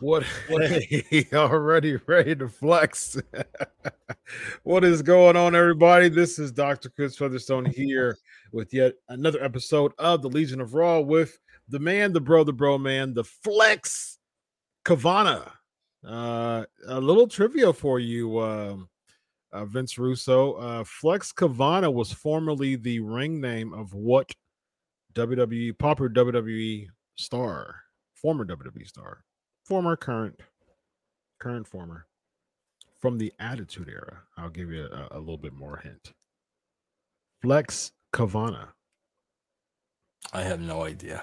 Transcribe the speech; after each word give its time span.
What? 0.00 0.24
Hey, 0.48 1.26
already 1.32 1.96
ready 2.06 2.36
to 2.36 2.48
flex. 2.48 3.16
what 4.62 4.84
is 4.84 5.02
going 5.02 5.36
on, 5.36 5.56
everybody? 5.56 6.08
This 6.08 6.38
is 6.38 6.52
Dr. 6.52 6.88
Chris 6.88 7.16
Featherstone 7.16 7.64
here 7.64 8.16
with 8.52 8.72
yet 8.72 8.94
another 9.08 9.42
episode 9.42 9.92
of 9.98 10.22
the 10.22 10.28
Legion 10.28 10.60
of 10.60 10.74
Raw 10.74 11.00
with 11.00 11.38
the 11.68 11.80
man, 11.80 12.12
the 12.12 12.20
bro, 12.20 12.44
the 12.44 12.52
bro 12.52 12.78
man, 12.78 13.12
the 13.12 13.24
flex 13.24 14.18
Kavana. 14.84 15.50
Uh, 16.06 16.64
a 16.86 17.00
little 17.00 17.26
trivia 17.26 17.72
for 17.72 17.98
you, 17.98 18.40
um, 18.40 18.88
uh, 19.52 19.64
Vince 19.64 19.98
Russo. 19.98 20.52
Uh, 20.52 20.84
flex 20.84 21.32
Kavana 21.32 21.92
was 21.92 22.12
formerly 22.12 22.76
the 22.76 23.00
ring 23.00 23.40
name 23.40 23.74
of 23.74 23.94
what 23.94 24.32
WWE 25.14 25.76
popular 25.76 26.08
WWE 26.08 26.86
star, 27.16 27.74
former 28.14 28.44
WWE 28.44 28.86
star 28.86 29.24
former, 29.68 29.96
current, 29.96 30.40
current, 31.38 31.68
former, 31.68 32.06
from 32.98 33.18
the 33.18 33.34
Attitude 33.38 33.90
Era. 33.90 34.22
I'll 34.38 34.48
give 34.48 34.72
you 34.72 34.86
a, 34.86 35.08
a 35.10 35.18
little 35.18 35.36
bit 35.36 35.52
more 35.52 35.76
hint. 35.76 36.14
Flex 37.42 37.92
Kavana. 38.12 38.68
I 40.32 40.42
have 40.42 40.60
no 40.60 40.84
idea. 40.84 41.22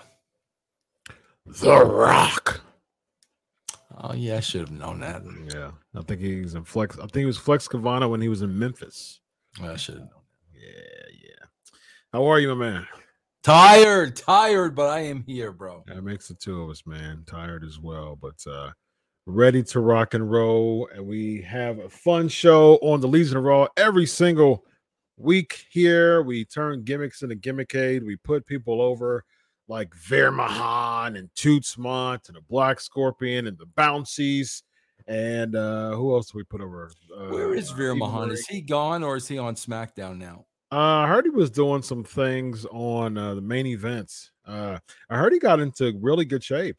The 1.47 1.83
Rock. 1.85 2.61
Oh 3.97 4.13
yeah, 4.13 4.37
I 4.37 4.39
should 4.41 4.61
have 4.61 4.71
known 4.71 4.99
that. 4.99 5.23
Yeah, 5.51 5.71
I 5.95 6.01
think 6.03 6.21
he's 6.21 6.53
in 6.53 6.65
Flex. 6.65 6.97
I 6.97 7.01
think 7.01 7.15
he 7.15 7.25
was 7.25 7.37
Flex 7.37 7.67
Kavana 7.67 8.09
when 8.09 8.21
he 8.21 8.29
was 8.29 8.43
in 8.43 8.57
Memphis. 8.59 9.21
I 9.61 9.75
should 9.75 9.95
have 9.95 10.03
known. 10.03 10.23
Yeah, 10.53 11.09
yeah. 11.11 11.45
How 12.13 12.25
are 12.25 12.39
you, 12.39 12.49
my 12.49 12.71
man? 12.71 12.87
Tired, 13.45 14.15
tired, 14.15 14.73
but 14.73 14.89
I 14.89 15.01
am 15.01 15.23
here, 15.27 15.51
bro. 15.51 15.83
That 15.85 16.01
makes 16.01 16.27
the 16.27 16.33
two 16.33 16.63
of 16.63 16.71
us, 16.71 16.81
man. 16.87 17.23
Tired 17.27 17.63
as 17.63 17.77
well, 17.79 18.17
but 18.19 18.43
uh 18.51 18.71
ready 19.27 19.61
to 19.61 19.81
rock 19.81 20.15
and 20.15 20.31
roll. 20.31 20.89
And 20.91 21.05
we 21.05 21.41
have 21.43 21.77
a 21.77 21.87
fun 21.87 22.27
show 22.27 22.77
on 22.77 23.01
the 23.01 23.07
Legion 23.07 23.37
of 23.37 23.43
Raw 23.43 23.67
every 23.77 24.07
single 24.07 24.65
week 25.17 25.67
here. 25.69 26.23
We 26.23 26.43
turn 26.45 26.85
gimmicks 26.85 27.21
into 27.21 27.35
gimmickade. 27.35 28.03
We 28.03 28.15
put 28.15 28.47
people 28.47 28.81
over 28.81 29.23
like 29.67 29.93
Veer 29.93 30.31
Mahaan 30.31 31.15
and 31.15 31.29
Tootsmont 31.35 32.27
and 32.27 32.37
the 32.37 32.41
Black 32.49 32.79
Scorpion 32.79 33.45
and 33.45 33.59
the 33.59 33.67
Bouncies. 33.67 34.63
And 35.05 35.55
uh 35.55 35.91
who 35.91 36.15
else 36.15 36.31
do 36.31 36.39
we 36.39 36.45
put 36.45 36.61
over? 36.61 36.89
Uh, 37.15 37.27
Where 37.27 37.53
is 37.53 37.69
Veer 37.69 37.93
Mahaan? 37.93 38.31
Is 38.31 38.47
he 38.47 38.61
gone 38.61 39.03
or 39.03 39.17
is 39.17 39.27
he 39.27 39.37
on 39.37 39.53
SmackDown 39.53 40.17
now? 40.17 40.45
Uh, 40.71 40.75
I 40.75 41.07
heard 41.07 41.25
he 41.25 41.29
was 41.29 41.49
doing 41.49 41.81
some 41.81 42.03
things 42.03 42.65
on 42.71 43.17
uh, 43.17 43.35
the 43.35 43.41
main 43.41 43.67
events. 43.67 44.31
Uh, 44.45 44.79
I 45.09 45.17
heard 45.17 45.33
he 45.33 45.39
got 45.39 45.59
into 45.59 45.97
really 46.01 46.25
good 46.25 46.43
shape. 46.43 46.77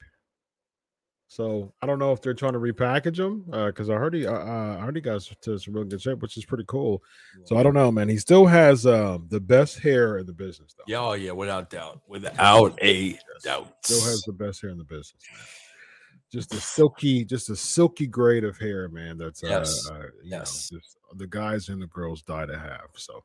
So 1.29 1.73
I 1.83 1.87
don't 1.87 1.99
know 1.99 2.13
if 2.13 2.23
they're 2.23 2.35
trying 2.35 2.53
to 2.53 2.61
repackage 2.61 3.19
him 3.19 3.45
because 3.67 3.91
uh, 3.91 3.95
I 3.95 3.97
heard 3.97 4.15
he, 4.15 4.27
uh, 4.27 4.33
uh, 4.33 4.79
I 4.79 4.85
heard 4.85 4.95
he 4.95 5.03
got 5.03 5.21
to 5.23 5.59
some 5.59 5.75
really 5.75 5.89
good 5.89 6.01
shape, 6.01 6.21
which 6.21 6.37
is 6.37 6.45
pretty 6.45 6.65
cool. 6.69 7.03
So 7.45 7.57
I 7.57 7.63
don't 7.65 7.75
know, 7.75 7.91
man. 7.91 8.09
He 8.09 8.17
still 8.17 8.47
has 8.47 8.87
uh, 8.87 9.19
the 9.29 9.41
best 9.41 9.81
hair 9.81 10.19
in 10.19 10.27
the 10.27 10.33
business, 10.33 10.75
though. 10.77 10.85
Yeah, 10.87 11.01
oh 11.01 11.13
yeah, 11.15 11.33
without 11.33 11.69
doubt, 11.69 12.01
without 12.07 12.79
a 12.81 12.95
yes. 12.95 13.23
doubt, 13.43 13.75
still 13.83 14.03
has 14.03 14.23
the 14.23 14.33
best 14.33 14.63
hair 14.63 14.71
in 14.71 14.79
the 14.79 14.85
business. 14.85 15.17
Man. 15.33 15.43
Just 16.33 16.55
a 16.55 16.61
silky, 16.61 17.25
just 17.25 17.51
a 17.51 17.57
silky 17.57 18.07
grade 18.07 18.45
of 18.45 18.57
hair, 18.57 18.89
man. 18.89 19.19
That's 19.19 19.43
uh, 19.43 19.49
yes, 19.49 19.91
uh, 19.91 20.03
yes. 20.23 20.71
Know, 20.73 20.79
the 21.17 21.27
guys 21.27 21.69
and 21.69 21.83
the 21.83 21.87
girls 21.89 22.23
die 22.23 22.47
to 22.47 22.59
have. 22.59 22.89
So 22.95 23.25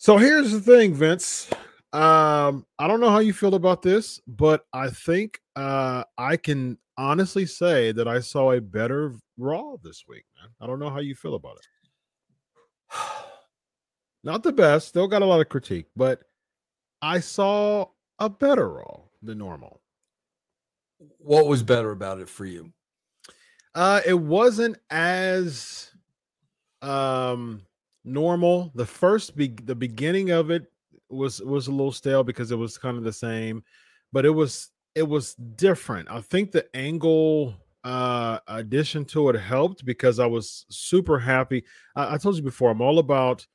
so 0.00 0.16
here's 0.16 0.50
the 0.50 0.60
thing, 0.60 0.94
Vince. 0.94 1.50
Um, 1.92 2.64
I 2.78 2.88
don't 2.88 3.00
know 3.00 3.10
how 3.10 3.18
you 3.18 3.34
feel 3.34 3.54
about 3.54 3.82
this, 3.82 4.18
but 4.26 4.64
I 4.72 4.88
think 4.88 5.38
uh, 5.56 6.04
I 6.16 6.38
can 6.38 6.78
honestly 6.96 7.44
say 7.44 7.92
that 7.92 8.08
I 8.08 8.20
saw 8.20 8.52
a 8.52 8.62
better 8.62 9.12
Raw 9.36 9.76
this 9.82 10.04
week, 10.08 10.24
man. 10.40 10.48
I 10.58 10.66
don't 10.66 10.78
know 10.78 10.88
how 10.88 11.00
you 11.00 11.14
feel 11.14 11.34
about 11.34 11.58
it. 11.58 12.96
Not 14.24 14.42
the 14.42 14.52
best, 14.52 14.88
still 14.88 15.06
got 15.06 15.20
a 15.20 15.26
lot 15.26 15.42
of 15.42 15.50
critique, 15.50 15.88
but 15.94 16.22
I 17.02 17.20
saw 17.20 17.86
a 18.18 18.30
better 18.30 18.70
Raw 18.70 19.00
than 19.22 19.36
normal. 19.36 19.82
What 21.18 21.46
was 21.46 21.62
better 21.62 21.90
about 21.90 22.20
it 22.20 22.28
for 22.30 22.46
you? 22.46 22.72
Uh, 23.74 24.00
it 24.06 24.18
wasn't 24.18 24.78
as 24.88 25.90
um 26.80 27.60
normal. 28.12 28.72
The 28.74 28.86
first 28.86 29.36
be- 29.36 29.56
the 29.64 29.74
beginning 29.74 30.30
of 30.30 30.50
it 30.50 30.70
was 31.08 31.40
was 31.40 31.68
a 31.68 31.72
little 31.72 31.92
stale 31.92 32.24
because 32.24 32.50
it 32.50 32.56
was 32.56 32.78
kind 32.78 32.96
of 32.96 33.04
the 33.04 33.12
same, 33.12 33.62
but 34.12 34.24
it 34.24 34.30
was 34.30 34.70
it 34.94 35.02
was 35.08 35.34
different. 35.34 36.10
I 36.10 36.20
think 36.20 36.52
the 36.52 36.66
angle 36.74 37.54
uh 37.82 38.38
addition 38.46 39.06
to 39.06 39.30
it 39.30 39.36
helped 39.36 39.84
because 39.84 40.18
I 40.18 40.26
was 40.26 40.66
super 40.68 41.18
happy. 41.18 41.64
I, 41.96 42.14
I 42.14 42.18
told 42.18 42.36
you 42.36 42.42
before, 42.42 42.70
I'm 42.70 42.82
all 42.82 42.98
about 42.98 43.46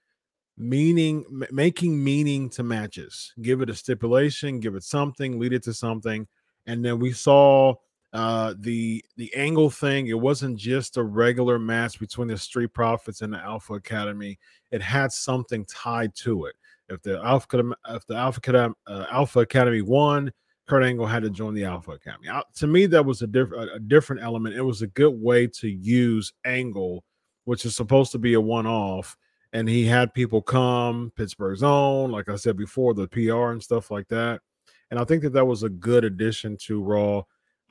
meaning 0.57 1.25
m- 1.29 1.47
making 1.51 2.01
meaning 2.03 2.49
to 2.51 2.63
matches. 2.63 3.33
Give 3.41 3.61
it 3.61 3.69
a 3.69 3.75
stipulation, 3.75 4.59
give 4.59 4.75
it 4.75 4.83
something, 4.83 5.39
lead 5.39 5.53
it 5.53 5.63
to 5.63 5.73
something. 5.73 6.27
And 6.65 6.83
then 6.83 6.99
we 6.99 7.11
saw 7.11 7.75
uh, 8.15 8.53
the 8.59 9.03
the 9.17 9.33
angle 9.35 9.69
thing 9.69 10.07
it 10.07 10.19
wasn't 10.19 10.57
just 10.57 10.95
a 10.95 11.03
regular 11.03 11.59
match 11.59 11.99
between 11.99 12.29
the 12.29 12.37
street 12.37 12.73
profits 12.73 13.21
and 13.21 13.33
the 13.33 13.37
alpha 13.37 13.73
academy 13.73 14.39
it 14.71 14.81
had 14.81 15.11
something 15.11 15.65
tied 15.65 16.15
to 16.15 16.45
it. 16.45 16.55
If 16.87 17.01
the 17.01 17.21
alpha 17.21 17.73
if 17.89 18.07
the 18.07 18.15
alpha 18.15 18.37
academy, 18.37 18.75
uh, 18.87 19.05
alpha 19.11 19.39
academy 19.41 19.81
won 19.81 20.31
kurt 20.65 20.83
angle 20.83 21.05
had 21.05 21.23
to 21.23 21.29
join 21.29 21.53
the 21.53 21.65
alpha 21.65 21.91
academy. 21.91 22.29
Uh, 22.29 22.41
to 22.55 22.67
me 22.67 22.85
that 22.85 23.05
was 23.05 23.21
a 23.21 23.27
different 23.27 23.69
a 23.75 23.79
different 23.79 24.23
element. 24.23 24.55
It 24.55 24.61
was 24.61 24.81
a 24.81 24.87
good 24.87 25.13
way 25.21 25.47
to 25.47 25.67
use 25.67 26.31
angle 26.45 27.03
which 27.43 27.65
is 27.65 27.75
supposed 27.75 28.13
to 28.13 28.17
be 28.17 28.35
a 28.35 28.41
one-off 28.41 29.17
and 29.53 29.69
he 29.69 29.85
had 29.85 30.13
people 30.13 30.41
come 30.41 31.11
pittsburgh's 31.15 31.61
own 31.61 32.11
like 32.11 32.27
i 32.27 32.35
said 32.35 32.57
before 32.57 32.93
the 32.95 33.07
pr 33.07 33.51
and 33.51 33.61
stuff 33.61 33.91
like 33.91 34.07
that 34.07 34.41
and 34.89 34.99
i 34.99 35.03
think 35.03 35.21
that 35.21 35.31
that 35.31 35.45
was 35.45 35.61
a 35.61 35.69
good 35.69 36.03
addition 36.03 36.57
to 36.57 36.81
raw 36.81 37.21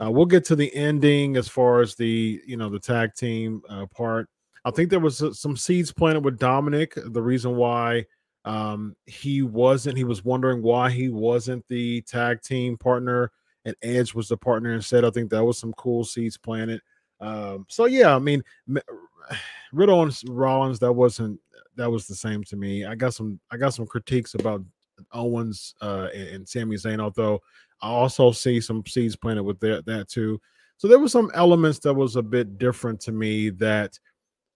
uh, 0.03 0.11
we'll 0.11 0.27
get 0.27 0.45
to 0.47 0.57
the 0.57 0.75
ending 0.75 1.37
as 1.37 1.49
far 1.49 1.81
as 1.81 1.95
the 1.95 2.41
you 2.47 2.57
know 2.57 2.69
the 2.69 2.81
tag 2.81 3.15
team 3.15 3.63
uh, 3.69 3.87
part. 3.87 4.29
I 4.65 4.71
think 4.71 4.91
there 4.91 5.01
was 5.01 5.23
uh, 5.23 5.33
some 5.33 5.57
seeds 5.57 5.93
planted 5.93 6.25
with 6.25 6.39
Dominic. 6.39 6.95
The 6.97 7.23
reason 7.23 7.57
why 7.57 8.07
um, 8.45 8.97
he 9.07 9.43
wasn't, 9.43 9.97
he 9.97 10.05
was 10.05 10.25
wondering 10.25 10.63
why 10.63 10.91
he 10.91 11.09
wasn't 11.09 11.65
the 11.69 12.03
tag 12.03 12.43
team 12.43 12.77
partner 12.77 13.31
and 13.65 13.77
Edge 13.83 14.15
was 14.15 14.29
the 14.29 14.37
partner 14.37 14.75
instead. 14.75 15.05
I 15.05 15.11
think 15.11 15.31
that 15.31 15.45
was 15.45 15.59
some 15.59 15.73
cool 15.75 16.05
seeds 16.05 16.37
planted. 16.37 16.81
Um, 17.21 17.67
so 17.69 17.87
yeah, 17.87 18.15
I 18.15 18.19
mean, 18.19 18.43
Riddle 19.73 20.03
and 20.03 20.15
Rollins, 20.29 20.79
that 20.81 20.93
wasn't 20.93 21.41
that 21.77 21.91
was 21.91 22.07
the 22.07 22.15
same 22.15 22.45
to 22.45 22.57
me. 22.57 22.85
I 22.85 22.95
got 22.95 23.15
some 23.15 23.41
I 23.51 23.57
got 23.57 23.75
some 23.75 23.87
critiques 23.87 24.35
about 24.35 24.63
Owens 25.13 25.75
uh, 25.81 26.09
and, 26.15 26.29
and 26.29 26.49
Sami 26.49 26.77
Zayn, 26.77 27.01
although 27.01 27.41
I 27.83 27.89
also 27.89 28.33
see 28.33 28.61
some 28.61 28.85
seeds 28.87 29.17
planted 29.17 29.45
with 29.45 29.61
that, 29.61 29.85
that 29.87 30.09
too. 30.09 30.41
So 30.79 30.89
there 30.89 30.99
were 30.99 31.09
some 31.09 31.31
elements 31.35 31.79
that 31.81 31.95
was 31.95 32.17
a 32.17 32.23
bit 32.23 32.59
different 32.59 33.01
to 33.03 33.13
me 33.13 33.51
that 33.51 33.99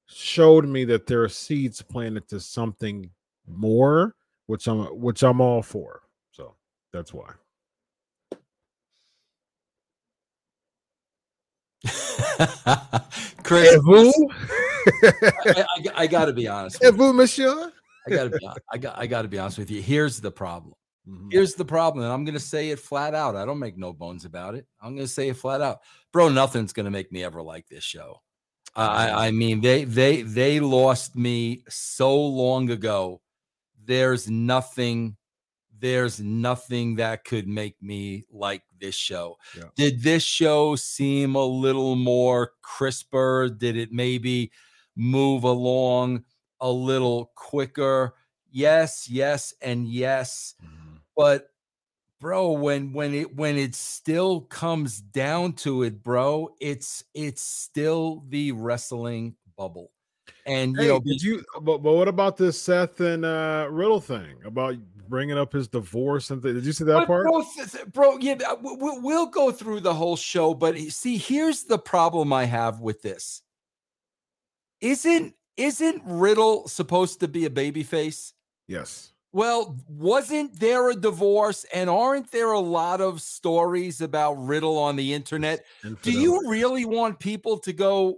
showed 0.06 0.66
me 0.66 0.84
that 0.86 1.06
there 1.06 1.22
are 1.22 1.28
seeds 1.28 1.82
planted 1.82 2.28
to 2.28 2.40
something 2.40 3.10
more, 3.46 4.14
which 4.46 4.66
I'm 4.66 4.86
which 5.00 5.22
I'm 5.22 5.40
all 5.40 5.62
for. 5.62 6.02
So 6.32 6.54
that's 6.92 7.12
why. 7.14 7.30
Chris, 13.42 13.76
vous? 13.76 14.12
I, 15.02 15.12
I, 15.44 15.84
I 15.94 16.06
got 16.06 16.26
to 16.26 16.32
be 16.32 16.48
honest. 16.48 16.82
vous, 16.82 17.12
monsieur? 17.12 17.72
I 18.06 18.10
got 18.10 18.25
to 18.25 18.31
be. 18.31 18.48
I 18.72 18.78
got. 18.78 18.98
I 18.98 19.06
got 19.06 19.22
to 19.22 19.28
be 19.28 19.38
honest 19.38 19.58
with 19.58 19.70
you. 19.70 19.81
Here's 19.82 20.20
the 20.20 20.31
problem. 20.31 20.75
Mm-hmm. 21.08 21.28
Here's 21.31 21.55
the 21.55 21.64
problem, 21.64 22.05
and 22.05 22.12
I'm 22.12 22.25
going 22.25 22.34
to 22.34 22.40
say 22.40 22.70
it 22.70 22.78
flat 22.78 23.14
out. 23.14 23.34
I 23.34 23.46
don't 23.46 23.58
make 23.58 23.78
no 23.78 23.93
bones 23.93 24.25
about 24.25 24.55
it. 24.55 24.66
I'm 24.81 24.94
going 24.94 25.06
to 25.06 25.12
say 25.12 25.28
it 25.28 25.37
flat 25.37 25.62
out, 25.62 25.78
bro. 26.12 26.28
Nothing's 26.28 26.72
going 26.72 26.84
to 26.84 26.90
make 26.90 27.10
me 27.10 27.25
ever 27.25 27.43
like 27.43 27.66
this 27.69 27.84
show. 27.84 28.20
I, 28.76 29.28
I 29.28 29.31
mean, 29.32 29.60
they 29.60 29.84
they 29.84 30.22
they 30.22 30.60
lost 30.60 31.16
me 31.16 31.64
so 31.69 32.14
long 32.16 32.70
ago. 32.70 33.20
There's 33.84 34.28
nothing. 34.28 35.16
There's 35.76 36.20
nothing 36.20 36.96
that 36.96 37.25
could 37.25 37.49
make 37.49 37.81
me 37.81 38.25
like 38.31 38.62
this 38.78 38.94
show. 38.94 39.37
Yeah. 39.56 39.64
Did 39.76 40.02
this 40.02 40.22
show 40.22 40.76
seem 40.76 41.34
a 41.34 41.44
little 41.44 41.96
more 41.96 42.52
crisper? 42.62 43.49
Did 43.49 43.76
it 43.76 43.90
maybe 43.93 44.52
move 44.94 45.44
along 45.44 46.25
a 46.60 46.70
little 46.70 47.32
quicker? 47.34 48.14
Yes, 48.50 49.08
yes, 49.08 49.55
and 49.62 49.88
yes. 49.88 50.55
Mm-hmm 50.62 50.77
but 51.19 51.50
bro, 52.20 52.53
when 52.53 52.93
when 52.93 53.12
it 53.12 53.35
when 53.37 53.59
it 53.59 53.75
still 53.75 54.43
comes 54.43 55.00
down 55.00 55.55
to 55.55 55.82
it, 55.82 56.03
bro, 56.03 56.55
it's 56.61 57.05
it's 57.12 57.43
still 57.43 58.25
the 58.29 58.53
wrestling 58.53 59.35
bubble. 59.56 59.91
And 60.47 60.76
you 60.76 60.82
hey, 60.82 60.88
know, 60.88 61.00
did 61.00 61.20
you 61.20 61.44
but, 61.61 61.79
but 61.79 61.93
what 61.93 62.06
about 62.06 62.37
this 62.37 62.61
Seth 62.62 63.00
and 63.00 63.25
uh 63.25 63.67
Riddle 63.70 64.00
thing 64.00 64.37
about 64.47 64.76
bringing 65.09 65.37
up 65.37 65.53
his 65.53 65.69
divorce 65.69 66.31
and 66.31 66.41
th- 66.43 66.55
did 66.55 66.65
you 66.65 66.73
see 66.73 66.85
that 66.85 67.06
part? 67.06 67.25
bro, 67.26 67.43
bro, 67.93 68.19
yeah, 68.19 68.37
uh, 68.47 68.56
we- 68.62 68.76
we- 68.76 68.99
we'll 69.00 69.26
go 69.26 69.50
through 69.50 69.81
the 69.81 69.94
whole 69.94 70.17
show, 70.17 70.55
but 70.55 70.79
see, 70.79 71.17
here's 71.17 71.65
the 71.65 71.79
problem 71.79 72.32
I 72.32 72.44
have 72.44 72.81
with 72.81 73.03
this. 73.03 73.43
Isn't 74.81 75.35
isn't 75.56 76.03
Riddle 76.05 76.69
supposed 76.69 77.20
to 77.20 77.29
be 77.29 77.44
a 77.44 77.50
babyface? 77.50 78.32
Yes. 78.69 79.12
Well, 79.38 79.76
wasn't 79.88 80.58
there 80.58 80.90
a 80.90 80.96
divorce? 80.96 81.64
And 81.73 81.88
aren't 81.88 82.32
there 82.32 82.50
a 82.50 82.58
lot 82.58 83.00
of 83.00 83.23
stories 83.23 84.00
about 84.00 84.32
Riddle 84.35 84.76
on 84.76 84.96
the 84.96 85.14
internet? 85.14 85.64
Do 86.02 86.11
you 86.11 86.43
really 86.50 86.85
want 86.85 87.20
people 87.20 87.56
to 87.61 87.73
go 87.73 88.17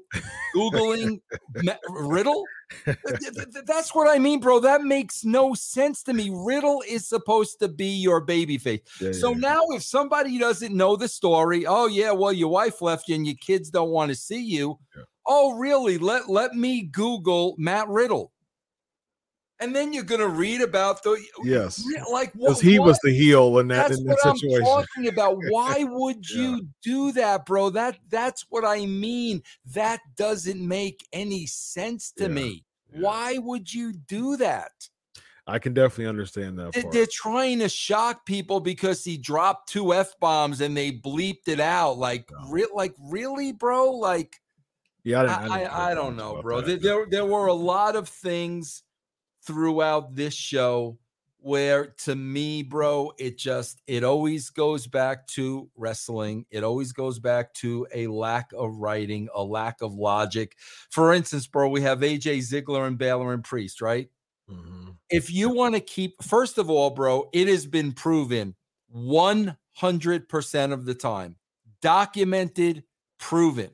Googling 0.56 1.20
Riddle? 1.90 2.42
Th- 2.86 2.96
th- 3.06 3.34
th- 3.34 3.64
That's 3.66 3.94
what 3.94 4.08
I 4.08 4.18
mean, 4.18 4.40
bro. 4.40 4.60
That 4.60 4.82
makes 4.82 5.22
no 5.22 5.52
sense 5.52 6.02
to 6.04 6.14
me. 6.14 6.30
Riddle 6.32 6.82
is 6.88 7.06
supposed 7.06 7.58
to 7.60 7.68
be 7.68 7.88
your 7.88 8.24
babyface. 8.24 8.80
Yeah, 8.98 9.12
So 9.12 9.32
yeah. 9.32 9.38
now, 9.40 9.60
if 9.72 9.82
somebody 9.82 10.38
doesn't 10.38 10.74
know 10.74 10.96
the 10.96 11.08
story, 11.08 11.66
oh 11.66 11.86
yeah, 11.86 12.12
well 12.12 12.32
your 12.32 12.48
wife 12.48 12.80
left 12.80 13.08
you 13.08 13.16
and 13.16 13.26
your 13.26 13.36
kids 13.42 13.68
don't 13.68 13.90
want 13.90 14.08
to 14.08 14.14
see 14.14 14.42
you. 14.42 14.78
Yeah. 14.96 15.02
Oh 15.26 15.52
really? 15.58 15.98
Let 15.98 16.30
let 16.30 16.54
me 16.54 16.82
Google 16.82 17.56
Matt 17.58 17.88
Riddle, 17.88 18.32
and 19.60 19.74
then 19.76 19.92
you're 19.92 20.04
gonna 20.04 20.26
read 20.28 20.60
about 20.62 21.02
the 21.02 21.22
Yes. 21.44 21.84
Like 22.10 22.32
because 22.32 22.60
he 22.60 22.78
was 22.78 22.98
the 23.02 23.12
heel 23.12 23.58
in 23.58 23.68
that 23.68 23.88
that's 23.88 24.00
in 24.00 24.06
that 24.06 24.18
what 24.24 24.38
situation. 24.38 24.66
I'm 24.66 24.84
talking 24.84 25.08
about. 25.08 25.36
Why 25.50 25.84
would 25.84 26.28
Yeah. 26.30 26.40
you 26.42 26.68
do 26.82 27.12
that, 27.12 27.46
bro? 27.46 27.70
That 27.70 27.98
that's 28.08 28.46
what 28.48 28.64
I 28.64 28.86
mean. 28.86 29.42
That 29.66 30.00
doesn't 30.16 30.66
make 30.66 31.06
any 31.12 31.46
sense 31.46 32.10
to 32.12 32.24
Yeah. 32.24 32.28
me. 32.28 32.64
Yeah. 32.92 33.00
Why 33.00 33.38
would 33.38 33.72
you 33.72 33.92
do 33.92 34.36
that? 34.38 34.72
I 35.46 35.58
can 35.58 35.74
definitely 35.74 36.06
understand 36.06 36.58
that. 36.58 36.72
Part. 36.74 36.92
They're 36.92 37.06
trying 37.10 37.58
to 37.58 37.68
shock 37.68 38.24
people 38.24 38.60
because 38.60 39.02
he 39.04 39.16
dropped 39.16 39.68
two 39.70 39.92
f 39.92 40.14
bombs 40.20 40.60
and 40.60 40.76
they 40.76 40.92
bleeped 40.92 41.48
it 41.48 41.58
out. 41.60 41.98
Like, 41.98 42.30
No. 42.30 42.48
re- 42.50 42.68
like 42.72 42.94
really, 43.00 43.52
bro? 43.52 43.90
Like, 43.90 44.40
yeah, 45.02 45.22
I, 45.22 45.24
I, 45.24 45.62
I, 45.62 45.90
I 45.90 45.94
don't 45.94 46.14
know, 46.16 46.40
bro. 46.42 46.60
that. 46.60 46.82
There, 46.82 47.06
there 47.10 47.24
were 47.24 47.46
a 47.46 47.54
lot 47.54 47.96
of 47.96 48.08
things 48.08 48.82
throughout 49.50 50.14
this 50.14 50.34
show 50.34 50.98
where, 51.38 51.86
to 52.04 52.14
me, 52.14 52.62
bro, 52.62 53.12
it 53.18 53.38
just 53.38 53.80
it 53.86 54.04
always 54.04 54.50
goes 54.50 54.86
back 54.86 55.26
to 55.28 55.70
wrestling. 55.76 56.44
It 56.50 56.62
always 56.64 56.92
goes 56.92 57.18
back 57.18 57.54
to 57.54 57.86
a 57.94 58.06
lack 58.08 58.52
of 58.56 58.76
writing, 58.76 59.28
a 59.34 59.42
lack 59.42 59.80
of 59.82 59.94
logic. 59.94 60.56
For 60.90 61.12
instance, 61.14 61.46
bro, 61.46 61.68
we 61.70 61.80
have 61.82 62.00
AJ 62.00 62.38
Ziggler 62.38 62.86
and 62.86 62.98
Balor 62.98 63.32
and 63.32 63.44
Priest, 63.44 63.80
right? 63.80 64.08
Mhm. 64.50 64.96
if 65.10 65.30
you 65.30 65.48
want 65.50 65.74
to 65.74 65.80
keep 65.80 66.20
first 66.22 66.58
of 66.58 66.68
all 66.68 66.90
bro 66.90 67.28
it 67.32 67.46
has 67.48 67.66
been 67.66 67.92
proven 67.92 68.56
100% 68.88 70.72
of 70.72 70.84
the 70.84 70.94
time 70.94 71.36
documented 71.80 72.82
proven 73.18 73.70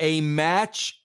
a 0.00 0.20
match 0.20 1.02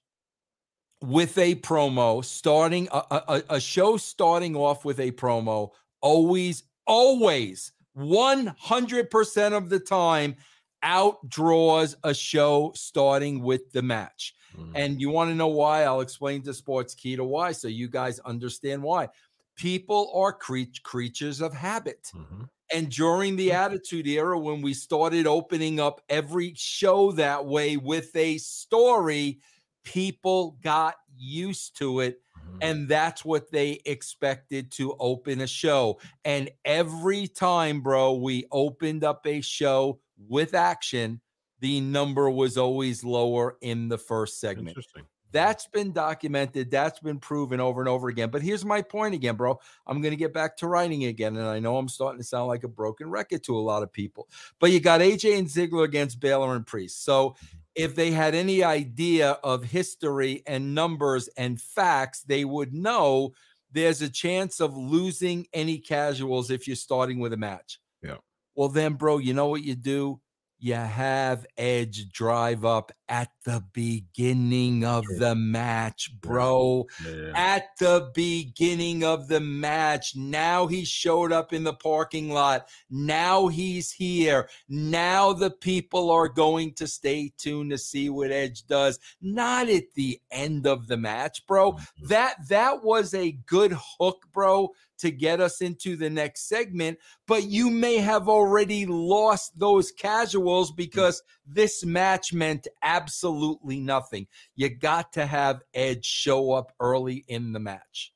with 1.04 1.38
a 1.38 1.56
promo 1.56 2.24
starting 2.24 2.88
a, 2.92 3.04
a, 3.12 3.44
a 3.52 3.60
show 3.60 3.98
starting 3.98 4.56
off 4.56 4.86
with 4.86 5.00
a 5.02 5.12
promo 5.12 5.70
always 6.02 6.64
always 6.88 7.74
100% 7.98 9.54
of 9.58 9.70
the 9.70 9.80
time 9.80 10.36
outdraws 10.84 11.96
a 12.04 12.14
show 12.14 12.72
starting 12.76 13.42
with 13.42 13.72
the 13.72 13.82
match 13.82 14.34
Mhm. 14.58 14.72
and 14.76 15.02
you 15.02 15.10
want 15.10 15.30
to 15.32 15.36
know 15.36 15.48
why? 15.48 15.84
I'll 15.84 16.02
explain 16.02 16.42
to 16.44 16.52
Sportskeeda 16.52 17.26
why 17.26 17.54
so 17.54 17.68
you 17.68 17.88
guys 17.90 18.20
understand 18.20 18.84
why. 18.84 19.10
People 19.56 20.12
are 20.16 20.32
crea- 20.32 20.72
creatures 20.84 21.42
of 21.42 21.54
habit. 21.54 22.12
Mhm. 22.14 22.50
And 22.72 22.90
during 22.90 23.36
the 23.36 23.52
Attitude 23.52 24.08
Era, 24.08 24.38
when 24.40 24.62
we 24.62 24.74
started 24.76 25.26
opening 25.28 25.80
up 25.80 26.02
every 26.10 26.54
show 26.56 27.12
that 27.14 27.46
way 27.46 27.78
with 27.78 28.16
a 28.16 28.38
story, 28.38 29.40
people 29.84 30.58
got 30.62 30.96
used 31.18 31.78
to 31.78 32.00
it. 32.02 32.22
Mhm. 32.36 32.58
And 32.62 32.88
that's 32.88 33.24
what 33.24 33.52
they 33.52 33.82
expected 33.86 34.72
to 34.74 34.96
open 35.00 35.42
a 35.42 35.48
show. 35.48 36.00
And 36.26 36.50
every 36.66 37.28
time, 37.28 37.82
bro, 37.82 38.14
we 38.14 38.46
opened 38.52 39.04
up 39.04 39.26
a 39.26 39.42
show 39.42 40.00
with 40.28 40.54
action, 40.54 41.22
the 41.60 41.80
number 41.82 42.30
was 42.30 42.58
always 42.58 43.04
lower 43.04 43.58
in 43.62 43.88
the 43.88 43.98
first 43.98 44.40
segment. 44.40 44.70
Interesting. 44.70 45.04
That's 45.32 45.66
been 45.66 45.94
documented. 45.94 46.70
That's 46.70 47.00
been 47.00 47.20
proven 47.20 47.60
over 47.60 47.82
and 47.82 47.90
over 47.90 48.08
again. 48.08 48.30
But 48.30 48.44
here's 48.44 48.64
my 48.64 48.84
point 48.84 49.16
again, 49.16 49.36
bro. 49.36 49.60
I'm 49.88 50.00
going 50.00 50.12
to 50.12 50.18
get 50.18 50.32
back 50.32 50.56
to 50.58 50.68
writing 50.68 51.06
again. 51.06 51.36
And 51.38 51.48
I 51.48 51.60
know 51.60 51.78
I'm 51.78 51.90
starting 51.90 52.20
to 52.20 52.24
sound 52.24 52.50
like 52.50 52.64
a 52.64 52.68
broken 52.68 53.10
record 53.10 53.44
to 53.46 53.58
a 53.58 53.60
lot 53.60 53.82
of 53.82 53.92
people. 53.92 54.30
But 54.60 54.72
you 54.72 54.80
got 54.80 55.02
AJ 55.02 55.40
and 55.40 55.48
Ziggler 55.48 55.86
against 55.86 56.20
Balor 56.20 56.56
and 56.56 56.68
Priest. 56.68 57.04
So 57.04 57.36
if 57.76 57.96
they 57.96 58.12
had 58.12 58.36
any 58.36 58.64
idea 58.64 59.32
of 59.44 59.64
history 59.64 60.44
and 60.46 60.76
numbers 60.76 61.28
and 61.38 61.60
facts, 61.60 62.22
they 62.22 62.46
would 62.46 62.74
know 62.74 63.34
there's 63.72 64.02
a 64.02 64.10
chance 64.10 64.60
of 64.60 64.78
losing 64.78 65.48
any 65.54 65.80
casuals 65.80 66.52
if 66.52 66.68
you're 66.68 66.76
starting 66.76 67.20
with 67.20 67.34
a 67.34 67.38
match. 67.38 67.80
Yeah. 68.02 68.18
Well, 68.56 68.70
then, 68.70 68.94
bro, 68.94 69.18
you 69.18 69.34
know 69.34 69.48
what 69.48 69.64
you 69.64 69.76
do? 69.76 70.22
You 70.60 70.76
have 70.76 71.46
Edge 71.58 72.10
drive 72.10 72.64
up 72.64 72.92
at 73.14 73.30
the 73.46 73.64
beginning 73.74 74.84
of 74.84 75.06
the 75.20 75.36
match, 75.36 76.10
bro 76.20 76.88
Yeah, 77.06 77.32
at 77.36 77.68
the 77.80 78.10
beginning 78.16 79.04
of 79.04 79.28
the 79.28 79.40
match. 79.40 80.16
Now 80.16 80.66
he 80.66 80.84
showed 80.84 81.32
up 81.32 81.54
in 81.54 81.64
the 81.64 81.76
parking 81.76 82.32
lot. 82.32 82.68
Now 82.90 83.50
he's 83.50 83.92
here. 83.92 84.50
Now 84.68 85.32
the 85.32 85.52
people 85.52 86.10
are 86.10 86.28
going 86.28 86.74
to 86.74 86.88
stay 86.88 87.32
tuned 87.38 87.70
to 87.70 87.78
see 87.78 88.10
what 88.10 88.32
Edge 88.32 88.66
does. 88.66 88.98
Not 89.22 89.70
at 89.70 89.94
the 89.94 90.20
end 90.32 90.66
of 90.66 90.88
the 90.88 90.98
match, 90.98 91.46
bro. 91.46 91.74
Mhm. 91.74 92.08
That 92.08 92.48
that 92.50 92.84
was 92.84 93.14
a 93.14 93.34
good 93.46 93.78
hook, 94.00 94.26
bro, 94.34 94.72
to 94.98 95.12
get 95.12 95.40
us 95.40 95.62
into 95.62 95.96
the 95.96 96.10
next 96.10 96.48
segment, 96.48 96.98
but 97.28 97.44
you 97.44 97.70
may 97.70 97.98
have 97.98 98.28
already 98.30 98.86
lost 98.86 99.60
those 99.60 99.92
casuals 99.92 100.72
because 100.72 101.22
this 101.46 101.84
match 101.86 102.34
meant 102.34 102.68
absolutely 102.82 103.80
nothing. 103.80 104.28
You 104.56 104.70
got 104.70 105.14
to 105.14 105.26
have 105.26 105.62
Edge 105.74 106.06
show 106.06 106.52
up 106.52 106.72
early 106.80 107.26
in 107.28 107.54
the 107.54 107.60
match. 107.60 108.14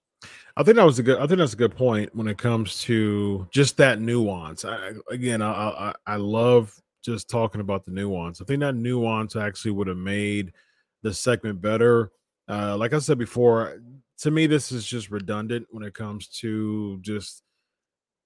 I 0.56 0.64
think 0.64 0.78
that 0.78 0.86
was 0.86 0.98
a 0.98 1.04
good. 1.04 1.20
I 1.20 1.28
think 1.28 1.38
that's 1.38 1.54
a 1.54 1.58
good 1.58 1.76
point 1.76 2.16
when 2.16 2.28
it 2.28 2.38
comes 2.38 2.82
to 2.82 3.48
just 3.52 3.78
that 3.78 4.02
nuance. 4.02 4.66
I, 4.66 4.94
again, 5.12 5.42
I, 5.42 5.52
I 5.52 5.94
I 6.08 6.16
love 6.16 6.74
just 7.04 7.30
talking 7.30 7.62
about 7.62 7.86
the 7.86 7.92
nuance. 7.92 8.42
I 8.42 8.46
think 8.46 8.62
that 8.62 8.76
nuance 8.76 9.36
actually 9.36 9.72
would 9.72 9.88
have 9.88 9.98
made 9.98 10.54
the 11.04 11.14
segment 11.14 11.62
better. 11.62 12.12
Uh, 12.50 12.76
like 12.76 12.94
I 12.94 13.00
said 13.00 13.18
before, 13.18 13.82
to 14.20 14.32
me, 14.32 14.48
this 14.48 14.72
is 14.72 14.86
just 14.86 15.12
redundant 15.12 15.68
when 15.70 15.84
it 15.84 15.94
comes 15.94 16.28
to 16.40 16.98
just 17.02 17.44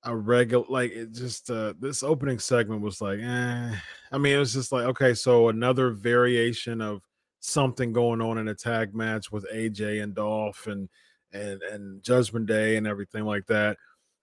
a 0.04 0.16
regular. 0.16 0.66
Like 0.68 0.92
it 0.92 1.14
just 1.14 1.50
uh, 1.50 1.74
this 1.80 2.04
opening 2.04 2.40
segment 2.40 2.82
was 2.82 3.02
like, 3.02 3.20
eh. 3.20 3.76
I 4.12 4.18
mean, 4.18 4.36
it 4.36 4.40
was 4.40 4.54
just 4.54 4.72
like 4.72 4.86
okay, 4.86 5.14
so 5.14 5.50
another 5.50 5.92
variation 5.92 6.82
of 6.82 7.02
something 7.40 7.92
going 7.92 8.22
on 8.22 8.38
in 8.38 8.48
a 8.48 8.56
tag 8.56 8.94
match 8.94 9.32
with 9.32 9.50
AJ 9.52 10.04
and 10.04 10.14
Dolph 10.14 10.68
and 10.68 10.90
and 11.32 11.62
and 11.64 12.04
Judgment 12.04 12.46
Day 12.46 12.78
and 12.78 12.88
everything 12.88 13.26
like 13.26 13.46
that. 13.48 13.78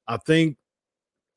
I 0.06 0.16
think 0.16 0.56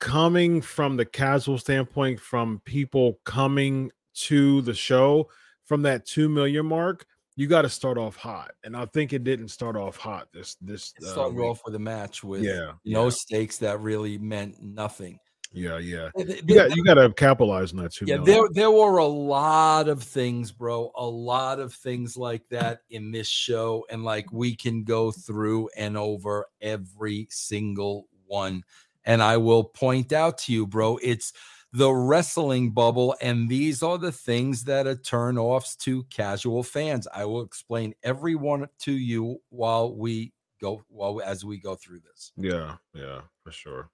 coming 0.00 0.60
from 0.60 0.96
the 0.96 1.04
casual 1.04 1.58
standpoint, 1.58 2.18
from 2.18 2.60
people 2.64 3.20
coming 3.24 3.90
to 4.14 4.60
the 4.62 4.74
show 4.74 5.28
from 5.64 5.82
that 5.82 6.04
two 6.06 6.28
million 6.28 6.66
mark, 6.66 7.06
you 7.36 7.46
got 7.46 7.62
to 7.62 7.68
start 7.68 7.98
off 7.98 8.16
hot, 8.16 8.52
and 8.64 8.76
I 8.76 8.86
think 8.86 9.12
it 9.12 9.24
didn't 9.24 9.48
start 9.48 9.76
off 9.76 9.96
hot. 9.96 10.28
This 10.32 10.56
this 10.60 10.92
It 11.00 11.04
uh, 11.04 11.12
started 11.12 11.38
off 11.40 11.62
with 11.64 11.74
a 11.74 11.78
match 11.78 12.22
with 12.22 12.42
yeah, 12.44 12.72
no 12.84 13.04
yeah, 13.04 13.10
stakes 13.10 13.58
that 13.58 13.80
really 13.80 14.18
meant 14.18 14.62
nothing. 14.62 15.18
yeah, 15.52 15.78
yeah. 15.78 16.10
You 16.16 16.54
got 16.54 16.76
you 16.76 16.84
got 16.84 16.94
to 16.94 17.12
capitalize 17.12 17.72
on 17.72 17.78
that 17.82 17.92
two 17.92 18.06
Yeah, 18.06 18.16
million. 18.16 18.24
there 18.24 18.48
there 18.52 18.70
were 18.70 18.98
a 18.98 19.06
lot 19.06 19.88
of 19.88 20.02
things, 20.02 20.52
bro. 20.52 20.90
A 20.94 21.06
lot 21.06 21.58
of 21.58 21.72
things 21.74 22.16
like 22.16 22.42
that 22.50 22.80
in 22.90 23.10
this 23.10 23.28
show, 23.28 23.84
and 23.90 24.04
like 24.04 24.30
we 24.32 24.54
can 24.54 24.84
go 24.84 25.10
through 25.10 25.68
and 25.76 25.96
over 25.96 26.46
every 26.60 27.28
single 27.30 28.08
one. 28.26 28.62
And 29.04 29.22
I 29.22 29.36
will 29.36 29.64
point 29.64 30.12
out 30.12 30.38
to 30.38 30.52
you, 30.52 30.66
bro, 30.66 30.98
it's 31.02 31.32
the 31.72 31.92
wrestling 31.92 32.70
bubble, 32.70 33.16
and 33.22 33.48
these 33.48 33.82
are 33.82 33.96
the 33.98 34.12
things 34.12 34.64
that 34.64 34.86
are 34.86 34.96
turn 34.96 35.38
offs 35.38 35.74
to 35.76 36.04
casual 36.04 36.62
fans. 36.62 37.08
I 37.14 37.24
will 37.24 37.42
explain 37.42 37.94
every 38.02 38.34
one 38.34 38.68
to 38.80 38.92
you 38.92 39.40
while 39.48 39.94
we 39.94 40.32
go 40.60 40.82
while 40.88 41.20
as 41.22 41.44
we 41.44 41.58
go 41.58 41.74
through 41.74 42.00
this. 42.00 42.32
Yeah, 42.36 42.76
yeah, 42.94 43.22
for 43.42 43.52
sure. 43.52 43.90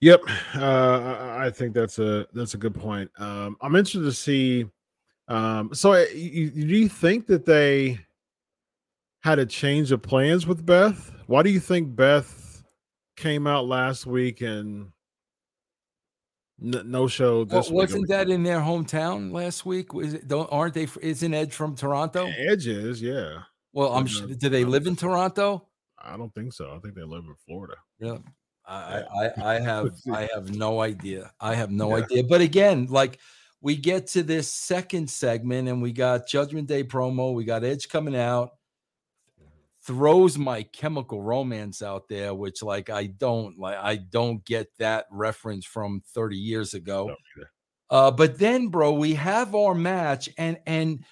Yep, 0.00 0.22
uh, 0.56 0.60
I, 0.60 1.46
I 1.46 1.50
think 1.50 1.74
that's 1.74 1.98
a 1.98 2.26
that's 2.34 2.54
a 2.54 2.58
good 2.58 2.74
point. 2.74 3.10
Um, 3.18 3.56
I'm 3.60 3.74
interested 3.76 4.04
to 4.04 4.12
see. 4.12 4.66
Um, 5.28 5.72
so, 5.72 5.92
uh, 5.92 6.04
you, 6.12 6.50
do 6.50 6.76
you 6.76 6.88
think 6.88 7.26
that 7.28 7.46
they 7.46 8.00
had 9.20 9.38
a 9.38 9.46
change 9.46 9.92
of 9.92 10.02
plans 10.02 10.46
with 10.46 10.66
Beth? 10.66 11.12
Why 11.26 11.42
do 11.42 11.50
you 11.50 11.60
think 11.60 11.94
Beth 11.94 12.64
came 13.16 13.46
out 13.46 13.66
last 13.66 14.04
week 14.04 14.40
and 14.40 14.88
n- 16.62 16.90
no 16.90 17.06
show 17.08 17.44
this 17.44 17.68
well, 17.68 17.82
wasn't 17.82 18.08
that 18.08 18.28
in 18.28 18.42
their 18.42 18.60
hometown 18.60 19.32
last 19.32 19.66
week? 19.66 19.92
Was 19.92 20.14
it, 20.14 20.28
don't 20.28 20.48
aren't 20.52 20.74
they? 20.74 20.88
Isn't 21.00 21.34
Edge 21.34 21.52
from 21.52 21.74
Toronto? 21.74 22.26
Edge 22.26 22.66
is, 22.66 23.02
yeah. 23.02 23.40
Well, 23.72 23.92
I'm. 23.92 24.06
Uh, 24.06 24.34
do 24.38 24.48
they 24.48 24.64
live 24.64 24.86
in 24.86 24.96
Toronto? 24.96 25.68
I 25.98 26.16
don't 26.16 26.34
think 26.34 26.52
so. 26.52 26.74
I 26.74 26.78
think 26.80 26.94
they 26.94 27.02
live 27.02 27.24
in 27.24 27.34
Florida. 27.46 27.76
Yeah. 27.98 28.18
I, 28.66 29.02
I, 29.02 29.54
I 29.54 29.60
have 29.60 29.94
I 30.12 30.28
have 30.32 30.54
no 30.54 30.80
idea. 30.80 31.32
I 31.40 31.54
have 31.54 31.70
no 31.70 31.96
yeah. 31.96 32.04
idea. 32.04 32.24
But 32.24 32.40
again, 32.40 32.86
like 32.90 33.18
we 33.60 33.76
get 33.76 34.08
to 34.08 34.22
this 34.22 34.52
second 34.52 35.08
segment 35.08 35.68
and 35.68 35.80
we 35.80 35.92
got 35.92 36.28
Judgment 36.28 36.68
Day 36.68 36.84
promo, 36.84 37.34
we 37.34 37.44
got 37.44 37.64
Edge 37.64 37.88
coming 37.88 38.16
out, 38.16 38.50
throws 39.84 40.38
my 40.38 40.62
chemical 40.62 41.22
romance 41.22 41.82
out 41.82 42.08
there, 42.08 42.34
which 42.34 42.62
like 42.62 42.90
I 42.90 43.06
don't 43.06 43.58
like 43.58 43.76
I 43.76 43.96
don't 43.96 44.44
get 44.44 44.68
that 44.78 45.06
reference 45.10 45.66
from 45.66 46.02
30 46.14 46.36
years 46.36 46.74
ago. 46.74 47.14
uh, 47.90 48.10
but 48.10 48.38
then, 48.38 48.68
bro, 48.68 48.92
we 48.92 49.14
have 49.14 49.54
our 49.54 49.74
match, 49.74 50.28
and 50.38 50.58
and 50.66 51.04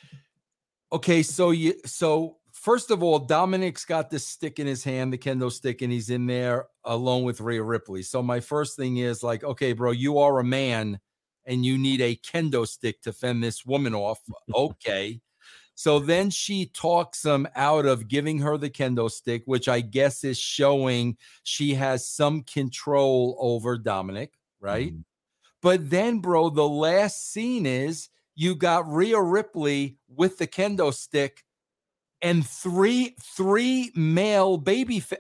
okay, 0.93 1.23
so 1.23 1.51
you 1.51 1.75
so 1.85 2.37
first 2.53 2.91
of 2.91 3.03
all, 3.03 3.19
Dominic's 3.19 3.85
got 3.85 4.11
this 4.11 4.27
stick 4.27 4.59
in 4.59 4.67
his 4.67 4.85
hand, 4.85 5.13
the 5.13 5.19
kendo 5.19 5.51
stick, 5.51 5.83
and 5.83 5.93
he's 5.93 6.11
in 6.11 6.27
there 6.27 6.67
alone 6.85 7.25
with 7.25 7.41
Rhea 7.41 7.63
Ripley. 7.63 8.03
So 8.03 8.23
my 8.23 8.41
first 8.41 8.77
thing 8.77 8.99
is 8.99 9.23
like, 9.23 9.43
okay, 9.43 9.73
bro, 9.73 9.91
you 9.93 10.19
are 10.19 10.39
a 10.39 10.45
man 10.45 11.01
and 11.47 11.65
you 11.65 11.79
need 11.79 12.01
a 12.01 12.17
kendo 12.17 12.67
stick 12.67 13.01
to 13.03 13.13
fend 13.13 13.43
this 13.43 13.65
woman 13.65 13.95
off. 13.95 14.21
Okay. 14.55 15.21
So 15.81 15.99
then 15.99 16.29
she 16.29 16.67
talks 16.67 17.25
him 17.25 17.49
out 17.57 17.87
of 17.87 18.07
giving 18.07 18.41
her 18.41 18.59
the 18.59 18.69
kendo 18.69 19.11
stick, 19.11 19.45
which 19.47 19.67
I 19.67 19.81
guess 19.81 20.25
is 20.25 20.39
showing 20.39 21.17
she 21.43 21.73
has 21.73 22.07
some 22.07 22.43
control 22.43 23.35
over 23.41 23.79
Dominic, 23.79 24.35
right? 24.61 24.93
Mm-hmm. 24.93 25.01
But 25.63 25.89
then, 25.89 26.19
bro, 26.19 26.51
the 26.51 26.69
last 26.69 27.33
scene 27.33 27.65
is 27.65 28.11
you 28.35 28.57
got 28.57 28.93
Rhea 28.93 29.23
Ripley 29.23 29.97
with 30.07 30.37
the 30.37 30.47
kendo 30.47 30.93
stick 30.93 31.45
and 32.21 32.47
three 32.47 33.17
three 33.35 33.91
male 33.95 34.59
baby 34.59 35.01
fa- 35.01 35.17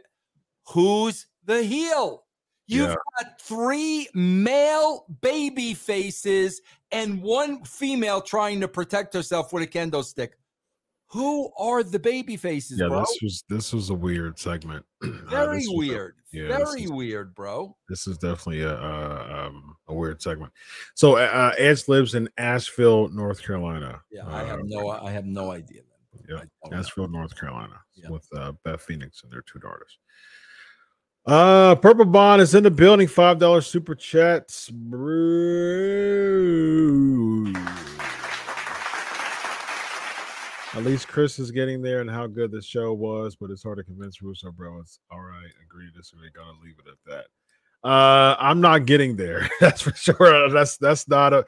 who's 0.68 1.26
the 1.42 1.62
heel 1.62 2.24
you've 2.66 2.90
yeah. 2.90 2.94
got 3.18 3.40
three 3.40 4.08
male 4.12 5.06
baby 5.22 5.72
faces 5.72 6.60
and 6.92 7.22
one 7.22 7.64
female 7.64 8.20
trying 8.20 8.60
to 8.60 8.68
protect 8.68 9.14
herself 9.14 9.54
with 9.54 9.62
a 9.62 9.66
kendo 9.66 10.04
stick 10.04 10.36
who 11.10 11.50
are 11.58 11.82
the 11.82 11.98
baby 11.98 12.36
faces 12.36 12.78
yeah 12.78 12.88
bro? 12.88 13.00
this 13.00 13.18
was 13.22 13.44
this 13.48 13.72
was 13.72 13.90
a 13.90 13.94
weird 13.94 14.38
segment 14.38 14.84
very 15.02 15.64
uh, 15.66 15.72
weird 15.72 16.14
a, 16.32 16.36
yeah, 16.36 16.48
very 16.48 16.84
is, 16.84 16.90
weird 16.90 17.34
bro 17.34 17.76
this 17.88 18.06
is 18.06 18.16
definitely 18.18 18.62
a 18.62 18.74
uh, 18.74 19.46
um, 19.48 19.76
a 19.88 19.94
weird 19.94 20.22
segment 20.22 20.52
so 20.94 21.16
uh, 21.16 21.52
edge 21.58 21.88
lives 21.88 22.14
in 22.14 22.28
asheville 22.38 23.08
north 23.08 23.42
carolina 23.42 24.00
yeah 24.10 24.26
i 24.28 24.44
have 24.44 24.60
uh, 24.60 24.64
no 24.64 24.90
i 24.90 25.10
have 25.10 25.26
no 25.26 25.50
idea 25.50 25.82
yeah, 26.28 26.42
Asheville, 26.72 27.08
North 27.08 27.36
Carolina, 27.38 27.80
with 28.08 28.26
uh, 28.36 28.52
Beth 28.64 28.82
Phoenix 28.82 29.22
and 29.22 29.32
their 29.32 29.42
two 29.42 29.58
daughters. 29.58 29.98
Uh, 31.26 31.74
Purple 31.74 32.06
Bond 32.06 32.40
is 32.40 32.54
in 32.54 32.62
the 32.62 32.70
building. 32.70 33.08
Five 33.08 33.38
dollars 33.38 33.66
super 33.66 33.94
chats. 33.94 34.70
Brew. 34.70 35.90
At 40.74 40.84
least 40.84 41.08
Chris 41.08 41.38
is 41.38 41.50
getting 41.50 41.82
there, 41.82 42.00
and 42.00 42.08
how 42.08 42.26
good 42.26 42.52
the 42.52 42.62
show 42.62 42.92
was, 42.92 43.34
but 43.34 43.50
it's 43.50 43.62
hard 43.62 43.78
to 43.78 43.84
convince 43.84 44.22
Russo, 44.22 44.52
bro. 44.52 44.78
It's 44.78 45.00
all 45.10 45.20
right. 45.20 45.50
Agree 45.64 45.90
to 45.90 45.98
disagree. 45.98 46.30
Gotta 46.32 46.56
leave 46.62 46.76
it 46.78 46.88
at 46.88 46.98
that. 47.06 47.88
Uh, 47.88 48.36
I'm 48.38 48.60
not 48.60 48.86
getting 48.86 49.16
there. 49.16 49.48
That's 49.60 49.82
for 49.82 49.94
sure. 49.94 50.48
That's 50.50 50.76
that's 50.76 51.08
not 51.08 51.32
a 51.32 51.44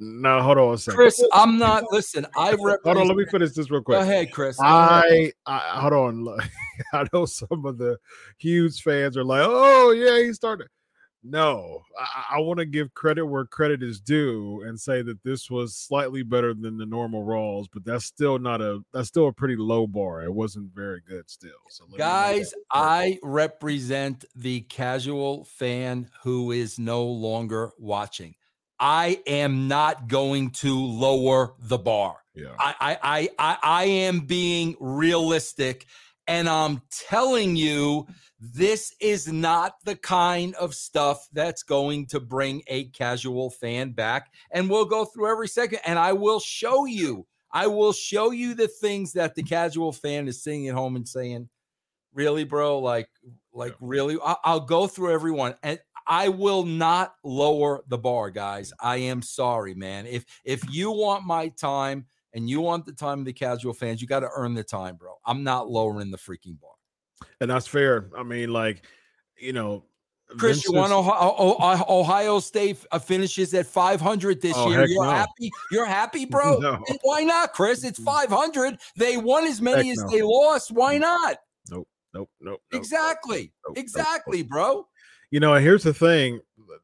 no, 0.00 0.40
hold 0.42 0.58
on 0.58 0.74
a 0.74 0.78
second. 0.78 0.96
Chris, 0.96 1.24
I'm 1.32 1.58
not. 1.58 1.84
Listen, 1.90 2.24
I 2.36 2.50
represent, 2.50 2.80
hold 2.84 2.96
on. 2.98 3.08
Let 3.08 3.16
me 3.16 3.26
finish 3.26 3.52
this 3.52 3.68
real 3.68 3.82
quick. 3.82 3.98
Go 3.98 4.02
ahead, 4.02 4.30
Chris. 4.30 4.56
I, 4.60 5.32
I 5.44 5.58
hold 5.80 5.92
on. 5.92 6.38
I 6.92 7.04
know 7.12 7.24
some 7.24 7.64
of 7.64 7.78
the 7.78 7.98
huge 8.38 8.82
fans 8.82 9.16
are 9.16 9.24
like, 9.24 9.42
"Oh 9.44 9.90
yeah, 9.90 10.24
he 10.24 10.32
started." 10.32 10.68
No, 11.22 11.82
I, 11.98 12.36
I 12.36 12.40
want 12.40 12.60
to 12.60 12.64
give 12.64 12.94
credit 12.94 13.26
where 13.26 13.44
credit 13.44 13.82
is 13.82 14.00
due 14.00 14.62
and 14.64 14.78
say 14.78 15.02
that 15.02 15.22
this 15.24 15.50
was 15.50 15.76
slightly 15.76 16.22
better 16.22 16.54
than 16.54 16.78
the 16.78 16.86
normal 16.86 17.24
Raws, 17.24 17.66
but 17.72 17.84
that's 17.84 18.04
still 18.04 18.38
not 18.38 18.60
a 18.60 18.80
that's 18.92 19.08
still 19.08 19.28
a 19.28 19.32
pretty 19.32 19.56
low 19.56 19.86
bar. 19.86 20.22
It 20.22 20.32
wasn't 20.32 20.72
very 20.74 21.02
good 21.06 21.28
still. 21.28 21.50
So 21.70 21.86
guys, 21.96 22.54
I 22.72 23.18
represent 23.22 24.24
the 24.36 24.60
casual 24.60 25.44
fan 25.44 26.08
who 26.22 26.52
is 26.52 26.78
no 26.78 27.04
longer 27.04 27.72
watching. 27.78 28.36
I 28.80 29.20
am 29.26 29.66
not 29.66 30.06
going 30.06 30.50
to 30.50 30.78
lower 30.78 31.54
the 31.58 31.78
bar. 31.78 32.18
Yeah. 32.34 32.54
I, 32.58 32.96
I, 33.02 33.28
I, 33.38 33.58
I 33.60 33.84
am 33.84 34.20
being 34.20 34.76
realistic. 34.78 35.86
And 36.28 36.48
I'm 36.48 36.82
telling 36.90 37.56
you, 37.56 38.06
this 38.38 38.94
is 39.00 39.26
not 39.26 39.76
the 39.84 39.96
kind 39.96 40.54
of 40.56 40.74
stuff 40.74 41.26
that's 41.32 41.62
going 41.62 42.06
to 42.08 42.20
bring 42.20 42.62
a 42.68 42.84
casual 42.90 43.50
fan 43.50 43.92
back. 43.92 44.32
And 44.50 44.70
we'll 44.70 44.84
go 44.84 45.04
through 45.04 45.30
every 45.30 45.48
second 45.48 45.80
and 45.84 45.98
I 45.98 46.12
will 46.12 46.38
show 46.38 46.84
you. 46.84 47.26
I 47.50 47.66
will 47.66 47.92
show 47.92 48.30
you 48.30 48.54
the 48.54 48.68
things 48.68 49.14
that 49.14 49.34
the 49.34 49.42
casual 49.42 49.90
fan 49.90 50.28
is 50.28 50.42
sitting 50.42 50.68
at 50.68 50.74
home 50.74 50.96
and 50.96 51.08
saying, 51.08 51.48
really, 52.12 52.44
bro? 52.44 52.78
Like, 52.78 53.08
like 53.52 53.72
yeah. 53.72 53.88
really? 53.88 54.18
I'll, 54.22 54.40
I'll 54.44 54.60
go 54.60 54.86
through 54.86 55.12
everyone. 55.12 55.54
And 55.62 55.80
I 56.06 56.28
will 56.28 56.64
not 56.64 57.14
lower 57.24 57.82
the 57.88 57.98
bar, 57.98 58.30
guys. 58.30 58.72
I 58.80 58.96
am 58.96 59.22
sorry, 59.22 59.74
man. 59.74 60.06
If 60.06 60.24
if 60.44 60.62
you 60.70 60.90
want 60.90 61.26
my 61.26 61.48
time 61.48 62.06
and 62.38 62.48
you 62.48 62.60
want 62.60 62.86
the 62.86 62.92
time 62.92 63.18
of 63.18 63.24
the 63.24 63.32
casual 63.32 63.74
fans, 63.74 64.00
you 64.00 64.06
got 64.06 64.20
to 64.20 64.30
earn 64.32 64.54
the 64.54 64.62
time, 64.62 64.94
bro. 64.94 65.14
I'm 65.26 65.42
not 65.42 65.68
lowering 65.68 66.12
the 66.12 66.18
freaking 66.18 66.58
bar. 66.60 66.70
And 67.40 67.50
that's 67.50 67.66
fair. 67.66 68.10
I 68.16 68.22
mean, 68.22 68.52
like, 68.52 68.84
you 69.36 69.52
know, 69.52 69.86
Chris, 70.38 70.64
you 70.64 70.72
want 70.72 70.92
Ohio, 70.92 71.84
Ohio, 71.88 72.38
State 72.38 72.78
uh, 72.92 73.00
finishes 73.00 73.52
at 73.54 73.66
500 73.66 74.40
this 74.40 74.52
oh, 74.54 74.70
year. 74.70 74.86
You're 74.86 75.04
no. 75.04 75.10
happy? 75.10 75.50
You're 75.72 75.84
happy, 75.84 76.26
bro? 76.26 76.58
No. 76.60 76.84
Why 77.02 77.24
not, 77.24 77.54
Chris? 77.54 77.82
It's 77.82 77.98
500. 77.98 78.78
They 78.96 79.16
won 79.16 79.44
as 79.44 79.60
many 79.60 79.88
heck 79.88 79.96
as 79.96 80.04
no. 80.04 80.10
they 80.10 80.22
lost. 80.22 80.70
Why 80.70 80.96
not? 80.96 81.38
Nope. 81.72 81.88
Nope. 82.14 82.30
Nope. 82.40 82.60
Exactly. 82.72 83.52
Nope, 83.66 83.78
exactly, 83.78 84.42
nope. 84.42 84.48
bro 84.48 84.86
you 85.30 85.40
know, 85.40 85.54
here's 85.54 85.82
the 85.82 85.94
thing 85.94 86.40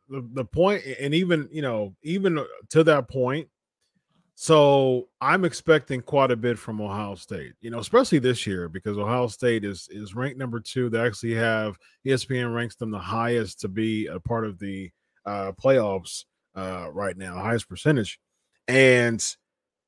the, 0.09 0.27
the 0.33 0.45
point, 0.45 0.83
and 1.01 1.15
even, 1.15 1.49
you 1.51 1.63
know, 1.63 1.95
even 2.03 2.45
to 2.71 2.85
that 2.85 3.09
point, 3.09 3.49
so 4.37 5.09
I'm 5.21 5.45
expecting 5.45 6.01
quite 6.01 6.33
a 6.33 6.37
bit 6.37 6.59
from 6.59 6.81
Ohio 6.81 7.15
State, 7.15 7.53
you 7.61 7.71
know, 7.71 7.79
especially 7.79 8.19
this 8.19 8.47
year 8.47 8.69
because 8.69 8.99
Ohio 8.99 9.29
State 9.29 9.65
is 9.65 9.89
is 9.91 10.15
ranked 10.15 10.39
number 10.39 10.59
two. 10.59 10.91
They 10.91 11.01
actually 11.01 11.35
have 11.35 11.79
ESPN 12.05 12.55
ranks 12.55 12.75
them 12.75 12.91
the 12.91 12.99
highest 12.99 13.61
to 13.61 13.69
be 13.69 14.07
a 14.09 14.19
part 14.19 14.45
of 14.45 14.59
the 14.59 14.91
uh, 15.25 15.53
playoffs 15.53 16.25
uh, 16.57 16.89
right 16.93 17.17
now, 17.17 17.35
highest 17.35 17.69
percentage. 17.69 18.19
And 18.67 19.25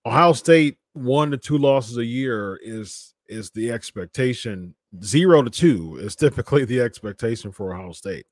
Ohio 0.04 0.32
State 0.32 0.78
one 0.92 1.32
to 1.32 1.36
two 1.36 1.58
losses 1.58 1.96
a 1.96 2.04
year 2.04 2.58
is 2.62 3.14
is 3.28 3.50
the 3.50 3.72
expectation. 3.72 4.76
Zero 5.02 5.42
to 5.42 5.50
two 5.50 5.98
is 6.00 6.14
typically 6.14 6.64
the 6.64 6.80
expectation 6.80 7.50
for 7.50 7.74
Ohio 7.74 7.92
State. 7.92 8.26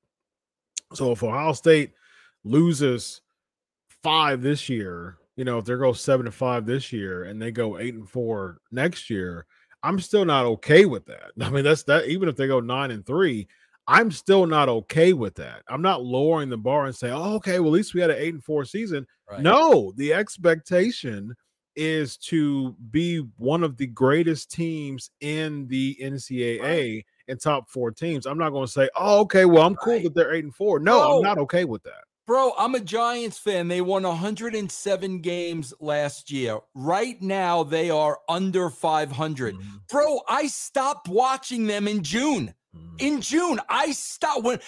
So 0.92 1.10
if 1.10 1.24
Ohio 1.24 1.52
State 1.52 1.92
loses 2.44 3.20
five 4.02 4.42
this 4.42 4.68
year, 4.68 5.16
you 5.36 5.44
know, 5.44 5.58
if 5.58 5.64
they 5.64 5.74
go 5.74 5.92
seven 5.92 6.26
to 6.26 6.32
five 6.32 6.66
this 6.66 6.92
year 6.92 7.24
and 7.24 7.40
they 7.40 7.50
go 7.50 7.78
eight 7.78 7.94
and 7.94 8.08
four 8.08 8.58
next 8.70 9.10
year, 9.10 9.46
I'm 9.82 10.00
still 10.00 10.24
not 10.24 10.46
okay 10.46 10.86
with 10.86 11.06
that. 11.06 11.32
I 11.40 11.50
mean, 11.50 11.64
that's 11.64 11.82
that 11.84 12.06
even 12.06 12.28
if 12.28 12.36
they 12.36 12.46
go 12.46 12.60
nine 12.60 12.90
and 12.90 13.04
three, 13.04 13.48
I'm 13.86 14.10
still 14.10 14.46
not 14.46 14.68
okay 14.68 15.12
with 15.12 15.34
that. 15.36 15.62
I'm 15.68 15.82
not 15.82 16.02
lowering 16.02 16.48
the 16.48 16.56
bar 16.56 16.86
and 16.86 16.94
say, 16.94 17.10
oh, 17.10 17.34
okay, 17.34 17.60
well, 17.60 17.68
at 17.68 17.74
least 17.74 17.94
we 17.94 18.00
had 18.00 18.10
an 18.10 18.16
eight 18.18 18.32
and 18.32 18.42
four 18.42 18.64
season. 18.64 19.06
Right. 19.30 19.40
No, 19.40 19.92
the 19.96 20.14
expectation 20.14 21.34
is 21.76 22.16
to 22.16 22.74
be 22.90 23.18
one 23.36 23.62
of 23.62 23.76
the 23.76 23.86
greatest 23.86 24.50
teams 24.50 25.10
in 25.20 25.66
the 25.66 25.98
NCAA 26.00 26.60
right 26.60 27.04
and 27.28 27.40
top 27.40 27.68
four 27.68 27.90
teams. 27.90 28.26
I'm 28.26 28.38
not 28.38 28.50
going 28.50 28.66
to 28.66 28.72
say, 28.72 28.88
oh, 28.96 29.20
okay, 29.20 29.44
well, 29.44 29.66
I'm 29.66 29.76
cool 29.76 30.00
that 30.00 30.14
they're 30.14 30.34
eight 30.34 30.44
and 30.44 30.54
four. 30.54 30.78
No, 30.78 31.00
Bro, 31.00 31.16
I'm 31.16 31.22
not 31.22 31.38
okay 31.38 31.64
with 31.64 31.82
that. 31.84 32.04
Bro, 32.26 32.52
I'm 32.56 32.74
a 32.74 32.80
Giants 32.80 33.36
fan. 33.36 33.68
They 33.68 33.82
won 33.82 34.04
107 34.04 35.20
games 35.20 35.74
last 35.78 36.30
year. 36.30 36.60
Right 36.74 37.20
now, 37.20 37.64
they 37.64 37.90
are 37.90 38.18
under 38.30 38.70
500. 38.70 39.54
Mm-hmm. 39.54 39.76
Bro, 39.90 40.20
I 40.26 40.46
stopped 40.46 41.06
watching 41.06 41.66
them 41.66 41.86
in 41.86 42.02
June. 42.02 42.54
In 42.98 43.18
mm. 43.18 43.20
June. 43.20 43.60
I 43.68 43.92
stopped 43.92 44.44
when 44.44 44.58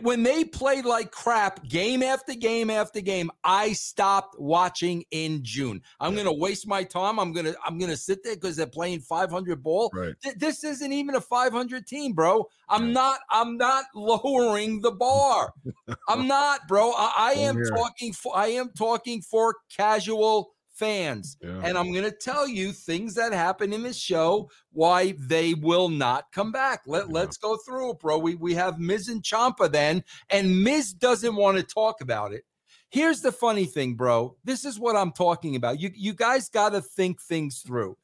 when 0.00 0.22
they 0.22 0.44
played 0.44 0.84
like 0.84 1.10
crap 1.10 1.66
game 1.66 2.02
after 2.02 2.34
game 2.34 2.70
after 2.70 3.00
game. 3.00 3.30
I 3.44 3.72
stopped 3.72 4.38
watching 4.38 5.04
in 5.10 5.42
June. 5.42 5.82
I'm 5.98 6.12
yeah. 6.12 6.24
gonna 6.24 6.36
waste 6.36 6.66
my 6.66 6.84
time. 6.84 7.18
I'm 7.18 7.32
gonna 7.32 7.54
I'm 7.64 7.78
gonna 7.78 7.96
sit 7.96 8.22
there 8.22 8.34
because 8.34 8.56
they're 8.56 8.66
playing 8.66 9.00
500 9.00 9.62
ball. 9.62 9.90
Right. 9.94 10.14
Th- 10.22 10.36
this 10.36 10.64
isn't 10.64 10.92
even 10.92 11.14
a 11.14 11.20
500 11.20 11.86
team, 11.86 12.12
bro. 12.12 12.46
I'm 12.68 12.92
not 12.92 13.20
I'm 13.30 13.56
not 13.56 13.86
lowering 13.94 14.80
the 14.80 14.92
bar. 14.92 15.52
I'm 16.08 16.26
not, 16.26 16.68
bro. 16.68 16.92
I, 16.96 17.12
I 17.16 17.32
am 17.40 17.62
talking 17.64 18.12
for 18.12 18.36
I 18.36 18.48
am 18.48 18.70
talking 18.76 19.22
for 19.22 19.56
casual 19.74 20.52
fans. 20.80 21.36
Yeah. 21.42 21.60
And 21.62 21.76
I'm 21.76 21.92
going 21.92 22.04
to 22.04 22.10
tell 22.10 22.48
you 22.48 22.72
things 22.72 23.14
that 23.14 23.32
happen 23.32 23.72
in 23.72 23.82
this 23.82 23.98
show 23.98 24.50
why 24.72 25.14
they 25.18 25.52
will 25.54 25.90
not 25.90 26.32
come 26.32 26.50
back. 26.50 26.80
Let, 26.86 27.06
yeah. 27.06 27.12
Let's 27.12 27.36
go 27.36 27.58
through 27.58 27.92
it, 27.92 28.00
bro. 28.00 28.18
We, 28.18 28.34
we 28.34 28.54
have 28.54 28.80
Miz 28.80 29.08
and 29.08 29.22
Ciampa 29.22 29.70
then, 29.70 30.02
and 30.30 30.64
Miz 30.64 30.94
doesn't 30.94 31.36
want 31.36 31.58
to 31.58 31.62
talk 31.62 32.00
about 32.00 32.32
it. 32.32 32.44
Here's 32.88 33.20
the 33.20 33.30
funny 33.30 33.66
thing, 33.66 33.94
bro. 33.94 34.36
This 34.42 34.64
is 34.64 34.80
what 34.80 34.96
I'm 34.96 35.12
talking 35.12 35.54
about. 35.54 35.78
You, 35.78 35.90
you 35.94 36.14
guys 36.14 36.48
got 36.48 36.70
to 36.70 36.80
think 36.80 37.20
things 37.20 37.60
through. 37.60 37.96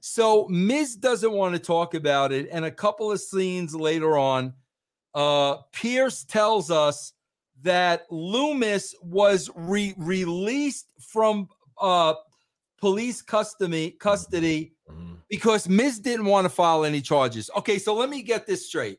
So 0.00 0.46
Miz 0.48 0.96
doesn't 0.96 1.32
want 1.32 1.54
to 1.54 1.60
talk 1.60 1.94
about 1.94 2.32
it. 2.32 2.48
And 2.50 2.64
a 2.64 2.70
couple 2.70 3.12
of 3.12 3.20
scenes 3.20 3.74
later 3.74 4.16
on, 4.16 4.54
uh, 5.14 5.56
Pearce 5.72 6.24
tells 6.24 6.70
us 6.70 7.12
that 7.62 8.08
Lumis 8.08 8.94
was 9.02 9.50
re- 9.54 9.94
released 9.98 10.86
from 10.98 11.48
uh, 11.80 12.14
police 12.78 13.22
custody 13.22 13.90
custody 13.92 14.72
mm-hmm. 14.90 15.14
because 15.28 15.68
Miz 15.68 15.98
didn't 15.98 16.26
want 16.26 16.44
to 16.46 16.48
file 16.48 16.84
any 16.84 17.00
charges. 17.00 17.50
Okay, 17.56 17.78
so 17.78 17.94
let 17.94 18.08
me 18.08 18.22
get 18.22 18.46
this 18.46 18.66
straight. 18.66 18.98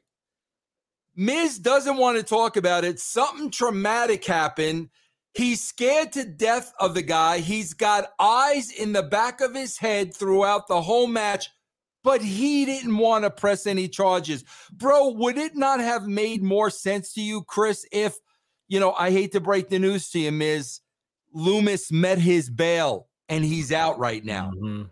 Miz 1.15 1.59
doesn't 1.59 1.97
want 1.97 2.17
to 2.17 2.23
talk 2.23 2.55
about 2.55 2.85
it. 2.85 2.99
Something 2.99 3.51
traumatic 3.51 4.23
happened. 4.23 4.89
He's 5.33 5.63
scared 5.63 6.11
to 6.13 6.25
death 6.25 6.73
of 6.79 6.93
the 6.93 7.01
guy. 7.01 7.39
He's 7.39 7.73
got 7.73 8.11
eyes 8.19 8.71
in 8.71 8.93
the 8.93 9.03
back 9.03 9.41
of 9.41 9.53
his 9.53 9.77
head 9.77 10.13
throughout 10.13 10.67
the 10.67 10.81
whole 10.81 11.07
match, 11.07 11.49
but 12.03 12.21
he 12.21 12.65
didn't 12.65 12.97
want 12.97 13.23
to 13.23 13.29
press 13.29 13.65
any 13.65 13.87
charges. 13.87 14.43
Bro, 14.71 15.13
would 15.13 15.37
it 15.37 15.55
not 15.55 15.79
have 15.79 16.07
made 16.07 16.43
more 16.43 16.69
sense 16.69 17.13
to 17.13 17.21
you, 17.21 17.43
Chris, 17.43 17.85
if, 17.91 18.17
you 18.67 18.79
know, 18.79 18.93
I 18.93 19.11
hate 19.11 19.31
to 19.33 19.39
break 19.39 19.69
the 19.69 19.79
news 19.79 20.09
to 20.11 20.19
you, 20.19 20.31
Miz, 20.31 20.79
Lumis 21.35 21.91
met 21.91 22.17
his 22.17 22.49
bail 22.49 23.07
and 23.29 23.43
he's 23.43 23.71
out 23.71 23.97
right 23.99 24.23
now. 24.23 24.51
Mm-hmm. 24.55 24.83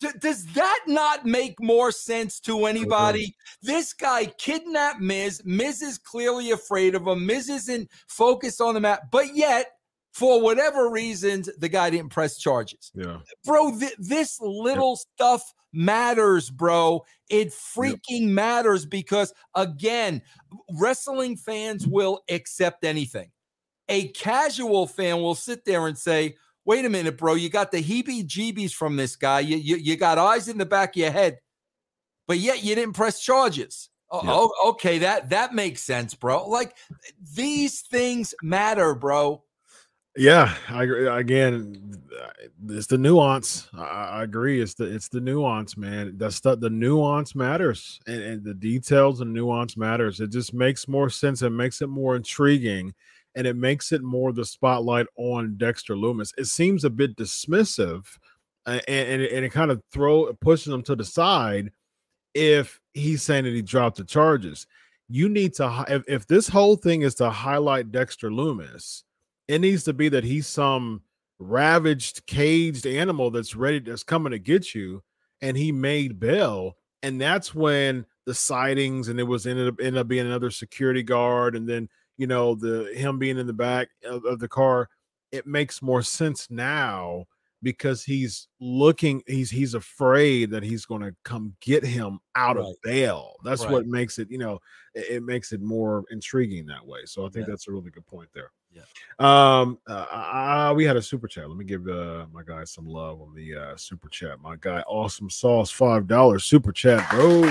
D- 0.00 0.18
does 0.20 0.46
that 0.46 0.80
not 0.86 1.26
make 1.26 1.60
more 1.60 1.92
sense 1.92 2.40
to 2.40 2.66
anybody? 2.66 3.22
Okay. 3.22 3.34
This 3.62 3.92
guy 3.92 4.26
kidnapped 4.26 5.00
Miz. 5.00 5.42
Miz 5.44 5.82
is 5.82 5.98
clearly 5.98 6.50
afraid 6.50 6.94
of 6.94 7.06
him. 7.06 7.26
Miz 7.26 7.48
isn't 7.48 7.90
focused 8.08 8.60
on 8.60 8.74
the 8.74 8.80
map, 8.80 9.02
but 9.10 9.34
yet, 9.34 9.72
for 10.12 10.40
whatever 10.40 10.90
reasons, 10.90 11.48
the 11.58 11.68
guy 11.68 11.90
didn't 11.90 12.10
press 12.10 12.38
charges. 12.38 12.90
Yeah, 12.94 13.18
bro, 13.44 13.78
th- 13.78 13.96
this 13.98 14.38
little 14.40 14.92
yep. 14.92 14.98
stuff 15.14 15.54
matters, 15.72 16.50
bro. 16.50 17.04
It 17.28 17.48
freaking 17.48 18.22
yep. 18.22 18.30
matters 18.30 18.86
because, 18.86 19.32
again, 19.54 20.22
wrestling 20.78 21.36
fans 21.36 21.86
will 21.86 22.22
accept 22.28 22.84
anything 22.84 23.30
a 23.90 24.08
casual 24.08 24.86
fan 24.86 25.20
will 25.20 25.34
sit 25.34 25.64
there 25.64 25.86
and 25.86 25.98
say, 25.98 26.36
wait 26.64 26.84
a 26.84 26.88
minute, 26.88 27.18
bro, 27.18 27.34
you 27.34 27.50
got 27.50 27.72
the 27.72 27.82
heebie 27.82 28.26
jeebies 28.26 28.72
from 28.72 28.96
this 28.96 29.16
guy. 29.16 29.40
You, 29.40 29.56
you, 29.56 29.76
you 29.76 29.96
got 29.96 30.18
eyes 30.18 30.48
in 30.48 30.56
the 30.56 30.66
back 30.66 30.90
of 30.90 30.96
your 30.96 31.10
head, 31.10 31.38
but 32.26 32.38
yet 32.38 32.62
you 32.62 32.74
didn't 32.74 32.94
press 32.94 33.20
charges. 33.20 33.90
Oh, 34.10 34.20
yeah. 34.24 34.30
oh, 34.32 34.70
okay, 34.70 34.98
that 34.98 35.30
that 35.30 35.54
makes 35.54 35.82
sense, 35.82 36.14
bro. 36.14 36.48
Like 36.48 36.74
these 37.36 37.82
things 37.82 38.34
matter, 38.42 38.94
bro. 38.94 39.44
Yeah, 40.16 40.52
I 40.68 40.82
again, 40.84 41.96
it's 42.68 42.88
the 42.88 42.98
nuance. 42.98 43.68
I, 43.72 43.84
I, 43.84 44.22
agree. 44.24 44.60
It's 44.60 44.74
the 44.74 44.92
it's 44.92 45.08
the 45.08 45.20
nuance, 45.20 45.76
man. 45.76 46.14
That's 46.16 46.40
the 46.40 46.56
the 46.56 46.70
nuance 46.70 47.36
matters, 47.36 48.00
and, 48.08 48.20
and 48.20 48.44
the 48.44 48.54
details 48.54 49.20
and 49.20 49.32
nuance 49.32 49.76
matters. 49.76 50.18
It 50.20 50.32
just 50.32 50.52
makes 50.52 50.88
more 50.88 51.08
sense. 51.08 51.42
It 51.42 51.50
makes 51.50 51.80
it 51.80 51.86
more 51.86 52.16
intriguing 52.16 52.92
and 53.34 53.46
it 53.46 53.56
makes 53.56 53.92
it 53.92 54.02
more 54.02 54.32
the 54.32 54.44
spotlight 54.44 55.06
on 55.16 55.56
Dexter 55.56 55.94
Lumis. 55.94 56.32
It 56.36 56.46
seems 56.46 56.84
a 56.84 56.90
bit 56.90 57.16
dismissive, 57.16 58.04
and, 58.66 58.82
and, 58.88 59.22
and 59.22 59.44
it 59.44 59.52
kind 59.52 59.70
of 59.70 59.82
throw 59.92 60.32
pushes 60.40 60.72
him 60.72 60.82
to 60.82 60.96
the 60.96 61.04
side 61.04 61.72
if 62.34 62.80
he's 62.92 63.22
saying 63.22 63.44
that 63.44 63.54
he 63.54 63.62
dropped 63.62 63.96
the 63.96 64.04
charges. 64.04 64.66
You 65.08 65.28
need 65.28 65.54
to 65.54 65.84
if, 65.88 66.04
if 66.06 66.26
this 66.26 66.48
whole 66.48 66.76
thing 66.76 67.02
is 67.02 67.14
to 67.16 67.30
highlight 67.30 67.92
Dexter 67.92 68.30
Lumis, 68.30 69.02
it 69.48 69.60
needs 69.60 69.84
to 69.84 69.92
be 69.92 70.08
that 70.10 70.24
he's 70.24 70.46
some 70.46 71.02
ravaged, 71.38 72.26
caged 72.26 72.86
animal 72.86 73.30
that's 73.30 73.56
ready, 73.56 73.80
that's 73.80 74.04
coming 74.04 74.30
to 74.32 74.38
get 74.38 74.74
you, 74.74 75.02
and 75.40 75.56
he 75.56 75.72
made 75.72 76.20
bail, 76.20 76.76
and 77.02 77.20
that's 77.20 77.54
when 77.54 78.06
the 78.26 78.34
sightings 78.34 79.08
and 79.08 79.18
it 79.18 79.24
was 79.24 79.46
ended 79.46 79.68
up 79.68 79.74
ended 79.80 79.98
up 79.98 80.06
being 80.06 80.26
another 80.26 80.50
security 80.50 81.02
guard, 81.02 81.56
and 81.56 81.68
then 81.68 81.88
you 82.20 82.26
know 82.26 82.54
the 82.54 82.92
him 82.94 83.18
being 83.18 83.38
in 83.38 83.46
the 83.46 83.52
back 83.52 83.88
of, 84.04 84.24
of 84.26 84.38
the 84.38 84.48
car 84.48 84.90
it 85.32 85.46
makes 85.46 85.80
more 85.80 86.02
sense 86.02 86.48
now 86.50 87.24
because 87.62 88.04
he's 88.04 88.48
looking 88.60 89.22
he's 89.26 89.50
he's 89.50 89.72
afraid 89.72 90.50
that 90.50 90.62
he's 90.62 90.84
going 90.84 91.00
to 91.00 91.14
come 91.24 91.54
get 91.60 91.84
him 91.84 92.18
out 92.34 92.56
right. 92.56 92.66
of 92.66 92.74
bail. 92.82 93.36
That's 93.42 93.62
right. 93.62 93.72
what 93.72 93.86
makes 93.86 94.18
it 94.18 94.30
you 94.30 94.36
know 94.36 94.60
it, 94.94 95.16
it, 95.16 95.22
makes 95.22 95.52
it 95.52 95.62
more 95.62 96.04
intriguing 96.10 96.66
that 96.66 96.86
way. 96.86 97.00
So 97.06 97.24
i 97.24 97.30
think 97.30 97.46
yeah. 97.46 97.52
that's 97.52 97.68
a 97.68 97.72
really 97.72 97.90
good 97.90 98.06
point 98.06 98.28
there. 98.34 98.50
Yeah. 98.70 98.82
Um 99.18 99.78
uh, 99.86 100.06
I, 100.10 100.72
we 100.72 100.84
had 100.84 100.96
a 100.96 101.02
super 101.02 101.26
chat. 101.26 101.48
Let 101.48 101.56
me 101.56 101.64
give 101.64 101.88
uh 101.88 102.26
my 102.32 102.42
guy 102.42 102.64
some 102.64 102.86
love 102.86 103.22
on 103.22 103.34
the 103.34 103.56
uh 103.56 103.76
super 103.76 104.10
chat. 104.10 104.40
My 104.40 104.56
guy 104.56 104.80
awesome 104.82 105.30
sauce 105.30 105.70
five 105.70 106.06
dollars 106.06 106.44
super 106.44 106.72
chat 106.72 107.08
bro 107.10 107.50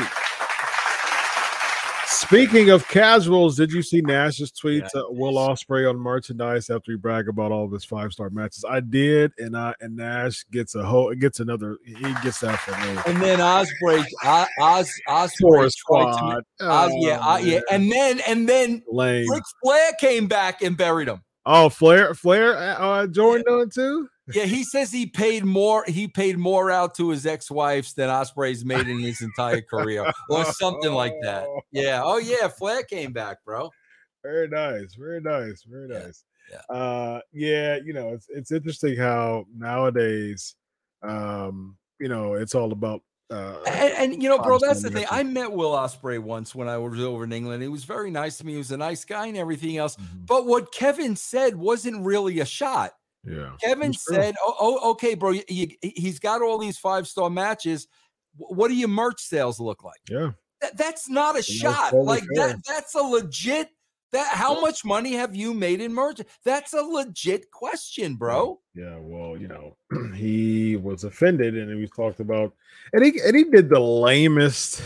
Speaking 2.30 2.70
of 2.70 2.88
casuals, 2.88 3.56
did 3.56 3.72
you 3.72 3.82
see 3.82 4.02
Nash's 4.02 4.52
tweet 4.52 4.84
yeah. 4.84 5.02
to 5.02 5.08
Will 5.10 5.34
Ospreay 5.34 5.90
on 5.90 5.98
merchandise 5.98 6.70
after 6.70 6.92
he 6.92 6.96
bragged 6.96 7.28
about 7.28 7.52
all 7.52 7.66
of 7.66 7.72
his 7.72 7.84
five 7.84 8.14
star 8.14 8.30
matches? 8.30 8.64
I 8.70 8.82
did, 8.82 9.32
and 9.40 9.58
I 9.58 9.74
and 9.82 9.96
Nash 9.96 10.44
gets 10.52 10.76
a 10.76 10.86
whole 10.86 11.12
gets 11.16 11.40
another. 11.40 11.80
He 11.84 12.14
gets 12.22 12.40
that 12.42 12.60
for 12.60 12.74
me. 12.74 13.02
And 13.08 13.20
then 13.20 13.40
Ospreay, 13.40 14.06
Os, 14.24 14.48
Os, 14.62 14.92
Ospreay 15.42 15.72
tried 15.88 16.36
to, 16.36 16.44
oh, 16.60 16.90
yeah, 17.00 17.18
I, 17.20 17.40
yeah, 17.40 17.62
oh, 17.68 17.74
and 17.74 17.92
then 17.92 18.20
and 18.28 18.48
then 18.48 18.84
Lame. 18.88 19.28
Ric 19.28 19.44
Flair 19.64 19.94
came 20.00 20.28
back 20.28 20.62
and 20.62 20.78
buried 20.78 21.08
him. 21.08 21.24
Oh, 21.46 21.70
Flair, 21.70 22.14
Flair, 22.14 22.56
uh, 22.58 23.08
Jordan 23.08 23.44
yeah. 23.48 23.54
doing 23.54 23.70
too. 23.70 24.10
Yeah, 24.34 24.46
he 24.46 24.64
says 24.64 24.92
he 24.92 25.08
paid 25.08 25.44
more. 25.44 25.84
He 25.88 26.08
paid 26.08 26.38
more 26.38 26.70
out 26.70 26.94
to 26.96 27.10
his 27.10 27.26
ex-wives 27.26 27.94
than 27.96 28.10
Ospreay's 28.10 28.64
made 28.64 28.88
in 28.88 29.00
his 29.00 29.22
entire 29.22 29.62
career, 29.62 30.06
or 30.30 30.46
something 30.46 30.94
like 30.94 31.16
that. 31.24 31.48
Yeah. 31.72 32.02
Oh 32.04 32.18
yeah, 32.18 32.48
Flair 32.48 32.84
came 32.84 33.12
back, 33.12 33.38
bro. 33.44 33.72
Very 34.24 34.48
nice. 34.48 34.94
Very 34.96 35.22
nice. 35.22 35.64
Very 35.64 35.88
nice. 35.88 36.26
Yeah. 36.52 36.62
yeah. 36.70 36.76
Uh, 36.76 37.22
yeah. 37.34 37.80
You 37.84 37.94
know, 37.94 38.10
it's 38.10 38.28
it's 38.30 38.52
interesting 38.52 38.98
how 38.98 39.46
nowadays, 39.56 40.56
um, 41.02 41.78
you 42.00 42.10
know, 42.10 42.34
it's 42.36 42.54
all 42.54 42.72
about 42.72 43.02
uh, 43.30 43.60
and, 43.68 44.14
and, 44.14 44.24
you 44.24 44.28
know, 44.28 44.40
bro, 44.40 44.58
that's 44.58 44.82
the 44.82 44.90
thing. 44.90 45.06
I 45.10 45.22
met 45.22 45.52
Will 45.52 45.72
Ospreay 45.72 46.20
once 46.20 46.56
when 46.56 46.68
I 46.68 46.78
was 46.78 47.00
over 47.00 47.26
in 47.26 47.32
England. 47.32 47.62
He 47.62 47.70
was 47.70 47.84
very 47.84 48.10
nice 48.10 48.38
to 48.40 48.46
me. 48.46 48.54
He 48.54 48.58
was 48.58 48.72
a 48.72 48.78
nice 48.78 49.06
guy 49.06 49.28
and 49.28 49.38
everything 49.38 49.78
else. 49.78 49.96
Mm-hmm. 49.98 50.26
But 50.26 50.48
what 50.48 50.74
Kevin 50.74 51.16
said 51.16 51.56
wasn't 51.56 52.04
really 52.04 52.40
a 52.40 52.46
shot. 52.46 52.94
Yeah. 53.24 53.52
Kevin 53.62 53.94
said, 53.94 54.36
oh, 54.42 54.56
"Oh, 54.60 54.92
okay, 54.92 55.14
bro. 55.14 55.34
he's 55.48 56.20
got 56.20 56.42
all 56.42 56.58
these 56.58 56.78
five 56.78 57.08
star 57.08 57.30
matches. 57.30 57.88
What 58.38 58.70
do 58.70 58.76
your 58.76 58.88
merch 58.88 59.22
sales 59.22 59.60
look 59.60 59.84
like? 59.84 60.00
Yeah, 60.10 60.32
that, 60.62 60.78
that's 60.78 61.10
not 61.10 61.38
a 61.38 61.44
shot. 61.44 61.94
Like 61.94 62.24
fair. 62.36 62.48
that. 62.48 62.62
That's 62.66 62.96
a 62.96 63.02
legit. 63.02 63.70
That 64.12 64.28
how 64.34 64.60
much 64.60 64.84
money 64.84 65.14
have 65.14 65.36
you 65.36 65.54
made 65.54 65.82
in 65.82 65.94
merch? 65.94 66.22
That's 66.44 66.74
a 66.74 66.82
legit 66.82 67.52
question, 67.52 68.16
bro. 68.16 68.60
Yeah, 68.74 68.98
well, 69.00 69.38
you 69.38 69.48
know, 69.48 69.78
he 70.16 70.78
was 70.78 71.04
offended, 71.04 71.56
and 71.56 71.70
he 71.70 71.80
was 71.80 71.92
talked 71.92 72.20
about, 72.20 72.54
and 72.94 73.06
he 73.06 73.20
and 73.24 73.36
he 73.36 73.44
did 73.44 73.70
the 73.70 73.80
lamest 73.80 74.82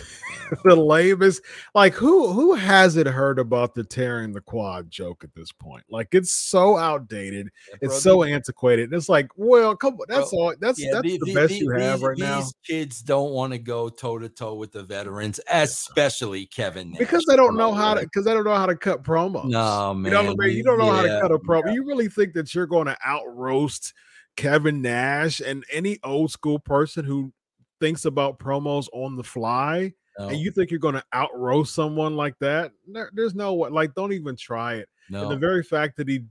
the 0.63 0.75
lamest. 0.75 1.41
Like 1.73 1.93
who 1.93 2.31
who 2.31 2.53
hasn't 2.53 3.07
heard 3.07 3.39
about 3.39 3.75
the 3.75 3.83
tearing 3.83 4.33
the 4.33 4.41
quad 4.41 4.89
joke 4.89 5.23
at 5.23 5.33
this 5.35 5.51
point? 5.51 5.83
Like 5.89 6.09
it's 6.11 6.31
so 6.31 6.77
outdated, 6.77 7.49
yeah, 7.69 7.77
it's 7.81 8.01
so 8.01 8.23
antiquated. 8.23 8.93
It's 8.93 9.09
like, 9.09 9.29
well, 9.35 9.75
come 9.75 9.95
on, 9.95 10.05
that's 10.07 10.31
bro, 10.31 10.39
all. 10.39 10.53
That's 10.59 10.79
yeah, 10.79 10.91
that's 10.93 11.03
the, 11.03 11.19
the 11.19 11.33
best 11.33 11.49
the, 11.49 11.59
you 11.59 11.71
have 11.71 11.99
these, 11.99 12.07
right 12.07 12.17
now. 12.17 12.39
These 12.39 12.53
kids 12.65 13.01
don't 13.01 13.31
want 13.31 13.53
to 13.53 13.59
go 13.59 13.89
toe 13.89 14.19
to 14.19 14.29
toe 14.29 14.55
with 14.55 14.71
the 14.71 14.83
veterans, 14.83 15.39
especially 15.49 16.45
Kevin, 16.45 16.91
Nash. 16.91 16.99
because 16.99 17.25
they 17.27 17.35
don't 17.35 17.55
know 17.55 17.73
how 17.73 17.93
to 17.93 18.01
because 18.01 18.25
they 18.25 18.33
don't 18.33 18.45
know 18.45 18.55
how 18.55 18.65
to 18.65 18.75
cut 18.75 19.03
promos. 19.03 19.45
No 19.45 19.93
man, 19.93 20.11
you, 20.11 20.17
know 20.17 20.31
I 20.31 20.47
mean? 20.47 20.57
you 20.57 20.63
don't 20.63 20.77
know 20.77 20.85
yeah, 20.85 20.95
how 20.95 21.01
to 21.01 21.21
cut 21.21 21.31
a 21.31 21.39
promo. 21.39 21.73
You 21.73 21.85
really 21.85 22.09
think 22.09 22.33
that 22.33 22.53
you're 22.53 22.67
going 22.67 22.87
to 22.87 22.97
out 23.03 23.23
roast? 23.27 23.93
Kevin 24.35 24.81
Nash 24.81 25.41
and 25.41 25.63
any 25.71 25.99
old 26.03 26.31
school 26.31 26.57
person 26.57 27.05
who 27.05 27.31
thinks 27.79 28.05
about 28.05 28.39
promos 28.39 28.87
on 28.93 29.15
the 29.15 29.23
fly 29.23 29.93
no. 30.17 30.29
and 30.29 30.37
you 30.37 30.51
think 30.51 30.71
you're 30.71 30.79
going 30.79 30.95
to 30.95 31.03
outroast 31.13 31.67
someone 31.67 32.15
like 32.15 32.37
that, 32.39 32.71
there, 32.87 33.11
there's 33.13 33.35
no 33.35 33.53
way. 33.53 33.69
Like, 33.69 33.93
don't 33.95 34.13
even 34.13 34.35
try 34.35 34.75
it. 34.75 34.89
No. 35.09 35.23
And 35.23 35.31
the 35.31 35.37
very 35.37 35.63
fact 35.63 35.97
that 35.97 36.07
he 36.07 36.25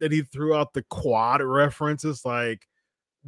that 0.00 0.12
he 0.12 0.22
threw 0.22 0.54
out 0.54 0.72
the 0.72 0.82
quad 0.90 1.42
references, 1.42 2.24
like 2.24 2.66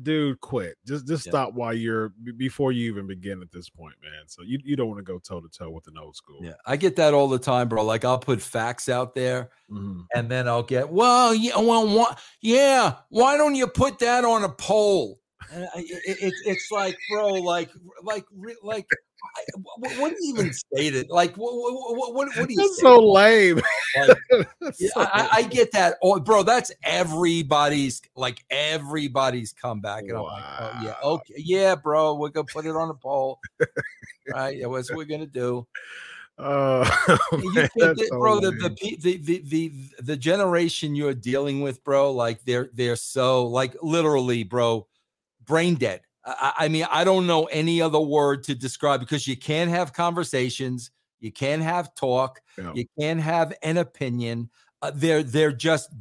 dude, 0.02 0.40
quit. 0.40 0.76
Just 0.86 1.06
just 1.06 1.26
yeah. 1.26 1.30
stop 1.30 1.54
while 1.54 1.72
you're 1.72 2.10
before 2.36 2.72
you 2.72 2.90
even 2.90 3.06
begin 3.06 3.42
at 3.42 3.50
this 3.50 3.68
point, 3.68 3.94
man. 4.02 4.22
So 4.26 4.42
you, 4.42 4.58
you 4.64 4.76
don't 4.76 4.88
want 4.88 4.98
to 4.98 5.04
go 5.04 5.18
toe 5.18 5.40
to 5.40 5.48
toe 5.48 5.70
with 5.70 5.86
an 5.86 5.98
old 5.98 6.16
school. 6.16 6.40
Yeah, 6.42 6.54
I 6.66 6.76
get 6.76 6.96
that 6.96 7.14
all 7.14 7.28
the 7.28 7.38
time, 7.38 7.68
bro. 7.68 7.84
Like 7.84 8.04
I'll 8.04 8.18
put 8.18 8.40
facts 8.40 8.88
out 8.88 9.14
there, 9.14 9.50
mm-hmm. 9.70 10.02
and 10.14 10.30
then 10.30 10.48
I'll 10.48 10.62
get, 10.62 10.90
well, 10.90 11.34
yeah, 11.34 11.58
well, 11.58 11.88
what, 11.88 12.18
yeah. 12.40 12.96
Why 13.08 13.36
don't 13.36 13.54
you 13.54 13.66
put 13.66 13.98
that 14.00 14.24
on 14.24 14.44
a 14.44 14.48
poll? 14.48 15.20
And 15.52 15.64
it, 15.76 16.18
it, 16.20 16.34
it's 16.44 16.70
like, 16.70 16.96
bro, 17.10 17.28
like, 17.34 17.70
like, 18.02 18.24
like, 18.62 18.86
what, 19.76 19.92
what 19.98 20.10
do 20.10 20.16
you 20.20 20.34
even 20.34 20.52
state 20.52 20.94
it? 20.94 21.10
Like, 21.10 21.36
what, 21.36 21.54
what, 21.54 22.14
what, 22.14 22.14
what 22.14 22.48
do 22.48 22.54
you? 22.54 22.56
That's 22.56 22.80
so 22.80 22.98
lame. 22.98 23.60
Like, 23.96 24.18
yeah, 24.78 24.88
so 24.94 25.00
I, 25.02 25.28
I, 25.32 25.42
get 25.42 25.72
that, 25.72 25.96
oh, 26.02 26.18
bro. 26.20 26.42
That's 26.42 26.72
everybody's, 26.82 28.02
like, 28.14 28.44
everybody's 28.50 29.52
comeback, 29.52 30.04
and 30.04 30.14
wow. 30.14 30.26
I'm 30.26 30.32
like, 30.32 30.44
oh 30.48 30.80
yeah, 30.82 31.08
okay, 31.08 31.34
yeah, 31.36 31.74
bro. 31.74 32.14
We're 32.14 32.30
gonna 32.30 32.46
put 32.52 32.66
it 32.66 32.76
on 32.76 32.90
a 32.90 32.94
poll, 32.94 33.38
right? 34.32 34.58
That's 34.60 34.90
what 34.90 34.96
we're 34.96 35.04
gonna 35.04 35.26
do. 35.26 35.66
Uh, 36.38 36.84
man, 37.32 37.66
that, 37.76 38.06
so 38.10 38.18
bro, 38.18 38.38
the, 38.40 38.50
the, 38.50 38.98
the 39.00 39.16
the 39.16 39.38
the 39.38 39.72
the 40.00 40.16
generation 40.18 40.94
you're 40.94 41.14
dealing 41.14 41.62
with, 41.62 41.82
bro, 41.82 42.12
like 42.12 42.44
they're 42.44 42.68
they're 42.74 42.94
so 42.94 43.46
like 43.46 43.74
literally, 43.80 44.44
bro, 44.44 44.86
brain 45.46 45.74
dead 45.74 46.00
I, 46.26 46.52
I 46.58 46.68
mean, 46.68 46.86
I 46.90 47.04
don't 47.04 47.26
know 47.26 47.44
any 47.44 47.80
other 47.80 48.00
word 48.00 48.42
to 48.44 48.54
describe 48.54 49.00
because 49.00 49.26
you 49.26 49.36
can't 49.36 49.70
have 49.70 49.92
conversations, 49.92 50.90
you 51.20 51.30
can't 51.30 51.62
have 51.62 51.94
talk, 51.94 52.40
yeah. 52.58 52.72
you 52.74 52.84
can't 52.98 53.20
have 53.20 53.52
an 53.62 53.78
opinion. 53.78 54.50
Uh, 54.82 54.90
they're 54.94 55.22
they're 55.22 55.52
just 55.52 55.94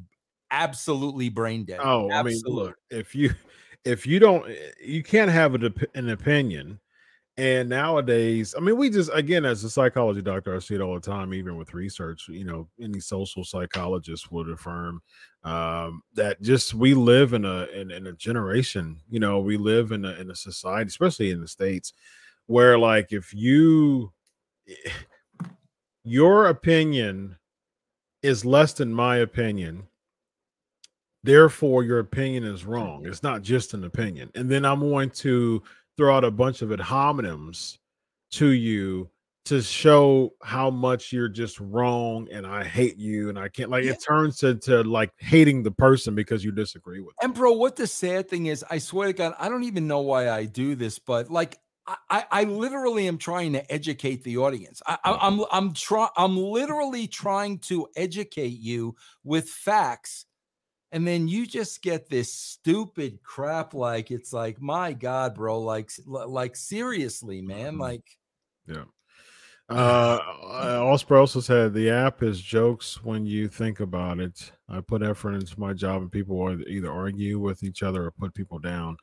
absolutely 0.52 1.30
brain 1.30 1.64
dead. 1.64 1.80
Oh, 1.82 2.10
absolutely. 2.12 2.18
I 2.18 2.24
mean, 2.24 2.56
look, 2.56 2.76
if 2.90 3.16
you 3.16 3.32
if 3.86 4.08
you 4.08 4.20
don't, 4.20 4.50
eh, 4.50 4.72
you 4.84 5.04
can't 5.04 5.32
have 5.32 5.56
a, 5.56 5.72
an 5.94 6.10
opinion 6.10 6.80
and 7.38 7.68
nowadays, 7.68 8.56
I 8.58 8.62
mean, 8.62 8.78
we 8.78 8.90
just 8.90 9.10
again, 9.14 9.44
as 9.44 9.64
a 9.66 9.70
psychology 9.70 10.22
doctor, 10.22 10.56
I 10.56 10.60
see 10.60 10.76
it 10.76 10.82
all 10.82 10.94
the 10.94 11.02
time, 11.02 11.34
even 11.34 11.58
with 11.58 11.74
research. 11.74 12.30
You 12.30 12.46
know, 12.46 12.70
any 12.80 13.02
social 13.02 13.44
psychologist 13.44 14.32
would 14.32 14.50
affirm 14.50 15.02
um, 15.44 16.02
that 16.14 16.42
just 16.42 16.74
we 16.74 16.94
live 16.94 17.34
in 17.34 17.44
a 17.44 17.66
in, 17.66 17.92
in, 17.92 18.08
a 18.08 18.14
generation. 18.14 19.02
You 19.10 19.20
know, 19.20 19.40
we 19.40 19.58
live 19.58 19.92
in 19.92 20.06
a 20.06 20.14
in 20.14 20.32
a 20.32 20.36
society, 20.36 20.88
especially 20.88 21.32
in 21.32 21.42
the 21.42 21.48
states, 21.48 21.92
where 22.46 22.80
like 22.80 23.12
if 23.12 23.34
you 23.34 24.14
your 26.06 26.48
opinion 26.48 27.36
is 28.24 28.46
less 28.46 28.72
than 28.72 28.94
my 28.94 29.18
opinion, 29.18 29.84
therefore 31.22 31.84
your 31.84 32.00
opinion 32.00 32.46
is 32.46 32.64
wrong. 32.64 33.06
It's 33.06 33.24
not 33.24 33.42
just 33.42 33.74
an 33.74 33.84
opinion, 33.84 34.32
and 34.36 34.50
then 34.50 34.64
I'm 34.64 34.80
going 34.80 35.10
to 35.10 35.62
throw 35.98 36.16
out 36.16 36.24
a 36.24 36.32
bunch 36.32 36.62
of 36.62 36.72
ad 36.72 36.80
hominems 36.80 37.78
to 38.32 38.48
you 38.48 39.10
to 39.46 39.62
show 39.62 40.34
how 40.42 40.72
much 40.72 41.14
you're 41.14 41.30
just 41.30 41.60
wrong 41.60 42.28
and 42.32 42.48
I 42.48 42.64
hate 42.64 42.98
you 42.98 43.30
and 43.30 43.38
I 43.38 43.48
can't 43.48 43.70
like 43.70 43.84
yeah. 43.84 43.92
it 43.92 44.04
turns 44.06 44.38
to, 44.40 44.56
to 44.56 44.84
like 44.84 45.12
hating 45.18 45.62
the 45.62 45.72
person 45.72 46.16
because 46.16 46.44
you 46.44 46.52
disagree 46.52 47.00
with. 47.00 47.16
And 47.22 47.34
bro, 47.34 47.54
what 47.54 47.76
the 47.76 47.86
sad 47.86 48.28
thing 48.28 48.48
is, 48.48 48.66
I 48.70 48.80
swear 48.80 49.08
to 49.08 49.14
God, 49.14 49.36
I 49.38 49.48
don't 49.48 49.64
even 49.64 49.88
know 49.88 50.02
why 50.02 50.30
I 50.30 50.46
do 50.46 50.74
this, 50.74 50.98
but 50.98 51.30
like 51.30 51.60
I, 52.10 52.26
I 52.32 52.44
literally 52.46 53.08
am 53.08 53.20
trying 53.20 53.54
to 53.54 53.72
educate 53.72 54.24
the 54.24 54.38
audience. 54.38 54.82
I, 54.88 54.98
I, 55.04 55.28
I'm 55.28 55.46
I'm 55.52 55.74
trying 55.74 56.10
I'm 56.18 56.36
literally 56.36 57.08
trying 57.08 57.60
to 57.60 57.88
educate 57.96 58.60
you 58.60 58.96
with 59.24 59.48
facts 59.48 60.26
and 60.92 61.08
then 61.08 61.28
you 61.28 61.46
just 61.46 61.82
get 61.82 62.10
this 62.10 62.32
stupid 62.32 63.22
crap 63.24 63.74
like 63.74 64.12
it's 64.12 64.32
like 64.32 64.62
my 64.62 64.94
god 64.94 65.36
bro 65.36 65.60
like 65.60 65.92
like 66.06 66.56
seriously 66.56 67.42
man 67.42 67.74
mm-hmm. 67.74 67.82
like 67.82 68.18
yeah 68.68 68.84
uh, 69.68 70.20
Ospreay 70.20 71.20
also 71.20 71.40
said 71.40 71.74
the 71.74 71.90
app 71.90 72.22
is 72.22 72.40
jokes 72.40 73.04
when 73.04 73.26
you 73.26 73.48
think 73.48 73.80
about 73.80 74.20
it. 74.20 74.52
I 74.70 74.82
put 74.82 75.02
effort 75.02 75.34
into 75.34 75.60
my 75.60 75.74
job, 75.74 76.04
and 76.04 76.12
people 76.12 76.62
either 76.68 76.92
argue 76.92 77.40
with 77.40 77.64
each 77.64 77.82
other 77.82 78.06
or 78.06 78.12
put 78.12 78.34
people 78.34 78.60
down. 78.60 78.98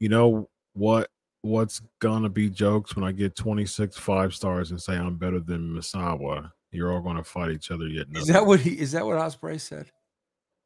You 0.00 0.08
know 0.08 0.48
what? 0.72 1.08
What's 1.42 1.80
gonna 2.00 2.28
be 2.28 2.50
jokes 2.50 2.96
when 2.96 3.04
I 3.04 3.12
get 3.12 3.36
26 3.36 3.96
five 3.96 4.34
stars 4.34 4.72
and 4.72 4.82
say 4.82 4.96
I'm 4.96 5.16
better 5.16 5.40
than 5.40 5.74
Misawa? 5.74 6.50
You're 6.72 6.92
all 6.92 7.00
gonna 7.00 7.24
fight 7.24 7.52
each 7.52 7.70
other. 7.70 7.86
Yet 7.86 8.08
is 8.12 8.26
that 8.26 8.44
what 8.44 8.60
he? 8.60 8.78
Is 8.78 8.92
that 8.92 9.06
what 9.06 9.16
Ospreay 9.16 9.60
said? 9.60 9.90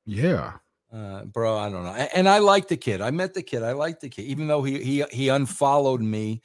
Yeah. 0.07 0.55
Uh, 0.93 1.25
bro, 1.25 1.59
I 1.59 1.71
don't 1.71 1.85
know. 1.85 1.91
And 1.91 2.29
I 2.29 2.39
like 2.39 2.69
the 2.69 2.77
kid. 2.77 3.01
I 3.01 3.11
met 3.11 3.35
the 3.35 3.43
kid. 3.43 3.63
I 3.63 3.73
like 3.73 4.01
the 4.01 4.09
kid, 4.09 4.23
even 4.23 4.47
though 4.47 4.63
he 4.63 4.83
he 4.83 5.05
he 5.11 5.29
unfollowed 5.29 6.01
me 6.01 6.41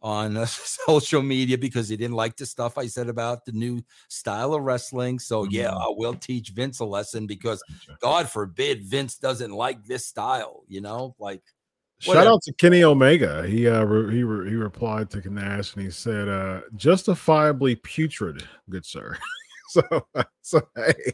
on 0.00 0.38
uh, 0.38 0.46
social 0.86 1.22
media 1.22 1.58
because 1.58 1.88
he 1.88 1.96
didn't 1.96 2.16
like 2.16 2.36
the 2.36 2.46
stuff 2.46 2.78
I 2.78 2.86
said 2.86 3.08
about 3.08 3.44
the 3.44 3.52
new 3.52 3.82
style 4.08 4.54
of 4.54 4.62
wrestling. 4.62 5.18
So 5.18 5.44
mm-hmm. 5.44 5.54
yeah, 5.54 5.74
I 5.74 5.88
will 5.88 6.14
teach 6.14 6.50
Vince 6.50 6.80
a 6.80 6.86
lesson 6.86 7.26
because 7.26 7.62
God 8.00 8.30
forbid 8.30 8.84
Vince 8.84 9.18
doesn't 9.18 9.52
like 9.52 9.84
this 9.84 10.06
style. 10.06 10.62
You 10.66 10.80
know, 10.80 11.14
like. 11.18 11.42
Whatever. 12.06 12.24
Shout 12.24 12.32
out 12.32 12.42
to 12.44 12.52
Kenny 12.54 12.82
Omega. 12.82 13.46
He 13.46 13.68
uh 13.68 13.84
re- 13.84 14.14
he 14.14 14.22
re- 14.22 14.48
he 14.48 14.56
replied 14.56 15.10
to 15.10 15.30
Nash 15.30 15.74
and 15.74 15.84
he 15.84 15.90
said, 15.90 16.30
uh, 16.30 16.62
justifiably 16.74 17.76
putrid, 17.76 18.42
good 18.70 18.86
sir. 18.86 19.18
So, 19.70 19.82
uh, 20.16 20.24
so 20.42 20.62
hey, 20.74 21.12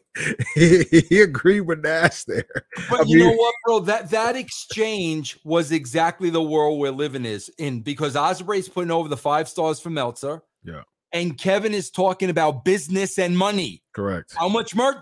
he, 0.54 0.84
he 1.10 1.20
agreed 1.20 1.62
with 1.62 1.82
Nash 1.82 2.24
there. 2.24 2.46
But 2.88 3.00
I 3.00 3.02
you 3.06 3.18
mean, 3.18 3.26
know 3.26 3.34
what, 3.34 3.54
bro? 3.66 3.80
That 3.80 4.10
that 4.10 4.34
exchange 4.34 5.38
was 5.44 5.72
exactly 5.72 6.30
the 6.30 6.42
world 6.42 6.78
we're 6.78 6.90
living 6.90 7.26
is 7.26 7.50
in 7.58 7.82
because 7.82 8.14
Ospreay's 8.14 8.68
putting 8.68 8.90
over 8.90 9.10
the 9.10 9.16
five 9.16 9.48
stars 9.48 9.78
for 9.78 9.90
Meltzer. 9.90 10.42
Yeah. 10.64 10.82
And 11.12 11.38
Kevin 11.38 11.74
is 11.74 11.90
talking 11.90 12.30
about 12.30 12.64
business 12.64 13.18
and 13.18 13.36
money. 13.36 13.82
Correct. 13.94 14.34
How 14.34 14.48
much 14.48 14.74
more? 14.74 15.00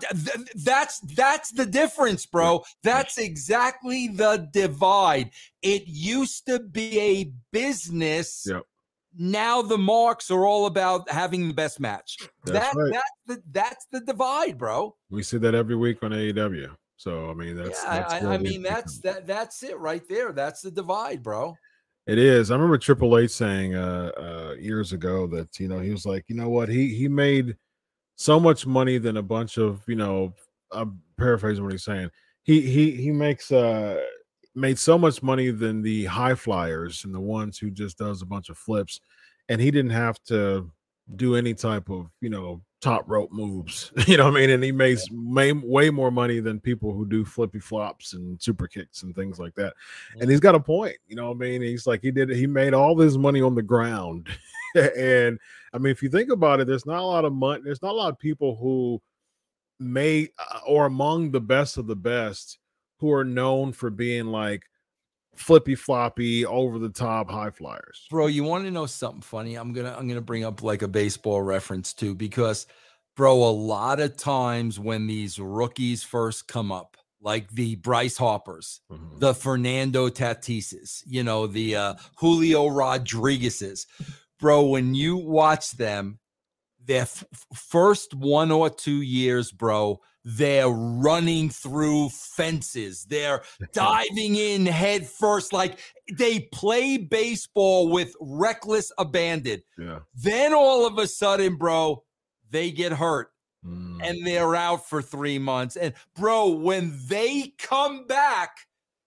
That's 0.55 0.99
that's 0.99 1.51
the 1.51 1.65
difference, 1.65 2.25
bro. 2.25 2.63
That's 2.83 3.17
exactly 3.17 4.09
the 4.09 4.49
divide. 4.51 5.31
It 5.61 5.83
used 5.87 6.45
to 6.47 6.59
be 6.59 6.99
a 6.99 7.31
business. 7.51 8.45
Yep 8.47 8.63
now 9.17 9.61
the 9.61 9.77
marks 9.77 10.29
are 10.31 10.45
all 10.45 10.65
about 10.65 11.09
having 11.09 11.47
the 11.47 11.53
best 11.53 11.79
match. 11.79 12.17
That's 12.45 12.73
that, 12.73 12.79
right. 12.79 12.93
that's 12.93 13.11
the 13.27 13.43
that's 13.51 13.87
the 13.91 14.01
divide, 14.01 14.57
bro. 14.57 14.95
We 15.09 15.23
see 15.23 15.37
that 15.37 15.55
every 15.55 15.75
week 15.75 16.03
on 16.03 16.11
AEW. 16.11 16.69
So 16.97 17.29
I 17.29 17.33
mean 17.33 17.55
that's 17.55 17.83
yeah, 17.83 17.99
that's 17.99 18.13
I, 18.13 18.33
I 18.33 18.37
mean 18.37 18.61
that's 18.61 18.99
that 18.99 19.27
that's 19.27 19.63
it 19.63 19.77
right 19.79 20.03
there. 20.07 20.31
That's 20.31 20.61
the 20.61 20.71
divide, 20.71 21.23
bro. 21.23 21.55
It 22.07 22.17
is. 22.19 22.51
I 22.51 22.55
remember 22.55 22.77
Triple 22.77 23.17
H 23.17 23.31
saying 23.31 23.75
uh, 23.75 24.11
uh, 24.17 24.55
years 24.59 24.93
ago 24.93 25.25
that 25.27 25.59
you 25.59 25.67
know 25.67 25.79
he 25.79 25.91
was 25.91 26.05
like, 26.05 26.25
you 26.27 26.35
know 26.35 26.49
what, 26.49 26.69
he 26.69 26.93
he 26.93 27.07
made 27.07 27.57
so 28.15 28.39
much 28.39 28.67
money 28.67 28.97
than 28.97 29.17
a 29.17 29.23
bunch 29.23 29.57
of 29.57 29.81
you 29.87 29.95
know. 29.95 30.33
I'm 30.71 31.01
paraphrasing 31.17 31.63
what 31.63 31.73
he's 31.73 31.83
saying. 31.83 32.09
He 32.43 32.61
he 32.61 32.91
he 32.91 33.11
makes 33.11 33.51
uh 33.51 34.01
made 34.55 34.79
so 34.79 34.97
much 34.97 35.21
money 35.21 35.51
than 35.51 35.81
the 35.81 36.05
high 36.05 36.35
flyers 36.35 37.03
and 37.03 37.13
the 37.13 37.19
ones 37.19 37.57
who 37.57 37.69
just 37.69 37.97
does 37.97 38.21
a 38.21 38.25
bunch 38.25 38.49
of 38.49 38.57
flips 38.57 39.01
and 39.49 39.61
he 39.61 39.69
didn't 39.69 39.91
have 39.91 40.21
to 40.23 40.71
do 41.15 41.35
any 41.35 41.53
type 41.53 41.89
of 41.89 42.07
you 42.21 42.29
know 42.29 42.61
top 42.81 43.03
rope 43.07 43.31
moves 43.31 43.91
you 44.07 44.17
know 44.17 44.25
what 44.25 44.37
i 44.37 44.39
mean? 44.39 44.49
And 44.51 44.63
he 44.63 44.71
makes 44.71 45.03
way, 45.11 45.51
way 45.51 45.89
more 45.89 46.11
money 46.11 46.39
than 46.39 46.59
people 46.59 46.93
who 46.93 47.05
do 47.05 47.25
flippy 47.25 47.59
flops 47.59 48.13
and 48.13 48.41
super 48.41 48.67
kicks 48.67 49.03
and 49.03 49.15
things 49.15 49.39
like 49.39 49.55
that. 49.55 49.73
And 50.19 50.29
he's 50.29 50.39
got 50.39 50.55
a 50.55 50.59
point 50.59 50.95
you 51.07 51.15
know 51.15 51.27
what 51.27 51.35
i 51.35 51.39
mean? 51.39 51.61
He's 51.61 51.87
like 51.87 52.01
he 52.01 52.11
did 52.11 52.29
he 52.29 52.47
made 52.47 52.73
all 52.73 52.95
this 52.95 53.17
money 53.17 53.41
on 53.41 53.55
the 53.55 53.63
ground. 53.63 54.29
And 54.75 55.39
i 55.73 55.77
mean 55.77 55.91
if 55.91 56.03
you 56.03 56.09
think 56.09 56.29
about 56.29 56.59
it 56.59 56.67
there's 56.67 56.85
not 56.85 56.99
a 56.99 57.05
lot 57.05 57.23
of 57.23 57.31
money 57.31 57.61
there's 57.63 57.81
not 57.81 57.93
a 57.93 57.97
lot 57.97 58.09
of 58.09 58.19
people 58.19 58.57
who 58.57 59.01
may 59.79 60.27
uh, 60.37 60.59
or 60.67 60.85
among 60.85 61.31
the 61.31 61.39
best 61.39 61.77
of 61.77 61.87
the 61.87 61.95
best 61.95 62.59
who 62.99 63.11
are 63.11 63.25
known 63.25 63.71
for 63.71 63.89
being 63.89 64.27
like 64.27 64.63
flippy 65.35 65.75
floppy 65.75 66.45
over 66.45 66.79
the 66.79 66.89
top 66.89 67.29
high 67.29 67.49
flyers. 67.49 68.07
Bro, 68.09 68.27
you 68.27 68.43
want 68.43 68.65
to 68.65 68.71
know 68.71 68.85
something 68.85 69.21
funny? 69.21 69.55
I'm 69.55 69.73
to 69.73 69.97
I'm 69.97 70.07
to 70.09 70.21
bring 70.21 70.43
up 70.43 70.63
like 70.63 70.81
a 70.81 70.87
baseball 70.87 71.41
reference 71.41 71.93
too 71.93 72.15
because 72.15 72.67
bro, 73.15 73.35
a 73.35 73.51
lot 73.51 73.99
of 73.99 74.17
times 74.17 74.79
when 74.79 75.07
these 75.07 75.39
rookies 75.39 76.03
first 76.03 76.47
come 76.47 76.71
up, 76.71 76.97
like 77.21 77.49
the 77.51 77.75
Bryce 77.77 78.17
Harpers, 78.17 78.81
mm-hmm. 78.91 79.19
the 79.19 79.33
Fernando 79.33 80.09
Tatises, 80.09 81.01
you 81.05 81.23
know, 81.23 81.47
the 81.47 81.75
uh, 81.75 81.93
Julio 82.17 82.67
Rodriguez's, 82.67 83.87
bro, 84.39 84.65
when 84.65 84.93
you 84.93 85.17
watch 85.17 85.71
them, 85.71 86.19
their 86.83 87.01
f- 87.01 87.25
first 87.53 88.13
one 88.13 88.51
or 88.51 88.69
two 88.69 89.01
years, 89.01 89.51
bro, 89.51 89.99
they're 90.25 90.67
running 90.69 91.49
through 91.51 92.09
fences. 92.09 93.05
They're 93.05 93.43
diving 93.73 94.35
in 94.35 94.65
head 94.65 95.07
first. 95.07 95.53
Like 95.53 95.79
they 96.11 96.41
play 96.51 96.97
baseball 96.97 97.89
with 97.89 98.13
reckless 98.19 98.91
abandon. 98.97 99.61
Yeah. 99.77 99.99
Then 100.15 100.53
all 100.53 100.85
of 100.87 100.97
a 100.97 101.07
sudden, 101.07 101.55
bro, 101.55 102.03
they 102.49 102.71
get 102.71 102.91
hurt 102.91 103.29
Mm. 103.65 103.99
and 104.03 104.27
they're 104.27 104.55
out 104.55 104.87
for 104.87 105.01
three 105.01 105.39
months. 105.39 105.75
And 105.75 105.95
bro, 106.15 106.49
when 106.49 106.93
they 107.07 107.53
come 107.57 108.05
back, 108.05 108.51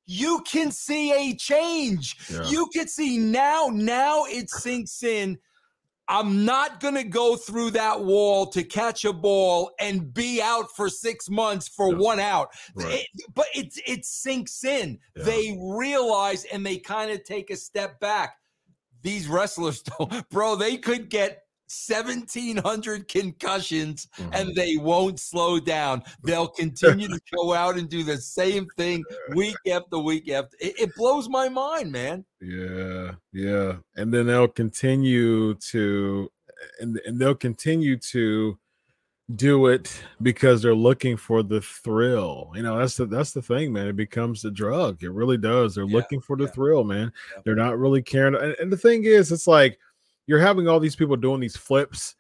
you 0.05 0.43
can 0.51 0.73
see 0.73 1.13
a 1.13 1.37
change. 1.37 2.17
Yeah. 2.29 2.43
You 2.49 2.67
can 2.75 2.89
see 2.89 3.19
now, 3.19 3.69
now 3.73 4.25
it 4.25 4.51
sinks 4.51 5.05
in. 5.05 5.39
I'm 6.09 6.45
not 6.45 6.81
going 6.81 6.95
to 6.95 7.05
go 7.05 7.37
through 7.37 7.73
that 7.73 8.03
wall 8.03 8.47
to 8.47 8.63
catch 8.65 9.05
a 9.05 9.13
ball 9.13 9.73
and 9.79 10.13
be 10.15 10.41
out 10.41 10.75
for 10.75 10.89
six 10.89 11.29
months 11.29 11.69
for 11.69 11.91
Yeah. 11.93 11.99
one 11.99 12.21
out. 12.21 12.49
Right. 12.75 13.01
It- 13.15 13.35
but 13.35 13.47
it, 13.55 13.75
it 13.87 14.05
sinks 14.05 14.65
in. 14.65 14.99
Yeah. 15.17 15.25
They 15.25 15.59
realize 15.61 16.45
and 16.45 16.65
they 16.65 16.79
kind 16.79 17.11
of 17.11 17.25
take 17.25 17.51
a 17.51 17.57
step 17.57 18.01
back. 18.01 18.37
These 19.03 19.29
wrestlers, 19.29 19.83
don't, 19.99 20.29
bro, 20.31 20.57
they 20.57 20.77
could 20.79 21.11
get 21.11 21.43
1700 21.69 23.09
concussions 23.09 24.09
Mhm. 24.19 24.31
and 24.35 24.55
they 24.55 24.77
won't 24.77 25.21
slow 25.21 25.61
down. 25.61 26.03
They'll 26.25 26.49
continue 26.49 27.09
to 27.09 27.21
go 27.35 27.53
out 27.55 27.77
and 27.79 27.89
do 27.89 28.03
the 28.05 28.17
same 28.19 28.67
thing 28.77 29.05
week 29.35 29.57
after 29.71 29.99
week 29.99 30.31
after. 30.31 30.57
It, 30.61 30.81
it 30.81 30.95
blows 30.97 31.29
my 31.29 31.49
mind, 31.49 31.93
man. 31.93 32.25
Yeah, 32.41 33.13
yeah. 33.33 33.77
And 33.97 34.13
then 34.13 34.27
they'll 34.27 34.49
continue 34.49 35.55
to 35.55 36.31
and, 36.81 37.01
and 37.07 37.19
they'll 37.21 37.35
continue 37.37 37.97
to 37.97 38.59
do 39.37 39.67
it 39.67 40.03
because 40.23 40.63
they're 40.63 40.75
looking 40.75 41.17
for 41.17 41.43
the 41.43 41.61
thrill. 41.61 42.51
You 42.55 42.63
know, 42.63 42.79
that's 42.79 42.97
the 42.97 43.07
that's 43.07 43.33
the 43.33 43.43
thing, 43.43 43.73
man. 43.73 43.87
It 43.87 43.97
becomes 43.97 44.45
a 44.45 44.51
drug. 44.51 45.03
It 45.03 45.11
really 45.11 45.37
does. 45.37 45.75
They're 45.75 45.85
Yeah, 45.85 45.97
looking 45.97 46.21
for 46.21 46.37
the 46.37 46.45
yeah. 46.45 46.51
thrill, 46.51 46.85
man. 46.85 47.13
Yep. 47.37 47.45
They're 47.45 47.55
not 47.55 47.79
really 47.79 48.03
caring. 48.03 48.35
And, 48.35 48.57
and 48.59 48.73
the 48.73 48.77
thing 48.77 49.05
is, 49.05 49.31
it's 49.31 49.47
like 49.47 49.79
you're 50.29 50.39
having 50.39 50.69
all 50.69 50.79
these 50.79 50.95
people 50.95 51.17
doing 51.17 51.41
these 51.41 51.57
flips, 51.57 52.15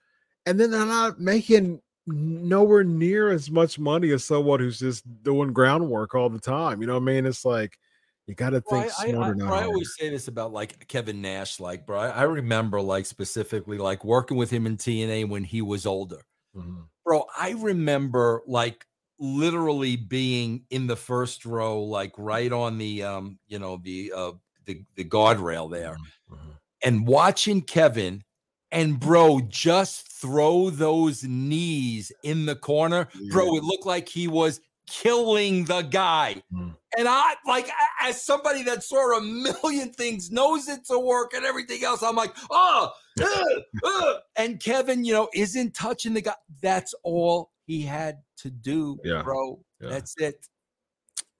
and 0.47 0.59
then 0.59 0.73
they're 0.73 0.87
not 0.87 1.21
making 1.21 1.81
nowhere 2.07 2.83
near 2.83 3.31
as 3.31 3.51
much 3.51 3.79
money 3.79 4.11
as 4.11 4.25
someone 4.25 4.59
who's 4.59 4.79
just 4.79 5.05
doing 5.23 5.53
groundwork 5.53 6.15
all 6.15 6.31
the 6.31 6.41
time. 6.41 6.81
You 6.81 6.87
know 6.87 6.95
what 6.95 7.03
I 7.03 7.05
mean? 7.05 7.27
It's 7.27 7.45
like 7.45 7.79
you 8.27 8.35
got 8.35 8.51
to 8.51 8.63
think 8.63 8.87
I, 8.99 9.09
I, 9.09 9.11
smarter 9.11 9.35
I, 9.35 9.47
now. 9.47 9.55
I 9.55 9.65
always 9.65 9.95
say 9.99 10.09
this 10.09 10.27
about 10.27 10.55
like 10.55 10.89
Kevin 10.89 11.21
Nash, 11.21 11.61
like, 11.61 11.87
bro. 11.87 12.01
I, 12.01 12.09
I 12.09 12.23
remember 12.23 12.81
like 12.81 13.05
specifically 13.05 13.77
like 13.77 14.05
working 14.05 14.39
with 14.39 14.51
him 14.51 14.67
in 14.67 14.79
TNA 14.79 15.29
when 15.29 15.45
he 15.45 15.61
was 15.61 15.85
older. 15.85 16.23
Mhm. 16.57 16.87
Bro, 17.05 17.27
I 17.39 17.51
remember 17.51 18.43
like 18.47 18.87
literally 19.21 19.97
being 19.97 20.65
in 20.71 20.87
the 20.87 20.97
first 20.97 21.45
row, 21.45 21.83
like 21.83 22.13
right 22.17 22.53
on 22.53 22.79
the 22.79 23.03
um, 23.03 23.39
you 23.49 23.59
know, 23.59 23.79
the 23.83 24.13
uh 24.17 24.33
the, 24.65 24.83
the 24.97 25.05
guardrail 25.05 25.71
there, 25.71 25.97
Mhm. 26.31 26.58
And 26.83 27.07
watching 27.07 27.63
Kevin 27.63 28.23
and 28.71 29.01
bro 29.01 29.41
just 29.49 30.09
throw 30.21 30.71
those 30.71 31.25
knees 31.25 32.13
in 32.23 32.47
the 32.47 32.57
corner. 32.57 33.09
Bro, 33.31 33.57
it 33.57 33.65
looked 33.65 33.87
like 33.87 34.09
he 34.09 34.29
was 34.29 34.61
killing 34.87 35.65
the 35.65 35.83
guy. 35.83 36.43
Mm. 36.53 36.75
And 36.97 37.09
I 37.09 37.35
like 37.47 37.69
as 38.01 38.23
somebody 38.25 38.63
that 38.65 38.83
saw 38.83 39.19
a 39.19 39.21
million 39.21 39.91
things, 39.93 40.31
knows 40.31 40.69
it's 40.69 40.91
a 40.91 40.99
work 40.99 41.35
and 41.35 41.45
everything 41.45 41.85
else. 41.85 42.03
I'm 42.03 42.17
like, 42.17 42.35
oh, 42.51 42.93
uh, 43.21 43.45
uh," 43.85 44.15
and 44.37 44.61
Kevin, 44.61 45.05
you 45.05 45.13
know, 45.13 45.29
isn't 45.35 45.75
touching 45.75 46.15
the 46.15 46.23
guy. 46.23 46.35
That's 46.63 46.95
all 47.03 47.51
he 47.67 47.83
had 47.83 48.19
to 48.39 48.51
do, 48.51 48.99
Yeah. 49.05 49.23
bro. 49.23 49.63
Yeah. 49.81 49.91
That's 49.91 50.15
it. 50.19 50.47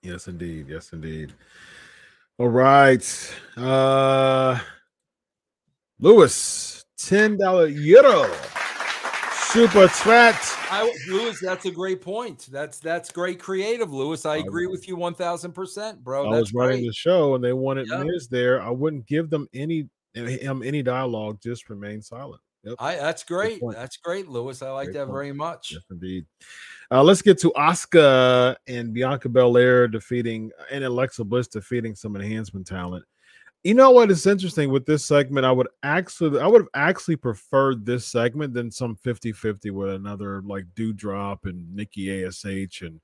Yes, 0.01 0.27
indeed. 0.27 0.67
Yes, 0.69 0.93
indeed. 0.93 1.33
All 2.37 2.47
right. 2.47 3.33
Uh 3.57 4.59
Lewis, 5.99 6.85
$10 6.97 7.37
euro. 7.75 8.31
Super 9.51 9.87
chat. 9.87 10.39
I, 10.71 10.93
Lewis, 11.09 11.39
that's 11.41 11.65
a 11.65 11.71
great 11.71 12.01
point. 12.01 12.47
That's 12.51 12.77
that's 12.77 13.11
great 13.11 13.39
creative, 13.39 13.91
Lewis. 13.91 14.25
I 14.25 14.37
agree 14.37 14.67
with 14.67 14.87
you 14.87 14.95
one 14.95 15.15
thousand 15.15 15.53
percent, 15.53 16.03
bro. 16.03 16.29
I 16.29 16.35
That's 16.35 16.53
was 16.53 16.53
running 16.53 16.85
the 16.85 16.93
show 16.93 17.33
and 17.33 17.43
they 17.43 17.53
wanted. 17.53 17.87
Miz 17.87 18.27
there. 18.27 18.61
I 18.61 18.69
wouldn't 18.69 19.07
give 19.07 19.31
them 19.31 19.47
any 19.55 19.89
him 20.13 20.61
any 20.63 20.83
dialogue, 20.83 21.39
just 21.41 21.69
remain 21.69 22.01
silent. 22.01 22.41
Yep. 22.63 22.75
I 22.77 22.95
that's 22.95 23.23
great. 23.23 23.59
That's 23.71 23.97
great, 23.97 24.27
Lewis. 24.27 24.61
I 24.61 24.69
like 24.69 24.87
Great 24.87 24.93
that 24.95 25.05
point. 25.05 25.13
very 25.13 25.31
much. 25.31 25.71
Yes, 25.71 25.81
indeed. 25.89 26.25
Uh, 26.91 27.03
let's 27.03 27.21
get 27.21 27.39
to 27.39 27.51
Asuka 27.57 28.55
and 28.67 28.93
Bianca 28.93 29.29
Belair 29.29 29.87
defeating 29.87 30.51
and 30.71 30.83
Alexa 30.83 31.23
Bliss 31.23 31.47
defeating 31.47 31.95
some 31.95 32.15
enhancement 32.15 32.67
talent. 32.67 33.05
You 33.63 33.73
know 33.73 33.91
what 33.91 34.09
is 34.09 34.25
interesting 34.25 34.71
with 34.71 34.85
this 34.85 35.03
segment? 35.03 35.45
I 35.45 35.51
would 35.51 35.67
actually, 35.83 36.39
I 36.39 36.47
would 36.47 36.61
have 36.61 36.69
actually 36.73 37.17
preferred 37.17 37.85
this 37.85 38.05
segment 38.05 38.53
than 38.53 38.71
some 38.71 38.95
50 38.95 39.33
50 39.33 39.71
with 39.71 39.89
another 39.89 40.41
like 40.43 40.65
Doudrop 40.75 41.39
and 41.43 41.75
Nikki 41.75 42.23
ASH 42.23 42.81
and, 42.81 43.01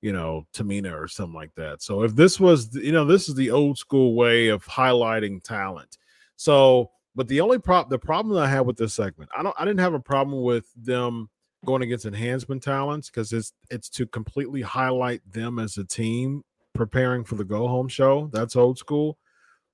you 0.00 0.12
know, 0.12 0.46
Tamina 0.54 0.92
or 0.92 1.08
something 1.08 1.34
like 1.34 1.52
that. 1.56 1.82
So 1.82 2.04
if 2.04 2.14
this 2.14 2.38
was, 2.38 2.72
you 2.76 2.92
know, 2.92 3.04
this 3.04 3.28
is 3.28 3.34
the 3.34 3.50
old 3.50 3.78
school 3.78 4.14
way 4.14 4.46
of 4.48 4.64
highlighting 4.64 5.42
talent. 5.42 5.98
So, 6.36 6.90
but 7.16 7.26
the 7.26 7.40
only 7.40 7.58
problem, 7.58 7.90
the 7.90 7.98
problem 7.98 8.38
I 8.38 8.46
had 8.48 8.60
with 8.60 8.76
this 8.76 8.94
segment, 8.94 9.30
I 9.36 9.42
don't, 9.42 9.56
I 9.58 9.64
didn't 9.64 9.80
have 9.80 9.94
a 9.94 10.00
problem 10.00 10.42
with 10.42 10.66
them 10.76 11.28
going 11.64 11.82
against 11.82 12.06
enhancement 12.06 12.62
talents 12.62 13.10
because 13.10 13.32
it's 13.32 13.52
it's 13.70 13.88
to 13.88 14.06
completely 14.06 14.62
highlight 14.62 15.20
them 15.32 15.58
as 15.58 15.78
a 15.78 15.84
team 15.84 16.44
preparing 16.74 17.24
for 17.24 17.34
the 17.34 17.44
go 17.44 17.66
home 17.66 17.88
show. 17.88 18.30
That's 18.32 18.54
old 18.54 18.78
school. 18.78 19.18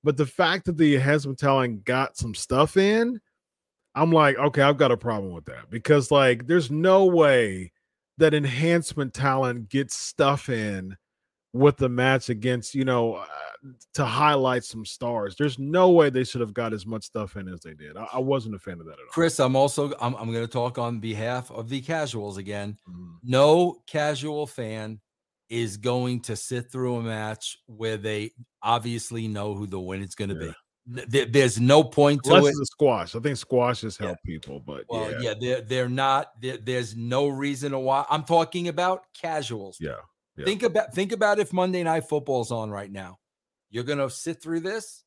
But 0.03 0.17
the 0.17 0.25
fact 0.25 0.65
that 0.65 0.77
the 0.77 0.95
enhancement 0.95 1.39
talent 1.39 1.85
got 1.85 2.17
some 2.17 2.35
stuff 2.35 2.77
in, 2.77 3.19
I'm 3.95 4.11
like, 4.11 4.37
okay, 4.37 4.61
I've 4.61 4.77
got 4.77 4.91
a 4.91 4.97
problem 4.97 5.31
with 5.33 5.45
that 5.45 5.69
because 5.69 6.11
like 6.11 6.47
there's 6.47 6.71
no 6.71 7.05
way 7.05 7.71
that 8.17 8.33
enhancement 8.33 9.13
talent 9.13 9.69
gets 9.69 9.95
stuff 9.95 10.49
in 10.49 10.97
with 11.53 11.77
the 11.77 11.89
match 11.89 12.29
against 12.29 12.73
you 12.73 12.83
know 12.83 13.15
uh, 13.15 13.25
to 13.93 14.03
highlight 14.03 14.63
some 14.63 14.85
stars. 14.85 15.35
There's 15.37 15.59
no 15.59 15.89
way 15.91 16.09
they 16.09 16.23
should 16.23 16.41
have 16.41 16.53
got 16.53 16.73
as 16.73 16.85
much 16.85 17.03
stuff 17.03 17.35
in 17.37 17.47
as 17.47 17.61
they 17.61 17.75
did. 17.75 17.95
I, 17.95 18.07
I 18.13 18.19
wasn't 18.19 18.55
a 18.55 18.59
fan 18.59 18.79
of 18.79 18.85
that 18.87 18.93
at 18.93 18.99
all. 18.99 19.11
Chris, 19.11 19.39
I'm 19.39 19.55
also 19.55 19.93
I'm, 20.01 20.15
I'm 20.15 20.31
going 20.31 20.45
to 20.45 20.51
talk 20.51 20.77
on 20.77 20.99
behalf 20.99 21.51
of 21.51 21.69
the 21.69 21.79
casuals 21.81 22.37
again. 22.37 22.77
Mhm. 22.89 23.17
No 23.23 23.77
casual 23.87 24.47
fan 24.47 24.99
is 25.53 25.77
going 25.77 26.19
to 26.21 26.35
sit 26.35 26.71
through 26.71 26.95
a 26.97 27.01
match 27.03 27.57
where 27.67 27.97
they 27.97 28.31
obviously 28.61 29.27
know 29.27 29.53
who 29.53 29.67
the 29.67 29.79
win 29.79 30.01
is 30.01 30.15
going 30.15 30.29
to 30.31 30.35
Yeah. 30.85 31.03
be. 31.05 31.25
There's 31.25 31.59
no 31.59 31.83
point 31.83 32.23
to 32.23 32.33
Unless 32.35 32.57
it. 32.59 32.65
squash. 32.65 33.15
I 33.15 33.19
think 33.19 33.37
squashes 33.37 33.97
Yeah. 33.99 34.07
help 34.07 34.17
people, 34.25 34.59
but 34.59 34.83
Well, 34.89 35.11
yeah, 35.11 35.19
yeah, 35.21 35.33
they're 35.39 35.61
they're 35.61 35.89
not. 35.89 36.31
There, 36.41 36.57
there's 36.57 36.95
no 36.95 37.27
reason 37.29 37.71
to 37.71 37.79
why. 37.79 38.05
I'm 38.09 38.23
talking 38.23 38.67
about 38.67 39.05
casuals. 39.13 39.77
yeah. 39.79 39.97
Yeah. 40.35 40.45
Think 40.45 40.63
about 40.63 40.93
think 40.93 41.11
about 41.11 41.39
if 41.39 41.53
Monday 41.53 41.83
Night 41.83 42.09
Football's 42.09 42.51
on 42.51 42.69
right 42.71 42.91
now. 42.91 43.19
You're 43.69 43.83
gonna 43.83 44.09
sit 44.09 44.41
through 44.41 44.61
this. 44.61 45.03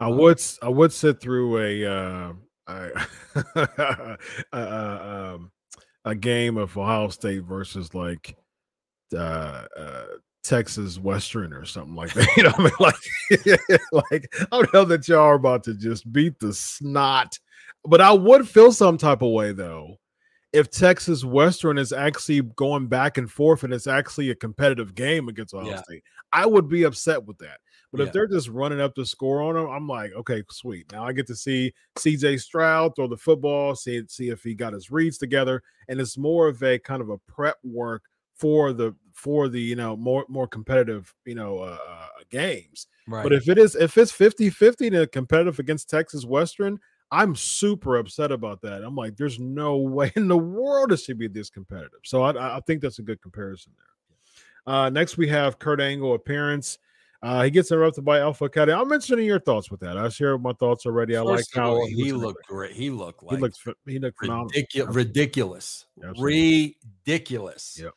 I 0.00 0.06
Um, 0.10 0.16
would 0.18 0.42
I 0.62 0.68
would 0.68 0.92
sit 0.92 1.20
through 1.20 1.58
a 1.58 1.84
uh, 1.86 2.32
I, 2.66 3.06
uh, 3.54 4.16
uh, 4.52 5.34
um, 5.36 5.52
a 6.04 6.14
game 6.14 6.56
of 6.56 6.76
Ohio 6.76 7.08
State 7.08 7.44
versus 7.44 7.94
like 7.94 8.36
uh, 9.12 9.66
uh, 9.76 10.04
Texas 10.42 10.98
Western 10.98 11.52
or 11.52 11.64
something 11.64 11.94
like 11.94 12.12
that. 12.14 12.28
You 12.36 12.44
know, 12.44 12.52
I 12.56 12.62
mean, 12.62 12.72
like 12.80 12.94
like 13.92 14.34
I 14.40 14.46
don't 14.50 14.74
know 14.74 14.84
that 14.84 15.08
y'all 15.08 15.18
are 15.20 15.34
about 15.34 15.64
to 15.64 15.74
just 15.74 16.10
beat 16.12 16.38
the 16.38 16.52
snot, 16.52 17.38
but 17.84 18.00
I 18.00 18.12
would 18.12 18.48
feel 18.48 18.72
some 18.72 18.98
type 18.98 19.22
of 19.22 19.30
way 19.32 19.52
though 19.52 19.96
if 20.52 20.70
Texas 20.70 21.24
Western 21.24 21.78
is 21.78 21.92
actually 21.92 22.40
going 22.42 22.86
back 22.86 23.18
and 23.18 23.28
forth 23.28 23.64
and 23.64 23.72
it's 23.74 23.88
actually 23.88 24.30
a 24.30 24.34
competitive 24.36 24.94
game 24.94 25.28
against 25.28 25.52
Ohio 25.52 25.70
Yeah. 25.70 25.82
State. 25.82 26.04
I 26.32 26.46
would 26.46 26.68
be 26.68 26.84
upset 26.84 27.24
with 27.24 27.38
that. 27.38 27.58
But 27.90 28.00
Yeah. 28.00 28.06
if 28.06 28.12
they're 28.12 28.28
just 28.28 28.48
running 28.48 28.80
up 28.80 28.94
the 28.94 29.04
score 29.04 29.42
on 29.42 29.56
them, 29.56 29.68
I'm 29.68 29.88
like, 29.88 30.12
okay, 30.12 30.44
sweet. 30.50 30.92
Now 30.92 31.04
I 31.04 31.12
get 31.12 31.26
to 31.28 31.34
see 31.34 31.72
CJ 31.98 32.40
Stroud 32.40 32.94
throw 32.94 33.08
the 33.08 33.16
football, 33.16 33.74
see 33.74 34.02
see 34.08 34.28
if 34.28 34.42
he 34.44 34.54
got 34.54 34.74
his 34.74 34.92
reads 34.92 35.18
together, 35.18 35.60
and 35.88 36.00
it's 36.00 36.16
more 36.16 36.46
of 36.46 36.62
a 36.62 36.78
kind 36.78 37.02
of 37.02 37.10
a 37.10 37.18
prep 37.26 37.56
work 37.64 38.02
for 38.36 38.72
the 38.72 38.94
for 39.12 39.48
the 39.48 39.60
you 39.60 39.76
know 39.76 39.96
more 39.96 40.24
more 40.28 40.46
competitive 40.46 41.14
you 41.24 41.34
know 41.34 41.58
uh, 41.58 41.78
uh 41.88 42.06
games. 42.30 42.86
Right. 43.06 43.22
But 43.22 43.32
if 43.32 43.48
it 43.48 43.58
is 43.58 43.74
if 43.74 43.96
it's 43.98 44.12
50-50 44.12 44.90
to 44.92 45.06
competitive 45.06 45.58
against 45.58 45.90
Texas 45.90 46.24
Western, 46.24 46.80
I'm 47.10 47.36
super 47.36 47.96
upset 47.98 48.32
about 48.32 48.62
that. 48.62 48.82
I'm 48.82 48.96
like, 48.96 49.16
there's 49.16 49.38
no 49.38 49.76
way 49.76 50.12
in 50.16 50.28
the 50.28 50.38
world 50.38 50.92
it 50.92 51.00
should 51.00 51.18
be 51.18 51.28
this 51.28 51.50
competitive. 51.50 52.00
So 52.04 52.22
I, 52.22 52.56
I 52.56 52.60
think 52.60 52.80
that's 52.80 52.98
a 52.98 53.02
good 53.02 53.20
comparison 53.22 53.72
there. 53.76 54.74
Uh, 54.74 54.90
next, 54.90 55.18
we 55.18 55.28
have 55.28 55.58
Kurt 55.58 55.80
Angle 55.80 56.14
appearance. 56.14 56.78
Uh, 57.22 57.42
he 57.42 57.50
gets 57.50 57.70
interrupted 57.70 58.04
by 58.04 58.20
Alpha 58.20 58.44
Academy. 58.44 58.78
I'm 58.78 58.88
mentioning 58.88 59.24
your 59.24 59.40
thoughts 59.40 59.70
with 59.70 59.80
that. 59.80 59.96
I 59.96 60.08
shared 60.10 60.42
my 60.42 60.52
thoughts 60.54 60.84
already. 60.84 61.16
I 61.16 61.24
First 61.24 61.56
like 61.56 61.62
how 61.62 61.86
he, 61.86 61.94
he 61.94 62.12
looked 62.12 62.46
great. 62.46 62.72
He 62.72 62.90
looked 62.90 63.22
like 63.22 63.36
He 63.36 63.40
looked. 63.40 63.58
He 63.86 63.98
looked 63.98 64.18
phenomenal. 64.18 64.48
ridiculous. 64.48 64.94
Ridiculous. 64.94 65.86
Absolutely. 66.02 66.76
Ridiculous. 67.06 67.80
Yep. 67.82 67.94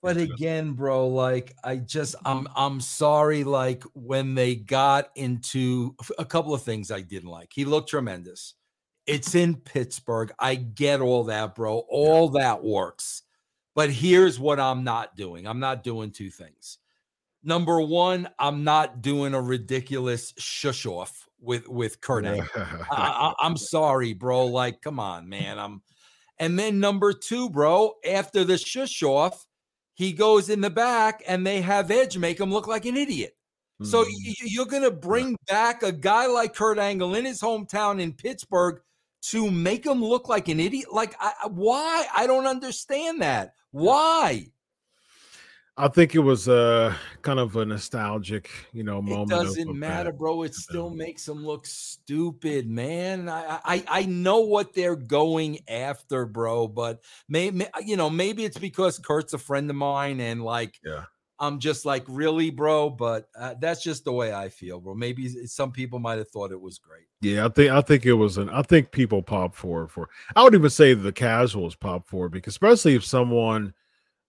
But 0.00 0.16
again, 0.16 0.72
bro, 0.72 1.08
like 1.08 1.54
I 1.64 1.76
just 1.76 2.14
I'm 2.24 2.46
I'm 2.54 2.80
sorry. 2.80 3.42
Like 3.42 3.82
when 3.94 4.34
they 4.34 4.54
got 4.54 5.08
into 5.16 5.96
a 6.18 6.24
couple 6.24 6.54
of 6.54 6.62
things 6.62 6.90
I 6.90 7.00
didn't 7.00 7.30
like. 7.30 7.50
He 7.52 7.64
looked 7.64 7.90
tremendous. 7.90 8.54
It's 9.06 9.34
in 9.34 9.56
Pittsburgh. 9.56 10.30
I 10.38 10.54
get 10.54 11.00
all 11.00 11.24
that, 11.24 11.54
bro. 11.54 11.78
All 11.88 12.28
that 12.30 12.62
works. 12.62 13.22
But 13.74 13.90
here's 13.90 14.38
what 14.38 14.60
I'm 14.60 14.84
not 14.84 15.16
doing. 15.16 15.46
I'm 15.46 15.60
not 15.60 15.82
doing 15.82 16.10
two 16.10 16.30
things. 16.30 16.78
Number 17.42 17.80
one, 17.80 18.28
I'm 18.38 18.64
not 18.64 19.00
doing 19.02 19.34
a 19.34 19.40
ridiculous 19.40 20.34
shush 20.38 20.84
off 20.86 21.28
with 21.40 21.66
with 21.68 22.00
Kurt 22.00 22.24
I, 22.56 23.34
am 23.40 23.56
sorry, 23.56 24.12
bro. 24.12 24.46
Like, 24.46 24.80
come 24.82 25.00
on, 25.00 25.28
man. 25.28 25.58
I'm. 25.58 25.82
And 26.38 26.56
then 26.56 26.78
number 26.78 27.12
two, 27.12 27.50
bro. 27.50 27.94
After 28.08 28.44
the 28.44 28.58
shush 28.58 29.02
off, 29.02 29.47
he 29.98 30.12
goes 30.12 30.48
in 30.48 30.60
the 30.62 30.70
back, 30.70 31.22
and 31.26 31.46
they 31.46 31.60
have 31.60 31.90
Edge 31.90 32.16
make 32.18 32.40
him 32.40 32.52
look 32.52 32.68
like 32.68 32.86
an 32.86 32.96
idiot. 32.96 33.36
So 33.82 34.02
Mhm. 34.04 34.06
y- 34.06 34.12
y- 34.26 34.34
you're 34.46 34.66
gonna 34.66 34.90
bring 34.92 35.36
back 35.48 35.82
a 35.82 35.92
guy 35.92 36.26
like 36.26 36.54
Kurt 36.54 36.78
Angle 36.78 37.14
in 37.16 37.24
his 37.24 37.40
hometown 37.40 38.00
in 38.00 38.12
Pittsburgh 38.14 38.80
to 39.30 39.50
make 39.50 39.84
him 39.84 40.04
look 40.04 40.28
like 40.28 40.48
an 40.48 40.60
idiot? 40.60 40.92
Like, 40.92 41.16
I- 41.20 41.48
why? 41.48 42.06
I 42.14 42.26
don't 42.28 42.46
understand 42.46 43.22
that. 43.22 43.54
Why? 43.72 44.52
I 45.80 45.86
think 45.86 46.16
it 46.16 46.18
was 46.18 46.48
uh 46.48 46.92
kind 47.22 47.38
of 47.38 47.54
a 47.54 47.64
nostalgic, 47.64 48.50
you 48.72 48.82
know, 48.82 49.00
moment. 49.00 49.30
of- 49.32 49.46
doesn't 49.46 49.78
matter, 49.78 50.12
bro. 50.12 50.42
It 50.42 50.54
still 50.54 50.90
makes 50.90 51.24
them 51.24 51.46
look 51.46 51.66
stupid, 51.66 52.68
man. 52.68 53.28
I, 53.28 53.60
I 53.64 53.84
I 53.88 54.02
know 54.06 54.40
what 54.40 54.74
they're 54.74 54.96
going 54.96 55.60
after, 55.68 56.26
bro. 56.26 56.66
But 56.66 57.00
maybe 57.28 57.64
you 57.84 57.96
know, 57.96 58.10
maybe 58.10 58.44
it's 58.44 58.58
because 58.58 58.98
Kurt's 58.98 59.34
a 59.34 59.38
friend 59.38 59.70
of 59.70 59.76
mine, 59.76 60.18
and 60.20 60.42
like, 60.42 60.74
Yeah. 60.84 61.04
I'm 61.38 61.60
just 61.60 61.86
like, 61.86 62.04
really, 62.08 62.50
bro. 62.50 62.90
But 62.90 63.28
uh, 63.38 63.54
that's 63.60 63.80
just 63.80 64.04
the 64.04 64.12
way 64.12 64.34
I 64.34 64.48
feel, 64.48 64.80
bro. 64.80 64.96
Maybe 64.96 65.28
some 65.46 65.70
people 65.70 66.00
might 66.00 66.18
have 66.18 66.28
thought 66.30 66.50
it 66.50 66.60
was 66.60 66.78
great. 66.78 67.06
Yeah, 67.20 67.46
I 67.46 67.48
think 67.50 67.70
I 67.70 67.80
think 67.82 68.04
it 68.04 68.14
was 68.14 68.36
an 68.36 68.48
I 68.50 68.62
think 68.62 68.90
people 68.90 69.22
pop 69.22 69.54
for 69.54 69.84
it 69.84 69.90
for 69.90 70.08
I 70.34 70.42
would 70.42 70.54
even 70.54 70.70
say 70.70 70.94
the 70.94 71.12
casuals 71.12 71.76
pop 71.76 72.08
for 72.08 72.26
it 72.26 72.32
because 72.32 72.52
especially 72.54 72.96
if 72.96 73.04
someone 73.04 73.74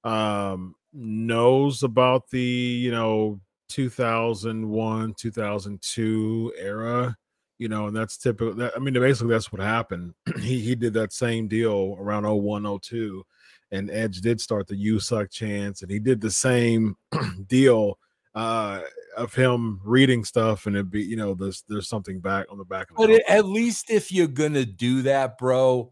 um 0.04 0.76
knows 0.94 1.84
about 1.84 2.30
the 2.30 2.40
you 2.40 2.92
know 2.92 3.40
2001 3.70 5.14
2002 5.14 6.54
era 6.58 7.16
you 7.60 7.68
know 7.68 7.88
and 7.88 7.96
that's 7.96 8.18
typical 8.18 8.54
that, 8.56 8.74
i 8.76 8.80
mean 8.80 8.94
basically 8.96 9.32
that's 9.32 9.52
what 9.52 9.62
happened. 9.62 10.14
He 10.40 10.60
he 10.60 10.76
did 10.76 10.94
that 10.94 11.14
same 11.14 11.48
deal 11.48 11.96
around 12.00 12.24
01 12.24 12.80
02 12.82 13.24
and 13.72 13.92
edge 13.92 14.22
did 14.22 14.42
start 14.42 14.68
the 14.68 14.76
you 14.76 15.00
suck 15.00 15.30
chance 15.30 15.82
and 15.82 15.92
he 15.92 16.00
did 16.00 16.22
the 16.22 16.32
same 16.32 16.96
deal 17.48 18.00
uh 18.36 18.82
of 19.18 19.34
him 19.34 19.80
reading 19.84 20.24
stuff 20.24 20.66
and 20.66 20.76
it 20.76 20.90
be 20.90 21.02
you 21.04 21.16
know 21.16 21.34
there's 21.34 21.64
there's 21.68 21.88
something 21.88 22.20
back 22.20 22.46
on 22.52 22.58
the 22.58 22.66
back 22.66 22.90
of 22.90 22.98
But 22.98 23.10
it, 23.10 23.24
at 23.28 23.46
least 23.46 23.90
if 23.90 24.12
you're 24.12 24.28
gonna 24.28 24.66
do 24.66 25.02
that, 25.04 25.38
bro, 25.38 25.92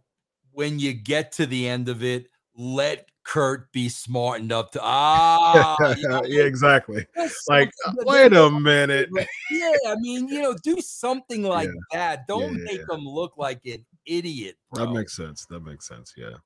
when 0.52 0.80
you 0.80 0.94
get 0.94 1.32
to 1.34 1.46
the 1.46 1.68
end 1.68 1.90
of 1.90 2.04
it, 2.04 2.30
let 2.56 3.10
Kurt 3.28 3.70
be 3.74 3.90
smart 3.90 4.40
enough 4.40 4.72
to 4.72 4.80
ah, 4.84 5.76
you 5.96 6.08
know, 6.08 6.24
yeah 6.26 6.44
exactly 6.44 7.06
like 7.50 7.70
wait 8.06 8.32
a 8.32 8.50
minute 8.50 9.10
yeah, 9.52 9.74
I 9.88 9.96
mean, 9.98 10.30
you 10.30 10.42
know, 10.42 10.56
do 10.64 10.80
something 10.80 11.44
like 11.44 11.70
that. 11.92 12.26
Don't 12.28 12.56
yeah, 12.56 12.64
make 12.64 12.88
them 12.88 13.06
look 13.06 13.38
like 13.38 13.60
an 13.66 13.86
idiot, 14.06 14.56
bro. 14.72 14.86
That 14.86 14.92
makes 14.94 15.16
sense. 15.16 15.46
That 15.46 15.64
makes 15.64 15.88
sense. 15.88 16.14
Yeah. 16.16 16.38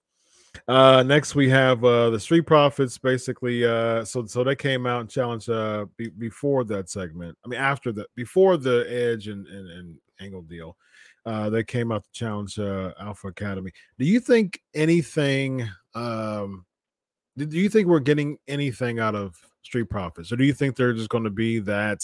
Uh 0.67 1.03
next 1.03 1.35
we 1.35 1.49
have 1.49 1.85
uh 1.85 2.09
the 2.09 2.19
Street 2.19 2.47
Profits 2.47 2.97
basically 2.97 3.63
uh 3.63 4.03
so 4.03 4.25
so 4.25 4.43
they 4.43 4.55
came 4.55 4.85
out 4.87 5.01
and 5.01 5.09
challenged 5.09 5.49
uh 5.49 5.85
be, 5.97 6.09
before 6.09 6.63
that 6.65 6.89
segment. 6.89 7.37
I 7.45 7.47
mean 7.47 7.59
after 7.59 7.91
the 7.91 8.07
before 8.15 8.57
the 8.57 8.85
Edge 8.89 9.27
and 9.27 9.47
and, 9.47 9.69
and 9.69 9.97
Angle 10.19 10.41
deal. 10.43 10.77
Uh 11.27 11.49
they 11.51 11.63
came 11.63 11.91
out 11.91 12.03
to 12.03 12.11
challenge 12.11 12.57
uh 12.57 12.91
Alpha 12.99 13.27
Academy. 13.27 13.71
Do 13.99 14.05
you 14.05 14.19
think 14.19 14.59
anything 14.73 15.69
um 15.93 16.65
do 17.37 17.45
you 17.57 17.69
think 17.69 17.87
we're 17.87 17.99
getting 17.99 18.37
anything 18.47 18.99
out 18.99 19.15
of 19.15 19.35
Street 19.63 19.89
Profits 19.89 20.31
or 20.31 20.35
do 20.35 20.43
you 20.43 20.53
think 20.53 20.75
they're 20.75 20.93
just 20.93 21.09
going 21.09 21.23
to 21.23 21.29
be 21.29 21.59
that 21.59 21.99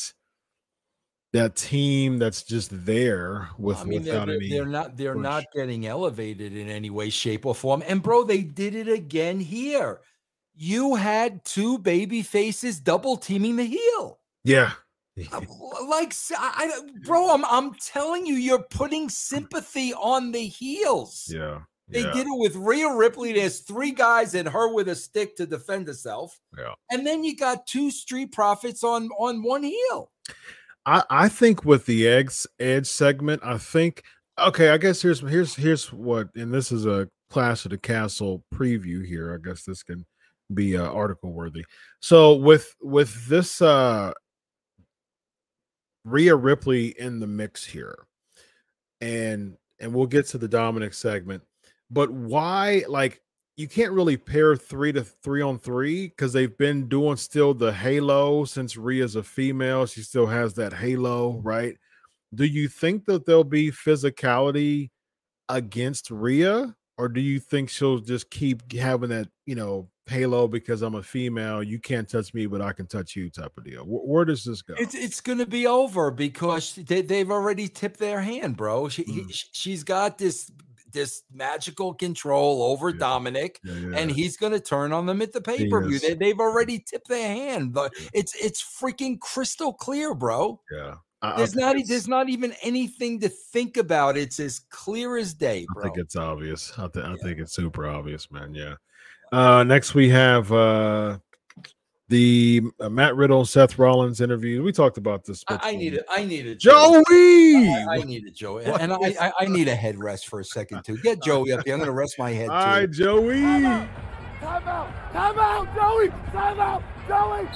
that 1.34 1.56
team 1.56 2.18
that's 2.18 2.42
just 2.44 2.70
there 2.86 3.50
with 3.58 3.78
I 3.80 3.84
mean, 3.84 4.02
they're, 4.04 4.14
without 4.14 4.28
they're, 4.28 4.36
any 4.38 4.50
they're 4.50 4.66
not 4.66 4.96
they're 4.98 5.14
push. 5.14 5.24
not 5.24 5.44
getting 5.54 5.86
elevated 5.86 6.56
in 6.56 6.70
any 6.70 6.90
way, 6.90 7.10
shape, 7.10 7.46
or 7.46 7.54
form. 7.54 7.84
And 7.86 8.02
bro, 8.02 8.24
they 8.24 8.42
did 8.44 8.76
it 8.76 8.88
again 8.88 9.40
here. 9.40 10.00
You 10.56 10.96
had 10.96 11.44
two 11.44 11.78
baby 11.80 12.22
faces 12.24 12.80
double 12.80 13.18
teaming 13.18 13.58
the 13.58 13.66
heel. 13.66 14.20
yeah 14.44 14.72
Uh, 15.32 15.42
Like, 15.90 16.14
I, 16.38 16.72
I- 16.74 16.82
bro, 17.06 17.30
I'm 17.34 17.44
I'm 17.46 17.74
telling 17.76 18.26
you, 18.26 18.36
you're 18.36 18.64
putting 18.64 19.10
sympathy 19.10 19.94
on 19.94 20.32
the 20.32 20.46
heels. 20.48 21.30
yeah 21.34 21.60
They 21.90 22.02
yeah. 22.02 22.12
did 22.12 22.28
it 22.28 22.38
with 22.38 22.56
Rhea 22.56 22.94
Ripley. 22.94 23.34
There's 23.34 23.60
three 23.60 23.92
guys 23.92 24.36
and 24.36 24.48
her 24.48 24.74
with 24.74 24.90
a 24.90 24.96
stick 24.96 25.38
to 25.38 25.46
defend 25.46 25.88
herself. 25.88 26.38
Yeah. 26.58 26.74
And 26.92 27.08
then 27.08 27.24
you 27.24 27.36
got 27.36 27.66
two 27.66 27.92
street 27.92 28.34
profits 28.34 28.84
on 28.84 29.10
on 29.18 29.42
one 29.42 29.64
heel. 29.64 30.12
I, 30.86 31.04
I 31.10 31.30
think 31.30 31.64
with 31.64 31.86
the 31.86 32.08
eggs 32.08 32.46
edge 32.60 32.88
segment, 32.88 33.42
I 33.44 33.58
think 33.58 34.04
okay, 34.38 34.70
I 34.70 34.78
guess 34.78 35.02
here's 35.02 35.22
here's 35.22 35.56
here's 35.56 35.92
what 35.94 36.30
and 36.36 36.54
this 36.54 36.72
is 36.72 36.86
a 36.86 37.10
Clash 37.30 37.66
of 37.66 37.72
the 37.72 37.78
Castle 37.78 38.44
preview 38.54 39.06
here. 39.06 39.34
I 39.34 39.46
guess 39.46 39.64
this 39.64 39.84
can 39.84 40.06
be 40.54 40.78
uh, 40.78 40.90
article 40.90 41.32
worthy. 41.32 41.64
So 42.02 42.36
with 42.36 42.74
with 42.82 43.28
this 43.28 43.62
uh 43.62 44.12
Rhea 46.04 46.36
Ripley 46.36 46.88
in 47.00 47.20
the 47.20 47.28
mix 47.28 47.66
here, 47.66 48.08
and 49.02 49.58
and 49.80 49.94
we'll 49.94 50.08
get 50.08 50.28
to 50.28 50.38
the 50.38 50.48
Dominic 50.48 50.94
segment, 50.94 51.44
but 51.90 52.10
why 52.12 52.84
like 52.88 53.22
you 53.56 53.68
can't 53.68 53.92
really 53.92 54.18
pair 54.18 54.56
three 54.56 54.92
to 54.92 55.04
three 55.04 55.42
on 55.42 55.58
three 55.58 56.08
because 56.10 56.32
they've 56.32 56.58
been 56.58 56.88
doing 56.88 57.18
still 57.18 57.54
the 57.56 57.74
halo 57.74 58.46
since 58.46 58.78
Rhea's 58.78 59.16
a 59.16 59.24
female. 59.24 59.88
She 59.88 60.02
still 60.02 60.28
has 60.28 60.54
that 60.56 60.74
halo, 60.74 61.42
right? 61.44 61.76
Do 62.36 62.46
you 62.46 62.68
think 62.68 63.06
that 63.06 63.26
there'll 63.26 63.44
be 63.44 63.72
physicality 63.72 64.90
against 65.50 66.12
Rhea, 66.12 66.76
or 66.98 67.08
do 67.10 67.22
you 67.22 67.40
think 67.40 67.70
she'll 67.70 68.00
just 68.00 68.30
keep 68.30 68.72
having 68.74 69.10
that, 69.10 69.28
you 69.46 69.56
know, 69.56 69.90
halo 70.06 70.48
because 70.48 70.82
I'm 70.82 70.96
a 70.96 71.02
female? 71.04 71.64
You 71.64 71.80
can't 71.80 72.08
touch 72.08 72.34
me, 72.34 72.46
but 72.46 72.62
I 72.62 72.74
can 72.74 72.86
touch 72.86 73.16
you 73.16 73.30
type 73.30 73.54
of 73.58 73.64
deal. 73.64 73.84
Where, 73.86 74.02
where 74.02 74.26
does 74.26 74.44
this 74.44 74.62
go? 74.62 74.76
It's 74.78 74.94
it's 74.94 75.22
going 75.22 75.38
to 75.40 75.46
be 75.48 75.66
over 75.66 76.12
because 76.12 76.76
they, 76.76 77.02
they've 77.02 77.32
already 77.32 77.68
tipped 77.68 77.98
their 78.00 78.22
hand, 78.22 78.58
bro. 78.58 78.90
She, 78.90 79.04
Mm. 79.06 79.34
sh- 79.34 79.46
she's 79.54 79.84
got 79.84 80.18
this 80.18 80.52
this 80.92 81.24
magical 81.34 81.94
control 81.94 82.64
over 82.64 82.90
Yeah. 82.90 82.98
Dominic, 83.00 83.60
Yeah, 83.64 83.74
and 84.00 84.10
yeah, 84.12 84.16
he's 84.16 84.38
going 84.38 84.54
to 84.54 84.60
turn 84.60 84.92
on 84.94 85.06
them 85.06 85.22
at 85.22 85.34
the 85.34 85.42
pay 85.42 85.70
per 85.70 85.84
view. 85.86 86.00
They, 86.00 86.14
they've 86.14 86.40
already 86.40 86.80
tipped 86.80 87.08
their 87.08 87.28
hand. 87.28 87.78
It's 88.14 88.34
it's 88.36 88.62
freaking 88.62 89.20
crystal 89.20 89.74
clear, 89.74 90.14
bro. 90.16 90.60
yeah. 90.72 90.96
I- 91.22 91.34
I 91.34 91.38
There's 91.38 91.54
think 91.54 91.62
not 91.62 91.76
it's- 91.76 91.90
there's 91.90 92.08
not 92.08 92.30
even 92.30 92.54
anything 92.62 93.20
to 93.22 93.30
think 93.30 93.78
about. 93.78 94.18
It's 94.18 94.40
as 94.40 94.60
clear 94.70 95.18
as 95.18 95.34
day, 95.34 95.66
I 95.78 95.82
think 95.82 95.98
it's 95.98 96.16
obvious. 96.16 96.72
I, 96.78 96.88
th- 96.88 97.06
I 97.06 97.16
think 97.16 97.40
it's 97.40 97.54
super 97.54 97.88
obvious, 97.88 98.30
man. 98.32 98.54
Yeah. 98.54 98.76
Uh, 99.32 99.64
next 99.64 99.94
we 99.96 100.10
have 100.10 100.52
uh, 100.52 101.18
the 102.10 102.62
uh, 102.80 102.90
Matt 102.90 103.16
Riddle, 103.16 103.46
Seth 103.46 103.78
Rollins 103.78 104.22
interview. 104.22 104.64
We 104.64 104.72
talked 104.72 104.98
about 104.98 105.26
this. 105.26 105.44
I, 105.48 105.60
I 105.62 105.76
need 105.76 105.94
it. 105.94 106.06
I 106.10 106.24
need 106.24 106.48
it, 106.48 106.60
Joey. 106.60 107.04
I, 107.10 107.86
I 107.90 107.98
need 108.04 108.26
it, 108.26 108.36
Joey. 108.36 108.66
What 108.66 108.82
And 108.82 108.94
I, 108.94 109.16
I 109.20 109.32
I 109.42 109.46
need 109.46 109.68
a 109.68 109.76
headrest 109.76 110.26
for 110.26 110.40
a 110.40 110.46
second 110.46 110.84
too. 110.84 110.98
Get 111.00 111.22
Joey 111.22 111.52
up 111.52 111.66
here. 111.66 111.74
I'm 111.74 111.80
going 111.80 111.88
to 111.88 111.92
rest 111.94 112.16
my 112.18 112.32
head 112.32 112.50
All 112.50 112.64
too. 112.64 112.70
right, 112.70 112.92
Joey. 112.92 113.42
Time 113.42 114.68
out! 114.68 115.14
Time 115.14 115.40
out, 115.40 115.76
Joey! 115.76 116.10
Time 116.32 116.60
out, 116.60 116.84
Joey! 117.08 117.48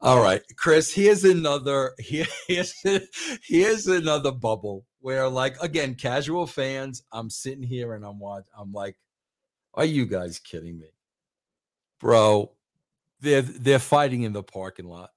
All 0.00 0.22
right, 0.22 0.42
Chris. 0.56 0.92
Here's 0.92 1.24
another. 1.24 1.92
Here, 1.98 2.26
here's 2.48 2.74
here's 3.44 3.86
another 3.86 4.32
bubble 4.32 4.86
where, 5.00 5.28
like, 5.28 5.56
again, 5.60 5.94
casual 5.94 6.46
fans. 6.46 7.02
I'm 7.12 7.28
sitting 7.28 7.62
here 7.62 7.92
and 7.94 8.04
I'm 8.04 8.18
watching. 8.18 8.46
I'm 8.58 8.72
like, 8.72 8.96
are 9.74 9.84
you 9.84 10.06
guys 10.06 10.38
kidding 10.38 10.78
me, 10.78 10.86
bro? 12.00 12.50
They're 13.20 13.42
they're 13.42 13.78
fighting 13.78 14.22
in 14.22 14.32
the 14.32 14.42
parking 14.42 14.86
lot. 14.86 15.10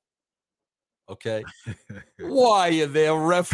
Okay, 1.09 1.43
why 2.19 2.69
are 2.79 2.87
they 2.87 3.09
ref? 3.09 3.51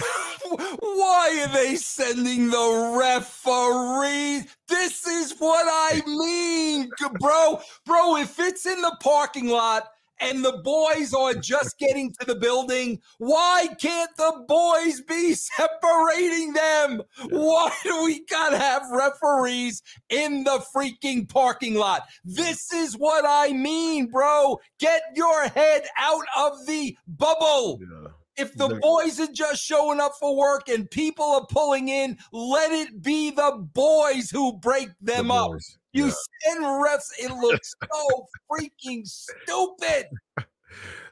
Why 0.81 1.45
are 1.45 1.53
they 1.53 1.75
sending 1.75 2.49
the 2.49 2.95
referee? 2.97 4.47
This 4.67 5.05
is 5.05 5.35
what 5.37 5.65
I 5.69 6.01
mean, 6.07 6.89
bro. 7.19 7.61
Bro, 7.85 8.17
if 8.17 8.39
it's 8.39 8.65
in 8.65 8.81
the 8.81 8.97
parking 9.01 9.47
lot 9.47 9.91
and 10.19 10.43
the 10.43 10.61
boys 10.63 11.13
are 11.13 11.33
just 11.33 11.77
getting 11.77 12.13
to 12.19 12.25
the 12.25 12.35
building. 12.35 13.01
Why 13.17 13.67
can't 13.79 14.15
the 14.17 14.45
boys 14.47 15.01
be 15.01 15.33
separating 15.33 16.53
them? 16.53 17.01
Why 17.29 17.71
do 17.83 18.03
we 18.03 18.25
gotta 18.25 18.57
have 18.57 18.83
referees 18.91 19.81
in 20.09 20.43
the 20.43 20.63
freaking 20.75 21.27
parking 21.27 21.75
lot? 21.75 22.03
This 22.23 22.71
is 22.73 22.97
what 22.97 23.25
I 23.27 23.53
mean, 23.53 24.07
bro. 24.07 24.59
Get 24.79 25.01
your 25.15 25.47
head 25.49 25.83
out 25.97 26.25
of 26.37 26.65
the 26.65 26.97
bubble. 27.07 27.79
Yeah. 27.81 28.09
If 28.39 28.55
the 28.55 28.79
boys 28.81 29.19
are 29.19 29.31
just 29.31 29.63
showing 29.63 29.99
up 29.99 30.13
for 30.19 30.35
work 30.35 30.69
and 30.69 30.89
people 30.89 31.25
are 31.25 31.45
pulling 31.45 31.89
in, 31.89 32.17
let 32.31 32.71
it 32.71 33.01
be 33.01 33.31
the 33.31 33.67
boys 33.73 34.29
who 34.31 34.53
break 34.53 34.89
them 35.01 35.27
the 35.27 35.33
up. 35.33 35.51
You 35.91 36.05
yeah. 36.05 36.13
send 36.43 36.63
refs, 36.63 37.11
it 37.19 37.31
looks 37.31 37.73
so 37.91 38.27
freaking 38.51 39.05
stupid. 39.05 40.07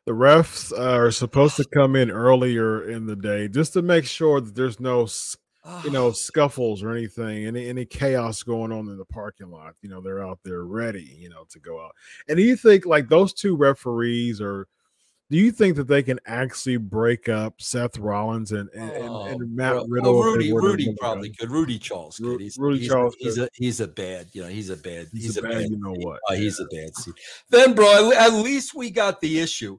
The 0.06 0.14
refs 0.14 0.72
are 0.72 1.12
supposed 1.12 1.58
to 1.58 1.66
come 1.66 1.98
in 1.98 2.10
earlier 2.10 2.90
in 2.90 3.08
the 3.08 3.16
day 3.16 3.50
just 3.50 3.74
to 3.74 3.82
make 3.82 4.06
sure 4.06 4.40
that 4.40 4.56
there's 4.56 4.80
no 4.80 5.06
you 5.84 5.92
know 5.92 6.12
scuffles 6.12 6.82
or 6.82 6.92
anything 6.92 7.46
any 7.46 7.68
any 7.68 7.84
chaos 7.84 8.42
going 8.42 8.72
on 8.72 8.88
in 8.88 8.98
the 8.98 9.06
parking 9.06 9.52
lot 9.52 9.76
you 9.82 9.90
know 9.90 10.00
they're 10.00 10.26
out 10.26 10.40
there 10.44 10.64
ready 10.64 11.18
you 11.20 11.30
know 11.30 11.44
to 11.50 11.60
go 11.60 11.84
out 11.84 11.92
and 12.30 12.38
do 12.38 12.44
you 12.44 12.56
think 12.56 12.86
like 12.86 13.10
those 13.10 13.34
two 13.34 13.58
referees 13.58 14.40
are 14.40 14.68
do 15.30 15.38
you 15.38 15.52
think 15.52 15.76
that 15.76 15.88
they 15.88 16.04
can 16.04 16.20
actually 16.26 16.78
break 16.78 17.28
up 17.28 17.62
Seth 17.62 17.98
Rollins 17.98 18.54
and 18.54 18.70
and, 18.74 18.92
oh, 19.10 19.26
and 19.26 19.56
Matt 19.56 19.74
bro. 19.74 19.86
Riddle? 19.88 20.18
Oh, 20.18 20.24
Rudy, 20.24 20.54
Rudy 20.54 20.96
probably 21.00 21.32
could. 21.32 21.52
Rudy 21.52 21.78
Charles 21.78 22.18
could. 22.18 22.40
He's, 22.40 22.58
Rudy 22.58 22.80
he's, 22.80 22.88
Charles. 22.88 23.16
He's, 23.20 23.38
a 23.38 23.50
he's 23.54 23.80
a 23.82 23.88
bad. 23.88 24.28
You 24.32 24.44
know, 24.44 24.48
he's 24.48 24.70
a 24.70 24.78
bad. 24.78 25.08
He's, 25.12 25.24
he's 25.24 25.38
a, 25.38 25.42
bad, 25.42 25.52
bad. 25.52 25.70
You 25.70 25.80
know 25.80 25.96
what? 26.00 26.20
He's 26.36 26.60
a 26.60 26.66
bad 26.66 26.96
seed. 26.96 27.14
Then, 27.50 27.74
bro, 27.74 28.12
at 28.14 28.34
least 28.34 28.74
we 28.74 28.90
got 28.90 29.20
the 29.20 29.40
issue. 29.40 29.78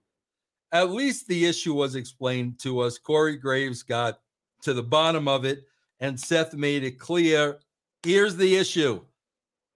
At 0.70 0.90
least 0.90 1.28
the 1.28 1.46
issue 1.46 1.72
was 1.72 1.94
explained 1.94 2.58
to 2.60 2.80
us. 2.80 2.98
Corey 2.98 3.36
Graves 3.36 3.82
got 3.82 4.18
to 4.62 4.74
the 4.74 4.82
bottom 4.82 5.28
of 5.28 5.46
it, 5.46 5.64
and 6.00 6.20
Seth 6.20 6.52
made 6.52 6.84
it 6.84 6.98
clear. 6.98 7.58
Here's 8.02 8.36
the 8.36 8.56
issue. 8.56 9.00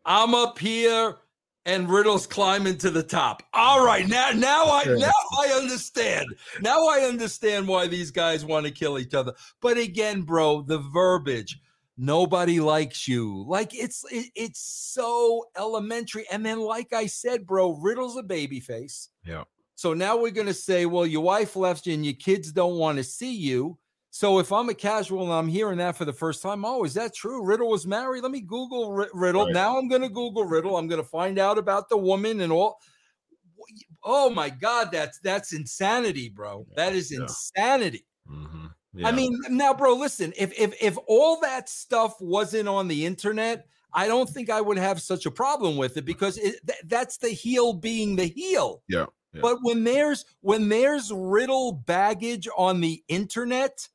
I'm 0.04 0.34
up 0.34 0.58
here 0.58 1.16
and 1.64 1.88
Riddle's 1.88 2.26
climbing 2.26 2.78
to 2.78 2.90
the 2.90 3.02
top. 3.02 3.42
All 3.52 3.84
right, 3.84 4.06
now 4.06 4.30
now 4.30 4.64
I 4.66 4.84
now 4.86 5.12
I 5.40 5.52
understand. 5.52 6.26
Now 6.60 6.86
I 6.86 7.00
understand 7.00 7.68
why 7.68 7.86
these 7.86 8.10
guys 8.10 8.44
want 8.44 8.66
to 8.66 8.72
kill 8.72 8.98
each 8.98 9.14
other. 9.14 9.34
But 9.60 9.78
again, 9.78 10.22
bro, 10.22 10.62
the 10.62 10.78
verbiage 10.78 11.58
nobody 11.96 12.60
likes 12.60 13.06
you. 13.06 13.44
Like 13.46 13.74
it's 13.74 14.04
it, 14.10 14.26
it's 14.34 14.60
so 14.60 15.46
elementary. 15.56 16.26
And 16.30 16.44
then 16.44 16.60
like 16.60 16.92
I 16.92 17.06
said, 17.06 17.46
bro, 17.46 17.74
Riddle's 17.76 18.16
a 18.16 18.22
baby 18.22 18.60
face. 18.60 19.08
Yeah. 19.24 19.44
So 19.74 19.94
now 19.94 20.16
we're 20.16 20.30
going 20.30 20.46
to 20.46 20.54
say, 20.54 20.86
well, 20.86 21.06
your 21.06 21.22
wife 21.22 21.56
left 21.56 21.86
you 21.86 21.94
and 21.94 22.04
your 22.04 22.14
kids 22.14 22.52
don't 22.52 22.78
want 22.78 22.98
to 22.98 23.04
see 23.04 23.34
you. 23.34 23.78
So 24.14 24.38
if 24.40 24.52
I'm 24.52 24.68
a 24.68 24.74
casual 24.74 25.22
and 25.22 25.32
I'm 25.32 25.48
hearing 25.48 25.78
that 25.78 25.96
for 25.96 26.04
the 26.04 26.12
first 26.12 26.42
time, 26.42 26.66
oh, 26.66 26.84
is 26.84 26.92
that 26.94 27.14
true? 27.14 27.42
Riddle 27.42 27.70
was 27.70 27.86
married. 27.86 28.22
Let 28.22 28.30
me 28.30 28.42
Google 28.42 28.92
R- 28.92 29.08
Riddle. 29.14 29.46
Right. 29.46 29.54
Now 29.54 29.78
I'm 29.78 29.88
going 29.88 30.02
to 30.02 30.10
Google 30.10 30.44
Riddle. 30.44 30.76
I'm 30.76 30.86
going 30.86 31.00
to 31.00 31.08
find 31.08 31.38
out 31.38 31.56
about 31.56 31.88
the 31.88 31.96
woman 31.96 32.42
and 32.42 32.52
all. 32.52 32.78
Oh 34.04 34.28
my 34.28 34.50
God, 34.50 34.90
that's 34.92 35.18
that's 35.20 35.54
insanity, 35.54 36.28
bro. 36.28 36.66
That 36.76 36.92
is 36.92 37.10
yeah. 37.10 37.20
insanity. 37.22 38.04
Mm-hmm. 38.30 38.66
Yeah. 38.92 39.08
I 39.08 39.12
mean, 39.12 39.34
now, 39.48 39.72
bro, 39.72 39.94
listen. 39.94 40.34
If 40.36 40.52
if 40.60 40.74
if 40.82 40.98
all 41.06 41.40
that 41.40 41.70
stuff 41.70 42.14
wasn't 42.20 42.68
on 42.68 42.88
the 42.88 43.06
internet, 43.06 43.64
I 43.94 44.08
don't 44.08 44.28
think 44.28 44.50
I 44.50 44.60
would 44.60 44.76
have 44.76 45.00
such 45.00 45.24
a 45.24 45.30
problem 45.30 45.78
with 45.78 45.96
it 45.96 46.04
because 46.04 46.36
it, 46.36 46.56
th- 46.66 46.82
that's 46.84 47.16
the 47.16 47.30
heel 47.30 47.72
being 47.72 48.16
the 48.16 48.26
heel. 48.26 48.82
Yeah. 48.90 49.06
yeah. 49.32 49.40
But 49.40 49.60
when 49.62 49.84
there's 49.84 50.26
when 50.42 50.68
there's 50.68 51.10
riddle 51.10 51.72
baggage 51.72 52.46
on 52.58 52.82
the 52.82 53.02
internet, 53.08 53.88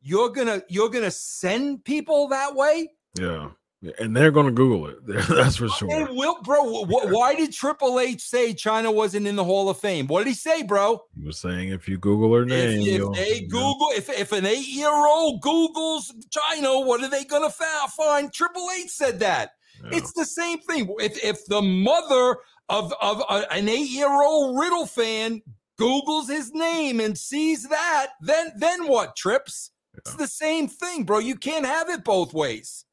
you're 0.00 0.30
gonna 0.30 0.62
you're 0.68 0.88
gonna 0.88 1.10
send 1.10 1.84
people 1.84 2.28
that 2.28 2.54
way? 2.54 2.90
Yeah. 3.18 3.50
And 3.98 4.14
they're 4.14 4.30
gonna 4.30 4.50
google 4.50 4.88
it. 4.88 4.98
That's 5.28 5.56
for 5.56 5.68
sure. 5.68 5.90
And 5.90 6.14
will 6.14 6.36
bro. 6.42 6.84
Why 6.84 7.34
did 7.34 7.52
triple 7.52 7.98
h 7.98 8.20
say 8.20 8.52
Chyna 8.52 8.94
wasn't 8.94 9.26
in 9.26 9.36
the 9.36 9.44
hall 9.44 9.70
of 9.70 9.78
fame? 9.78 10.06
What 10.06 10.24
did 10.24 10.30
he 10.30 10.34
say 10.34 10.62
bro? 10.62 11.02
He 11.18 11.24
was 11.24 11.38
saying 11.38 11.70
if 11.70 11.88
you 11.88 11.96
google 11.96 12.34
her 12.34 12.44
name 12.44 12.82
if, 12.82 13.00
if 13.00 13.12
they 13.14 13.40
google 13.46 13.88
if, 13.94 14.10
if 14.10 14.32
an 14.32 14.44
eight-year-old 14.44 15.40
googles 15.40 16.12
Chyna, 16.28 16.84
what 16.84 17.02
are 17.02 17.08
they 17.08 17.24
gonna 17.24 17.50
find? 17.50 18.32
Triple 18.32 18.68
h 18.78 18.90
said 18.90 19.20
that. 19.20 19.52
Yeah. 19.82 19.96
it's 19.96 20.12
the 20.12 20.26
same 20.26 20.58
thing. 20.60 20.94
If 20.98 21.22
if 21.24 21.46
the 21.46 21.62
mother 21.62 22.36
of 22.68 22.92
of 23.00 23.22
a, 23.30 23.50
an 23.50 23.66
eight-year-old 23.66 24.58
riddle 24.60 24.86
fan 24.86 25.40
googles 25.80 26.28
his 26.28 26.52
name 26.52 27.00
and 27.00 27.16
sees 27.16 27.66
that 27.66 28.08
then 28.20 28.52
then 28.58 28.86
what 28.86 29.16
trips 29.16 29.70
it's 29.94 30.14
the 30.14 30.26
same 30.26 30.68
thing, 30.68 31.04
bro. 31.04 31.18
You 31.18 31.36
can't 31.36 31.66
have 31.66 31.88
it 31.88 32.04
both 32.04 32.32
ways. 32.32 32.84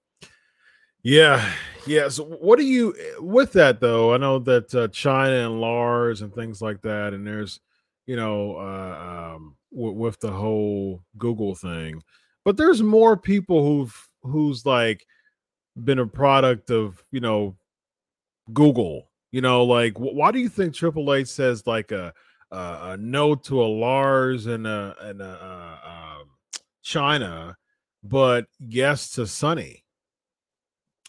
Yeah, 1.03 1.53
yeah. 1.85 2.09
So, 2.09 2.25
what 2.25 2.59
do 2.59 2.65
you 2.65 2.93
with 3.19 3.53
that 3.53 3.79
though? 3.79 4.13
I 4.13 4.17
know 4.17 4.39
that 4.39 4.73
uh, 4.75 4.87
Chyna 4.89 5.45
and 5.45 5.61
Lars 5.61 6.21
and 6.21 6.33
things 6.33 6.61
like 6.61 6.81
that, 6.81 7.13
and 7.13 7.25
there's, 7.25 7.59
you 8.07 8.15
know, 8.15 8.57
uh, 8.57 9.35
um, 9.35 9.55
w- 9.71 9.93
with 9.93 10.19
the 10.19 10.31
whole 10.31 11.01
Google 11.17 11.55
thing, 11.55 12.01
but 12.43 12.57
there's 12.57 12.81
more 12.81 13.15
people 13.15 13.63
who've 13.63 14.09
who's 14.23 14.65
like 14.65 15.05
been 15.81 15.99
a 15.99 16.07
product 16.07 16.71
of 16.71 17.03
you 17.11 17.19
know 17.19 17.55
Google. 18.51 19.09
You 19.31 19.41
know, 19.41 19.63
like 19.63 19.93
why 19.97 20.31
do 20.31 20.39
you 20.39 20.49
think 20.49 20.73
Triple 20.73 21.13
H 21.13 21.27
says 21.27 21.67
like 21.67 21.91
a 21.91 22.13
a, 22.51 22.79
a 22.81 22.97
no 22.97 23.35
to 23.35 23.61
a 23.61 23.67
Lars 23.67 24.45
and 24.47 24.65
a 24.65 24.95
and 25.01 25.21
a, 25.21 25.25
a, 25.25 25.89
a 25.89 26.06
Chyna, 26.87 27.55
but 28.03 28.45
yes 28.59 29.09
to 29.11 29.27
Sunny. 29.27 29.83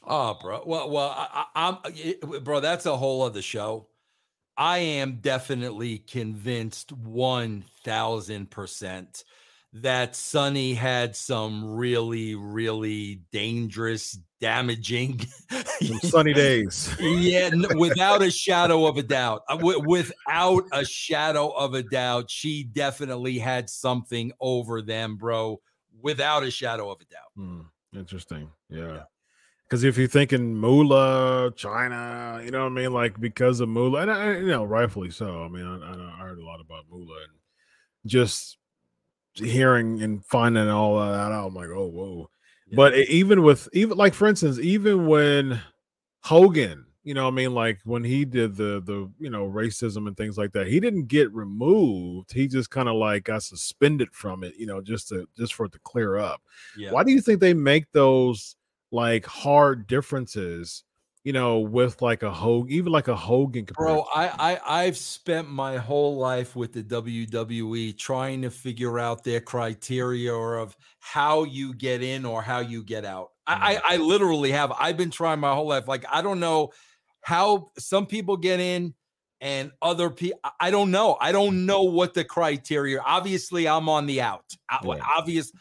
Oh, 0.07 0.39
bro. 0.41 0.63
Well, 0.65 0.91
well, 0.91 1.15
I, 1.15 1.45
am 1.55 2.43
bro. 2.43 2.61
That's 2.61 2.87
a 2.87 2.97
whole 2.97 3.23
other 3.23 3.43
show. 3.43 3.89
I 4.57 4.79
am 4.79 5.19
definitely 5.21 5.99
convinced 5.99 6.93
one 6.93 7.65
thousand 7.85 8.51
percent 8.51 9.23
that 9.75 10.17
Sunny 10.17 10.73
had 10.73 11.15
some 11.15 11.77
really, 11.77 12.35
really 12.35 13.23
dangerous, 13.33 14.19
damaging 14.41 15.21
sunny 16.03 16.33
days. 16.33 16.95
yeah, 16.99 17.51
without 17.77 18.23
a 18.23 18.31
shadow 18.31 18.87
of 18.87 18.97
a 18.97 19.03
doubt. 19.03 19.43
Uh, 19.47 19.59
without 19.85 20.65
a 20.73 20.87
shadow 20.87 21.51
of 21.51 21.75
a 21.75 21.83
doubt, 21.83 22.31
she 22.31 22.65
definitely 22.65 23.39
had 23.39 23.69
something 23.69 24.33
over 24.41 24.81
them, 24.81 25.17
bro 25.17 25.61
without 26.01 26.43
a 26.43 26.51
shadow 26.51 26.91
of 26.91 27.01
a 27.01 27.05
doubt. 27.05 27.33
Hmm, 27.37 27.61
interesting. 27.95 28.51
Yeah. 28.69 29.03
Because 29.69 29.85
if 29.85 29.99
you're 29.99 30.09
thinking 30.09 30.55
Moolah, 30.55 31.53
Chyna, 31.53 32.43
you 32.45 32.51
know 32.51 32.61
what 32.61 32.73
I 32.73 32.75
mean? 32.75 32.93
Like 32.93 33.21
because 33.21 33.61
of 33.61 33.69
Moolah, 33.69 34.03
and 34.03 34.11
I, 34.11 34.33
you 34.39 34.47
know, 34.47 34.65
rightfully 34.65 35.11
so. 35.11 35.45
I 35.45 35.49
mean, 35.49 35.67
I, 35.67 35.93
I 35.93 36.27
heard 36.27 36.39
a 36.39 36.45
lot 36.45 36.61
about 36.61 36.85
Moolah 36.91 37.23
and 37.25 37.33
just 38.07 38.57
hearing 39.35 40.03
and 40.03 40.25
finding 40.25 40.69
all 40.69 40.99
of 40.99 41.11
that 41.11 41.33
out, 41.33 41.49
I'm 41.49 41.55
like, 41.55 41.69
oh, 41.69 41.87
whoa. 41.87 42.31
Yeah. 42.69 42.77
But 42.77 42.97
even 42.97 43.43
with, 43.43 43.69
even 43.73 43.99
like, 43.99 44.15
for 44.15 44.27
instance, 44.27 44.59
even 44.59 45.07
when 45.07 45.61
Hogan 46.23 46.87
you 47.09 47.15
know, 47.15 47.27
I 47.27 47.31
mean, 47.31 47.55
like 47.55 47.81
when 47.85 48.05
he 48.05 48.27
did 48.27 48.55
the 48.55 48.83
the 48.85 49.11
you 49.19 49.31
know 49.31 49.49
racism 49.49 50.07
and 50.07 50.15
things 50.15 50.37
like 50.37 50.53
that, 50.53 50.67
he 50.67 50.79
didn't 50.79 51.09
get 51.09 51.33
removed. 51.33 52.35
He 52.35 52.47
just 52.47 52.69
kind 52.69 52.87
of 52.87 52.97
like 52.97 53.25
got 53.25 53.43
suspended 53.43 54.13
from 54.13 54.45
it, 54.45 54.57
you 54.59 54.67
know, 54.67 54.83
just 54.83 55.09
to 55.09 55.27
just 55.35 55.55
for 55.55 55.65
it 55.65 55.73
to 55.73 55.79
clear 55.79 56.19
up. 56.19 56.43
Yeah. 56.77 56.91
Why 56.91 57.05
do 57.05 57.13
you 57.13 57.23
think 57.23 57.41
they 57.41 57.55
make 57.55 57.91
those 57.93 58.57
like 58.93 59.25
hard 59.25 59.87
differences? 59.87 60.85
You 61.25 61.33
know, 61.33 61.61
with 61.61 62.03
like 62.03 62.23
a 62.23 62.31
Hogan, 62.31 62.71
even 62.73 62.93
like 62.93 63.09
a 63.09 63.17
Hogan. 63.17 63.65
Bro, 63.65 64.05
I, 64.15 64.29
I 64.39 64.83
I've 64.85 64.99
spent 64.99 65.49
my 65.49 65.79
whole 65.79 66.19
life 66.19 66.55
with 66.57 66.75
the 66.75 66.83
WWE 66.83 67.97
trying 67.97 68.43
to 68.43 68.51
figure 68.51 68.99
out 68.99 69.25
their 69.25 69.41
criteria 69.41 70.35
of 70.35 70.77
how 70.99 71.45
you 71.45 71.73
get 71.73 72.03
in 72.03 72.27
or 72.27 72.43
how 72.43 72.61
you 72.61 72.83
get 72.85 73.07
out. 73.07 73.31
Mm-hmm. 73.49 73.63
I, 73.63 73.81
I 73.89 73.97
literally 73.97 74.53
have. 74.53 74.73
I've 74.79 74.99
been 74.99 75.11
trying 75.11 75.41
my 75.41 75.55
whole 75.55 75.69
life. 75.69 75.89
Like 75.89 76.05
I 76.13 76.21
don't 76.21 76.41
know 76.41 76.71
how 77.23 77.69
some 77.79 78.07
people 78.07 78.37
get 78.37 78.61
in 78.61 78.95
and 79.41 79.71
other 79.83 80.11
people 80.11 80.41
i 80.61 80.71
don't 80.71 80.91
know. 80.91 81.17
I 81.21 81.33
don't 81.33 81.55
mm-hmm. 81.55 81.67
know 81.67 81.83
what 81.83 82.15
the 82.15 82.25
criteria 82.25 83.01
obviously 83.01 83.69
i'm 83.69 83.89
on 83.89 84.07
the 84.07 84.21
out. 84.21 84.45
Yeah. 84.85 84.99
obvious 85.17 85.53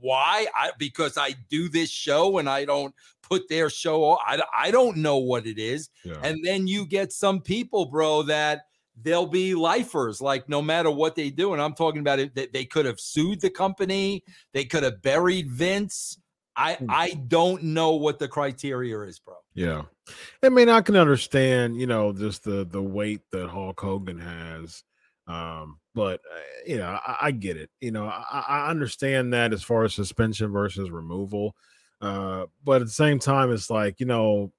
why? 0.00 0.46
I, 0.54 0.72
because 0.78 1.16
i 1.16 1.34
do 1.48 1.68
this 1.68 1.90
show 1.90 2.38
and 2.38 2.48
i 2.48 2.64
don't 2.64 2.94
put 3.22 3.48
their 3.48 3.70
show 3.70 4.18
I, 4.18 4.40
I 4.56 4.70
don't 4.70 4.98
know 4.98 5.16
what 5.18 5.46
it 5.46 5.58
is. 5.58 5.88
Yeah. 6.04 6.18
and 6.22 6.44
then 6.44 6.66
you 6.66 6.86
get 6.86 7.12
some 7.12 7.40
people 7.40 7.86
bro 7.86 8.22
that 8.24 8.62
they'll 9.02 9.26
be 9.26 9.54
lifers 9.54 10.20
like 10.20 10.48
no 10.48 10.62
matter 10.62 10.90
what 10.90 11.16
they 11.16 11.30
do. 11.30 11.52
And 11.52 11.62
i'm 11.62 11.74
talking 11.74 12.00
about 12.00 12.18
it 12.20 12.34
they, 12.34 12.46
they 12.46 12.64
could 12.64 12.86
have 12.86 13.00
sued 13.00 13.40
the 13.40 13.50
company 13.50 14.22
they 14.52 14.64
could 14.64 14.82
have 14.82 15.02
buried 15.02 15.50
vince 15.50 16.18
I 16.56 16.74
Hmm. 16.74 16.86
I 16.88 17.10
don't 17.28 17.62
know 17.62 17.92
what 17.92 18.18
the 18.18 18.28
criteria 18.28 19.00
is, 19.00 19.18
bro. 19.18 19.34
Yeah. 19.54 19.82
I 20.42 20.48
mean, 20.48 20.68
I 20.68 20.80
can 20.82 20.96
understand, 20.96 21.76
you 21.80 21.86
know, 21.86 22.12
just 22.12 22.44
the 22.44 22.64
the 22.64 22.82
weight 22.82 23.22
that 23.32 23.48
Hulk 23.48 23.80
Hogan 23.80 24.18
has. 24.18 24.82
Um, 25.26 25.78
but 25.94 26.20
uh, 26.20 26.40
you 26.66 26.76
know, 26.76 26.98
I, 27.06 27.16
I 27.22 27.30
get 27.30 27.56
it. 27.56 27.70
You 27.80 27.92
know, 27.92 28.06
I, 28.06 28.44
I 28.48 28.70
understand 28.70 29.32
that 29.32 29.52
as 29.52 29.62
far 29.62 29.84
as 29.84 29.94
suspension 29.94 30.52
versus 30.52 30.90
removal. 30.90 31.54
Uh, 32.00 32.46
but 32.62 32.82
at 32.82 32.86
the 32.86 32.92
same 32.92 33.18
time, 33.18 33.50
it's 33.50 33.70
like, 33.70 33.98
you 34.00 34.06
know, 34.06 34.52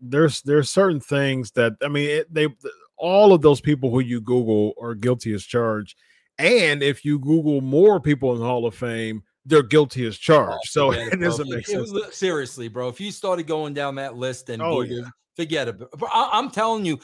there's 0.00 0.42
there's 0.42 0.70
certain 0.70 1.00
things 1.00 1.50
that 1.52 1.74
I 1.82 1.88
mean, 1.88 2.08
it, 2.08 2.32
they 2.32 2.48
all 2.96 3.34
of 3.34 3.42
those 3.42 3.60
people 3.60 3.90
who 3.90 4.00
you 4.00 4.20
Google 4.20 4.72
are 4.80 4.94
guilty 4.94 5.34
as 5.34 5.44
charged. 5.44 5.98
And 6.38 6.82
if 6.82 7.04
you 7.04 7.18
Google 7.18 7.60
more 7.60 8.00
people 8.00 8.32
in 8.32 8.38
the 8.38 8.44
Hall 8.46 8.66
of 8.66 8.74
Fame, 8.74 9.22
they're 9.46 9.62
guilty 9.62 10.06
as 10.06 10.18
charged. 10.18 10.52
Oh, 10.52 10.58
so 10.64 10.90
Forget 10.92 11.12
it 11.12 11.16
doesn't 11.20 11.48
make 11.48 11.68
It- 11.68 11.72
it- 11.78 11.88
sense. 11.88 12.16
seriously, 12.16 12.68
bro. 12.68 12.88
If 12.88 13.00
you 13.00 13.10
started 13.12 13.46
going 13.46 13.72
down 13.74 13.94
that 13.94 14.16
list 14.16 14.50
and 14.50 14.60
Oh, 14.60 14.80
yeah. 14.82 15.02
forget 15.36 15.68
it. 15.68 15.76
I, 16.12 16.30
I'm 16.32 16.50
telling 16.50 16.84
you, 16.84 16.98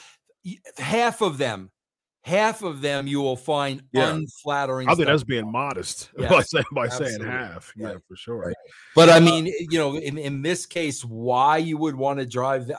half 0.76 1.20
of 1.22 1.38
them, 1.38 1.70
half 2.24 2.62
of 2.62 2.80
them, 2.80 3.06
you 3.06 3.20
will 3.20 3.36
find 3.36 3.82
Yeah. 3.92 4.12
unflattering. 4.14 4.88
I 4.88 4.94
think 4.94 5.06
that's 5.06 5.24
being 5.24 5.50
modest 5.50 6.10
by 6.18 6.24
Yes, 6.24 6.50
saying 6.50 6.64
by 6.72 6.88
saying 6.88 7.20
half. 7.22 7.72
Yeah, 7.76 7.94
for 8.08 8.16
sure. 8.16 8.36
right. 8.38 8.56
But 8.94 9.08
I 9.08 9.18
uh, 9.18 9.20
mean, 9.20 9.46
eh, 9.48 9.66
you 9.70 9.78
know, 9.78 9.96
in, 9.96 10.18
in 10.18 10.42
this 10.42 10.66
case, 10.66 11.04
why 11.04 11.58
you 11.58 11.76
would 11.78 11.94
want 11.96 12.18
to 12.18 12.26
drive 12.26 12.66
that, 12.68 12.78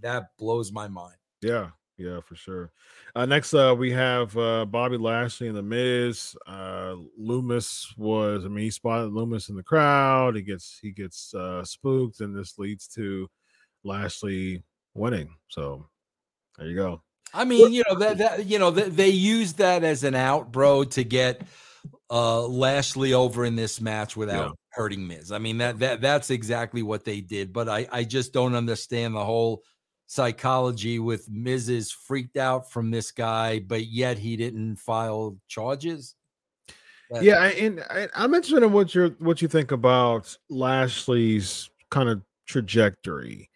that 0.00 0.24
blows 0.38 0.72
my 0.72 0.88
mind. 0.88 1.16
Yeah, 1.42 1.70
yeah, 1.98 2.20
for 2.20 2.34
sure. 2.36 2.70
Uh, 3.14 3.26
next, 3.26 3.54
uh, 3.54 3.74
we 3.76 3.90
have 3.90 4.36
uh, 4.36 4.64
Bobby 4.64 4.96
Lashley 4.96 5.48
and 5.48 5.56
the 5.56 5.62
Miz. 5.62 6.36
Uh, 6.46 6.94
Lumis 7.20 7.86
was, 7.96 8.44
I 8.44 8.48
mean, 8.48 8.64
he 8.64 8.70
spotted 8.70 9.10
Lumis 9.10 9.48
in 9.48 9.56
the 9.56 9.62
crowd. 9.62 10.36
He 10.36 10.42
gets 10.42 10.78
he 10.80 10.92
gets 10.92 11.34
uh, 11.34 11.64
spooked, 11.64 12.20
and 12.20 12.36
this 12.36 12.58
leads 12.58 12.86
to 12.88 13.28
Lashley 13.84 14.62
winning. 14.94 15.34
So 15.48 15.86
there 16.58 16.68
you 16.68 16.76
go. 16.76 17.02
I 17.32 17.44
mean, 17.44 17.72
you 17.72 17.84
know 17.88 17.98
that 17.98 18.18
that 18.18 18.46
you 18.46 18.58
know 18.58 18.70
that 18.72 18.96
they 18.96 19.10
used 19.10 19.58
that 19.58 19.84
as 19.84 20.04
an 20.04 20.14
out, 20.14 20.50
bro, 20.52 20.84
to 20.84 21.04
get 21.04 21.42
uh 22.10 22.42
Lashley 22.46 23.14
over 23.14 23.44
in 23.44 23.56
this 23.56 23.80
match 23.80 24.16
without 24.16 24.58
hurting 24.72 25.06
Miz. 25.06 25.32
I 25.32 25.38
mean 25.38 25.58
that 25.58 25.78
that 25.78 26.00
that's 26.00 26.30
exactly 26.30 26.82
what 26.82 27.04
they 27.04 27.20
did, 27.20 27.52
but 27.52 27.68
I 27.68 27.86
I 27.90 28.04
just 28.04 28.32
don't 28.32 28.54
understand 28.54 29.14
the 29.14 29.24
whole 29.24 29.62
psychology 30.14 30.98
with 30.98 31.30
Miz 31.30 31.92
freaked 31.92 32.36
out 32.36 32.68
from 32.68 32.90
this 32.90 33.12
guy, 33.12 33.60
but 33.60 33.86
yet 33.86 34.18
he 34.18 34.36
didn't 34.36 34.74
file 34.74 35.36
charges. 35.46 36.16
That- 37.12 37.22
Yeah, 37.22 37.36
I- 37.36 37.50
and 37.50 37.80
I, 37.88 38.08
I'm 38.16 38.34
interested 38.34 38.64
in 38.64 38.72
what 38.72 38.92
you 38.92 39.14
what 39.20 39.40
you 39.40 39.46
think 39.46 39.70
about 39.70 40.36
Lashley's 40.48 41.70
kind 41.90 42.08
of 42.08 42.22
trajectory. 42.46 43.48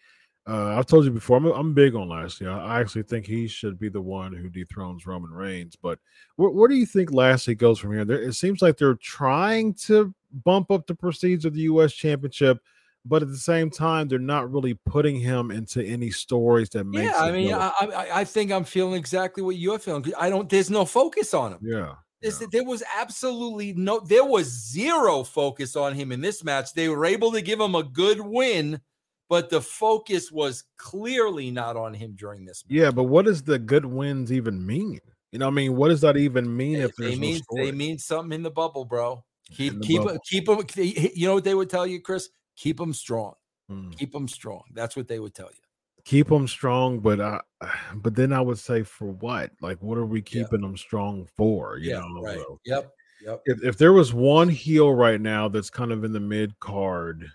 Uh, 0.47 0.77
I've 0.79 0.87
told 0.87 1.07
you 1.07 1.11
before, 1.11 1.39
I'm, 1.39 1.47
I'm 1.47 1.75
big 1.75 1.97
on 1.97 2.09
Lashley. 2.09 2.47
I, 2.47 2.77
I 2.77 2.81
actually 2.81 3.03
think 3.03 3.27
he 3.27 3.49
should 3.49 3.77
be 3.81 3.89
the 3.89 4.01
one 4.01 4.33
who 4.33 4.49
dethrones 4.49 5.07
Roman 5.07 5.33
Reigns. 5.33 5.75
But 5.75 5.99
where, 6.37 6.51
where 6.51 6.69
do 6.69 6.77
you 6.77 6.87
think 6.87 7.11
Lashley 7.13 7.57
goes 7.57 7.81
from 7.81 7.93
here? 7.93 8.05
There, 8.05 8.21
it 8.23 8.35
seems 8.35 8.63
like 8.63 8.77
they're 8.77 8.95
trying 8.95 9.75
to 9.87 10.15
bump 10.45 10.71
up 10.71 10.87
the 10.87 10.95
prestige 10.95 11.47
of 11.47 11.55
the 11.55 11.63
U.S. 11.63 11.95
Championship, 11.95 12.59
but 13.05 13.23
at 13.23 13.29
the 13.29 13.37
same 13.37 13.71
time, 13.71 14.09
they're 14.09 14.19
not 14.19 14.51
really 14.51 14.75
putting 14.87 15.21
him 15.21 15.51
into 15.51 15.83
any 15.83 16.11
stories 16.11 16.71
that 16.71 16.85
makes. 16.85 17.13
yeah, 17.13 17.23
I 17.23 17.33
mean, 17.33 17.53
I, 17.53 17.71
I 17.81 18.21
I 18.21 18.25
think 18.25 18.51
I'm 18.51 18.65
feeling 18.65 18.95
exactly 18.95 19.43
what 19.43 19.57
you're 19.57 19.79
feeling. 19.79 20.05
I 20.19 20.31
don't. 20.31 20.49
There's 20.49 20.71
no 20.71 20.85
focus 20.85 21.35
on 21.35 21.53
him. 21.53 21.59
yeah, 21.63 21.95
yeah. 22.23 22.31
there 22.51 22.65
was 22.65 22.83
absolutely 22.99 23.75
no, 23.75 24.01
there 24.01 24.25
was 24.25 24.47
zero 24.47 25.23
focus 25.23 25.77
on 25.77 25.95
him 25.95 26.13
in 26.13 26.21
this 26.21 26.43
match. 26.43 26.73
They 26.73 26.89
were 26.89 27.05
able 27.05 27.33
to 27.33 27.43
give 27.43 27.61
him 27.61 27.75
a 27.75 27.83
good 27.83 28.21
win, 28.21 28.81
but 29.29 29.51
the 29.51 29.61
focus 29.61 30.33
was 30.33 30.65
clearly 30.79 31.51
not 31.51 31.77
on 31.77 31.93
him 31.93 32.15
during 32.17 32.47
this. 32.47 32.65
Match. 32.67 32.79
yeah, 32.79 32.91
but 32.91 33.05
what 33.05 33.27
does 33.27 33.43
the 33.43 33.59
good 33.59 33.85
wins 33.85 34.33
even 34.33 34.65
mean? 34.65 35.01
You 35.31 35.41
know, 35.41 35.47
what 35.47 35.53
I 35.53 35.55
mean, 35.57 35.77
what 35.77 35.89
does 35.89 36.01
that 36.03 36.17
even 36.17 36.57
mean 36.57 36.77
if 36.77 36.95
they 36.97 37.07
there's 37.07 37.17
no 37.17 37.21
mean 37.21 37.43
story? 37.43 37.65
they 37.67 37.73
mean 37.73 37.99
something 37.99 38.33
in 38.33 38.43
the 38.43 38.51
bubble, 38.51 38.85
bro. 38.85 39.25
Keep 39.53 39.83
keep 39.83 40.03
bubble. 40.03 40.19
keep 40.25 40.47
them. 40.47 40.63
You 40.77 41.27
know 41.27 41.35
what 41.35 41.45
they 41.45 41.55
would 41.55 41.69
tell 41.69 41.87
you, 41.87 42.01
Chris? 42.01 42.31
Keep 42.57 42.77
them 42.79 42.93
strong. 42.95 43.35
Mm. 43.71 43.97
Keep 43.97 44.13
them 44.13 44.29
strong. 44.29 44.63
That's 44.73 44.97
what 44.97 45.09
they 45.09 45.19
would 45.19 45.35
tell 45.35 45.51
you. 45.51 45.61
keep 46.05 46.29
them 46.29 46.47
strong, 46.47 47.01
but 47.01 47.21
I, 47.21 47.41
but 47.95 48.15
then 48.15 48.33
I 48.33 48.41
would 48.41 48.59
say 48.59 48.83
for 48.83 49.07
what? 49.07 49.51
Like, 49.61 49.83
what 49.83 49.99
are 49.99 50.07
we 50.07 50.21
keeping 50.23 50.61
them 50.61 50.77
strong 50.77 51.27
for? 51.37 51.79
You 51.79 51.91
yeah, 51.91 52.01
know, 52.01 52.23
right. 52.23 52.37
so 52.37 52.61
Yep. 52.67 52.91
Yep. 53.25 53.43
if 53.47 53.65
if 53.65 53.79
there 53.79 53.93
was 53.95 54.13
one 54.13 54.49
heel 54.51 54.93
right 54.93 55.21
now 55.21 55.49
that's 55.49 55.71
kind 55.71 55.93
of 55.93 56.05
in 56.05 56.13
the 56.13 56.21
mid 56.21 56.59
card 56.61 57.31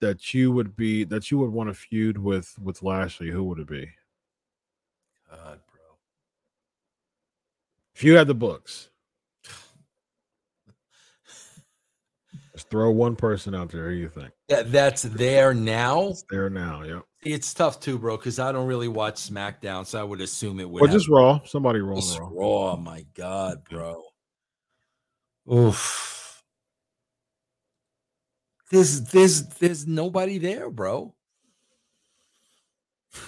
that 0.00 0.32
you 0.32 0.50
would 0.50 0.74
be 0.76 1.04
that 1.04 1.30
you 1.30 1.36
would 1.38 1.50
want 1.50 1.68
to 1.68 1.74
feud 1.74 2.16
with 2.16 2.54
with 2.58 2.82
Lashley, 2.82 3.28
who 3.30 3.44
would 3.44 3.58
it 3.58 3.68
be? 3.68 3.90
God, 5.30 5.60
bro. 5.70 5.80
If 7.94 8.02
you 8.02 8.16
had 8.16 8.28
the 8.28 8.34
books, 8.34 8.88
just 12.60 12.70
throw 12.70 12.90
one 12.90 13.16
person 13.16 13.54
out 13.54 13.70
there. 13.70 13.88
Who 13.88 13.96
you 13.96 14.08
think? 14.10 14.30
That 14.48 14.70
that's 14.70 15.02
there 15.02 15.54
now. 15.54 16.08
It's 16.08 16.24
there 16.28 16.50
now. 16.50 16.82
Yep. 16.82 17.02
It's 17.22 17.52
tough 17.54 17.80
too, 17.80 17.98
bro, 17.98 18.16
because 18.16 18.38
I 18.38 18.52
don't 18.52 18.66
really 18.66 18.88
watch 18.88 19.14
SmackDown, 19.16 19.86
so 19.86 19.98
I 20.00 20.04
would 20.04 20.20
assume 20.20 20.60
it 20.60 20.68
would. 20.68 20.82
Or 20.82 20.88
just 20.88 21.08
Raw. 21.08 21.40
Somebody 21.44 21.80
Raw. 21.80 22.00
Raw. 22.30 22.76
My 22.76 23.04
God, 23.14 23.62
bro. 23.70 24.02
Oof. 25.52 26.42
There's 28.70 29.00
there's 29.04 29.42
there's 29.48 29.86
nobody 29.86 30.38
there, 30.38 30.70
bro. 30.70 31.14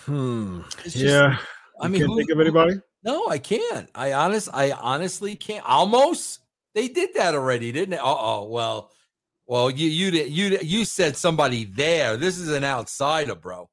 Hmm. 0.04 0.60
Just- 0.82 0.96
Yeah. 0.96 1.38
I 1.80 1.86
You 1.86 1.90
mean, 1.92 2.00
can't 2.02 2.10
who- 2.10 2.16
think 2.18 2.30
of 2.30 2.36
who- 2.36 2.42
anybody. 2.42 2.74
No, 3.04 3.26
I 3.28 3.38
can't. 3.38 3.90
I 3.96 4.12
honest, 4.12 4.48
I 4.52 4.70
honestly 4.70 5.34
can't. 5.34 5.64
Almost, 5.66 6.38
they 6.74 6.86
did 6.86 7.14
that 7.14 7.34
already, 7.34 7.72
didn't 7.72 7.90
they? 7.90 7.98
Uh 7.98 8.02
oh. 8.04 8.48
Well, 8.48 8.92
well, 9.46 9.70
you 9.70 9.88
you 9.88 10.10
you 10.24 10.58
you 10.62 10.84
said 10.84 11.16
somebody 11.16 11.64
there. 11.64 12.16
This 12.16 12.38
is 12.38 12.48
an 12.48 12.64
outsider, 12.64 13.34
bro. 13.34 13.68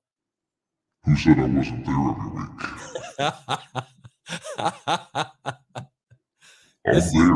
Who 1.06 1.16
said 1.16 1.40
I 1.40 1.46
wasn't 1.46 1.86
there 1.86 2.10
every 2.10 2.30
week? 2.36 2.50
I'm 6.86 6.94
This- 6.94 7.14
there. 7.14 7.34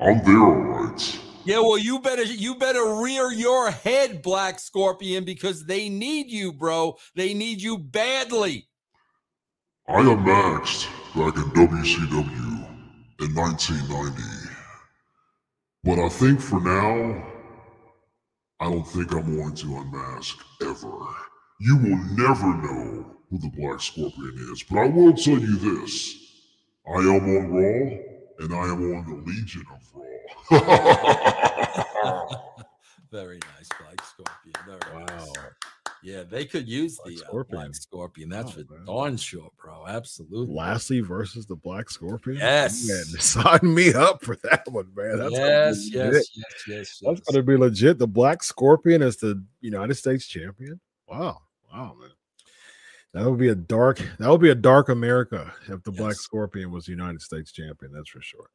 I'm 0.00 0.24
there, 0.24 0.38
all 0.40 0.54
right. 0.54 1.20
Yeah, 1.46 1.58
well, 1.58 1.76
you 1.78 1.98
better 2.00 2.22
you 2.22 2.54
better 2.54 3.02
rear 3.02 3.30
your 3.30 3.70
head, 3.70 4.22
Black 4.22 4.58
Scorpion, 4.58 5.24
because 5.24 5.66
they 5.66 5.88
need 5.90 6.30
you, 6.30 6.52
bro. 6.52 6.96
They 7.14 7.34
need 7.34 7.60
you 7.60 7.76
badly. 7.78 8.66
I 9.86 9.98
am 10.00 10.24
maxed 10.24 10.86
back 11.14 11.36
in 11.36 11.50
WCW 11.50 12.66
in 13.20 13.34
1990. 13.34 14.22
But 15.84 15.98
I 15.98 16.08
think 16.08 16.40
for 16.40 16.60
now, 16.60 17.22
I 18.64 18.70
don't 18.70 18.82
think 18.82 19.12
I'm 19.12 19.36
going 19.36 19.54
to 19.56 19.76
unmask 19.76 20.38
ever. 20.62 20.96
You 21.60 21.76
will 21.76 21.98
never 22.16 22.46
know 22.46 23.14
who 23.28 23.38
the 23.38 23.52
Black 23.58 23.78
Scorpion 23.78 24.32
is. 24.52 24.62
But 24.62 24.78
I 24.78 24.86
will 24.86 25.12
tell 25.12 25.38
you 25.38 25.56
this 25.56 26.16
I 26.88 27.00
am 27.00 27.28
on 27.28 27.52
Raw, 27.52 27.98
and 28.38 28.54
I 28.54 28.64
am 28.64 28.96
on 28.96 29.04
the 29.06 29.16
Legion 29.30 29.66
of 29.70 29.82
Raw. 30.50 30.64
Very 33.12 33.38
nice, 33.54 33.68
Black 33.78 34.00
Scorpion. 34.02 34.54
Very 34.66 35.04
nice. 35.08 35.32
Yeah, 36.04 36.22
they 36.22 36.44
could 36.44 36.68
use 36.68 36.98
Black 37.02 37.16
the 37.16 37.24
uh, 37.24 37.42
Black 37.44 37.74
Scorpion. 37.74 38.28
That's 38.28 38.50
Oh, 38.50 38.62
for 38.62 38.78
darn 38.84 39.16
sure, 39.16 39.48
bro. 39.58 39.86
Absolutely. 39.88 40.54
Lashley 40.54 41.00
versus 41.00 41.46
the 41.46 41.56
Black 41.56 41.88
Scorpion. 41.88 42.36
Yes. 42.36 42.86
man, 42.86 43.04
sign 43.20 43.74
me 43.74 43.94
up 43.94 44.22
for 44.22 44.36
that 44.42 44.64
one, 44.68 44.92
man. 44.94 45.16
That's 45.16 45.30
gonna 45.30 45.46
yes, 45.46 45.88
yes, 45.90 46.12
yes, 46.12 46.28
yes, 46.36 46.66
That's 46.68 47.00
yes. 47.00 47.20
going 47.20 47.36
to 47.36 47.42
be 47.42 47.56
legit. 47.56 47.98
The 47.98 48.06
Black 48.06 48.42
Scorpion 48.42 49.00
is 49.00 49.16
the 49.16 49.42
United 49.62 49.94
States 49.94 50.26
champion. 50.26 50.78
Wow, 51.08 51.38
wow, 51.72 51.96
man. 51.98 52.10
That 53.14 53.30
would 53.30 53.38
be 53.38 53.48
a 53.48 53.54
dark. 53.54 53.98
That 54.18 54.28
would 54.28 54.42
be 54.42 54.50
a 54.50 54.54
dark 54.54 54.90
America 54.90 55.54
if 55.68 55.82
the 55.84 55.92
Black 55.92 56.16
Scorpion 56.16 56.70
was 56.70 56.84
the 56.84 56.92
United 56.92 57.22
States 57.22 57.50
champion. 57.50 57.92
That's 57.94 58.10
for 58.10 58.20
sure. 58.20 58.50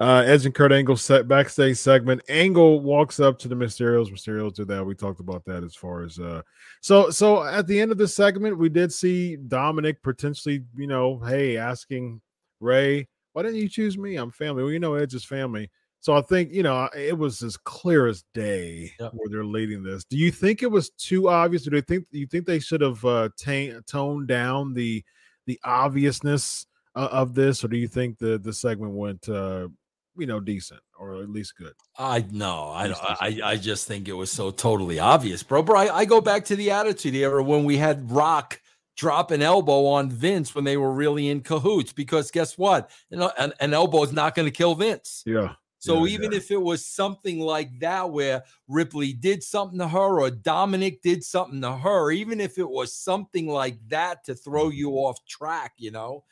Uh, 0.00 0.22
Edge 0.26 0.44
and 0.46 0.54
Kurt 0.54 0.72
Angle 0.72 0.96
set 0.96 1.28
backstage 1.28 1.76
segment. 1.76 2.20
Angle 2.28 2.80
walks 2.80 3.20
up 3.20 3.38
to 3.38 3.48
the 3.48 3.54
Mysterios. 3.54 4.10
Mysterios 4.10 4.54
do 4.54 4.64
that. 4.66 4.84
We 4.84 4.94
talked 4.94 5.20
about 5.20 5.44
that 5.46 5.64
as 5.64 5.74
far 5.74 6.02
as 6.02 6.18
uh. 6.18 6.42
So 6.80 7.10
so 7.10 7.44
at 7.44 7.66
the 7.66 7.80
end 7.80 7.90
of 7.92 7.98
the 7.98 8.08
segment, 8.08 8.58
we 8.58 8.68
did 8.68 8.92
see 8.92 9.36
Dominic 9.36 10.02
potentially, 10.02 10.64
you 10.76 10.86
know, 10.86 11.18
hey, 11.20 11.56
asking 11.56 12.20
Rey, 12.60 13.08
why 13.32 13.42
didn't 13.42 13.58
you 13.58 13.68
choose 13.68 13.96
me? 13.96 14.16
I'm 14.16 14.30
family. 14.30 14.62
Well, 14.62 14.72
you 14.72 14.78
know, 14.80 14.94
Edge 14.94 15.14
is 15.14 15.24
family. 15.24 15.70
So 16.00 16.14
I 16.16 16.20
think 16.20 16.52
you 16.52 16.64
know 16.64 16.88
it 16.96 17.16
was 17.16 17.42
as 17.42 17.56
clear 17.56 18.08
as 18.08 18.24
day 18.34 18.92
Yep. 18.98 19.12
where 19.14 19.28
they're 19.30 19.44
leading 19.44 19.84
this. 19.84 20.04
Do 20.04 20.18
you 20.18 20.32
think 20.32 20.62
it 20.62 20.70
was 20.70 20.90
too 20.90 21.28
obvious? 21.28 21.66
Or 21.66 21.70
do 21.70 21.76
you 21.76 21.82
think 21.82 22.06
you 22.10 22.26
think 22.26 22.44
they 22.44 22.58
should 22.58 22.80
have 22.80 23.04
uh, 23.04 23.28
ta- 23.40 23.80
toned 23.86 24.26
down 24.28 24.74
the 24.74 25.02
the 25.46 25.60
obviousness 25.64 26.66
uh, 26.94 27.08
of 27.10 27.34
this, 27.34 27.64
or 27.64 27.68
do 27.68 27.76
you 27.76 27.88
think 27.88 28.18
the 28.18 28.38
the 28.38 28.52
segment 28.52 28.92
went 28.92 29.28
uh, 29.28 29.68
you 30.16 30.26
know 30.26 30.40
decent 30.40 30.80
or 30.98 31.22
at 31.22 31.28
least 31.28 31.56
good. 31.56 31.72
I 31.98 32.24
no, 32.30 32.68
I 32.68 32.92
I 33.20 33.40
I 33.44 33.56
just 33.56 33.88
think 33.88 34.08
it 34.08 34.12
was 34.12 34.30
so 34.30 34.50
totally 34.50 34.98
obvious, 34.98 35.42
bro. 35.42 35.62
Bro, 35.62 35.78
I, 35.78 35.98
I 35.98 36.04
go 36.04 36.20
back 36.20 36.44
to 36.46 36.56
the 36.56 36.70
attitude 36.70 37.14
era 37.14 37.42
when 37.42 37.64
we 37.64 37.76
had 37.76 38.10
Rock 38.10 38.60
drop 38.96 39.30
an 39.30 39.42
elbow 39.42 39.86
on 39.86 40.10
Vince 40.10 40.54
when 40.54 40.64
they 40.64 40.76
were 40.76 40.92
really 40.92 41.28
in 41.28 41.40
cahoots. 41.40 41.92
Because 41.92 42.30
guess 42.30 42.56
what? 42.58 42.90
You 43.10 43.18
know, 43.18 43.32
an, 43.38 43.52
an 43.60 43.74
elbow 43.74 44.02
is 44.04 44.12
not 44.12 44.34
going 44.34 44.46
to 44.46 44.52
kill 44.52 44.74
Vince. 44.74 45.22
Yeah. 45.26 45.54
So 45.78 46.04
Yeah, 46.04 46.12
even 46.12 46.30
yeah. 46.30 46.38
if 46.38 46.50
it 46.52 46.60
was 46.60 46.86
something 46.86 47.40
like 47.40 47.80
that, 47.80 48.10
where 48.10 48.44
Ripley 48.68 49.12
did 49.12 49.42
something 49.42 49.80
to 49.80 49.88
her 49.88 50.20
or 50.20 50.30
Dominic 50.30 51.02
did 51.02 51.24
something 51.24 51.60
to 51.62 51.72
her, 51.72 52.12
even 52.12 52.40
if 52.40 52.58
it 52.58 52.68
was 52.68 52.94
something 52.96 53.48
like 53.48 53.78
that 53.88 54.24
to 54.24 54.36
throw 54.36 54.68
you 54.68 54.92
off 54.92 55.18
track, 55.26 55.72
you 55.78 55.90
know, 55.90 56.22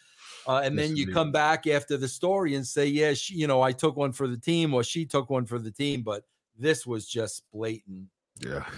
uh, 0.47 0.63
and 0.65 0.77
Yes, 0.77 0.89
then 0.89 0.97
you 0.97 1.05
indeed. 1.05 1.15
come 1.15 1.33
back 1.33 1.67
after 1.67 1.97
the 1.97 2.09
story 2.09 2.55
and 2.55 2.67
say, 2.67 2.87
yeah, 2.87 3.15
she, 3.15 3.35
you 3.35 3.47
know, 3.47 3.63
I 3.63 3.73
took 3.73 3.97
one 3.97 4.13
for 4.13 4.27
the 4.29 4.37
team 4.39 4.75
or 4.75 4.83
she 4.83 5.05
took 5.07 5.31
one 5.31 5.47
for 5.47 5.59
the 5.59 5.71
team, 5.71 6.03
but 6.03 6.25
this 6.59 6.87
was 6.87 7.07
just 7.07 7.51
blatant. 7.53 8.07
Yeah. 8.41 8.65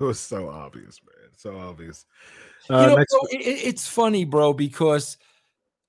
It 0.00 0.02
was 0.02 0.18
so 0.18 0.48
obvious, 0.50 1.00
man. 1.04 1.30
So 1.36 1.56
obvious. 1.56 2.04
you 2.68 2.74
Uh, 2.74 2.88
know, 2.88 2.94
bro, 2.96 3.20
it, 3.30 3.40
it- 3.42 3.66
it's 3.68 3.86
funny, 3.86 4.24
bro, 4.24 4.52
because 4.52 5.18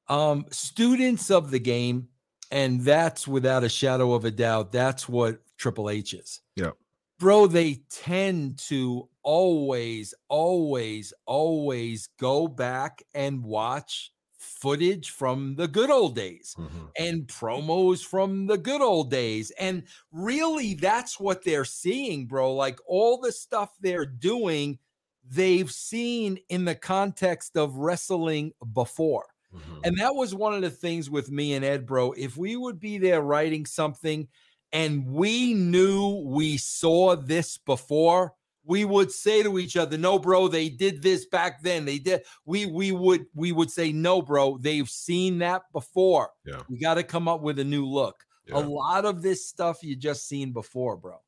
um, 0.07 0.45
students 0.51 1.31
of 1.31 1.49
the 1.49 1.59
game, 1.59 2.09
and 2.51 2.81
that's 2.81 3.27
without 3.27 3.63
a 3.63 3.69
shadow 3.69 4.13
of 4.13 4.23
a 4.23 4.31
doubt, 4.31 4.71
that's 4.71 5.09
what 5.09 5.41
Triple 5.57 5.89
H 5.89 6.13
is. 6.13 6.41
Yeah. 6.55 6.71
Bro, 7.17 7.47
they 7.47 7.83
tend 7.89 8.59
to 8.69 9.09
always, 9.23 10.13
always, 10.29 11.11
always 11.25 12.07
go 12.19 12.47
back 12.47 13.01
and 13.15 13.43
watch 13.43 14.11
footage 14.45 15.09
from 15.09 15.55
the 15.55 15.67
good 15.67 15.89
old 15.89 16.15
days 16.15 16.55
Mhm. 16.57 16.91
and 16.97 17.27
promos 17.27 18.05
from 18.05 18.47
the 18.47 18.57
good 18.57 18.81
old 18.81 19.09
days. 19.11 19.51
And 19.59 19.83
really, 20.11 20.75
that's 20.75 21.19
what 21.19 21.43
they're 21.43 21.65
seeing, 21.65 22.27
bro. 22.27 22.53
Like 22.53 22.79
all 22.87 23.19
the 23.19 23.31
stuff 23.31 23.75
they're 23.79 24.05
doing, 24.05 24.79
they've 25.23 25.71
seen 25.71 26.39
in 26.49 26.65
the 26.65 26.75
context 26.75 27.57
of 27.57 27.75
wrestling 27.77 28.53
before. 28.73 29.27
Mhm. 29.53 29.81
And 29.83 29.97
that 29.99 30.15
was 30.15 30.35
one 30.35 30.53
of 30.53 30.61
the 30.61 30.69
things 30.69 31.09
with 31.09 31.31
me 31.31 31.53
and 31.53 31.65
Ed, 31.65 31.85
bro. 31.85 32.11
If 32.13 32.37
we 32.37 32.55
would 32.55 32.79
be 32.79 32.97
there 32.97 33.21
writing 33.21 33.65
something 33.65 34.27
and 34.71 35.07
we 35.07 35.53
knew 35.53 36.23
we 36.25 36.57
saw 36.57 37.15
this 37.15 37.57
before, 37.57 38.35
we 38.65 38.85
would 38.85 39.11
say 39.11 39.43
to 39.43 39.59
each 39.59 39.77
other, 39.77 39.97
"No, 39.97 40.19
bro, 40.19 40.47
they 40.47 40.69
did 40.69 41.01
this 41.01 41.25
back 41.25 41.61
then. 41.61 41.85
They 41.85 41.99
did." 41.99 42.23
We 42.45 42.65
we 42.65 42.91
would 42.91 43.25
we 43.33 43.51
would 43.51 43.71
say, 43.71 43.91
"No, 43.91 44.21
bro, 44.21 44.57
they've 44.57 44.89
seen 44.89 45.39
that 45.39 45.63
before. 45.71 46.31
Yeah. 46.45 46.61
We 46.69 46.79
got 46.79 46.95
to 46.95 47.03
come 47.03 47.27
up 47.27 47.41
with 47.41 47.59
a 47.59 47.63
new 47.63 47.85
look." 47.85 48.25
Yeah. 48.47 48.57
A 48.57 48.59
lot 48.59 49.05
of 49.05 49.21
this 49.21 49.47
stuff 49.47 49.83
you 49.83 49.95
just 49.95 50.27
seen 50.27 50.51
before, 50.51 50.97
bro. 50.97 51.19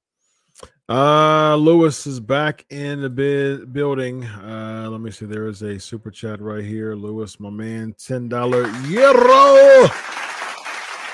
Uh, 0.89 1.55
Lewis 1.55 2.07
is 2.07 2.19
back 2.19 2.65
in 2.69 3.01
the 3.01 3.09
bi- 3.09 3.65
building. 3.65 4.23
Uh, 4.23 4.88
let 4.89 5.01
me 5.01 5.11
see. 5.11 5.25
There 5.25 5.47
is 5.47 5.61
a 5.61 5.79
super 5.79 6.09
chat 6.09 6.41
right 6.41 6.63
here. 6.63 6.95
Lewis, 6.95 7.39
my 7.39 7.49
man, 7.49 7.93
ten 7.97 8.29
dollar 8.29 8.69
euro. 8.88 9.89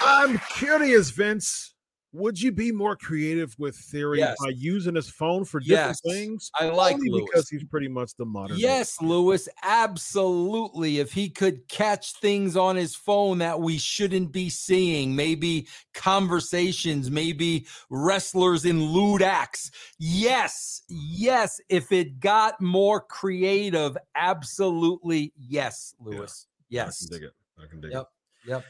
I'm 0.01 0.39
curious, 0.55 1.09
Vince. 1.09 1.72
Would 2.14 2.39
you 2.39 2.51
be 2.51 2.72
more 2.72 2.95
creative 2.95 3.55
with 3.57 3.76
theory 3.76 4.20
Yes. 4.20 4.38
by 4.39 4.49
using 4.49 4.93
his 4.93 5.09
phone 5.09 5.45
for 5.45 5.59
different 5.59 5.97
Yes. 6.05 6.16
things? 6.16 6.51
I 6.59 6.70
like 6.70 6.93
Only 6.93 7.09
Lewis. 7.09 7.26
because 7.32 7.49
he's 7.49 7.64
pretty 7.64 7.88
much 7.88 8.11
the 8.16 8.26
modern. 8.26 8.57
Yes, 8.59 9.01
Lewis, 9.01 9.49
absolutely. 9.64 10.99
If 10.99 11.11
he 11.11 11.28
could 11.30 11.68
catch 11.70 12.14
things 12.20 12.55
on 12.55 12.76
his 12.76 12.93
phone 12.95 13.39
that 13.39 13.59
we 13.59 13.80
shouldn't 13.80 14.32
be 14.32 14.49
seeing, 14.49 15.16
maybe 15.16 15.68
conversations, 15.95 17.09
maybe 17.09 17.66
wrestlers 17.89 18.64
in 18.66 18.84
lewd 18.84 19.24
acts. 19.24 19.72
Yes, 19.97 20.84
yes. 20.89 21.59
If 21.68 21.91
it 21.91 22.20
got 22.20 22.61
more 22.61 23.01
creative, 23.01 23.97
absolutely 24.16 25.34
yes, 25.36 25.95
Lewis. 25.99 26.45
Yes. 26.70 27.07
I 27.07 27.09
can 27.09 27.20
dig 27.20 27.28
it. 27.30 27.34
I 27.57 27.66
can 27.68 27.82
dig 27.82 27.91
Yep. 27.91 28.01
it. 28.45 28.49
Yep. 28.49 28.66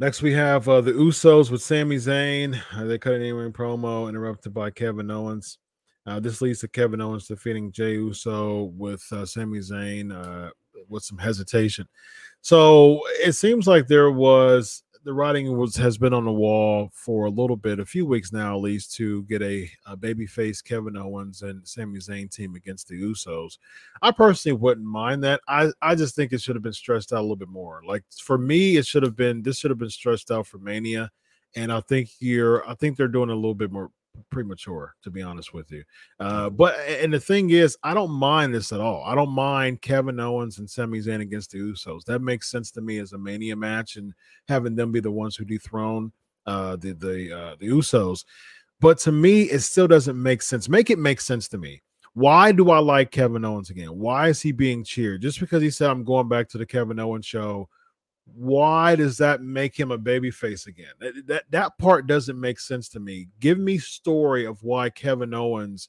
Next, 0.00 0.22
we 0.22 0.32
have 0.32 0.68
uh, 0.68 0.80
the 0.80 0.92
Usos 0.92 1.50
with 1.50 1.60
Sami 1.60 1.96
Zayn. 1.96 2.60
Uh, 2.72 2.84
they 2.84 2.98
cut 2.98 3.14
an 3.14 3.22
in-ring 3.22 3.52
promo 3.52 4.08
interrupted 4.08 4.54
by 4.54 4.70
Kevin 4.70 5.10
Owens. 5.10 5.58
Uh, 6.06 6.20
this 6.20 6.40
leads 6.40 6.60
to 6.60 6.68
Kevin 6.68 7.00
Owens 7.00 7.26
defeating 7.26 7.72
Jey 7.72 7.94
Uso 7.94 8.70
with 8.76 9.04
uh, 9.10 9.26
Sami 9.26 9.58
Zayn 9.58 10.12
uh, 10.12 10.50
with 10.88 11.02
some 11.02 11.18
hesitation. 11.18 11.84
So 12.42 13.00
it 13.14 13.32
seems 13.32 13.66
like 13.66 13.88
there 13.88 14.12
was 14.12 14.84
the 15.04 15.12
writing 15.12 15.56
was 15.56 15.76
has 15.76 15.98
been 15.98 16.12
on 16.12 16.24
the 16.24 16.32
wall 16.32 16.90
for 16.92 17.26
a 17.26 17.30
little 17.30 17.56
bit, 17.56 17.78
a 17.78 17.86
few 17.86 18.06
weeks 18.06 18.32
now 18.32 18.54
at 18.56 18.60
least, 18.60 18.94
to 18.96 19.22
get 19.24 19.42
a, 19.42 19.70
a 19.86 19.96
babyface 19.96 20.62
Kevin 20.62 20.96
Owens 20.96 21.42
and 21.42 21.66
Sami 21.66 21.98
Zayn 21.98 22.30
team 22.30 22.54
against 22.54 22.88
the 22.88 23.00
Usos. 23.00 23.58
I 24.02 24.10
personally 24.10 24.56
wouldn't 24.58 24.86
mind 24.86 25.24
that. 25.24 25.40
I 25.48 25.70
I 25.80 25.94
just 25.94 26.14
think 26.14 26.32
it 26.32 26.40
should 26.40 26.56
have 26.56 26.62
been 26.62 26.72
stretched 26.72 27.12
out 27.12 27.20
a 27.20 27.22
little 27.22 27.36
bit 27.36 27.48
more. 27.48 27.82
Like 27.86 28.04
for 28.22 28.38
me, 28.38 28.76
it 28.76 28.86
should 28.86 29.02
have 29.02 29.16
been 29.16 29.42
this 29.42 29.58
should 29.58 29.70
have 29.70 29.78
been 29.78 29.90
stretched 29.90 30.30
out 30.30 30.46
for 30.46 30.58
Mania, 30.58 31.10
and 31.54 31.72
I 31.72 31.80
think 31.80 32.10
you're 32.20 32.68
I 32.68 32.74
think 32.74 32.96
they're 32.96 33.08
doing 33.08 33.30
a 33.30 33.34
little 33.34 33.54
bit 33.54 33.72
more 33.72 33.90
premature 34.30 34.94
to 35.02 35.10
be 35.10 35.22
honest 35.22 35.52
with 35.52 35.70
you. 35.70 35.82
Uh, 36.20 36.50
but 36.50 36.78
and 36.86 37.12
the 37.12 37.20
thing 37.20 37.50
is, 37.50 37.76
I 37.82 37.94
don't 37.94 38.10
mind 38.10 38.54
this 38.54 38.72
at 38.72 38.80
all. 38.80 39.02
I 39.04 39.14
don't 39.14 39.30
mind 39.30 39.82
Kevin 39.82 40.20
Owens 40.20 40.58
and 40.58 40.68
Sami 40.68 40.98
Zayn 40.98 41.20
against 41.20 41.52
the 41.52 41.58
Usos. 41.58 42.04
That 42.04 42.20
makes 42.20 42.50
sense 42.50 42.70
to 42.72 42.80
me 42.80 42.98
as 42.98 43.12
a 43.12 43.18
Mania 43.18 43.56
match 43.56 43.96
and 43.96 44.12
having 44.48 44.74
them 44.74 44.92
be 44.92 45.00
the 45.00 45.10
ones 45.10 45.36
who 45.36 45.44
dethrone 45.44 46.12
uh, 46.46 46.76
the 46.76 46.92
the 46.92 47.36
uh, 47.36 47.56
the 47.58 47.68
Usos. 47.68 48.24
But 48.80 48.98
to 49.00 49.12
me, 49.12 49.42
it 49.42 49.60
still 49.60 49.88
doesn't 49.88 50.20
make 50.20 50.42
sense. 50.42 50.68
Make 50.68 50.90
it 50.90 50.98
make 50.98 51.20
sense 51.20 51.48
to 51.48 51.58
me. 51.58 51.82
Why 52.14 52.52
do 52.52 52.70
I 52.70 52.78
like 52.78 53.10
Kevin 53.10 53.44
Owens 53.44 53.70
again? 53.70 53.96
Why 53.96 54.28
is 54.28 54.40
he 54.40 54.52
being 54.52 54.82
cheered? 54.82 55.22
Just 55.22 55.40
because 55.40 55.62
he 55.62 55.70
said 55.70 55.90
I'm 55.90 56.04
going 56.04 56.28
back 56.28 56.48
to 56.48 56.58
the 56.58 56.66
Kevin 56.66 56.98
Owens 56.98 57.26
show. 57.26 57.68
Why 58.34 58.94
does 58.96 59.16
that 59.18 59.42
make 59.42 59.78
him 59.78 59.90
a 59.90 59.98
baby 59.98 60.30
face 60.30 60.66
again? 60.66 60.92
That, 61.00 61.26
that 61.26 61.44
that 61.50 61.78
part 61.78 62.06
doesn't 62.06 62.38
make 62.38 62.60
sense 62.60 62.88
to 62.90 63.00
me. 63.00 63.28
Give 63.40 63.58
me 63.58 63.78
story 63.78 64.44
of 64.44 64.62
why 64.62 64.90
Kevin 64.90 65.34
Owens 65.34 65.88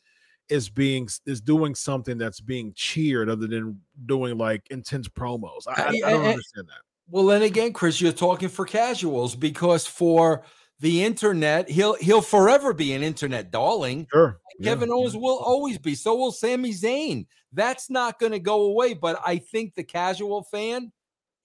is 0.50 0.70
being 0.70 1.08
is 1.26 1.42
doing 1.42 1.76
something 1.76 2.18
that's 2.18 2.42
being 2.42 2.74
cheered 2.76 3.30
other 3.30 3.48
than 3.48 3.80
doing 4.06 4.38
like 4.38 4.68
intense 4.72 5.08
promos. 5.08 5.68
I, 5.68 5.74
I, 5.74 5.88
I 5.88 6.12
don't 6.12 6.26
understand 6.26 6.68
that. 6.68 6.82
Well, 7.12 7.26
then 7.26 7.42
again, 7.42 7.74
Chris, 7.74 8.02
you're 8.02 8.12
talking 8.12 8.50
for 8.50 8.66
casuals 8.66 9.36
because 9.36 9.88
for 9.88 10.44
the 10.80 11.04
internet, 11.04 11.70
he'll 11.70 11.96
he'll 11.96 12.22
forever 12.22 12.74
be 12.74 12.94
an 12.94 13.04
internet 13.04 13.52
darling. 13.52 14.08
Sure. 14.12 14.40
yeah. 14.60 14.72
Kevin 14.72 14.92
Owens 14.92 15.16
will 15.16 15.40
always 15.40 15.78
be. 15.78 15.96
So 15.96 16.16
will 16.16 16.32
Sami 16.32 16.72
Zayn. 16.72 17.26
That's 17.52 17.90
not 17.90 18.20
going 18.20 18.32
to 18.32 18.40
go 18.40 18.62
away. 18.62 18.94
But 18.94 19.20
I 19.26 19.38
think 19.38 19.76
the 19.76 19.84
casual 19.84 20.44
fan 20.44 20.92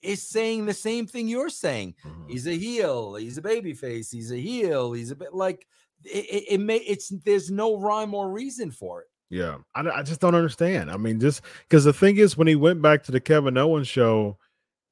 is 0.05 0.29
saying 0.29 0.67
the 0.67 0.75
same 0.75 1.07
thing 1.07 1.29
you're 1.29 1.49
saying. 1.51 1.95
Mhm. 2.05 2.31
He's 2.31 2.47
a 2.47 2.57
heel. 2.57 3.15
He's 3.15 3.39
a 3.39 3.43
babyface. 3.43 4.11
He's 4.13 4.31
a 4.31 4.37
heel. 4.41 4.93
He's 4.93 5.11
a 5.11 5.17
bit 5.17 5.35
like 5.35 5.67
it. 6.05 6.25
It, 6.27 6.45
it 6.55 6.59
may. 6.61 6.77
It's 6.79 7.09
there's 7.25 7.51
no 7.51 7.79
rhyme 7.79 8.15
or 8.15 8.31
reason 8.31 8.71
for 8.71 9.03
it. 9.03 9.09
Yeah, 9.31 9.59
I, 9.75 9.81
I 9.89 10.03
just 10.03 10.21
don't 10.21 10.35
understand. 10.35 10.91
I 10.91 10.97
mean, 10.97 11.19
just 11.19 11.41
because 11.69 11.85
the 11.85 11.93
thing 11.93 12.19
is, 12.19 12.37
when 12.37 12.47
he 12.47 12.55
went 12.57 12.83
back 12.83 13.03
to 13.05 13.13
the 13.13 13.21
Kevin 13.21 13.57
Owens 13.57 13.89
show, 13.89 14.39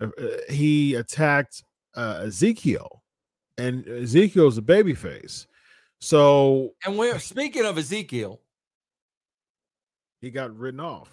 uh, 0.01 0.07
uh, 0.19 0.27
he 0.51 0.95
attacked 0.95 1.63
uh, 1.95 2.23
Ezekiel, 2.25 3.03
and 3.59 3.87
Ezekiel's 3.87 4.57
a 4.59 4.63
babyface, 4.63 5.47
so 6.01 6.73
And 6.85 6.99
we're 6.99 7.19
speaking 7.21 7.65
of 7.67 7.77
Ezekiel. 7.79 8.41
he 10.21 10.31
got 10.31 10.57
written 10.57 10.81
off. 10.81 11.11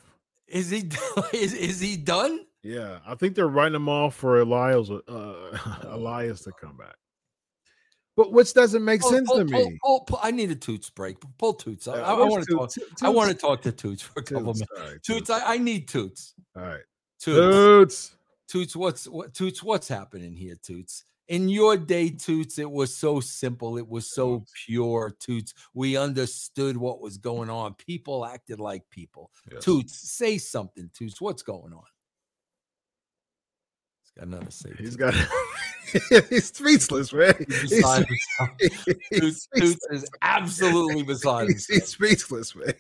Is 0.47 0.70
he 0.70 0.89
is, 1.34 1.54
is 1.54 1.80
he 1.80 1.97
done? 1.97 2.45
Yeah, 2.64 2.99
I 3.07 3.16
think 3.16 3.36
they're 3.36 3.47
writing 3.47 3.74
them 3.74 3.88
off 3.89 4.16
for 4.16 4.39
Elias, 4.41 4.89
uh, 4.89 5.57
Elias 5.88 6.41
to 6.41 6.51
come 6.60 6.76
back, 6.76 6.95
but 8.18 8.34
which 8.34 8.53
doesn't 8.53 8.84
make 8.84 9.01
sense 9.01 9.32
to 9.32 9.45
me. 9.45 9.80
pull- 9.82 10.05
I 10.22 10.32
need 10.32 10.51
a 10.51 10.55
Toots 10.55 10.89
break. 10.89 11.18
Pull 11.38 11.53
Toots. 11.53 11.88
I, 11.88 11.93
Uh, 11.93 12.03
I, 12.03 12.14
where's 12.18 12.30
want 12.32 12.45
to 12.45 12.53
talk. 12.55 12.72
Toots- 12.72 13.03
I 13.03 13.10
want 13.10 13.30
to 13.32 13.36
talk 13.38 13.62
to 13.62 13.72
Toots 13.72 14.01
for 14.01 14.20
a 14.20 14.24
couple 14.24 14.53
Toots, 14.53 14.70
minutes. 14.76 14.91
right, 14.91 15.03
Toots, 15.03 15.30
I, 15.30 15.53
I 15.53 15.57
need 15.57 15.88
Toots. 15.88 16.34
all 16.55 16.64
right, 16.64 16.82
Toots. 17.20 17.36
Toots. 17.55 18.16
Toots, 18.49 18.76
what's 18.76 19.07
what 19.07 19.34
Toots, 19.34 19.64
what's 19.64 19.88
happening 19.88 20.36
here, 20.36 20.55
Toots? 20.62 21.05
In 21.30 21.47
your 21.47 21.78
day, 21.78 22.10
Toots, 22.10 22.57
it 22.57 22.70
was 22.70 22.93
so 22.93 23.20
simple, 23.20 23.78
it 23.78 23.88
was 23.88 24.12
so 24.12 24.43
pure, 24.66 25.16
Toots. 25.20 25.53
We 25.76 25.95
understood 25.95 26.76
what 26.76 26.99
was 27.01 27.18
going 27.20 27.49
on. 27.51 27.76
People 27.76 28.26
acted 28.26 28.60
like 28.60 28.82
people. 28.89 29.30
Yes. 29.49 29.64
Toots, 29.64 30.10
say 30.12 30.39
something, 30.39 30.89
Toots. 30.93 31.22
What's 31.22 31.43
going 31.43 31.72
on? 31.72 31.84
He's 34.20 34.26
got 34.26 34.28
nothing 34.30 34.47
to 34.47 34.51
say. 34.51 34.70
He's 34.78 34.95
Toots. 34.95 35.17
got 36.11 36.30
he's 36.30 36.45
speechless, 36.45 37.13
man. 37.13 37.34
He's 37.47 37.61
He's, 37.61 37.70
beside 37.72 38.05
himself. 38.39 38.57
he's 38.59 39.20
Toots, 39.20 39.41
speechless. 39.43 39.78
Is 39.91 40.09
absolutely 40.22 41.03
beside 41.13 41.47
He's, 41.49 41.67
himself. 41.67 41.82
he's 41.82 41.88
speechless, 41.89 42.55
man. 42.55 42.74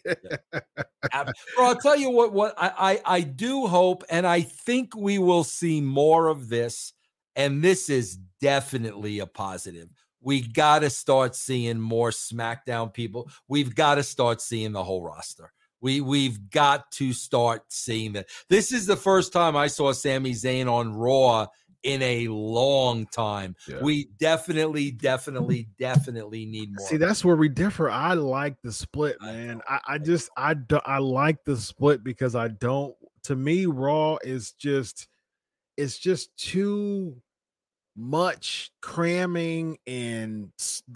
Ab- 1.13 1.31
Bro, 1.55 1.65
I'll 1.65 1.75
tell 1.75 1.95
you 1.97 2.09
what. 2.09 2.33
What 2.33 2.53
I, 2.57 2.71
I 2.77 3.01
I 3.17 3.21
do 3.21 3.67
hope, 3.67 4.03
and 4.09 4.27
I 4.27 4.41
think 4.41 4.95
we 4.95 5.17
will 5.19 5.43
see 5.43 5.81
more 5.81 6.27
of 6.27 6.49
this. 6.49 6.93
And 7.35 7.63
this 7.63 7.89
is 7.89 8.17
definitely 8.41 9.19
a 9.19 9.25
positive. 9.27 9.87
we 10.21 10.41
got 10.41 10.79
to 10.79 10.89
start 10.89 11.35
seeing 11.35 11.79
more 11.79 12.09
SmackDown 12.09 12.93
people. 12.93 13.29
We've 13.47 13.73
got 13.73 13.95
to 13.95 14.03
start 14.03 14.41
seeing 14.41 14.73
the 14.73 14.83
whole 14.83 15.01
roster. 15.03 15.53
We 15.81 16.01
we've 16.01 16.49
got 16.49 16.91
to 16.93 17.13
start 17.13 17.63
seeing 17.69 18.13
that. 18.13 18.27
This 18.49 18.71
is 18.71 18.85
the 18.85 18.97
first 18.97 19.33
time 19.33 19.55
I 19.55 19.67
saw 19.67 19.91
Sami 19.91 20.31
Zayn 20.31 20.71
on 20.71 20.93
Raw 20.93 21.47
in 21.83 22.01
a 22.01 22.27
long 22.27 23.05
time. 23.07 23.55
Yeah. 23.67 23.81
We 23.81 24.09
definitely, 24.19 24.91
definitely, 24.91 25.67
definitely 25.77 26.45
need 26.45 26.73
more. 26.75 26.87
See, 26.87 26.97
that's 26.97 27.23
where 27.23 27.35
we 27.35 27.49
differ. 27.49 27.89
I 27.89 28.13
like 28.13 28.55
the 28.61 28.71
split, 28.71 29.17
man. 29.21 29.61
I, 29.67 29.79
I 29.87 29.97
just 29.97 30.29
I 30.35 30.53
do, 30.53 30.79
I 30.85 30.97
like 30.97 31.43
the 31.45 31.57
split 31.57 32.03
because 32.03 32.35
I 32.35 32.49
don't. 32.49 32.95
To 33.23 33.35
me, 33.35 33.65
Raw 33.65 34.17
is 34.23 34.53
just 34.53 35.07
it's 35.77 35.97
just 35.97 36.35
too 36.37 37.15
much 37.99 38.71
cramming 38.81 39.77
and 39.85 40.49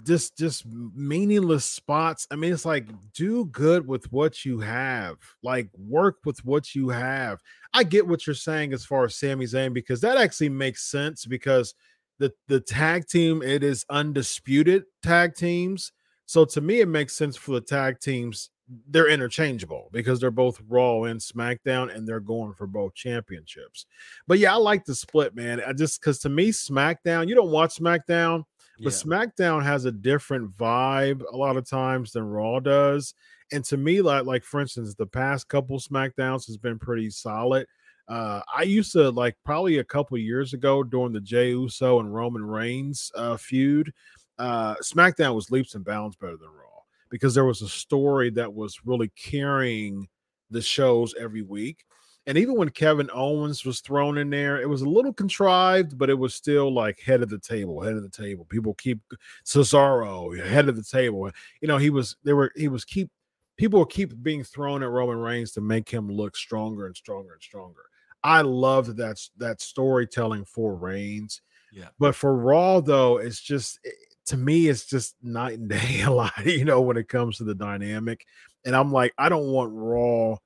just 0.04 0.36
just 0.38 0.64
meaningless 0.66 1.64
spots. 1.64 2.26
I 2.30 2.36
mean, 2.36 2.52
it's 2.52 2.64
like 2.64 2.88
do 3.12 3.44
good 3.46 3.86
with 3.86 4.10
what 4.10 4.44
you 4.44 4.58
have. 4.60 5.16
Like 5.42 5.68
work 5.76 6.16
with 6.24 6.42
what 6.44 6.74
you 6.74 6.88
have. 6.88 7.40
I 7.74 7.84
get 7.84 8.06
what 8.06 8.26
you're 8.26 8.34
saying 8.34 8.72
as 8.72 8.86
far 8.86 9.04
as 9.04 9.16
Sami 9.16 9.44
Zayn 9.44 9.74
because 9.74 10.00
that 10.00 10.16
actually 10.16 10.48
makes 10.48 10.90
sense 10.90 11.26
because 11.26 11.74
the 12.18 12.32
the 12.48 12.60
tag 12.60 13.06
team 13.06 13.42
it 13.42 13.62
is 13.62 13.84
undisputed 13.90 14.84
tag 15.02 15.34
teams. 15.34 15.92
So 16.26 16.46
to 16.46 16.60
me, 16.62 16.80
it 16.80 16.88
makes 16.88 17.14
sense 17.14 17.36
for 17.36 17.52
the 17.52 17.60
tag 17.60 18.00
teams 18.00 18.50
they're 18.88 19.08
interchangeable 19.08 19.90
because 19.92 20.20
they're 20.20 20.30
both 20.30 20.60
Raw 20.68 21.04
and 21.04 21.20
SmackDown 21.20 21.94
and 21.94 22.08
they're 22.08 22.20
going 22.20 22.54
for 22.54 22.66
both 22.66 22.94
championships. 22.94 23.86
But 24.26 24.38
yeah, 24.38 24.54
I 24.54 24.56
like 24.56 24.84
the 24.84 24.94
split, 24.94 25.34
man. 25.34 25.62
I 25.66 25.72
just 25.72 26.00
because 26.00 26.18
to 26.20 26.28
me, 26.28 26.50
SmackDown, 26.50 27.28
you 27.28 27.34
don't 27.34 27.50
watch 27.50 27.76
SmackDown, 27.76 28.44
but 28.78 28.92
yeah. 28.92 29.02
SmackDown 29.02 29.62
has 29.62 29.84
a 29.84 29.92
different 29.92 30.56
vibe 30.56 31.22
a 31.30 31.36
lot 31.36 31.56
of 31.56 31.68
times 31.68 32.12
than 32.12 32.24
Raw 32.24 32.60
does. 32.60 33.14
And 33.52 33.64
to 33.66 33.76
me, 33.76 34.00
like 34.00 34.24
like 34.24 34.44
for 34.44 34.60
instance, 34.60 34.94
the 34.94 35.06
past 35.06 35.48
couple 35.48 35.78
SmackDowns 35.78 36.46
has 36.46 36.56
been 36.56 36.78
pretty 36.78 37.10
solid. 37.10 37.66
Uh, 38.08 38.40
I 38.54 38.62
used 38.62 38.92
to 38.92 39.10
like 39.10 39.36
probably 39.44 39.78
a 39.78 39.84
couple 39.84 40.16
years 40.18 40.52
ago 40.52 40.82
during 40.82 41.12
the 41.12 41.20
Jey 41.20 41.50
Uso 41.50 42.00
and 42.00 42.14
Roman 42.14 42.44
Reigns 42.44 43.10
uh, 43.14 43.36
feud. 43.36 43.92
Uh, 44.38 44.74
SmackDown 44.76 45.34
was 45.34 45.50
leaps 45.50 45.74
and 45.74 45.84
bounds 45.84 46.16
better 46.16 46.36
than 46.36 46.48
Raw 46.48 46.73
because 47.14 47.32
there 47.32 47.44
was 47.44 47.62
a 47.62 47.68
story 47.68 48.28
that 48.28 48.52
was 48.52 48.84
really 48.84 49.08
carrying 49.10 50.08
the 50.50 50.60
shows 50.60 51.14
every 51.16 51.42
week. 51.42 51.84
And 52.26 52.36
even 52.36 52.56
when 52.56 52.70
Kevin 52.70 53.08
Owens 53.14 53.64
was 53.64 53.78
thrown 53.78 54.18
in 54.18 54.30
there, 54.30 54.60
it 54.60 54.68
was 54.68 54.82
a 54.82 54.88
little 54.88 55.12
contrived, 55.12 55.96
but 55.96 56.10
it 56.10 56.18
was 56.18 56.34
still 56.34 56.74
like 56.74 56.98
head 56.98 57.22
of 57.22 57.28
the 57.28 57.38
table, 57.38 57.80
head 57.80 57.92
of 57.92 58.02
the 58.02 58.08
table. 58.08 58.46
People 58.46 58.74
keep 58.74 58.98
Cesaro 59.44 60.44
head 60.44 60.68
of 60.68 60.74
the 60.74 60.82
table. 60.82 61.30
You 61.60 61.68
know, 61.68 61.78
he 61.78 61.88
was 61.88 62.16
they 62.24 62.32
were 62.32 62.50
he 62.56 62.66
was 62.66 62.84
keep 62.84 63.10
people 63.56 63.84
keep 63.86 64.20
being 64.24 64.42
thrown 64.42 64.82
at 64.82 64.90
Roman 64.90 65.18
Reigns 65.18 65.52
to 65.52 65.60
make 65.60 65.88
him 65.88 66.08
look 66.08 66.36
stronger 66.36 66.86
and 66.86 66.96
stronger 66.96 67.34
and 67.34 67.42
stronger. 67.42 67.82
I 68.24 68.40
loved 68.40 68.96
that 68.96 69.20
that 69.36 69.60
storytelling 69.60 70.46
for 70.46 70.74
Reigns. 70.74 71.42
Yeah. 71.72 71.90
But 72.00 72.16
for 72.16 72.34
Raw 72.34 72.80
though, 72.80 73.18
it's 73.18 73.40
just 73.40 73.78
to 74.26 74.36
me, 74.36 74.68
it's 74.68 74.86
just 74.86 75.14
night 75.22 75.58
and 75.58 75.68
day 75.68 76.00
a 76.06 76.10
lot, 76.10 76.32
you 76.44 76.64
know, 76.64 76.80
when 76.80 76.96
it 76.96 77.08
comes 77.08 77.38
to 77.38 77.44
the 77.44 77.54
dynamic. 77.54 78.26
And 78.64 78.74
I'm 78.74 78.92
like, 78.92 79.12
I 79.18 79.28
don't 79.28 79.48
want 79.48 79.72
Raw, 79.72 80.36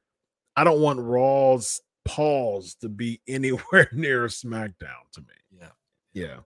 I 0.57 0.65
don't 0.65 0.81
want 0.81 1.01
Raw's 1.01 1.81
pause 2.05 2.75
to 2.81 2.89
be 2.89 3.21
anywhere 3.29 3.89
near 3.93 4.27
SmackDown 4.27 5.11
to 5.13 5.21
me. 5.21 5.61
Yeah. 5.61 5.71
Yeah. 6.13 6.37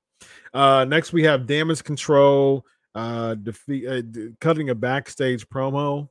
Uh, 0.54 0.84
next 0.84 1.12
we 1.12 1.24
have 1.24 1.46
damage 1.46 1.82
control, 1.82 2.64
uh, 2.94 3.34
defeat, 3.34 3.86
uh, 3.86 4.02
cutting 4.40 4.70
a 4.70 4.74
backstage 4.74 5.48
promo. 5.48 6.08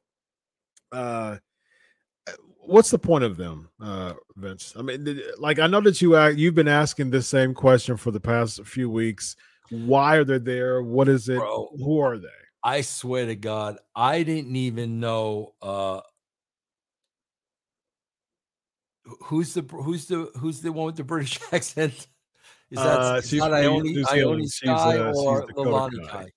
Uh, 0.91 1.37
what's 2.59 2.91
the 2.91 2.99
point 2.99 3.23
of 3.23 3.37
them, 3.37 3.69
uh, 3.81 4.13
Vince? 4.35 4.73
I 4.77 4.81
mean, 4.81 5.21
like 5.37 5.59
I 5.59 5.67
know 5.67 5.81
that 5.81 6.01
you 6.01 6.17
uh, 6.17 6.29
you've 6.29 6.55
been 6.55 6.67
asking 6.67 7.09
this 7.09 7.27
same 7.27 7.53
question 7.53 7.97
for 7.97 8.11
the 8.11 8.19
past 8.19 8.65
few 8.65 8.89
weeks. 8.89 9.35
Why 9.71 10.17
are 10.17 10.23
they 10.23 10.37
there? 10.37 10.83
What 10.83 11.07
is 11.07 11.29
it? 11.29 11.37
Bro, 11.37 11.69
Who 11.77 11.99
are 11.99 12.17
they? 12.17 12.27
I 12.63 12.81
swear 12.81 13.25
to 13.25 13.35
God, 13.35 13.77
I 13.95 14.23
didn't 14.23 14.55
even 14.55 14.99
know 14.99 15.53
uh 15.61 16.01
who's 19.23 19.53
the 19.53 19.61
who's 19.61 20.05
the 20.05 20.29
who's 20.37 20.61
the 20.61 20.71
one 20.71 20.87
with 20.87 20.97
the 20.97 21.03
British 21.03 21.39
accent? 21.51 22.07
Is 22.69 22.77
that, 22.77 22.99
uh, 22.99 23.15
is 23.17 23.31
that 23.31 23.51
Iyo, 23.51 23.81
Iyo 23.81 24.47
Sky 24.47 24.97
uh, 24.97 25.13
or 25.13 25.45
Leilani 25.47 26.07
Kai? 26.07 26.27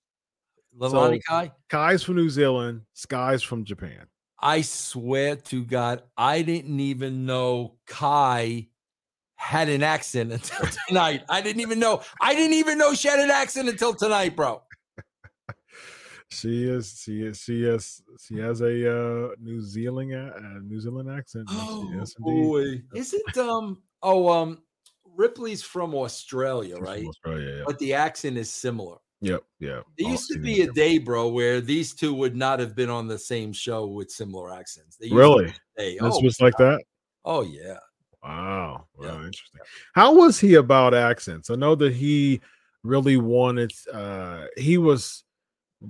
Leilani 0.77 1.15
so, 1.15 1.19
Kai? 1.29 1.51
Kai's 1.69 2.03
from 2.03 2.15
New 2.15 2.29
Zealand, 2.29 2.81
Sky's 2.93 3.41
from 3.41 3.63
Japan. 3.63 4.05
I 4.39 4.61
swear 4.61 5.37
to 5.37 5.63
God, 5.63 6.03
I 6.17 6.41
didn't 6.41 6.79
even 6.79 7.25
know 7.25 7.75
Kai 7.87 8.67
had 9.45 9.69
an 9.69 9.83
accent 9.83 10.31
until 10.31 10.67
tonight. 10.87 11.23
I 11.29 11.39
didn't 11.39 11.61
even 11.61 11.79
know. 11.79 12.01
I 12.19 12.33
didn't 12.33 12.53
even 12.53 12.79
know 12.79 12.95
she 12.95 13.07
had 13.07 13.19
an 13.19 13.29
accent 13.29 13.69
until 13.69 13.93
tonight, 13.93 14.35
bro. 14.35 14.63
she 16.29 16.63
is. 16.63 16.99
She 17.03 17.21
is. 17.21 17.37
She 17.41 17.63
is. 17.63 18.01
She 18.19 18.39
has 18.39 18.61
a 18.61 18.65
uh, 18.67 19.29
New 19.39 19.61
Zealand 19.61 20.15
uh, 20.15 20.59
New 20.63 20.79
Zealand 20.79 21.11
accent. 21.11 21.45
Oh 21.51 21.91
yes, 21.95 22.15
boy, 22.17 22.81
is 22.95 23.13
it 23.13 23.37
um? 23.37 23.83
Oh 24.01 24.29
um, 24.29 24.63
Ripley's 25.15 25.61
from 25.61 25.93
Australia, 25.93 26.77
right? 26.77 27.01
From 27.01 27.09
Australia, 27.09 27.57
yeah. 27.57 27.63
But 27.67 27.77
the 27.77 27.93
accent 27.93 28.37
is 28.37 28.51
similar. 28.51 28.97
Yep. 29.21 29.43
Yeah. 29.59 29.81
There 29.97 30.09
used 30.09 30.29
to 30.33 30.39
be 30.39 30.61
a 30.61 30.71
day, 30.71 30.97
bro, 30.97 31.29
where 31.29 31.61
these 31.61 31.93
two 31.93 32.13
would 32.15 32.35
not 32.35 32.59
have 32.59 32.75
been 32.75 32.89
on 32.89 33.07
the 33.07 33.17
same 33.17 33.53
show 33.53 33.87
with 33.87 34.11
similar 34.11 34.53
accents. 34.53 34.97
really? 35.09 35.53
This 35.77 35.97
oh, 36.01 36.21
was 36.21 36.41
like 36.41 36.57
that. 36.57 36.83
Oh 37.23 37.41
yeah. 37.41 37.77
Wow. 38.25 38.87
Yeah. 38.99 39.15
interesting. 39.17 39.61
How 39.93 40.13
was 40.15 40.39
he 40.39 40.55
about 40.55 40.93
accents? 40.93 41.49
I 41.51 41.55
know 41.55 41.75
that 41.75 41.93
he 41.93 42.41
really 42.83 43.17
wanted 43.17 43.71
uh 43.93 44.45
he 44.57 44.77
was 44.77 45.23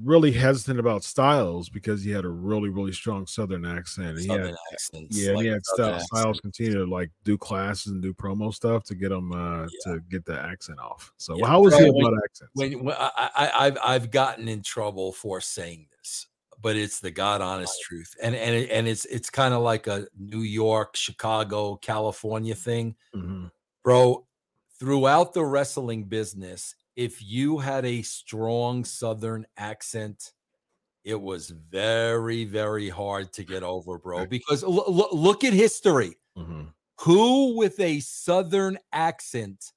really 0.03 0.31
hesitant 0.31 0.79
about 0.79 1.03
Styles 1.03 1.69
because 1.69 2.03
he 2.03 2.11
had 2.11 2.25
a 2.25 2.29
really, 2.29 2.69
really 2.69 2.91
strong 2.91 3.25
Southern 3.27 3.65
accent. 3.65 4.19
Southern 4.19 4.47
had, 4.47 4.55
accents, 4.73 5.17
yeah, 5.17 5.31
like 5.31 5.43
he 5.43 5.47
had 5.49 5.65
Styles, 5.65 6.03
Styles 6.05 6.41
continue 6.41 6.73
to 6.73 6.85
like 6.85 7.09
do 7.23 7.37
classes 7.37 7.93
and 7.93 8.01
do 8.01 8.13
promo 8.13 8.53
stuff 8.53 8.83
to 8.85 8.95
get 8.95 9.11
him 9.11 9.31
uh 9.31 9.61
yeah. 9.61 9.93
to 9.93 9.99
get 10.09 10.25
the 10.25 10.37
accent 10.37 10.79
off. 10.79 11.13
So 11.17 11.37
yeah, 11.37 11.47
how 11.47 11.61
was 11.61 11.77
he 11.77 11.85
about 11.85 11.95
when, 11.95 12.19
accents? 12.25 12.51
When, 12.53 12.83
when 12.83 12.95
I, 12.99 13.29
I, 13.35 13.51
I've 13.65 13.77
I've 13.81 14.11
gotten 14.11 14.49
in 14.49 14.61
trouble 14.61 15.13
for 15.13 15.39
saying 15.39 15.87
this 15.97 16.27
but 16.61 16.75
it's 16.75 16.99
the 16.99 17.11
god 17.11 17.41
honest 17.41 17.81
truth 17.81 18.15
and 18.21 18.35
and 18.35 18.55
it, 18.55 18.69
and 18.71 18.87
it's 18.87 19.05
it's 19.05 19.29
kind 19.29 19.53
of 19.53 19.61
like 19.61 19.87
a 19.87 20.07
new 20.17 20.41
york 20.41 20.95
chicago 20.95 21.75
california 21.77 22.55
thing 22.55 22.95
mm-hmm. 23.15 23.45
bro 23.83 24.25
throughout 24.79 25.33
the 25.33 25.43
wrestling 25.43 26.03
business 26.03 26.75
if 26.95 27.21
you 27.23 27.57
had 27.57 27.85
a 27.85 28.01
strong 28.01 28.83
southern 28.83 29.45
accent 29.57 30.33
it 31.03 31.19
was 31.19 31.49
very 31.49 32.45
very 32.45 32.89
hard 32.89 33.31
to 33.31 33.43
get 33.43 33.63
over 33.63 33.97
bro 33.97 34.25
because 34.29 34.63
l- 34.63 34.85
l- 34.87 35.09
look 35.11 35.43
at 35.43 35.53
history 35.53 36.17
mm-hmm. 36.37 36.63
who 37.01 37.55
with 37.57 37.79
a 37.79 37.99
southern 37.99 38.77
accent 38.91 39.71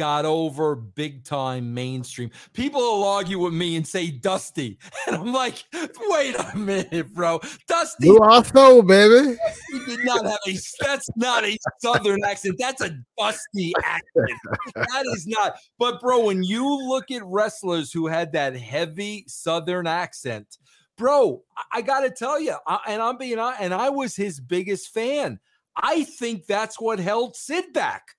got 0.00 0.24
over 0.24 0.74
big 0.74 1.24
time 1.24 1.74
mainstream. 1.74 2.30
People 2.54 2.80
will 2.80 3.04
argue 3.04 3.38
with 3.38 3.52
me 3.52 3.76
and 3.76 3.86
say 3.86 4.10
Dusty. 4.10 4.78
And 5.06 5.16
I'm 5.16 5.32
like, 5.32 5.62
wait 6.08 6.36
a 6.38 6.56
minute, 6.56 7.12
bro. 7.12 7.38
Dusty. 7.68 8.06
You 8.06 8.18
also, 8.20 8.80
baby. 8.80 9.36
He 9.72 9.84
did 9.84 10.04
not 10.04 10.24
have 10.24 10.38
a 10.46 10.56
that's 10.80 11.08
not 11.16 11.44
a 11.44 11.58
southern 11.80 12.24
accent. 12.24 12.56
That's 12.58 12.80
a 12.80 12.96
dusty 13.18 13.74
accent. 13.84 14.38
That 14.74 15.04
is 15.14 15.26
not. 15.26 15.56
But 15.78 16.00
bro, 16.00 16.24
when 16.24 16.42
you 16.42 16.66
look 16.88 17.10
at 17.10 17.24
wrestlers 17.26 17.92
who 17.92 18.06
had 18.06 18.32
that 18.32 18.56
heavy 18.56 19.24
southern 19.26 19.86
accent, 19.86 20.56
bro, 20.96 21.42
I, 21.72 21.82
gotta 21.82 22.10
tell 22.10 22.40
you, 22.40 22.54
I, 22.66 22.80
and 22.88 23.02
I'm 23.02 23.18
being 23.18 23.38
and 23.38 23.74
I 23.74 23.90
was 23.90 24.16
his 24.16 24.40
biggest 24.40 24.94
fan. 24.94 25.40
I 25.76 26.04
think 26.04 26.46
that's 26.46 26.80
what 26.80 26.98
held 27.00 27.36
Sid 27.36 27.72
back. 27.74 28.16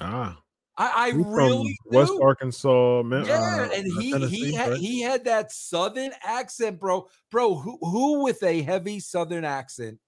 Ah. 0.00 0.38
I, 0.76 1.06
I 1.06 1.08
really 1.14 1.76
West 1.86 2.12
Arkansas, 2.20 3.02
man. 3.04 3.26
Yeah, 3.26 3.68
uh, 3.70 3.74
and 3.74 3.86
he 4.00 4.18
he 4.26 4.52
had, 4.52 4.70
right? 4.70 4.80
he 4.80 5.02
had 5.02 5.24
that 5.24 5.52
southern 5.52 6.10
accent, 6.24 6.80
bro. 6.80 7.08
Bro, 7.30 7.56
who 7.56 7.78
who 7.80 8.24
with 8.24 8.42
a 8.42 8.62
heavy 8.62 8.98
southern 8.98 9.44
accent 9.44 9.98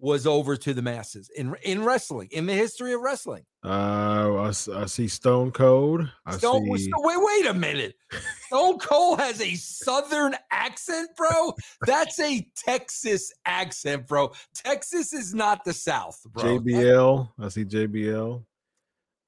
was 0.00 0.26
over 0.26 0.56
to 0.56 0.74
the 0.74 0.82
masses 0.82 1.30
in 1.36 1.54
in 1.62 1.84
wrestling 1.84 2.28
in 2.32 2.46
the 2.46 2.52
history 2.52 2.92
of 2.94 3.00
wrestling? 3.00 3.44
Uh, 3.64 4.34
I, 4.36 4.48
I 4.48 4.86
see 4.86 5.08
Stone 5.08 5.52
Cold. 5.52 6.08
I 6.24 6.36
Stone, 6.36 6.64
see... 6.78 6.90
wait, 6.96 7.18
wait 7.20 7.46
a 7.46 7.54
minute. 7.54 7.94
Stone 8.46 8.78
Cold 8.78 9.20
has 9.20 9.40
a 9.40 9.54
southern 9.54 10.34
accent, 10.50 11.10
bro. 11.16 11.54
That's 11.84 12.18
a 12.20 12.48
Texas 12.56 13.32
accent, 13.44 14.06
bro. 14.06 14.32
Texas 14.54 15.12
is 15.12 15.34
not 15.34 15.64
the 15.64 15.72
South, 15.72 16.20
bro. 16.32 16.58
JBL. 16.58 17.28
I 17.38 17.48
see 17.48 17.64
JBL. 17.64 18.44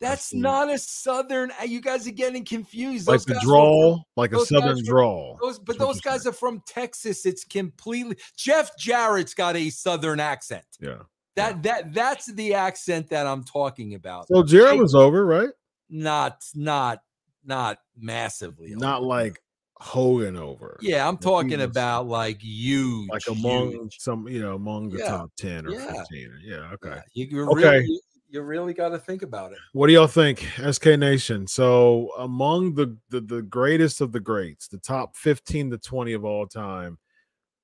That's 0.01 0.33
not 0.33 0.71
a 0.71 0.79
southern. 0.79 1.51
uh, 1.61 1.65
You 1.65 1.81
guys 1.81 2.07
are 2.09 2.13
getting 2.13 2.45
confused. 2.45 3.07
like 3.07 3.21
Those 3.23 3.27
the 3.27 3.41
drawl, 3.43 4.05
like 4.17 4.33
a 4.33 4.45
southern 4.47 4.83
drawl. 4.85 5.39
Those, 5.43 5.59
but 5.59 5.79
That's 5.79 5.87
those 5.87 6.01
guys 6.01 6.27
are 6.27 6.33
from 6.33 6.63
Texas. 6.67 7.27
It's 7.27 7.45
completely. 7.45 8.17
Jeff 8.37 8.71
Jarrett's 8.79 9.35
got 9.35 9.57
a 9.57 9.69
southern 9.71 10.19
accent. 10.21 10.65
Yeah. 10.81 10.99
That 11.37 11.63
that 11.63 11.95
that's 11.95 12.27
the 12.33 12.55
accent 12.55 13.09
that 13.11 13.27
I'm 13.27 13.45
talking 13.45 13.95
about. 13.95 14.29
So 14.29 14.43
Jarrett 14.43 14.79
was 14.79 14.95
over, 14.95 15.25
right? 15.25 15.51
not 15.93 16.43
not 16.55 17.01
not 17.45 17.79
massively. 17.99 18.75
Not 18.75 18.99
over. 18.99 19.07
like 19.07 19.43
Hogan 19.77 20.37
over. 20.37 20.77
Yeah, 20.83 21.09
I'm 21.09 21.17
talking 21.17 21.59
was 21.59 21.63
about 21.71 22.07
like 22.07 22.43
huge, 22.43 23.09
like 23.09 23.27
among 23.29 23.71
huge. 23.73 23.97
some, 23.99 24.29
you 24.29 24.41
know, 24.41 24.55
among 24.55 24.91
the 24.91 24.99
Yeah. 24.99 25.09
top 25.09 25.31
ten 25.39 25.67
or 25.67 25.71
Yeah. 25.73 25.93
fifteen. 25.93 26.31
Yeah. 26.43 26.71
Okay. 26.75 27.01
Yeah, 27.15 27.27
you 27.27 27.49
Okay. 27.51 27.63
really 27.79 28.01
you, 28.31 28.41
you 28.41 28.43
really 28.43 28.73
got 28.75 28.91
to 28.91 28.99
think 28.99 29.23
about 29.23 29.53
it. 29.53 29.59
What 29.73 29.87
do 29.89 29.93
y'all 29.93 30.07
think, 30.07 30.47
SK 30.71 30.87
Nation? 30.99 31.47
So, 31.47 32.11
among 32.19 32.75
the, 32.75 32.97
the 33.11 33.21
the 33.21 33.43
greatest 33.43 34.01
of 34.01 34.13
the 34.13 34.21
greats, 34.21 34.69
the 34.69 34.79
top 34.79 35.17
fifteen 35.17 35.71
to 35.71 35.79
twenty 35.79 36.13
of 36.13 36.25
all 36.25 36.47
time, 36.47 36.99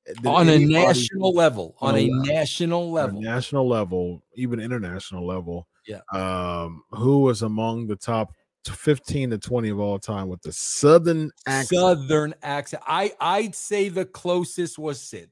eh, 0.06 0.12
on 0.28 0.48
a 0.48 0.52
anybody- 0.52 0.72
national 0.86 1.32
level, 1.34 1.76
on 1.80 1.94
Oh, 1.94 1.98
a 1.98 2.08
wow. 2.08 2.22
national 2.24 2.82
on 2.82 2.88
a 2.88 2.92
level. 2.92 3.20
national 3.22 3.68
level, 3.68 4.22
even 4.34 4.60
international 4.60 5.26
level, 5.26 5.66
Yeah. 5.86 6.00
um, 6.12 6.82
who 6.90 7.20
was 7.20 7.42
among 7.42 7.86
the 7.86 7.96
top 7.96 8.32
fifteen 8.66 9.30
to 9.30 9.38
twenty 9.38 9.68
of 9.68 9.78
all 9.78 9.98
time 9.98 10.26
with 10.28 10.42
the 10.42 10.52
Southern 10.52 11.30
accent? 11.46 11.80
Southern 11.80 12.34
accent. 12.42 12.82
I 12.86 13.12
I'd 13.20 13.54
say 13.54 13.88
the 13.88 14.04
closest 14.04 14.78
was 14.78 15.00
Sid. 15.00 15.30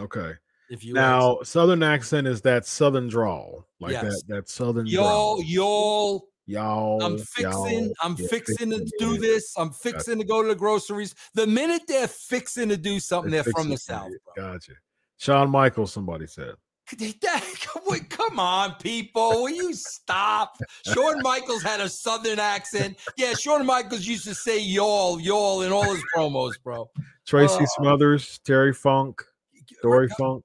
Okay, 0.00 0.32
If 0.72 0.82
you 0.82 0.94
now 0.94 1.38
Southern 1.42 1.82
accent 1.82 2.26
is 2.26 2.40
that 2.42 2.64
Southern 2.64 3.06
drawl, 3.06 3.66
like 3.78 3.92
Yes. 3.92 4.22
that 4.22 4.34
that 4.34 4.48
Southern 4.48 4.86
y'all 4.86 5.36
drawl. 5.36 5.42
y'all 5.44 6.28
y'all, 6.46 7.02
I'm 7.02 7.18
fixing, 7.18 7.84
y'all, 7.84 7.92
I'm 8.00 8.16
yeah, 8.18 8.26
fixing 8.28 8.70
to 8.70 8.78
do 8.98 9.12
yeah. 9.12 9.18
this. 9.20 9.52
I'm 9.58 9.70
fixing 9.70 10.18
to 10.18 10.24
go 10.24 10.40
to 10.40 10.48
the 10.48 10.54
groceries. 10.54 11.14
The 11.34 11.46
minute 11.46 11.82
they're 11.86 12.08
fixing 12.08 12.70
to 12.70 12.78
do 12.78 13.00
something, 13.00 13.30
they're 13.30 13.44
from 13.44 13.68
the 13.68 13.76
South. 13.76 14.12
Bro. 14.34 14.52
Gotcha. 14.52 14.72
Shawn 15.18 15.50
Michaels, 15.50 15.92
somebody 15.92 16.26
said. 16.26 16.54
Come 18.08 18.40
on, 18.40 18.74
people. 18.76 19.42
Will 19.42 19.50
you 19.50 19.74
stop? 19.74 20.56
Shawn 20.86 21.20
Michaels 21.22 21.62
had 21.62 21.80
a 21.80 21.88
southern 21.88 22.38
accent. 22.38 22.98
Yeah, 23.18 23.34
Shawn 23.34 23.66
Michaels 23.66 24.06
used 24.06 24.24
to 24.24 24.34
say 24.34 24.58
y'all, 24.58 25.20
y'all 25.20 25.60
in 25.62 25.70
all 25.70 25.84
his 25.84 26.02
promos, 26.16 26.52
bro. 26.64 26.90
Tracy 27.26 27.58
Oh. 27.60 27.66
Smothers, 27.76 28.40
Terry 28.44 28.72
Funk, 28.72 29.22
Dory 29.82 30.08
Funk. 30.18 30.44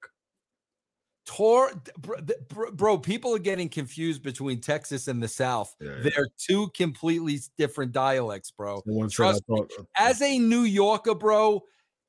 Tor, 1.27 1.71
bro, 1.99 2.15
th- 2.17 2.39
bro, 2.47 2.71
bro, 2.71 2.97
people 2.97 3.35
are 3.35 3.39
getting 3.39 3.67
confused 3.67 4.23
between 4.23 4.61
Texas 4.61 5.07
and 5.09 5.21
the 5.21 5.27
South. 5.27 5.75
Yeah, 5.79 5.97
yeah. 5.97 6.03
They're 6.03 6.27
two 6.37 6.69
completely 6.69 7.39
different 7.57 7.91
dialects, 7.91 8.49
bro. 8.49 8.81
Someone 8.85 9.09
said, 9.09 9.23
I 9.23 9.27
Trust 9.31 9.43
me. 9.49 9.65
As 9.97 10.21
a 10.21 10.39
New 10.39 10.61
Yorker, 10.61 11.15
bro, 11.15 11.63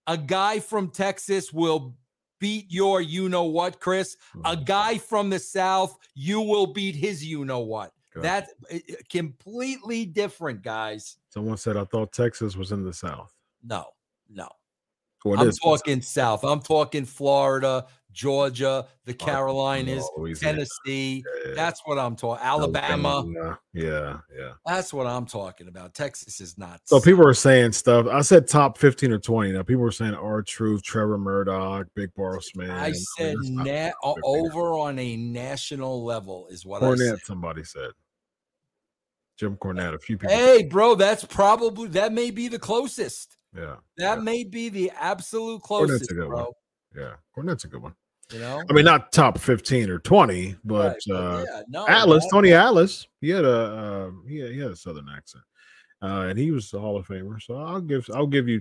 a 0.07 0.17
guy 0.17 0.61
from 0.61 0.91
Texas 0.91 1.53
will 1.53 1.97
beat 2.39 2.67
your 2.71 3.01
you 3.01 3.29
know 3.29 3.43
what, 3.45 3.81
Chris. 3.81 4.17
A 4.45 4.57
Mhm. 4.57 4.65
guy 4.65 4.99
from 4.99 5.29
the 5.31 5.41
South, 5.41 5.99
you 6.15 6.41
will 6.41 6.69
beat 6.69 6.95
his 6.95 7.25
you 7.25 7.45
know 7.45 7.61
what. 7.61 7.93
That's 8.15 8.53
completely 9.11 10.05
different, 10.07 10.63
guys. 10.63 11.19
Someone 11.29 11.57
said, 11.57 11.77
I 11.77 11.85
thought 11.85 12.13
Texas 12.13 12.57
was 12.57 12.73
in 12.73 12.85
the 12.85 12.93
South. 12.93 13.33
No, 13.63 13.87
no. 14.29 14.49
It 15.25 15.39
I'm 15.41 15.49
is 15.49 15.59
in 15.63 15.71
the 15.71 15.77
talking 15.77 16.03
South. 16.03 16.45
I'm 16.45 16.61
talking 16.61 17.05
Florida, 17.05 17.87
Georgia, 18.19 18.85
the 19.05 19.13
Oh, 19.13 19.25
Carolinas, 19.25 20.05
Louisiana. 20.17 20.57
Tennessee. 20.59 21.23
Yeah, 21.47 21.55
That's 21.55 21.81
what 21.85 22.01
I'm 22.01 22.17
talking. 22.17 22.45
Alabama. 22.45 23.57
Yeah, 23.73 24.19
yeah. 24.37 24.55
That's 24.67 24.93
what 24.93 25.07
I'm 25.07 25.25
talking 25.25 25.69
about. 25.69 25.95
Texas 25.95 26.41
is 26.41 26.59
not. 26.59 26.81
So 26.85 27.01
people 27.01 27.25
are 27.25 27.33
saying 27.33 27.73
stuff. 27.73 28.09
I 28.09 28.23
said 28.23 28.49
top 28.49 28.77
15 28.77 29.13
or 29.13 29.19
20. 29.21 29.53
Now 29.53 29.63
people 29.63 29.85
are 29.85 29.93
saying 29.93 30.15
R 30.15 30.43
Truth, 30.43 30.83
Trevor 30.83 31.17
Murdoch, 31.17 31.87
Big 31.95 32.13
Boss 32.17 32.49
Man. 32.57 32.71
I 32.73 32.91
said 32.91 33.37
that's 33.37 33.51
not 33.51 33.67
na- 33.67 33.91
top 34.03 34.17
15 34.17 34.23
or 34.25 34.47
over 34.51 34.73
on 34.75 34.99
a 34.99 35.17
national 35.17 36.05
level 36.05 36.49
is 36.51 36.67
what 36.67 36.83
I 36.83 36.87
Cornette, 36.87 37.09
said. 37.11 37.19
somebody 37.25 37.63
said. 37.63 37.91
Jim 39.39 39.57
Cornette, 39.59 39.95
a 39.95 39.99
few 40.01 40.19
people. 40.19 40.35
Hey, 40.35 40.65
bro, 40.65 40.97
that's 40.97 41.25
probably 41.25 41.87
that 41.91 42.13
may 42.13 42.33
be 42.33 42.49
the 42.49 42.59
closest. 42.59 43.37
yeah, 43.57 43.77
That 43.97 44.17
yeah, 44.19 44.23
may 44.25 44.43
be 44.43 44.71
the 44.71 44.91
absolute 44.99 45.63
closest, 45.63 46.11
good 46.11 46.29
one. 46.33 46.47
yeah. 46.97 47.13
Cornette's 47.37 47.63
a 47.63 47.69
good 47.69 47.81
one. 47.81 47.95
You 48.33 48.41
know, 48.41 48.63
I 48.69 48.73
mean, 48.75 48.85
not 48.85 49.11
top 49.11 49.39
15 49.39 49.89
or 49.89 49.99
20, 49.99 50.57
but 50.63 50.99
Right, 51.09 51.17
uh, 51.17 51.45
yeah, 51.47 51.63
no, 51.69 51.87
Atlas, 51.89 52.25
that- 52.25 52.31
Tony 52.31 52.53
Atlas, 52.53 53.07
he 53.21 53.31
had 53.31 53.45
a 53.45 53.51
uh, 53.51 54.11
he, 54.29 54.39
had, 54.39 54.53
he 54.53 54.59
had 54.59 54.71
a 54.71 54.77
southern 54.77 55.07
accent, 55.15 55.45
uh, 56.03 56.27
and 56.29 56.39
he 56.39 56.51
was 56.51 56.73
a 56.75 56.79
Hall 56.79 56.99
of 56.99 57.07
Famer. 57.07 57.41
So 57.41 57.57
I'll 57.57 57.81
give 57.81 58.09
I'll 58.15 58.27
give 58.27 58.47
you 58.47 58.61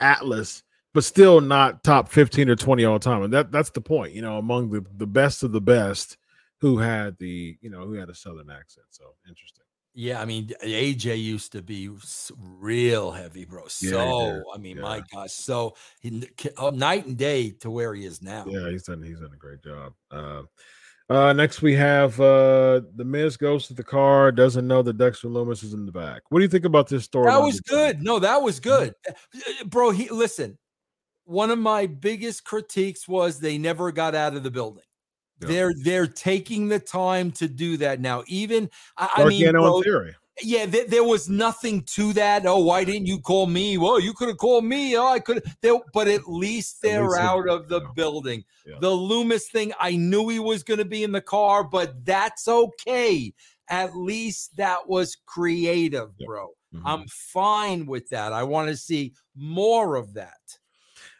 Atlas, 0.00 0.62
but 0.92 1.04
still 1.04 1.40
not 1.40 1.82
top 1.84 2.10
fifteen 2.10 2.50
or 2.50 2.56
twenty 2.56 2.84
all 2.84 2.98
time. 2.98 3.22
And 3.22 3.32
that 3.32 3.50
that's 3.50 3.70
the 3.70 3.80
point, 3.80 4.12
you 4.12 4.20
know, 4.20 4.36
among 4.36 4.70
the 4.70 4.84
the 4.96 5.06
best 5.06 5.42
of 5.42 5.52
the 5.52 5.60
best 5.60 6.18
who 6.60 6.76
had 6.76 7.16
the 7.18 7.56
you 7.62 7.70
know 7.70 7.86
who 7.86 7.94
had 7.94 8.10
a 8.10 8.14
southern 8.14 8.50
accent. 8.50 8.86
So 8.90 9.14
interesting. 9.26 9.64
Yeah, 10.00 10.22
I 10.22 10.26
mean, 10.26 10.52
AJ 10.62 11.20
used 11.20 11.50
to 11.52 11.60
be 11.60 11.90
real 12.38 13.10
heavy, 13.10 13.44
bro. 13.44 13.66
So, 13.66 13.88
did. 13.90 14.42
I 14.54 14.58
mean, 14.58 14.76
Yeah. 14.76 14.82
my 14.84 15.02
gosh, 15.12 15.32
so 15.32 15.74
he, 15.98 16.22
uh, 16.56 16.70
night 16.70 17.06
and 17.06 17.18
day 17.18 17.50
to 17.62 17.68
where 17.68 17.92
he 17.94 18.04
is 18.04 18.22
now. 18.22 18.44
Yeah, 18.46 18.70
he's 18.70 18.84
done 18.84 19.02
he's 19.02 19.18
done 19.18 19.32
a 19.34 19.36
great 19.36 19.60
job. 19.60 19.94
Uh, 20.12 20.42
uh, 21.10 21.32
next 21.32 21.62
we 21.62 21.74
have 21.74 22.20
uh 22.20 22.82
the 22.94 23.04
Miz 23.04 23.36
goes 23.36 23.66
to 23.66 23.74
the 23.74 23.82
car, 23.82 24.30
doesn't 24.30 24.68
know 24.68 24.82
that 24.82 24.98
Dexter 24.98 25.26
Lumis 25.26 25.64
is 25.64 25.72
in 25.74 25.84
the 25.84 25.90
back. 25.90 26.22
What 26.28 26.38
do 26.38 26.44
you 26.44 26.48
think 26.48 26.64
about 26.64 26.86
this 26.88 27.02
story? 27.02 27.26
That 27.26 27.42
was 27.42 27.60
good. 27.60 28.00
No, 28.00 28.20
that 28.20 28.40
was 28.40 28.60
good, 28.60 28.94
Uh, 29.08 29.64
bro. 29.66 29.90
He 29.90 30.08
listen. 30.10 30.58
One 31.24 31.50
of 31.50 31.58
my 31.58 31.86
biggest 31.86 32.44
critiques 32.44 33.08
was 33.08 33.40
they 33.40 33.58
never 33.58 33.90
got 33.90 34.14
out 34.14 34.36
of 34.36 34.44
the 34.44 34.50
building. 34.50 34.84
Yeah. 35.40 35.48
They're 35.48 35.72
they're 35.82 36.06
taking 36.06 36.68
the 36.68 36.78
time 36.80 37.30
to 37.32 37.48
do 37.48 37.76
that 37.78 38.00
now. 38.00 38.24
Even 38.26 38.68
I, 38.96 39.08
I 39.18 39.24
mean, 39.24 39.50
bro, 39.52 39.82
theory. 39.82 40.14
yeah, 40.42 40.66
there, 40.66 40.86
there 40.86 41.04
was 41.04 41.28
nothing 41.28 41.82
to 41.94 42.12
that. 42.14 42.44
Oh, 42.46 42.58
why 42.58 42.82
didn't 42.84 43.06
you 43.06 43.20
call 43.20 43.46
me? 43.46 43.78
Well, 43.78 44.00
you 44.00 44.12
could 44.14 44.28
have 44.28 44.38
called 44.38 44.64
me. 44.64 44.96
Oh, 44.96 45.06
I 45.06 45.20
could. 45.20 45.42
But 45.92 46.08
at 46.08 46.28
least 46.28 46.82
they're 46.82 47.06
least 47.08 47.20
out 47.20 47.48
of 47.48 47.68
the 47.68 47.80
yeah. 47.82 47.88
building. 47.94 48.44
Yeah. 48.66 48.76
The 48.80 48.90
Lumis 48.90 49.44
thing, 49.52 49.72
I 49.78 49.96
knew 49.96 50.28
he 50.28 50.40
was 50.40 50.62
going 50.62 50.78
to 50.78 50.84
be 50.84 51.04
in 51.04 51.12
the 51.12 51.20
car, 51.20 51.62
but 51.64 52.04
that's 52.04 52.48
okay. 52.48 53.32
At 53.70 53.94
least 53.96 54.56
that 54.56 54.88
was 54.88 55.16
creative, 55.26 56.10
Yep. 56.18 56.26
bro. 56.26 56.48
Mhm. 56.74 56.82
I'm 56.84 57.06
fine 57.08 57.86
with 57.86 58.08
that. 58.10 58.32
I 58.32 58.42
want 58.42 58.68
to 58.68 58.76
see 58.76 59.12
more 59.36 59.94
of 59.96 60.14
that. 60.14 60.58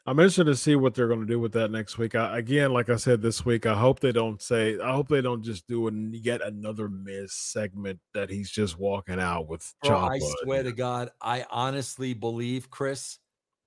I'm 0.08 0.18
interested 0.18 0.44
to 0.44 0.56
see 0.56 0.74
what 0.74 0.94
they're 0.94 1.06
going 1.06 1.20
to 1.20 1.26
do 1.26 1.38
with 1.38 1.52
that 1.52 1.70
next 1.70 1.98
week. 1.98 2.14
I, 2.14 2.38
again, 2.38 2.72
like 2.72 2.88
I 2.88 2.96
said 2.96 3.20
this 3.20 3.44
week, 3.44 3.66
I 3.66 3.74
hope 3.74 4.00
they 4.00 4.10
don't 4.10 4.40
say. 4.40 4.78
I 4.80 4.92
hope 4.92 5.06
they 5.08 5.20
don't 5.20 5.42
just 5.42 5.66
do 5.66 5.86
an, 5.86 6.14
yet 6.14 6.40
another 6.40 6.88
Miz 6.88 7.34
segment 7.34 8.00
that 8.14 8.30
he's 8.30 8.50
just 8.50 8.78
walking 8.78 9.20
out 9.20 9.48
with. 9.48 9.70
Bro, 9.82 9.98
I 9.98 10.18
swear 10.18 10.62
to 10.62 10.72
God, 10.72 11.10
I 11.20 11.44
honestly 11.50 12.14
believe, 12.14 12.70
Chris, 12.70 13.18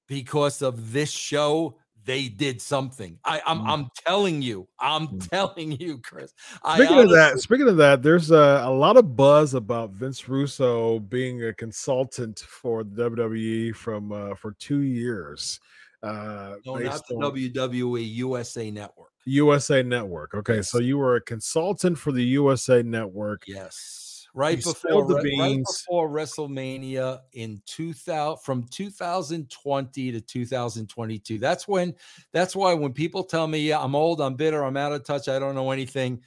because 0.08 0.64
of 0.64 0.92
this 0.92 1.12
show, 1.12 1.78
they 2.06 2.28
did 2.28 2.60
something. 2.60 3.20
I, 3.24 3.40
I'm, 3.46 3.60
Mm. 3.60 3.70
I'm 3.70 3.90
telling 4.04 4.42
you, 4.42 4.68
I'm 4.80 5.10
Mm. 5.10 5.30
telling 5.30 5.72
you, 5.74 6.00
Chris. 6.00 6.34
I 6.64 6.78
Speaking 6.78 7.04
of 7.04 7.12
that, 7.12 7.40
speaking 7.40 7.68
of 7.68 7.78
that, 7.78 8.02
there's 8.02 8.32
a, 8.32 8.64
a 8.66 8.72
lot 8.72 8.98
of 8.98 9.16
buzz 9.16 9.54
about 9.54 9.92
Vince 9.92 10.28
Russo 10.28 10.98
being 11.02 11.44
a 11.44 11.54
consultant 11.54 12.40
for 12.40 12.84
the 12.84 13.12
WWE 13.12 13.76
from 13.76 14.12
uh, 14.12 14.34
for 14.34 14.54
two 14.54 14.80
years. 14.80 15.60
Uh, 16.04 16.56
no, 16.66 16.76
not 16.76 17.08
the 17.08 17.16
on 17.16 17.22
WWE 17.34 18.16
USA 18.16 18.72
Network. 18.72 19.12
USA 19.26 19.84
Network. 19.84 20.34
Okay, 20.34 20.62
so 20.62 20.80
you 20.80 20.98
were 20.98 21.16
a 21.18 21.22
consultant 21.22 21.98
for 21.98 22.12
the 22.12 22.24
USA 22.24 22.82
Network. 22.82 23.44
Yes, 23.48 24.28
right 24.34 24.58
You 24.58 24.64
before 24.64 25.06
the 25.06 25.16
Re- 25.22 25.38
right 25.40 25.60
before 25.64 26.10
WrestleMania 26.10 27.20
in 27.34 27.62
2000 27.68 28.42
from 28.44 28.64
2020 28.70 30.12
to 30.12 30.22
2022. 30.22 31.38
That's 31.38 31.68
when 31.68 31.94
that's 32.32 32.56
why 32.56 32.74
when 32.74 32.94
people 32.94 33.24
tell 33.24 33.46
me 33.48 33.60
yeah, 33.60 33.80
I'm 33.80 33.94
old, 33.96 34.22
I'm 34.22 34.36
bitter, 34.36 34.64
I'm 34.64 34.78
out 34.78 34.94
of 34.94 35.04
touch, 35.04 35.28
I 35.28 35.38
don't 35.38 35.54
know 35.56 35.70
anything. 35.72 36.22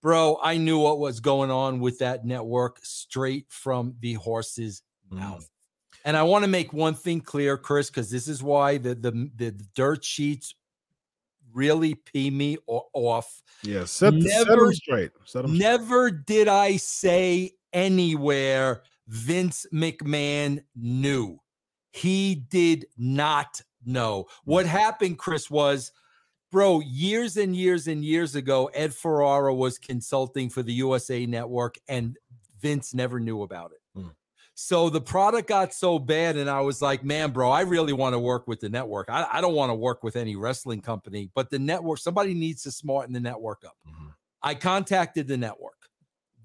Bro, 0.00 0.40
I 0.42 0.56
knew 0.56 0.78
what 0.80 0.98
was 0.98 1.20
going 1.20 1.52
on 1.52 1.78
with 1.78 2.00
that 2.00 2.24
network 2.24 2.80
straight 2.82 3.46
from 3.50 3.94
the 4.00 4.14
horse's 4.14 4.82
Mm. 5.12 5.18
mouth. 5.18 5.48
And 6.04 6.16
I 6.16 6.22
want 6.22 6.44
to 6.44 6.48
make 6.48 6.72
one 6.72 6.94
thing 6.94 7.20
clear, 7.20 7.56
Chris, 7.56 7.88
because 7.88 8.10
this 8.10 8.28
is 8.28 8.42
why 8.42 8.78
the, 8.78 8.94
the 8.94 9.30
the 9.36 9.50
dirt 9.74 10.04
sheets 10.04 10.54
really 11.52 11.94
pee 11.94 12.30
me 12.30 12.58
off. 12.66 13.42
Yeah, 13.62 13.84
set, 13.84 14.14
set 14.22 14.46
them 14.46 14.72
straight. 14.72 15.10
Set 15.24 15.44
'em 15.44 15.54
straight. 15.54 15.58
Never 15.58 16.10
did 16.10 16.48
I 16.48 16.76
say 16.76 17.52
anywhere 17.72 18.82
Vince 19.06 19.66
McMahon 19.72 20.62
knew. 20.74 21.38
He 21.92 22.34
did 22.34 22.86
not 22.96 23.60
know. 23.84 24.26
What 24.44 24.66
mm. 24.66 24.70
happened, 24.70 25.18
Chris, 25.18 25.50
was 25.50 25.92
bro, 26.50 26.80
years 26.80 27.36
and 27.36 27.56
years 27.56 27.88
and 27.88 28.04
years 28.04 28.34
ago, 28.34 28.66
Ed 28.74 28.94
Ferrara 28.94 29.54
was 29.54 29.78
consulting 29.78 30.50
for 30.50 30.62
the 30.62 30.74
USA 30.74 31.26
Network, 31.26 31.76
and 31.88 32.16
Vince 32.60 32.94
never 32.94 33.18
knew 33.18 33.42
about 33.42 33.72
it. 33.72 33.81
So 34.64 34.88
the 34.88 35.00
product 35.00 35.48
got 35.48 35.74
so 35.74 35.98
bad, 35.98 36.36
and 36.36 36.48
I 36.48 36.60
was 36.60 36.80
like, 36.80 37.02
man, 37.02 37.32
bro, 37.32 37.50
I 37.50 37.62
really 37.62 37.92
want 37.92 38.12
to 38.12 38.18
work 38.20 38.46
with 38.46 38.60
the 38.60 38.68
network. 38.68 39.10
I, 39.10 39.26
I 39.32 39.40
don't 39.40 39.56
want 39.56 39.70
to 39.70 39.74
work 39.74 40.04
with 40.04 40.14
any 40.14 40.36
wrestling 40.36 40.80
company, 40.80 41.28
but 41.34 41.50
the 41.50 41.58
network, 41.58 41.98
somebody 41.98 42.32
needs 42.32 42.62
to 42.62 42.70
smarten 42.70 43.12
the 43.12 43.18
network 43.18 43.64
up. 43.66 43.76
Mhm. 43.84 44.14
I 44.40 44.54
contacted 44.54 45.26
the 45.26 45.36
network. 45.36 45.88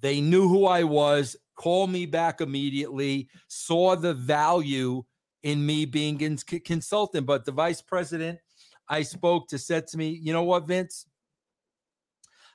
They 0.01 0.20
knew 0.20 0.49
who 0.49 0.65
I 0.65 0.82
was, 0.82 1.36
called 1.55 1.91
me 1.91 2.07
back 2.07 2.41
immediately, 2.41 3.30
saw 3.49 3.95
the 3.95 4.15
value 4.15 5.03
in 5.43 5.63
me 5.63 5.86
being 5.86 6.20
a 6.24 6.59
consultant. 6.61 7.28
But 7.28 7.45
the 7.45 7.51
vice 7.51 7.84
president 7.84 8.39
I 8.89 9.03
spoke 9.03 9.47
to 9.49 9.59
said 9.59 9.86
to 9.89 9.97
me, 9.97 10.09
you 10.09 10.34
know 10.34 10.43
what, 10.43 10.65
Vince? 10.65 11.05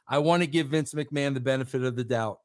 I 0.09 0.19
want 0.19 0.43
to 0.43 0.49
give 0.49 0.67
Vince 0.67 0.93
McMahon 0.93 1.35
the 1.35 1.41
benefit 1.41 1.85
of 1.85 1.95
the 1.95 2.03
doubt. 2.03 2.41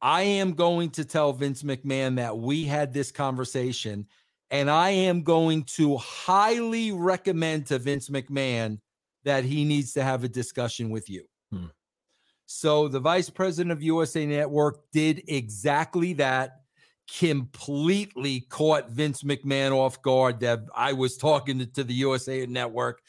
I 0.00 0.22
am 0.22 0.52
going 0.52 0.90
to 0.90 1.04
tell 1.04 1.32
Vince 1.32 1.62
McMahon 1.62 2.16
that 2.16 2.36
we 2.36 2.64
had 2.64 2.92
this 2.92 3.10
conversation, 3.10 4.06
and 4.50 4.70
I 4.70 4.90
am 4.90 5.22
going 5.22 5.64
to 5.74 5.96
highly 5.96 6.92
recommend 6.92 7.66
to 7.66 7.78
Vince 7.78 8.08
McMahon 8.08 8.78
that 9.24 9.44
he 9.44 9.64
needs 9.64 9.92
to 9.94 10.02
have 10.02 10.24
a 10.24 10.28
discussion 10.28 10.90
with 10.90 11.10
you. 11.10 11.24
Hmm. 11.50 11.66
So 12.46 12.88
the 12.88 13.00
vice 13.00 13.28
president 13.28 13.72
of 13.72 13.82
USA 13.82 14.24
Network 14.24 14.78
did 14.92 15.24
exactly 15.28 16.12
that. 16.14 16.60
Completely 17.18 18.40
caught 18.40 18.90
Vince 18.90 19.22
McMahon 19.22 19.72
off 19.72 20.02
guard 20.02 20.40
that 20.40 20.60
I 20.74 20.92
was 20.92 21.16
talking 21.16 21.58
to, 21.60 21.66
to 21.66 21.84
the 21.84 21.94
USA 21.94 22.46
Network, 22.46 23.00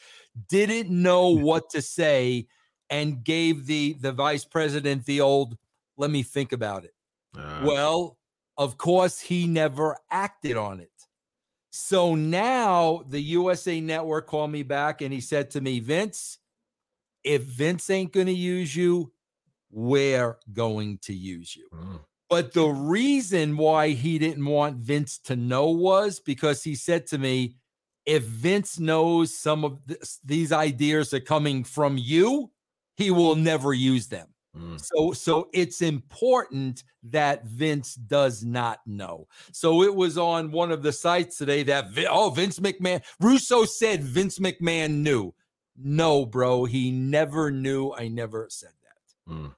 didn't 0.48 0.90
know 0.90 1.28
what 1.36 1.70
to 1.70 1.82
say, 1.82 2.46
and 2.90 3.22
gave 3.22 3.66
the 3.66 3.96
the 4.00 4.12
vice 4.12 4.44
president 4.44 5.04
the 5.04 5.20
old 5.20 5.56
let 5.98 6.10
me 6.10 6.22
think 6.22 6.52
about 6.52 6.84
it. 6.84 6.94
Uh, 7.36 7.62
Well, 7.64 8.18
of 8.56 8.78
course, 8.78 9.20
he 9.20 9.46
never 9.46 9.96
acted 10.10 10.56
on 10.56 10.80
it. 10.80 10.90
So 11.70 12.14
now 12.14 13.04
the 13.08 13.20
USA 13.20 13.80
Network 13.80 14.26
called 14.26 14.50
me 14.50 14.62
back 14.62 15.02
and 15.02 15.12
he 15.12 15.20
said 15.20 15.50
to 15.50 15.60
me, 15.60 15.80
Vince, 15.80 16.38
if 17.22 17.42
Vince 17.42 17.90
ain't 17.90 18.12
going 18.12 18.26
to 18.26 18.32
use 18.32 18.74
you, 18.74 19.12
we're 19.70 20.38
going 20.52 20.98
to 21.02 21.14
use 21.14 21.54
you. 21.54 21.68
mm, 21.72 22.00
But 22.30 22.52
the 22.54 22.66
reason 22.66 23.56
why 23.58 23.90
he 23.90 24.18
didn't 24.18 24.46
want 24.46 24.78
Vince 24.78 25.18
to 25.24 25.36
know 25.36 25.68
was 25.68 26.20
because 26.20 26.64
he 26.64 26.74
said 26.74 27.06
to 27.08 27.18
me, 27.18 27.56
if 28.06 28.22
Vince 28.24 28.78
knows 28.78 29.36
some 29.36 29.64
of 29.64 29.86
this, 29.86 30.18
these 30.24 30.50
ideas 30.50 31.12
are 31.12 31.20
coming 31.20 31.64
from 31.64 31.98
you, 31.98 32.50
he 32.96 33.10
will 33.10 33.36
never 33.36 33.74
use 33.74 34.08
them. 34.08 34.28
Mm. 34.56 34.80
So 34.80 35.12
so 35.12 35.48
it's 35.52 35.82
important 35.82 36.84
that 37.04 37.44
Vince 37.44 37.94
does 37.94 38.44
not 38.44 38.80
know. 38.86 39.26
So 39.52 39.82
it 39.82 39.94
was 39.94 40.18
on 40.18 40.50
one 40.50 40.70
of 40.72 40.82
the 40.82 40.92
sites 40.92 41.38
today 41.38 41.62
that 41.64 41.86
oh 42.10 42.30
Vince 42.30 42.58
McMahon 42.60 43.02
Russo 43.20 43.64
said 43.64 44.02
Vince 44.02 44.38
McMahon 44.38 44.96
knew. 45.02 45.34
No, 45.76 46.26
bro, 46.26 46.64
he 46.64 46.90
never 46.90 47.50
knew. 47.50 47.92
I 47.92 48.08
never 48.08 48.48
said 48.50 48.70
that. 48.82 49.32
Mm. 49.32 49.54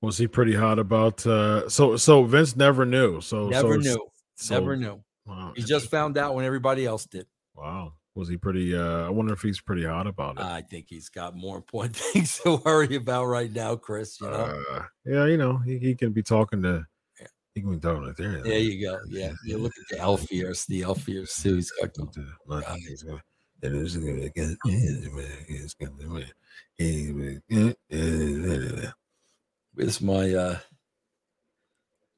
Was 0.00 0.18
he 0.18 0.26
pretty 0.26 0.54
hot 0.54 0.78
about 0.78 1.26
uh 1.26 1.68
so 1.68 1.96
so 1.96 2.24
Vince 2.24 2.56
never 2.56 2.84
knew. 2.86 3.20
So 3.20 3.48
Never 3.48 3.74
so, 3.74 3.90
knew. 3.94 4.08
so- 4.34 4.54
never 4.58 4.76
knew. 4.76 5.02
Wow. 5.26 5.52
He 5.54 5.62
just 5.62 5.90
found 5.90 6.18
out 6.18 6.34
when 6.34 6.44
everybody 6.44 6.84
else 6.86 7.04
did. 7.06 7.26
wow. 7.54 7.92
Was 8.16 8.28
he 8.28 8.36
pretty 8.36 8.76
uh 8.76 9.06
I 9.06 9.10
wonder 9.10 9.32
if 9.32 9.40
he's 9.40 9.60
pretty 9.60 9.84
hot 9.84 10.06
about 10.06 10.36
it. 10.38 10.42
I 10.42 10.62
think 10.62 10.86
he's 10.88 11.08
got 11.08 11.36
more 11.36 11.56
important 11.56 11.96
things 11.96 12.38
to 12.40 12.56
worry 12.64 12.96
about 12.96 13.26
right 13.26 13.52
now, 13.52 13.76
Chris. 13.76 14.20
You 14.20 14.28
know. 14.28 14.62
Uh, 14.70 14.82
yeah, 15.04 15.26
you 15.26 15.36
know, 15.36 15.58
he, 15.58 15.78
he 15.78 15.94
can 15.94 16.12
be 16.12 16.22
talking 16.22 16.60
to 16.62 16.84
Yeah. 17.20 17.26
he 17.54 17.60
can 17.62 17.72
be 17.72 17.78
talking 17.78 18.12
to 18.14 18.22
there. 18.22 18.42
there 18.42 18.58
you 18.58 18.80
go. 18.86 18.98
Yeah. 19.08 19.32
You 19.44 19.58
look 19.58 19.72
at 19.78 19.96
the 19.96 20.02
Elfiers, 20.02 20.66
the 20.66 20.82
Elfiers 20.82 21.40
too. 21.42 21.56
He's 21.56 21.70
got 21.70 21.94
Talk 21.94 22.12
to 22.14 22.26
my- 22.46 22.60
God. 22.62 22.78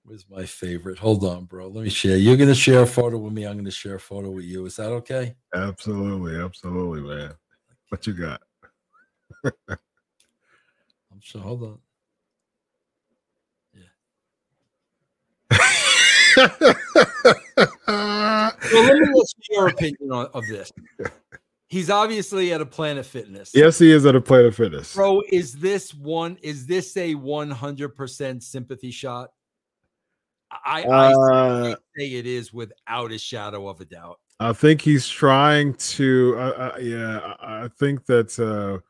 Where's 0.04 0.26
my 0.28 0.44
favorite? 0.44 0.98
Hold 0.98 1.24
on, 1.24 1.44
bro. 1.44 1.68
Let 1.68 1.84
me 1.84 1.90
share. 1.90 2.16
You're 2.16 2.36
gonna 2.36 2.54
share 2.54 2.82
a 2.82 2.86
photo 2.86 3.18
with 3.18 3.32
me. 3.32 3.44
I'm 3.44 3.56
gonna 3.56 3.70
share 3.70 3.96
a 3.96 4.00
photo 4.00 4.30
with 4.30 4.44
you. 4.44 4.66
Is 4.66 4.76
that 4.76 4.90
okay? 4.92 5.34
Absolutely, 5.54 6.36
absolutely, 6.36 7.02
man. 7.02 7.34
What 7.88 8.06
you 8.06 8.12
got? 8.14 8.40
I'm 9.44 9.78
sure. 11.20 11.40
Hold 11.42 11.62
on. 11.62 11.78
Well, 18.72 18.84
let 18.84 18.96
me 18.96 19.08
listen 19.12 19.40
to 19.42 19.54
your 19.54 19.68
opinion 19.68 20.12
on, 20.12 20.26
of 20.32 20.46
this. 20.46 20.72
He's 21.68 21.90
obviously 21.90 22.52
at 22.52 22.60
a 22.60 22.66
Planet 22.66 23.04
Fitness. 23.04 23.50
yes, 23.54 23.78
he 23.78 23.90
is 23.90 24.06
at 24.06 24.14
a 24.14 24.20
Planet 24.20 24.54
Fitness. 24.54 24.94
Bro, 24.94 25.22
is 25.30 25.54
this 25.54 25.94
one? 25.94 26.38
Is 26.42 26.66
this 26.66 26.96
a 26.96 27.14
100% 27.14 28.42
sympathy 28.42 28.90
shot? 28.90 29.30
I, 30.64 30.82
I 30.84 31.12
Uh, 31.14 31.76
say 31.96 32.06
it 32.12 32.26
is 32.26 32.52
without 32.52 33.12
a 33.12 33.18
shadow 33.18 33.68
of 33.68 33.80
a 33.80 33.84
doubt. 33.84 34.18
I 34.40 34.52
think 34.52 34.80
he's 34.80 35.08
trying 35.08 35.74
to. 35.74 36.36
Uh, 36.38 36.72
uh, 36.74 36.78
yeah, 36.80 37.34
I, 37.40 37.64
I 37.64 37.68
think 37.68 38.06
that 38.06 38.38
uh, 38.38 38.80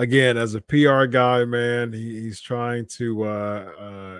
again, 0.00 0.36
as 0.36 0.54
a 0.54 0.60
PR 0.60 1.04
guy, 1.04 1.44
man, 1.44 1.92
he, 1.92 2.20
he's 2.20 2.40
trying 2.40 2.86
to 2.86 3.24
uh, 3.24 3.72
uh, 3.78 4.18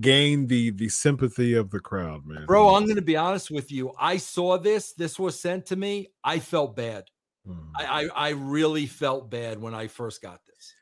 gain 0.00 0.46
the 0.46 0.70
the 0.70 0.88
sympathy 0.88 1.54
of 1.54 1.70
the 1.70 1.80
crowd, 1.80 2.24
man. 2.26 2.46
Bro, 2.46 2.74
I'm 2.74 2.84
going 2.84 2.96
to 2.96 3.02
be 3.02 3.16
honest 3.16 3.50
with 3.50 3.72
you. 3.72 3.92
I 3.98 4.18
saw 4.18 4.58
this. 4.58 4.92
This 4.92 5.18
was 5.18 5.38
sent 5.38 5.66
to 5.66 5.76
me. 5.76 6.12
I 6.22 6.38
felt 6.38 6.76
bad. 6.76 7.04
Hmm. 7.46 7.70
I, 7.76 7.84
I, 7.84 8.08
I 8.14 8.28
really 8.30 8.86
felt 8.86 9.30
bad 9.30 9.60
when 9.60 9.74
I 9.74 9.86
first 9.88 10.22
got 10.22 10.40
this. 10.46 10.74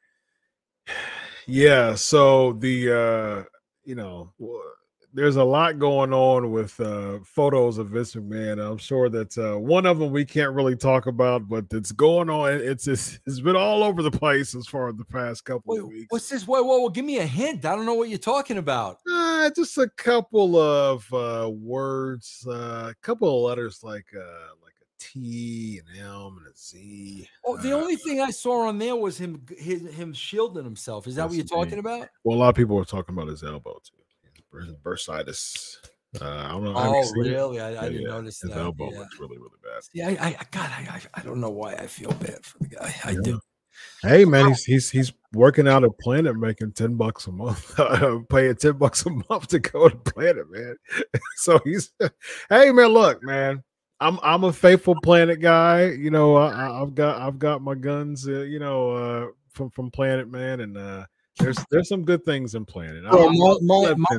Yeah, 1.46 1.94
so 1.94 2.54
the 2.54 2.90
uh 2.90 3.44
you 3.84 3.94
know 3.96 4.32
w- 4.40 4.62
there's 5.14 5.36
a 5.36 5.44
lot 5.44 5.78
going 5.78 6.12
on 6.12 6.50
with 6.50 6.78
uh 6.80 7.20
photos 7.24 7.78
of 7.78 7.90
Vince 7.90 8.14
McMahon. 8.14 8.60
I'm 8.60 8.78
sure 8.78 9.08
that 9.08 9.38
uh 9.38 9.58
one 9.58 9.86
of 9.86 10.00
them 10.00 10.10
we 10.10 10.24
can't 10.24 10.52
really 10.52 10.76
talk 10.76 11.06
about, 11.06 11.48
but 11.48 11.66
it's 11.70 11.92
going 11.92 12.28
on. 12.28 12.52
It's 12.54 12.88
it's, 12.88 13.20
it's 13.24 13.40
been 13.40 13.56
all 13.56 13.84
over 13.84 14.02
the 14.02 14.10
place 14.10 14.54
as 14.54 14.66
far 14.66 14.88
as 14.88 14.96
the 14.96 15.04
past 15.04 15.44
couple 15.44 15.78
of 15.78 15.86
weeks. 15.86 16.06
what's 16.10 16.28
this? 16.28 16.46
Whoa, 16.46 16.62
whoa, 16.62 16.80
whoa, 16.80 16.88
give 16.88 17.04
me 17.04 17.18
a 17.18 17.26
hint. 17.26 17.64
I 17.64 17.76
don't 17.76 17.86
know 17.86 17.94
what 17.94 18.08
you're 18.08 18.18
talking 18.18 18.58
about. 18.58 18.98
Uh, 19.10 19.50
just 19.54 19.78
a 19.78 19.88
couple 19.88 20.56
of 20.56 21.12
uh 21.14 21.48
words, 21.48 22.44
uh, 22.48 22.90
a 22.90 22.94
couple 23.00 23.28
of 23.28 23.48
letters 23.48 23.84
like 23.84 24.06
uh 24.16 24.54
like 24.64 24.74
a 24.80 24.84
T, 24.98 25.80
an 25.94 26.00
M, 26.00 26.38
and 26.38 26.46
a 26.52 26.58
Z. 26.58 27.28
Oh, 27.46 27.56
the 27.56 27.72
only 27.72 27.94
thing 27.94 28.20
I 28.20 28.30
saw 28.30 28.66
on 28.66 28.78
there 28.78 28.96
was 28.96 29.16
him 29.16 29.46
his, 29.56 29.82
him 29.94 30.12
shielding 30.12 30.64
himself. 30.64 31.06
Is 31.06 31.14
that 31.14 31.28
what 31.28 31.36
you're 31.36 31.44
talking 31.44 31.78
about? 31.78 32.08
Well, 32.24 32.36
a 32.36 32.40
lot 32.40 32.48
of 32.48 32.56
people 32.56 32.74
were 32.74 32.84
talking 32.84 33.14
about 33.14 33.28
his 33.28 33.44
elbow 33.44 33.80
too. 33.84 34.03
His 34.62 34.74
bursitis. 34.74 35.76
Uh, 36.20 36.24
I 36.26 36.48
don't 36.48 36.64
know. 36.64 36.74
Oh, 36.76 37.10
really? 37.16 37.60
I, 37.60 37.68
I 37.70 37.72
Yeah, 37.72 37.88
didn't 37.88 38.04
notice 38.04 38.40
His 38.40 38.50
that. 38.52 38.58
elbow 38.60 38.90
yeah. 38.92 38.98
looks 39.00 39.18
really, 39.18 39.36
really 39.36 39.58
bad. 39.62 39.82
Yeah, 39.92 40.08
I, 40.22 40.28
I, 40.28 40.44
God, 40.52 40.70
I, 40.70 41.00
I, 41.14 41.22
don't 41.22 41.40
know 41.40 41.50
why 41.50 41.74
I 41.74 41.86
feel 41.88 42.12
bad 42.12 42.44
for 42.46 42.58
the 42.60 42.68
guy. 42.68 42.94
I 43.04 43.10
Yeah. 43.12 43.20
do. 43.22 43.40
Hey 44.02 44.24
man, 44.24 44.46
he's 44.48 44.64
he's 44.64 44.88
he's 44.90 45.12
working 45.32 45.66
out 45.66 45.82
at 45.82 45.98
Planet, 45.98 46.36
making 46.36 46.72
ten 46.72 46.94
bucks 46.94 47.26
a 47.26 47.32
month, 47.32 47.74
paying 48.30 48.54
ten 48.54 48.74
bucks 48.78 49.04
a 49.04 49.10
month 49.10 49.48
to 49.48 49.58
go 49.58 49.88
to 49.88 49.96
Planet, 49.96 50.48
man. 50.48 50.76
so 51.38 51.58
he's, 51.64 51.90
hey 52.48 52.70
man, 52.70 52.88
look, 52.88 53.20
man, 53.24 53.64
I'm 53.98 54.20
I'm 54.22 54.44
a 54.44 54.52
faithful 54.52 54.94
Planet 55.02 55.40
guy. 55.40 55.86
You 55.86 56.10
know, 56.12 56.36
I, 56.36 56.52
I- 56.52 56.82
I've 56.82 56.94
got 56.94 57.20
I've 57.20 57.40
got 57.40 57.62
my 57.62 57.74
guns, 57.74 58.28
uh, 58.28 58.42
you 58.42 58.60
know, 58.60 58.90
uh, 58.92 59.26
from 59.52 59.70
from 59.70 59.90
Planet, 59.90 60.28
man, 60.30 60.60
and 60.60 60.76
uh, 60.78 61.06
there's 61.38 61.58
there's 61.70 61.88
some 61.88 62.04
good 62.04 62.24
things 62.24 62.54
in 62.54 62.64
Planet. 62.64 63.04
I- 63.06 63.10
Bro, 63.10 63.22
I'm- 63.28 63.36
my- 63.36 63.58
my- 63.62 63.94
my- 63.96 64.18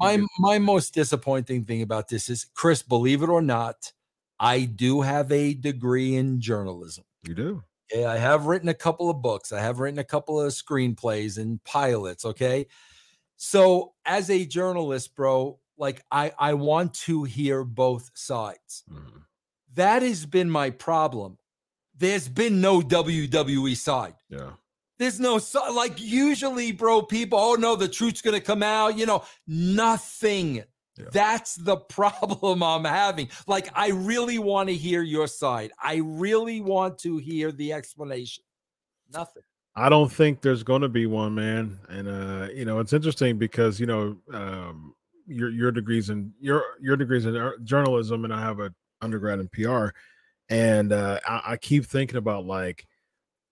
My 0.00 0.20
my 0.40 0.58
most 0.58 0.92
disappointing 0.92 1.64
thing 1.64 1.80
about 1.82 2.08
this 2.08 2.28
is 2.28 2.46
Chris, 2.54 2.82
believe 2.82 3.22
it 3.22 3.28
or 3.28 3.40
not, 3.40 3.92
I 4.40 4.64
do 4.64 5.02
have 5.02 5.30
a 5.30 5.54
degree 5.54 6.16
in 6.16 6.40
journalism. 6.40 7.04
You 7.22 7.34
do. 7.34 7.62
Yeah, 7.94 8.10
I 8.10 8.16
have 8.16 8.46
written 8.46 8.68
a 8.68 8.74
couple 8.74 9.08
of 9.08 9.22
books. 9.22 9.52
I 9.52 9.60
have 9.60 9.78
written 9.78 10.00
a 10.00 10.04
couple 10.04 10.40
of 10.40 10.52
screenplays 10.52 11.38
and 11.38 11.62
pilots. 11.62 12.24
Okay. 12.24 12.66
So 13.36 13.94
as 14.04 14.30
a 14.30 14.44
journalist, 14.44 15.14
bro, 15.14 15.60
like 15.78 16.02
I, 16.10 16.32
I 16.38 16.54
want 16.54 16.94
to 17.06 17.22
hear 17.24 17.62
both 17.62 18.10
sides. 18.14 18.82
Mhm. 18.90 19.22
That 19.74 20.02
has 20.02 20.26
been 20.26 20.50
my 20.50 20.70
problem. 20.70 21.38
There's 21.96 22.28
been 22.28 22.60
no 22.60 22.80
WWE 22.80 23.76
side. 23.76 24.16
Yeah. 24.28 24.54
There's 24.98 25.18
no 25.18 25.40
like 25.72 26.00
usually, 26.00 26.72
bro. 26.72 27.02
People, 27.02 27.38
oh 27.38 27.54
no, 27.54 27.76
the 27.76 27.88
truth's 27.88 28.22
gonna 28.22 28.40
come 28.40 28.62
out. 28.62 28.96
You 28.96 29.06
know, 29.06 29.24
nothing. 29.46 30.64
Yeah. 30.96 31.06
That's 31.12 31.56
the 31.56 31.76
problem 31.88 32.62
I'm 32.62 32.84
having. 32.84 33.28
Like, 33.46 33.68
I 33.74 33.88
really 33.88 34.38
want 34.38 34.68
to 34.68 34.74
hear 34.74 35.02
your 35.02 35.26
side. 35.26 35.72
I 35.82 35.96
really 35.96 36.60
want 36.60 36.98
to 37.00 37.18
hear 37.18 37.50
the 37.50 37.72
explanation. 37.72 38.44
Nothing. 39.12 39.42
I 39.76 39.88
don't 39.88 40.12
think 40.12 40.40
there's 40.40 40.62
going 40.62 40.82
to 40.82 40.88
be 40.88 41.06
one, 41.06 41.34
man. 41.34 41.78
And 41.88 42.08
uh, 42.08 42.48
you 42.54 42.64
know, 42.64 42.78
it's 42.78 42.92
interesting 42.92 43.38
because 43.38 43.80
you 43.80 43.86
know, 43.86 44.16
um, 44.32 44.94
your 45.26 45.50
your 45.50 45.72
degrees 45.72 46.10
in 46.10 46.32
your 46.40 46.62
your 46.80 46.96
degrees 46.96 47.26
in 47.26 47.52
journalism, 47.64 48.24
and 48.24 48.32
I 48.32 48.40
have 48.40 48.60
a 48.60 48.72
undergrad 49.00 49.40
in 49.40 49.48
PR, 49.48 49.88
and 50.48 50.92
uh, 50.92 51.18
I, 51.26 51.42
I 51.46 51.56
keep 51.56 51.86
thinking 51.86 52.18
about 52.18 52.46
like 52.46 52.86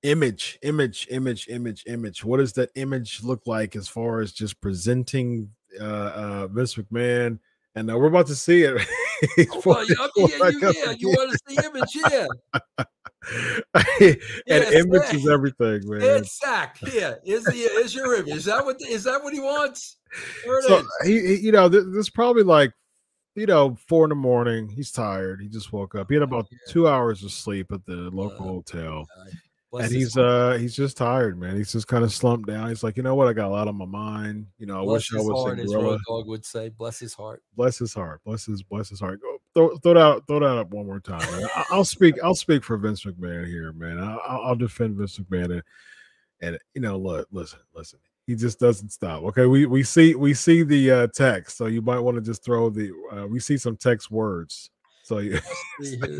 image, 0.03 0.59
image, 0.63 1.07
image, 1.11 1.49
image, 1.49 1.85
image. 1.87 2.25
What 2.25 2.39
does 2.39 2.53
that 2.55 2.71
image 2.75 3.23
look 3.23 3.47
like 3.47 3.77
as 3.77 3.89
far 3.89 4.21
as 4.21 4.33
just 4.33 4.61
presenting 4.61 5.51
uh, 5.81 5.85
uh, 5.85 6.47
Vince 6.49 6.75
McMahon? 6.75 7.39
And 7.75 7.91
uh, 7.91 7.99
we're 7.99 8.09
about 8.09 8.27
to 8.27 8.35
see 8.35 8.63
it. 8.63 8.75
oh, 9.39 9.63
well, 9.65 9.87
yeah, 9.89 10.07
yeah, 10.17 10.49
you, 10.49 10.73
yeah, 10.85 10.95
you 10.99 11.09
want 11.09 11.33
to 11.33 11.39
see 11.49 11.67
image, 11.67 11.97
yeah. 12.11 12.27
and 14.05 14.17
yeah, 14.47 14.71
image 14.81 15.15
is 15.15 15.29
everything, 15.29 15.81
man. 15.85 16.03
it's 16.03 16.39
Sack, 16.39 16.77
yeah, 16.93 17.15
is 17.25 17.45
the 17.45 17.53
is 17.53 17.95
your 17.95 18.17
image? 18.17 18.35
Is 18.35 18.45
that 18.45 18.63
what 18.63 18.77
is 18.83 19.05
that 19.05 19.23
what 19.23 19.33
he 19.33 19.41
wants? 19.41 19.97
so 20.67 20.83
he, 21.05 21.21
he, 21.21 21.35
you 21.37 21.53
know, 21.53 21.69
this, 21.69 21.85
this 21.95 22.11
probably 22.11 22.43
like 22.43 22.73
you 23.35 23.47
know, 23.47 23.77
four 23.89 24.05
in 24.05 24.11
the 24.11 24.15
morning. 24.15 24.69
He's 24.69 24.91
tired. 24.91 25.41
He 25.41 25.49
just 25.49 25.73
woke 25.73 25.95
up. 25.95 26.09
He 26.09 26.15
had 26.15 26.23
oh, 26.23 26.27
about 26.27 26.49
yeah. 26.51 26.59
two 26.69 26.89
hours 26.89 27.25
of 27.25 27.33
sleep 27.33 27.73
at 27.73 27.85
the 27.87 28.11
local 28.13 28.47
uh, 28.47 28.53
hotel. 28.53 29.07
And 29.73 29.91
he's 29.91 30.17
uh 30.17 30.57
he's 30.61 30.75
just 30.75 30.97
tired, 30.97 31.39
man. 31.39 31.57
He's 31.57 31.73
just 31.73 31.89
kind 31.89 32.05
of 32.05 32.13
slumped 32.13 32.49
down. 32.49 32.69
He's 32.69 32.83
like, 32.83 32.97
you 32.97 33.03
know 33.03 33.15
what? 33.15 33.29
I 33.29 33.33
got 33.33 33.47
a 33.47 33.49
lot 33.49 33.69
on 33.69 33.77
my 33.77 33.87
mind. 33.87 34.47
You 34.59 34.67
know, 34.67 34.83
I 34.83 34.85
bless 34.85 35.13
wish 35.13 35.21
I 35.21 35.23
was 35.23 35.43
heart, 35.43 35.59
as 35.59 35.75
Road 35.75 36.01
Dog 36.07 36.27
would 36.27 36.45
say, 36.45 36.69
bless 36.69 36.99
his 36.99 37.15
heart. 37.15 37.43
Bless 37.57 37.79
his 37.79 37.95
heart. 37.95 38.21
Bless 38.25 38.47
his 38.47 38.63
bless 38.63 38.89
his 38.89 39.01
heart. 39.01 39.21
Go 39.21 39.39
throw, 39.55 39.77
throw 39.79 39.95
that 39.95 40.01
out, 40.01 40.27
throw 40.27 40.41
that 40.41 40.59
up 40.59 40.71
one 40.71 40.87
more 40.87 41.01
time. 41.01 41.23
I, 41.71 41.77
will 41.77 41.85
speak. 41.85 42.17
I'll 42.23 42.35
speak 42.35 42.65
for 42.65 42.77
Vince 42.77 43.05
McMahon 43.05 43.47
here, 43.47 43.73
man. 43.73 43.99
I, 43.99 44.49
will 44.49 44.57
defend 44.57 44.97
Vince 44.97 45.19
McMahon, 45.19 45.53
and, 45.53 45.63
and 46.41 46.59
you 46.75 46.81
know, 46.81 46.99
look, 46.99 47.29
listen, 47.31 47.61
listen 47.75 47.99
he 48.27 48.37
just 48.37 48.61
doesn't 48.61 48.91
stop. 48.91 49.23
Okay, 49.25 49.47
we 49.47 49.67
we 49.67 49.83
see 49.83 50.15
we 50.15 50.35
see 50.35 50.63
the 50.63 50.91
uh, 50.91 51.07
text, 51.15 51.57
so 51.57 51.67
you 51.67 51.83
might 51.83 51.99
want 51.99 52.17
to 52.17 52.21
just 52.21 52.45
throw 52.45 52.71
the. 52.71 52.93
Uh, 53.11 53.27
we 53.27 53.41
see 53.41 53.57
some 53.57 53.77
text 53.77 54.11
words. 54.11 54.71
So 55.03 55.19
you. 55.19 55.39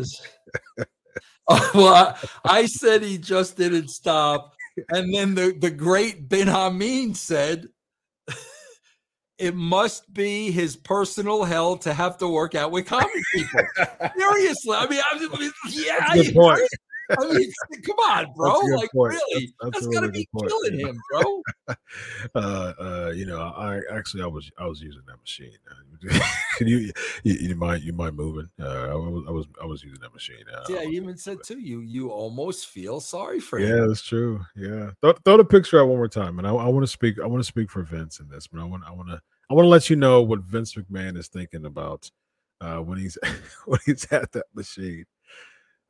oh, 1.47 1.71
well, 1.75 2.17
I, 2.45 2.59
I, 2.59 2.65
said 2.65 3.03
he 3.03 3.17
just 3.17 3.57
didn't 3.57 3.89
stop, 3.89 4.55
and 4.89 5.13
then 5.13 5.35
the 5.35 5.55
the 5.57 5.71
great 5.71 6.29
Ben 6.29 6.47
Hameen 6.47 7.15
said. 7.15 7.67
It 9.39 9.55
must 9.55 10.13
be 10.13 10.51
his 10.51 10.75
personal 10.75 11.43
hell 11.43 11.75
to 11.77 11.93
have 11.93 12.17
to 12.19 12.27
work 12.27 12.53
out 12.53 12.71
with 12.71 12.85
comedy 12.85 13.19
people. 13.33 13.61
Seriously, 14.15 14.77
I 14.77 14.87
mean, 14.87 15.01
I 15.03 15.51
yeah, 15.69 15.97
I, 16.01 16.67
I 17.19 17.33
mean, 17.33 17.51
come 17.85 17.97
on, 18.09 18.33
bro. 18.35 18.59
Like, 18.75 18.91
point. 18.91 19.13
really? 19.13 19.53
That's, 19.61 19.71
that's, 19.73 19.85
that's 19.85 19.87
gotta 19.87 20.09
be 20.09 20.27
point. 20.35 20.49
killing 20.49 20.79
him, 20.79 20.99
bro. 21.11 21.41
uh, 22.35 22.73
uh, 22.79 23.11
you 23.15 23.25
know, 23.25 23.39
I 23.41 23.81
actually 23.91 24.23
I 24.23 24.27
was 24.27 24.49
I 24.57 24.65
was 24.65 24.81
using 24.81 25.01
that 25.07 25.19
machine. 25.19 25.51
you, 26.59 26.91
you, 27.23 27.33
you 27.33 27.55
might 27.55 27.81
you 27.81 27.93
might 27.93 28.13
moving. 28.13 28.49
Uh, 28.59 28.89
I 28.89 28.93
was 28.95 29.25
I 29.27 29.31
was 29.31 29.45
I 29.61 29.65
was 29.65 29.83
using 29.83 30.01
that 30.01 30.13
machine. 30.13 30.43
Uh, 30.53 30.65
yeah, 30.69 30.81
you 30.81 31.01
even 31.01 31.17
said 31.17 31.37
too. 31.43 31.59
You 31.59 31.81
you 31.81 32.09
almost 32.09 32.67
feel 32.67 32.99
sorry 32.99 33.39
for 33.39 33.59
him. 33.59 33.69
Yeah, 33.69 33.85
that's 33.87 34.01
true. 34.01 34.41
Yeah, 34.55 34.91
throw, 35.01 35.13
throw 35.25 35.37
the 35.37 35.45
picture 35.45 35.79
out 35.79 35.87
one 35.87 35.97
more 35.97 36.07
time, 36.07 36.39
and 36.39 36.47
I, 36.47 36.51
I 36.51 36.67
want 36.67 36.83
to 36.83 36.91
speak. 36.91 37.19
I 37.19 37.25
want 37.27 37.41
to 37.41 37.47
speak 37.47 37.69
for 37.69 37.83
Vince 37.83 38.19
in 38.19 38.27
this, 38.29 38.47
but 38.47 38.59
I 38.59 38.65
want 38.65 38.83
I 38.87 38.91
want 38.91 39.09
to 39.09 39.21
I 39.49 39.53
want 39.53 39.65
to 39.65 39.69
let 39.69 39.89
you 39.89 39.95
know 39.95 40.21
what 40.21 40.41
Vince 40.41 40.73
McMahon 40.75 41.17
is 41.17 41.27
thinking 41.27 41.65
about 41.65 42.09
uh, 42.61 42.77
when 42.77 42.97
he's 42.97 43.17
when 43.65 43.79
he's 43.85 44.05
at 44.11 44.31
that 44.31 44.45
machine. 44.53 45.05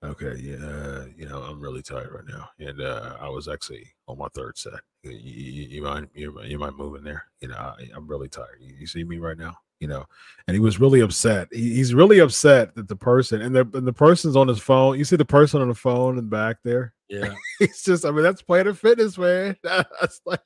Okay, 0.04 0.36
yeah, 0.42 1.06
you 1.16 1.30
know, 1.30 1.44
I'm 1.44 1.62
really 1.62 1.82
tired 1.82 2.12
right 2.12 2.28
now, 2.28 2.50
and 2.60 2.82
uh, 2.82 3.16
I 3.22 3.30
was 3.30 3.48
actually 3.48 3.88
on 4.10 4.18
my 4.18 4.28
third 4.34 4.58
set. 4.58 4.82
You, 5.04 5.12
you, 5.12 5.64
you 5.70 5.82
mind, 5.82 6.10
you, 6.14 6.38
you 6.44 6.60
mind 6.60 6.76
moving 6.76 7.04
there? 7.04 7.24
You 7.40 7.48
know, 7.48 7.56
I, 7.56 7.76
am 7.96 8.06
really 8.08 8.28
tired. 8.28 8.58
You, 8.60 8.76
you, 8.80 8.86
see 8.86 9.06
me 9.06 9.18
right 9.18 9.38
now, 9.38 9.56
you 9.80 9.88
know, 9.88 10.04
and 10.48 10.56
he 10.56 10.60
was 10.60 10.78
really 10.78 11.00
upset. 11.00 11.48
He, 11.54 11.76
he's 11.76 11.94
really 11.94 12.20
upset 12.20 12.76
that 12.76 12.90
the 12.90 12.98
person 12.98 13.42
and 13.42 13.56
the 13.56 13.62
and 13.74 13.88
the 13.88 13.94
person's 13.94 14.36
on 14.36 14.50
his 14.50 14.60
phone. 14.60 14.98
You 14.98 15.06
see 15.06 15.16
the 15.16 15.24
person 15.24 15.62
on 15.62 15.70
the 15.70 15.76
phone 15.76 16.18
in 16.18 16.26
the 16.26 16.30
back 16.30 16.58
there. 16.66 16.94
Yeah, 17.08 17.34
he's 17.60 17.82
just. 17.84 18.06
I 18.06 18.12
mean, 18.12 18.24
that's 18.24 18.42
Planet 18.42 18.78
Fitness, 18.78 19.18
man. 19.18 19.56
That's 19.64 20.20
like 20.26 20.42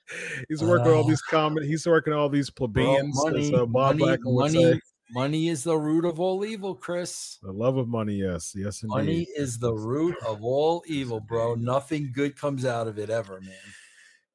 he's 0.50 0.62
working 0.62 0.92
uh, 0.92 0.98
all 0.98 1.04
these 1.04 1.22
comment. 1.22 1.66
He's 1.66 1.88
working 1.88 2.14
all 2.14 2.30
these 2.30 2.52
plebeians. 2.52 3.16
Money, 3.24 3.56
uh, 3.56 3.66
money, 3.66 4.18
money, 4.24 4.80
Money 5.12 5.48
is 5.48 5.64
the 5.64 5.78
root 5.78 6.06
of 6.06 6.20
all 6.20 6.44
evil, 6.44 6.76
Chris. 6.76 7.38
The 7.42 7.52
love 7.52 7.78
of 7.78 7.88
money, 7.88 8.16
yes, 8.16 8.54
yes, 8.56 8.84
indeed. 8.84 8.96
Money 8.96 9.28
is 9.36 9.58
the 9.58 9.74
root 9.74 10.16
of 10.26 10.44
all 10.44 10.84
evil, 10.86 11.20
bro. 11.22 11.56
Nothing 11.56 12.12
good 12.14 12.38
comes 12.38 12.66
out 12.66 12.88
of 12.88 13.00
it 13.00 13.10
ever, 13.10 13.40
man. 13.42 13.52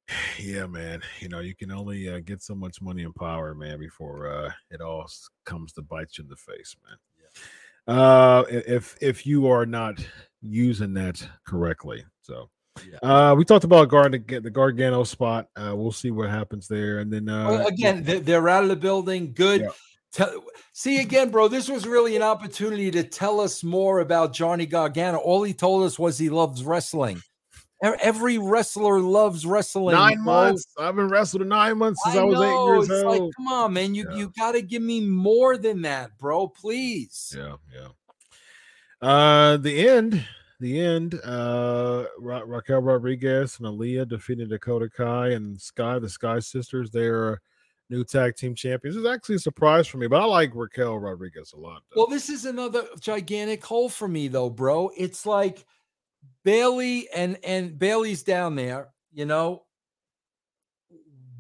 Yeah, 0.39 0.67
man. 0.67 1.01
You 1.21 1.29
know, 1.29 1.41
you 1.41 1.55
can 1.55 1.71
only 1.71 2.09
uh, 2.09 2.21
get 2.21 2.43
so 2.43 2.55
much 2.55 2.83
money 2.83 3.03
and 3.05 3.15
power, 3.15 3.55
man, 3.55 3.79
before 3.79 4.31
uh, 4.31 4.51
it 4.71 4.81
all 4.81 5.07
comes 5.45 5.73
to 5.75 5.83
bite 5.83 6.19
you 6.19 6.25
in 6.25 6.29
the 6.29 6.37
face, 6.37 6.77
man. 6.87 6.99
Yeah. 7.87 7.95
Uh, 7.95 8.45
if 8.49 8.97
if 9.01 9.27
you 9.27 9.47
are 9.47 9.65
not 9.65 10.05
using 10.43 10.95
that 10.95 11.27
correctly, 11.47 12.05
so. 12.21 12.51
Yeah. 12.91 12.99
Uh, 13.03 13.35
we 13.35 13.45
talked 13.45 13.65
about 13.65 13.89
guard 13.91 14.13
the 14.13 14.51
Gargano 14.51 15.05
spot. 15.05 15.49
Uh, 15.55 15.77
we'll 15.77 15.93
see 15.93 16.11
what 16.11 16.31
happens 16.31 16.69
there, 16.69 17.01
and 17.01 17.13
then 17.13 17.29
uh, 17.29 17.49
well, 17.49 17.67
again, 17.67 18.03
they're 18.03 18.49
out 18.49 18.63
of 18.63 18.71
the 18.71 18.77
building. 18.77 19.35
Good. 19.35 19.61
Yeah. 19.61 19.69
Tell, 20.13 20.45
see 20.73 21.01
again, 21.01 21.31
bro. 21.31 21.49
This 21.49 21.69
was 21.69 21.87
really 21.87 22.17
an 22.17 22.23
opportunity 22.23 22.91
to 22.91 23.03
tell 23.03 23.41
us 23.41 23.65
more 23.65 24.01
about 24.01 24.35
Johnny 24.35 24.67
Gargano. 24.67 25.19
All 25.19 25.43
he 25.43 25.55
told 25.55 25.85
us 25.85 25.99
was 25.99 26.19
he 26.19 26.29
loves 26.29 26.65
wrestling. 26.65 27.23
Every 27.83 28.39
wrestler 28.39 29.01
loves 29.01 29.45
wrestling. 29.45 29.97
Nine 29.97 30.23
bro. 30.23 30.25
months. 30.25 30.67
I've 30.79 30.95
been 30.95 31.09
wrestling 31.09 31.49
nine 31.49 31.79
months 31.79 32.01
since 32.05 32.15
I, 32.15 32.21
I 32.21 32.25
was 32.25 32.35
know. 32.35 32.43
eight 32.43 32.75
years 32.75 32.91
it's 32.91 33.03
old. 33.03 33.23
Like, 33.23 33.31
come 33.37 33.49
on, 33.49 33.73
man. 33.73 33.95
You 33.95 34.07
yeah. 34.09 34.17
you 34.19 34.33
got 34.39 34.53
to 34.53 34.63
give 34.63 34.83
me 34.83 35.01
more 35.01 35.57
than 35.57 35.83
that, 35.83 36.17
bro. 36.17 36.47
Please. 36.47 37.35
Yeah, 37.37 37.57
yeah. 37.75 37.89
Uh, 39.09 39.57
the 39.57 39.89
end. 39.89 40.25
The 40.61 40.79
end. 40.79 41.19
Uh, 41.25 42.05
Ra- 42.21 42.45
Raquel 42.47 42.83
Rodriguez 42.83 43.59
and 43.59 43.67
Aliyah 43.67 44.07
defeated 44.07 44.51
Dakota 44.51 44.89
Kai 44.89 45.31
and 45.31 45.61
Sky, 45.61 45.99
the 45.99 46.09
Sky 46.09 46.39
Sisters. 46.39 46.93
They're 46.93 47.41
new 47.91 48.05
tag 48.05 48.37
team 48.37 48.55
champions. 48.55 48.97
It's 48.97 49.07
actually 49.07 49.37
a 49.37 49.41
surprise 49.41 49.87
for 49.87 49.99
me, 49.99 50.07
but 50.07 50.21
I 50.21 50.25
like 50.25 50.55
Raquel 50.55 50.99
Rodriguez 50.99 51.53
a 51.53 51.59
lot. 51.59 51.83
Though. 51.91 52.03
Well, 52.03 52.07
this 52.07 52.29
is 52.29 52.45
another 52.45 52.85
gigantic 52.99 53.65
hole 53.65 53.89
for 53.89 54.09
me, 54.09 54.29
though, 54.29 54.51
bro. 54.51 54.91
It's 54.97 55.27
like 55.27 55.65
Bayley 56.45 57.09
and 57.15 57.39
and 57.45 57.79
Bayley's 57.79 58.23
down 58.23 58.57
there. 58.57 58.89
You 59.13 59.27
know, 59.27 59.65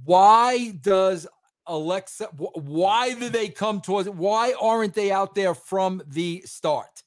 why 0.04 0.72
does 0.80 1.26
Alexa? 1.66 2.26
Why 2.36 3.14
do 3.14 3.28
they 3.28 3.48
come 3.48 3.80
towards? 3.80 4.08
Why 4.08 4.54
aren't 4.60 4.94
they 4.94 5.10
out 5.10 5.34
there 5.34 5.54
from 5.54 6.02
the 6.06 6.42
start? 6.44 7.02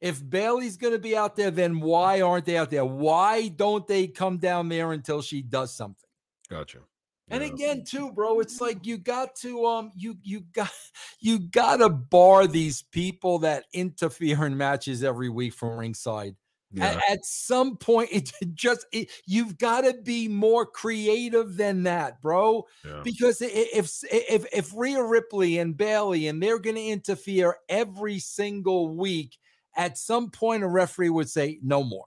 If 0.00 0.22
Bayley's 0.28 0.76
going 0.76 0.92
to 0.92 0.98
be 0.98 1.16
out 1.16 1.36
there, 1.36 1.50
then 1.50 1.80
why 1.80 2.20
aren't 2.20 2.44
they 2.44 2.58
out 2.58 2.70
there? 2.70 2.84
Why 2.84 3.48
don't 3.48 3.86
they 3.86 4.06
come 4.06 4.36
down 4.36 4.68
there 4.68 4.92
until 4.92 5.22
she 5.22 5.40
does 5.42 5.74
something? 5.74 6.08
Gotcha. 6.50 6.80
And 7.28 7.42
again, 7.42 7.84
too, 7.84 8.12
bro, 8.12 8.38
it's 8.38 8.60
like 8.60 8.86
you 8.86 8.98
got 8.98 9.34
to 9.36 9.66
um 9.66 9.90
you 9.96 10.16
you 10.22 10.40
got 10.52 10.70
you 11.20 11.38
gotta 11.38 11.88
bar 11.88 12.46
these 12.46 12.82
people 12.82 13.40
that 13.40 13.64
interfere 13.72 14.46
in 14.46 14.56
matches 14.56 15.02
every 15.02 15.28
week 15.28 15.54
from 15.54 15.78
ringside. 15.78 16.36
Yeah. 16.72 16.86
At, 16.86 17.10
at, 17.10 17.24
some 17.24 17.76
point, 17.76 18.10
it 18.12 18.32
just 18.54 18.86
it, 18.92 19.10
you've 19.24 19.56
got 19.56 19.82
to 19.82 19.94
be 19.94 20.28
more 20.28 20.66
creative 20.66 21.56
than 21.56 21.84
that, 21.84 22.20
bro. 22.20 22.64
Yeah. 22.84 23.00
Because 23.02 23.40
if 23.40 24.02
if 24.10 24.44
if 24.52 24.72
Rhea 24.74 25.02
Ripley 25.02 25.58
and 25.58 25.76
Bayley 25.76 26.28
and 26.28 26.42
they're 26.42 26.58
going 26.58 26.76
to 26.76 26.84
interfere 26.84 27.56
every 27.68 28.18
single 28.18 28.94
week, 28.94 29.36
at 29.76 29.98
some 29.98 30.30
point 30.30 30.64
a 30.64 30.68
referee 30.68 31.10
would 31.10 31.30
say 31.30 31.58
no 31.62 31.82
more. 31.82 32.06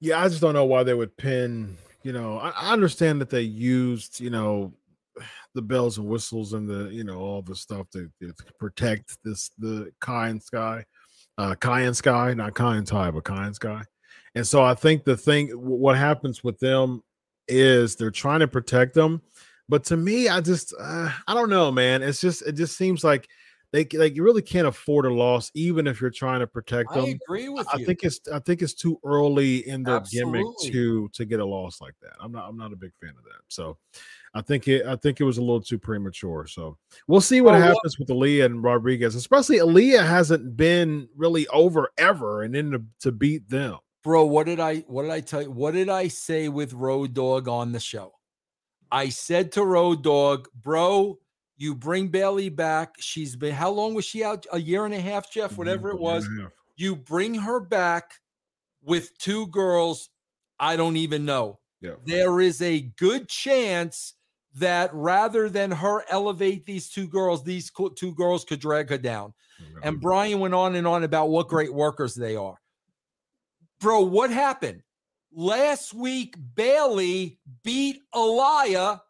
Yeah, 0.00 0.20
I 0.20 0.28
just 0.28 0.40
don't 0.40 0.54
know 0.54 0.64
why 0.64 0.82
they 0.82 0.94
would 0.94 1.16
pin 1.16 1.76
you 2.04 2.12
know, 2.12 2.38
I, 2.38 2.50
I 2.50 2.72
understand 2.72 3.20
that 3.20 3.30
they 3.30 3.42
used, 3.42 4.20
you 4.20 4.30
know, 4.30 4.72
the 5.54 5.62
bells 5.62 5.98
and 5.98 6.06
whistles 6.06 6.54
and 6.54 6.68
the, 6.68 6.88
you 6.90 7.04
know, 7.04 7.18
all 7.18 7.42
the 7.42 7.54
stuff 7.54 7.88
to, 7.90 8.10
to 8.20 8.34
protect 8.58 9.18
this 9.24 9.50
the 9.58 9.92
Kai 10.00 10.28
and 10.28 10.42
Sky, 10.42 10.84
uh 11.38 11.54
Kai 11.54 11.82
and 11.82 11.96
Sky, 11.96 12.34
not 12.34 12.54
Kai 12.54 12.76
and 12.76 12.86
Ty, 12.86 13.10
but 13.10 13.24
Kai 13.24 13.46
and 13.46 13.54
Sky. 13.54 13.82
And 14.34 14.46
so 14.46 14.62
I 14.62 14.74
think 14.74 15.04
the 15.04 15.16
thing 15.16 15.48
what 15.50 15.96
happens 15.96 16.42
with 16.42 16.58
them 16.58 17.02
is 17.48 17.96
they're 17.96 18.10
trying 18.10 18.40
to 18.40 18.48
protect 18.48 18.94
them. 18.94 19.20
But 19.68 19.84
to 19.84 19.96
me, 19.96 20.28
I 20.28 20.40
just 20.40 20.74
uh, 20.78 21.10
I 21.26 21.34
don't 21.34 21.50
know, 21.50 21.70
man. 21.70 22.02
It's 22.02 22.20
just 22.20 22.42
it 22.42 22.52
just 22.52 22.76
seems 22.76 23.04
like 23.04 23.28
they 23.72 23.86
like 23.94 24.14
you 24.14 24.22
really 24.22 24.42
can't 24.42 24.66
afford 24.66 25.06
a 25.06 25.12
loss, 25.12 25.50
even 25.54 25.86
if 25.86 26.00
you're 26.00 26.10
trying 26.10 26.40
to 26.40 26.46
protect 26.46 26.92
them. 26.92 27.04
I 27.06 27.18
agree 27.24 27.48
with 27.48 27.66
I 27.72 27.78
you. 27.78 27.86
think 27.86 28.04
it's 28.04 28.20
I 28.30 28.38
think 28.38 28.60
it's 28.60 28.74
too 28.74 29.00
early 29.02 29.66
in 29.66 29.82
their 29.82 29.96
Absolutely. 29.96 30.40
gimmick 30.40 30.72
to 30.72 31.08
to 31.08 31.24
get 31.24 31.40
a 31.40 31.44
loss 31.44 31.80
like 31.80 31.94
that. 32.02 32.12
I'm 32.20 32.32
not 32.32 32.48
I'm 32.48 32.56
not 32.56 32.74
a 32.74 32.76
big 32.76 32.92
fan 33.00 33.14
of 33.16 33.24
that. 33.24 33.40
So 33.48 33.78
I 34.34 34.42
think 34.42 34.68
it 34.68 34.84
I 34.84 34.96
think 34.96 35.20
it 35.20 35.24
was 35.24 35.38
a 35.38 35.40
little 35.40 35.62
too 35.62 35.78
premature. 35.78 36.46
So 36.46 36.76
we'll 37.06 37.22
see 37.22 37.40
what 37.40 37.54
oh, 37.54 37.58
happens 37.58 37.98
well, 37.98 38.06
with 38.06 38.08
Aliyah 38.08 38.44
and 38.44 38.62
Rodriguez, 38.62 39.14
especially 39.14 39.56
Aliyah 39.56 40.06
hasn't 40.06 40.54
been 40.54 41.08
really 41.16 41.48
over 41.48 41.90
ever 41.96 42.42
and 42.42 42.54
then 42.54 42.72
to, 42.72 42.82
to 43.00 43.10
beat 43.12 43.48
them. 43.48 43.78
Bro, 44.04 44.26
what 44.26 44.44
did 44.44 44.60
I 44.60 44.80
what 44.80 45.02
did 45.02 45.12
I 45.12 45.20
tell 45.20 45.42
you? 45.42 45.50
What 45.50 45.72
did 45.72 45.88
I 45.88 46.08
say 46.08 46.50
with 46.50 46.74
Road 46.74 47.14
Dog 47.14 47.48
on 47.48 47.72
the 47.72 47.80
show? 47.80 48.12
I 48.90 49.08
said 49.08 49.52
to 49.52 49.64
Road 49.64 50.02
Dog, 50.02 50.48
bro, 50.54 51.18
you 51.62 51.76
bring 51.76 52.08
Bayley 52.08 52.48
back. 52.48 52.96
She's 52.98 53.36
been 53.36 53.54
how 53.54 53.70
long 53.70 53.94
was 53.94 54.04
she 54.04 54.24
out? 54.24 54.46
A 54.52 54.58
year 54.60 54.84
and 54.84 54.92
a 54.92 55.00
half, 55.00 55.30
Jeff, 55.30 55.56
whatever 55.56 55.90
it 55.90 55.98
was. 56.00 56.28
You 56.74 56.96
bring 56.96 57.34
her 57.34 57.60
back 57.60 58.14
with 58.82 59.16
two 59.18 59.46
girls. 59.46 60.10
I 60.58 60.74
don't 60.74 60.96
even 60.96 61.24
know. 61.24 61.60
Yeah. 61.80 61.92
There 62.04 62.40
is 62.40 62.60
a 62.62 62.80
good 62.98 63.28
chance 63.28 64.14
that 64.56 64.90
rather 64.92 65.48
than 65.48 65.70
her 65.70 66.04
elevate 66.10 66.66
these 66.66 66.90
two 66.90 67.06
girls, 67.06 67.44
these 67.44 67.70
two 67.94 68.14
girls 68.14 68.44
could 68.44 68.60
drag 68.60 68.90
her 68.90 68.98
down. 68.98 69.32
And 69.84 70.00
Brian 70.00 70.40
went 70.40 70.54
on 70.54 70.74
and 70.74 70.86
on 70.86 71.04
about 71.04 71.30
what 71.30 71.46
great 71.46 71.72
workers 71.72 72.16
they 72.16 72.34
are. 72.34 72.56
Bro, 73.78 74.02
what 74.02 74.30
happened? 74.30 74.82
Last 75.32 75.94
week, 75.94 76.34
Bayley 76.56 77.38
beat 77.62 78.00
Aliyah, 78.12 79.00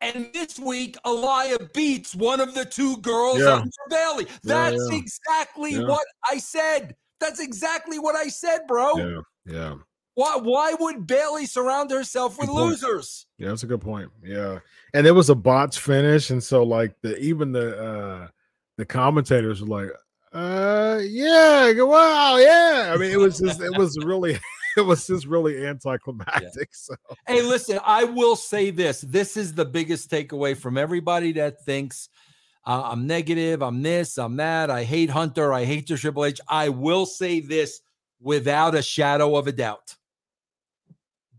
and 0.00 0.30
this 0.32 0.58
week, 0.58 0.96
Aliyah 1.04 1.72
beats 1.72 2.14
one 2.14 2.40
of 2.40 2.54
the 2.54 2.64
two 2.64 2.96
girls 2.98 3.38
Yeah. 3.40 3.56
under 3.56 3.70
Bayley. 3.88 4.26
That's 4.42 4.76
yeah. 4.90 4.98
exactly 4.98 5.72
Yeah. 5.74 5.86
what 5.88 6.06
I 6.30 6.38
said. 6.38 6.96
That's 7.20 7.40
exactly 7.40 7.98
what 7.98 8.16
I 8.16 8.28
said, 8.28 8.60
bro. 8.66 8.96
yeah, 8.96 9.20
yeah. 9.46 9.74
Why, 10.14 10.36
why 10.36 10.74
would 10.80 11.06
Bayley 11.06 11.46
surround 11.46 11.90
herself 11.90 12.38
with 12.38 12.48
losers? 12.48 13.26
Yeah, 13.38 13.48
that's 13.48 13.62
a 13.62 13.66
good 13.66 13.80
point. 13.80 14.10
Yeah. 14.22 14.58
And 14.92 15.06
it 15.06 15.12
was 15.12 15.30
a 15.30 15.34
botch 15.34 15.78
finish. 15.78 16.30
And 16.30 16.42
so 16.42 16.62
like 16.62 16.94
the 17.02 17.16
even 17.18 17.52
the 17.52 17.78
uh 17.80 18.28
the 18.76 18.84
commentators 18.84 19.62
were 19.62 19.68
like, 19.82 19.90
uh 20.32 20.98
yeah, 21.02 21.72
wow, 21.82 22.36
yeah. 22.36 22.92
I 22.92 22.96
mean, 22.98 23.10
it 23.12 23.18
was 23.18 23.38
just 23.38 23.60
it 23.60 23.76
was 23.78 23.96
really 24.04 24.38
it 24.76 24.82
was 24.82 25.06
just 25.06 25.26
really 25.26 25.66
anticlimactic. 25.66 26.70
So 26.72 26.94
Hey, 27.26 27.42
listen, 27.42 27.78
I 27.84 28.04
will 28.04 28.36
say 28.36 28.70
this. 28.70 29.00
This 29.00 29.36
is 29.36 29.54
the 29.54 29.64
biggest 29.64 30.10
takeaway 30.10 30.56
from 30.56 30.78
everybody 30.78 31.32
that 31.32 31.64
thinks 31.64 32.08
uh, 32.66 32.82
I'm 32.84 33.06
negative, 33.06 33.62
I'm 33.62 33.82
this, 33.82 34.18
I'm 34.18 34.36
that. 34.36 34.70
I 34.70 34.84
hate 34.84 35.10
Hunter, 35.10 35.52
I 35.52 35.64
hate 35.64 35.88
the 35.88 35.96
Triple 35.96 36.26
H. 36.26 36.40
I 36.48 36.68
will 36.68 37.06
say 37.06 37.40
this 37.40 37.80
without 38.20 38.74
a 38.74 38.82
shadow 38.82 39.36
of 39.36 39.46
a 39.46 39.52
doubt. 39.52 39.96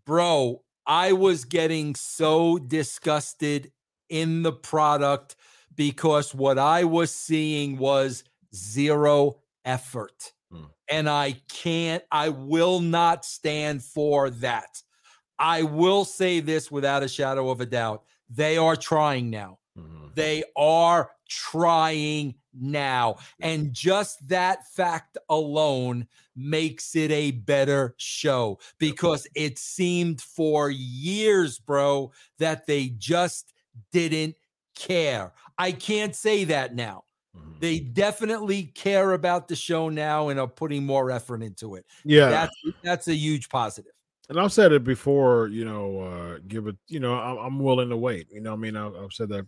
Bro, 0.06 0.64
I 0.86 1.14
was 1.14 1.46
getting 1.46 1.96
so 1.96 2.58
disgusted 2.58 3.72
in 4.10 4.42
the 4.42 4.52
product 4.52 5.36
because 5.76 6.34
what 6.34 6.58
I 6.58 6.84
was 6.84 7.14
seeing 7.14 7.78
was 7.78 8.24
zero 8.54 9.38
effort. 9.64 10.34
And 10.92 11.10
I 11.10 11.36
can't, 11.50 12.04
I 12.12 12.30
will 12.30 12.80
not 12.82 13.24
stand 13.26 13.84
for 13.84 14.30
that. 14.30 14.82
I 15.40 15.64
will 15.64 16.06
say 16.06 16.40
this 16.40 16.70
without 16.70 17.02
a 17.04 17.08
shadow 17.08 17.50
of 17.50 17.62
a 17.62 17.66
doubt. 17.66 18.04
They 18.30 18.58
are 18.58 18.76
trying 18.76 19.30
now. 19.30 19.60
mhm. 19.78 20.14
They 20.16 20.44
are 20.58 21.12
trying 21.30 22.36
now. 22.54 23.16
And 23.40 23.74
just 23.74 24.28
that 24.28 24.68
fact 24.68 25.18
alone 25.30 26.08
makes 26.36 26.96
it 26.96 27.12
a 27.12 27.32
better 27.32 27.96
show 27.98 28.60
because 28.78 29.26
it 29.36 29.58
seemed 29.58 30.22
for 30.22 30.70
years, 30.70 31.58
bro, 31.60 32.12
that 32.40 32.68
they 32.68 32.90
just 32.90 33.54
didn't 33.94 34.36
care. 34.76 35.34
I 35.58 35.72
can't 35.72 36.16
say 36.16 36.44
that 36.46 36.76
now. 36.76 37.06
Mhm. 37.38 37.60
They 37.60 37.80
definitely 37.80 38.64
care 38.64 39.14
about 39.14 39.48
the 39.48 39.56
show 39.56 39.90
now 39.90 40.30
and 40.30 40.40
are 40.40 40.48
putting 40.48 40.86
more 40.86 41.12
effort 41.12 41.42
into 41.42 41.76
it. 41.76 41.86
yeah. 42.04 42.30
That's 42.30 42.56
that's 42.84 43.08
a 43.08 43.16
huge 43.16 43.50
positive. 43.50 43.94
and 44.30 44.40
I've 44.40 44.54
said 44.54 44.72
it 44.72 44.84
before, 44.86 45.48
you 45.48 45.66
know, 45.66 46.00
uh, 46.00 46.40
give 46.48 46.68
it, 46.68 46.78
you 46.88 47.02
know, 47.02 47.16
I'm, 47.16 47.38
I'm 47.38 47.60
willing 47.60 47.90
to 47.90 47.98
wait. 47.98 48.28
You 48.32 48.40
know, 48.40 48.54
I 48.54 48.56
mean, 48.56 48.78
I've, 48.78 48.96
I've 48.96 49.12
said 49.12 49.28
that 49.30 49.46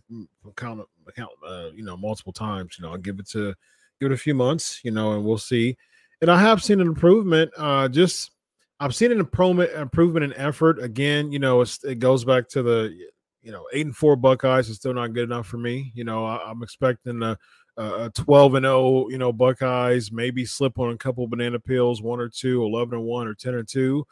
count, 0.56 0.82
count, 1.16 1.30
uh, 1.46 1.70
you 1.74 1.82
know, 1.84 1.96
multiple 1.96 2.34
times. 2.34 2.76
You 2.78 2.84
know, 2.84 2.92
I'll 2.92 2.98
give 2.98 3.18
it 3.18 3.26
to, 3.30 3.54
give 3.98 4.10
it 4.10 4.14
a 4.14 4.18
few 4.18 4.34
months, 4.34 4.80
you 4.84 4.90
know, 4.90 5.12
and 5.14 5.24
we'll 5.24 5.38
see. 5.38 5.76
And 6.20 6.30
I 6.30 6.38
have 6.38 6.62
seen 6.62 6.80
an 6.82 6.86
improvement. 6.86 7.50
Uh, 7.56 7.88
just 7.88 8.32
I've 8.78 8.94
seen 8.94 9.10
an 9.10 9.20
improvement, 9.20 9.70
improvement 9.72 10.24
in 10.24 10.34
effort. 10.34 10.78
Again, 10.82 11.32
you 11.32 11.38
know, 11.38 11.62
it's, 11.62 11.82
it 11.84 11.98
goes 11.98 12.24
back 12.24 12.48
to 12.50 12.62
the, 12.62 12.94
you 13.42 13.52
know, 13.52 13.64
eight 13.72 13.86
and 13.86 13.96
four 13.96 14.16
Buckeyes 14.16 14.68
is 14.68 14.76
still 14.76 14.92
not 14.94 15.14
good 15.14 15.24
enough 15.24 15.46
for 15.46 15.58
me. 15.58 15.92
You 15.94 16.04
know, 16.04 16.26
I, 16.26 16.42
I'm 16.46 16.62
expecting 16.62 17.22
a, 17.22 17.38
a 17.76 18.10
12 18.14 18.54
and 18.54 18.64
0, 18.64 19.08
you 19.08 19.18
know, 19.18 19.32
Buckeyes 19.32 20.12
maybe 20.12 20.44
slip 20.44 20.78
on 20.78 20.92
a 20.92 20.96
couple 20.96 21.26
banana 21.26 21.58
pills, 21.58 22.00
one 22.02 22.20
or 22.20 22.28
two, 22.28 22.64
11 22.64 22.94
and 22.94 23.04
one 23.04 23.26
or 23.26 23.34
10 23.34 23.54
and 23.54 23.68
two 23.68 24.06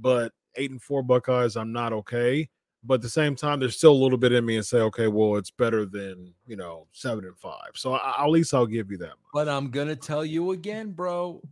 but 0.00 0.32
eight 0.56 0.70
and 0.70 0.82
four 0.82 1.02
Buckeyes, 1.02 1.56
I'm 1.56 1.72
not 1.72 1.92
okay. 1.92 2.48
But 2.82 2.94
at 2.94 3.02
the 3.02 3.10
same 3.10 3.36
time, 3.36 3.60
there's 3.60 3.76
still 3.76 3.92
a 3.92 4.02
little 4.02 4.16
bit 4.16 4.32
in 4.32 4.44
me 4.44 4.56
and 4.56 4.64
say, 4.64 4.78
okay, 4.78 5.06
well, 5.06 5.36
it's 5.36 5.50
better 5.50 5.84
than 5.84 6.32
you 6.46 6.56
know 6.56 6.86
seven 6.92 7.24
and 7.26 7.36
five. 7.36 7.72
So 7.74 7.94
I, 7.94 8.24
at 8.24 8.30
least 8.30 8.54
I'll 8.54 8.66
give 8.66 8.90
you 8.90 8.96
that. 8.98 9.08
much. 9.08 9.18
But 9.34 9.48
I'm 9.48 9.70
gonna 9.70 9.96
tell 9.96 10.24
you 10.24 10.52
again, 10.52 10.92
bro. 10.92 11.42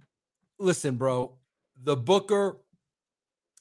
Listen, 0.59 0.97
bro. 0.97 1.35
The 1.81 1.97
Booker 1.97 2.57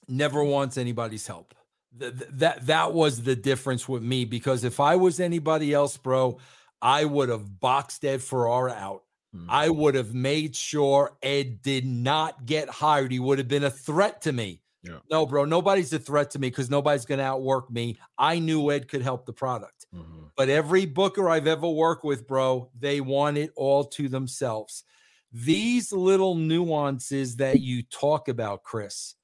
never 0.07 0.43
wants 0.43 0.77
anybody's 0.77 1.27
help. 1.27 1.53
Th- 1.99 2.13
that 2.13 2.65
that 2.67 2.93
was 2.93 3.23
the 3.23 3.35
difference 3.35 3.87
with 3.87 4.01
me 4.01 4.23
because 4.23 4.63
if 4.63 4.79
I 4.79 4.95
was 4.95 5.19
anybody 5.19 5.73
else, 5.73 5.97
bro, 5.97 6.37
I 6.81 7.05
would 7.05 7.29
have 7.29 7.59
boxed 7.59 8.05
Ed 8.05 8.21
Ferrara 8.21 8.73
out. 8.73 9.03
Hmm. 9.33 9.47
I 9.49 9.69
would 9.69 9.95
have 9.95 10.13
made 10.13 10.55
sure 10.55 11.17
Ed 11.21 11.61
did 11.61 11.85
not 11.85 12.45
get 12.45 12.69
hired. 12.69 13.11
He 13.11 13.19
would 13.19 13.37
have 13.39 13.47
been 13.47 13.63
a 13.65 13.71
threat 13.71 14.21
to 14.23 14.31
me. 14.31 14.61
Yeah. 14.83 14.99
No, 15.09 15.25
bro, 15.25 15.43
nobody's 15.43 15.91
a 15.91 15.99
threat 15.99 16.31
to 16.31 16.39
me 16.39 16.49
because 16.49 16.69
nobody's 16.69 17.05
going 17.05 17.17
to 17.17 17.25
outwork 17.25 17.69
me. 17.69 17.97
I 18.17 18.39
knew 18.39 18.71
Ed 18.71 18.87
could 18.87 19.01
help 19.01 19.25
the 19.25 19.33
product. 19.33 19.85
Mhm. 19.93 20.31
But 20.37 20.49
every 20.49 20.85
booker 20.85 21.29
I've 21.29 21.47
ever 21.47 21.67
worked 21.67 22.05
with, 22.05 22.27
bro, 22.27 22.69
they 22.77 23.01
want 23.01 23.37
it 23.37 23.51
all 23.55 23.83
to 23.85 24.07
themselves. 24.07 24.83
These 25.31 25.91
little 25.91 26.35
nuances 26.35 27.35
that 27.37 27.59
you 27.59 27.83
talk 27.83 28.29
about, 28.29 28.63
Chris, 28.63 29.15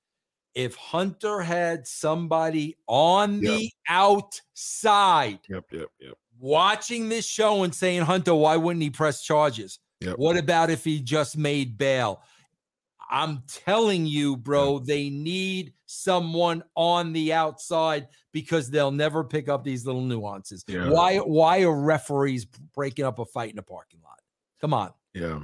if 0.54 0.76
Hunter 0.76 1.42
had 1.42 1.88
somebody 1.88 2.76
on 2.88 3.42
Yep. 3.42 3.60
the 3.60 3.72
outside 3.90 5.40
Yep, 5.50 5.66
yep, 5.72 5.90
yep. 6.00 6.18
Watching 6.40 7.10
this 7.10 7.26
show 7.26 7.64
and 7.64 7.74
saying, 7.74 8.02
Hunter, 8.02 8.36
why 8.36 8.58
wouldn't 8.58 8.84
he 8.84 8.90
press 8.90 9.22
charges? 9.24 9.80
Yep. 10.02 10.18
What 10.18 10.38
about 10.38 10.70
if 10.70 10.84
he 10.84 11.00
just 11.02 11.38
made 11.38 11.78
bail? 11.78 12.22
I'm 13.10 13.44
telling 13.48 14.06
you, 14.06 14.36
bro, 14.36 14.80
they 14.80 15.10
need 15.10 15.74
someone 15.86 16.64
on 16.76 17.14
the 17.14 17.34
outside 17.34 18.08
because 18.32 18.70
they'll 18.70 18.92
never 18.92 19.24
pick 19.24 19.48
up 19.48 19.64
these 19.64 19.86
little 19.86 20.02
nuances. 20.02 20.64
Yeah. 20.68 20.90
Why 20.90 21.18
why 21.18 21.62
are 21.62 21.80
referees 21.80 22.46
breaking 22.46 23.06
up 23.06 23.20
a 23.20 23.26
fight 23.26 23.54
in 23.54 23.60
a 23.60 23.64
parking 23.64 24.00
lot? 24.04 24.20
Come 24.60 24.74
on. 24.74 24.94
Yeah. 25.14 25.42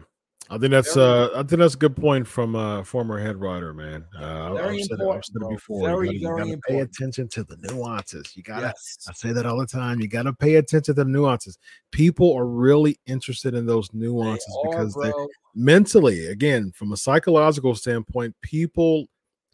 I 0.51 0.57
think 0.57 0.71
that's 0.71 0.95
Very- 0.95 1.07
uh 1.07 1.29
I 1.39 1.43
think 1.43 1.59
that's 1.59 1.75
a 1.75 1.77
good 1.77 1.95
point 1.95 2.27
from 2.27 2.55
uh 2.55 2.83
former 2.83 3.19
head 3.19 3.37
writer, 3.39 3.73
man. 3.73 4.03
Uh 4.17 4.55
Very 4.55 4.79
I've 4.79 4.85
said 4.85 4.99
it, 4.99 5.07
I've 5.07 5.23
said 5.25 5.41
it 5.43 5.49
before. 5.49 5.87
Very, 5.87 6.09
you 6.09 6.21
gotta, 6.21 6.35
very 6.37 6.49
you 6.49 6.55
gotta 6.55 6.61
pay 6.67 6.79
attention 6.79 7.27
to 7.29 7.43
the 7.43 7.57
nuances. 7.57 8.35
You 8.35 8.41
gotta 8.43 8.67
Yes. 8.67 8.97
I 9.07 9.13
say 9.13 9.31
that 9.31 9.45
all 9.45 9.59
the 9.59 9.67
time. 9.67 9.99
You 9.99 10.07
gotta 10.07 10.33
pay 10.33 10.55
attention 10.55 10.95
to 10.95 11.03
the 11.03 11.05
nuances. 11.05 11.57
People 11.91 12.33
are 12.33 12.47
really 12.47 12.99
interested 13.05 13.53
in 13.53 13.65
those 13.67 13.89
They 13.89 13.99
nuances 13.99 14.57
are, 14.65 14.69
because 14.71 14.93
they 15.03 15.11
mentally 15.55 16.27
again 16.27 16.71
from 16.75 16.93
a 16.93 16.97
psychological 16.97 17.75
standpoint 17.75 18.35
people 18.41 19.05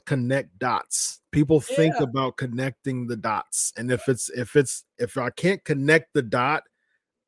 connect 0.06 0.56
dots 0.60 1.22
people 1.32 1.60
think 1.60 1.96
about 2.00 2.38
connecting 2.38 3.08
the 3.08 3.16
dots 3.16 3.74
and 3.78 3.92
if 3.92 4.08
it's 4.08 4.30
if 4.32 4.56
it's 4.56 4.84
if 5.00 5.18
i 5.18 5.30
can't 5.32 5.64
connect 5.64 6.14
the 6.14 6.22
dot 6.22 6.62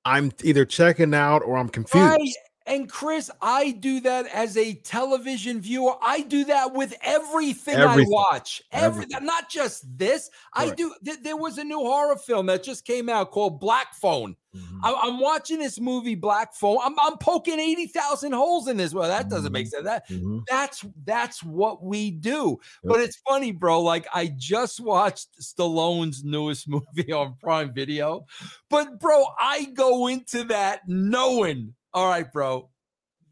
i'm 0.06 0.32
either 0.44 0.64
checking 0.64 1.14
out 1.16 1.42
or 1.42 1.58
i'm 1.58 1.70
confused 1.70 2.06
Right. 2.06 2.34
And 2.68 2.90
Chris, 2.90 3.32
I 3.42 3.72
do 3.72 4.02
that 4.02 4.28
as 4.28 4.58
a 4.58 4.74
television 4.76 5.62
viewer. 5.62 5.96
I 6.02 6.22
do 6.22 6.44
that 6.46 6.74
with 6.74 6.94
everything, 7.02 7.76
Everything. 7.76 8.08
I 8.08 8.14
watch. 8.14 8.62
Every, 8.72 9.04
Everything. 9.06 9.26
not 9.26 9.50
just 9.50 9.86
this. 9.98 10.30
I 10.54 10.70
do. 10.72 10.94
th- 11.06 11.20
there 11.24 11.38
was 11.38 11.58
a 11.58 11.64
new 11.64 11.80
horror 11.80 12.18
film 12.18 12.48
that 12.48 12.64
just 12.64 12.86
came 12.86 13.08
out 13.10 13.32
called 13.32 13.60
Black 13.60 13.96
Phone. 13.96 14.36
Mhm. 14.56 14.80
I, 14.84 14.94
I'm 15.04 15.20
watching 15.20 15.60
this 15.60 15.80
movie, 15.80 16.16
Black 16.16 16.54
Phone. 16.56 16.78
I'm, 16.84 16.96
I'm 17.00 17.18
poking 17.18 17.60
eighty 17.60 17.86
thousand 17.88 18.32
holes 18.34 18.68
in 18.68 18.78
this. 18.78 18.94
Well, 18.94 19.08
that 19.08 19.30
doesn't 19.30 19.52
make 19.52 19.68
sense. 19.68 19.84
That 19.84 20.08
Mhm. 20.10 20.42
that's 20.48 20.84
that's 21.06 21.44
what 21.44 21.84
we 21.84 22.12
do. 22.12 22.58
Yep. 22.84 22.92
But 22.92 23.00
it's 23.02 23.18
funny, 23.28 23.52
bro. 23.52 23.82
Like 23.82 24.08
I 24.14 24.28
just 24.36 24.80
watched 24.80 25.28
Stallone's 25.42 26.24
newest 26.24 26.68
movie 26.70 27.12
on 27.14 27.36
Prime 27.42 27.74
Video. 27.74 28.26
But 28.70 29.00
bro, 29.00 29.26
I 29.40 29.66
go 29.74 30.08
into 30.08 30.44
that 30.46 30.82
knowing, 30.88 31.76
all 31.98 32.08
right, 32.08 32.32
bro, 32.32 32.70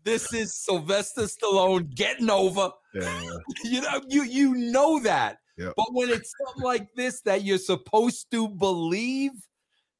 this 0.03 0.33
is 0.33 0.55
Sylvester 0.55 1.27
Stallone 1.27 1.87
getting 1.93 2.31
over. 2.31 2.71
yeah 2.95 3.21
You 3.63 3.81
know, 3.81 4.01
you 4.07 4.23
you 4.23 4.55
know 4.55 4.99
that. 5.01 5.37
Yep. 5.59 5.73
But 5.77 5.85
when 5.91 6.09
it's 6.09 6.33
something 6.43 6.63
like 6.63 6.87
this 6.95 7.21
that 7.21 7.43
you're 7.43 7.59
supposed 7.59 8.31
to 8.31 8.49
believe, 8.49 9.33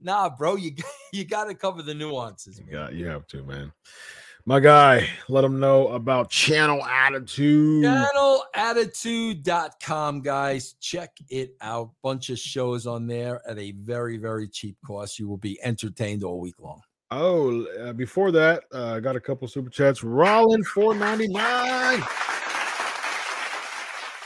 nah, 0.02 0.30
bro, 0.30 0.56
you 0.56 0.72
you 1.14 1.26
got 1.26 1.44
to 1.44 1.54
cover 1.54 1.84
the 1.84 1.94
nuances. 1.94 2.58
you 2.58 2.66
man. 2.66 2.74
got 2.74 2.94
you 2.96 3.06
have 3.06 3.28
to 3.28 3.44
man 3.44 3.72
My 4.48 4.60
guy, 4.60 5.08
let 5.30 5.42
them 5.42 5.60
know 5.60 5.90
about 5.90 6.32
Channel 6.32 6.84
Attitude. 6.84 7.84
Channelattitude.com, 7.86 10.22
guys. 10.22 10.74
Check 10.82 11.12
it 11.30 11.52
out. 11.62 11.92
Bunch 12.02 12.32
of 12.32 12.40
shows 12.40 12.88
on 12.88 13.06
there 13.06 13.48
at 13.48 13.60
a 13.60 13.74
very, 13.74 14.18
very 14.18 14.48
cheap 14.48 14.76
cost. 14.84 15.20
You 15.20 15.28
will 15.28 15.38
be 15.38 15.60
entertained 15.64 16.24
all 16.24 16.40
week 16.40 16.60
long. 16.60 16.82
Oh, 17.12 17.66
uh, 17.80 17.94
before 17.94 18.32
that, 18.32 18.64
uh, 18.74 18.94
I 18.94 19.00
got 19.00 19.16
a 19.16 19.20
couple 19.20 19.48
super 19.48 19.70
chats. 19.70 20.04
Rollin 20.04 20.64
four 20.64 20.96
ninety 20.96 21.28
nine. 21.28 22.04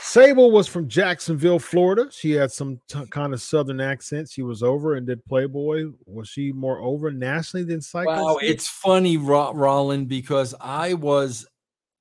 Sable 0.00 0.50
was 0.50 0.66
from 0.66 0.88
Jacksonville, 0.88 1.60
Florida. 1.60 2.08
She 2.10 2.32
had 2.32 2.50
some 2.50 2.80
t- 2.88 3.06
kind 3.10 3.32
of 3.32 3.40
southern 3.40 3.80
accent. 3.80 4.28
She 4.28 4.42
was 4.42 4.60
over 4.60 4.94
and 4.96 5.06
did 5.06 5.24
Playboy. 5.24 5.84
Was 6.04 6.28
she 6.28 6.50
more 6.50 6.80
over 6.80 7.12
nationally 7.12 7.64
than 7.64 7.80
Psycho? 7.80 8.10
Wow, 8.10 8.38
it's 8.42 8.66
funny, 8.66 9.18
Ro- 9.18 9.52
Rollin, 9.54 10.06
because 10.06 10.52
I 10.60 10.94
was 10.94 11.46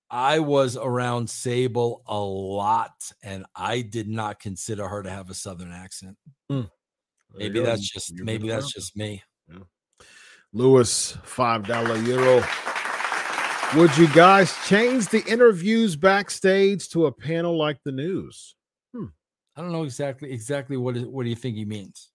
I 0.09 0.39
was 0.39 0.75
around 0.75 1.29
Sable 1.29 2.01
a 2.07 2.17
lot, 2.17 3.11
and 3.21 3.45
I 3.55 3.81
did 3.81 4.07
not 4.07 4.39
consider 4.39 4.87
her 4.87 5.03
to 5.03 5.09
have 5.11 5.29
a 5.29 5.35
southern 5.35 5.71
accent. 5.71 6.17
You 6.49 6.67
Maybe 7.35 7.59
that's 7.59 7.87
just 7.87 8.13
maybe 8.15 8.47
that's 8.47 8.73
just 8.73 8.97
me. 8.97 9.21
Lewis, 10.53 11.17
five 11.23 11.67
dollar 11.67 11.97
euro. 11.97 12.43
Would 13.75 13.95
you 13.97 14.07
guys 14.09 14.55
change 14.67 15.09
the 15.09 15.23
interviews 15.25 15.95
backstage 15.95 16.89
to 16.89 17.05
a 17.05 17.11
panel 17.11 17.55
like 17.55 17.77
the 17.85 17.91
news? 17.91 18.55
Hmm. 18.93 19.05
I 19.55 19.61
don't 19.61 19.71
know 19.71 19.83
exactly 19.83 20.31
exactly 20.31 20.75
what 20.75 20.97
is, 20.97 21.05
what 21.05 21.23
do 21.23 21.29
you 21.29 21.35
think 21.35 21.55
he 21.55 21.65
means? 21.65 22.09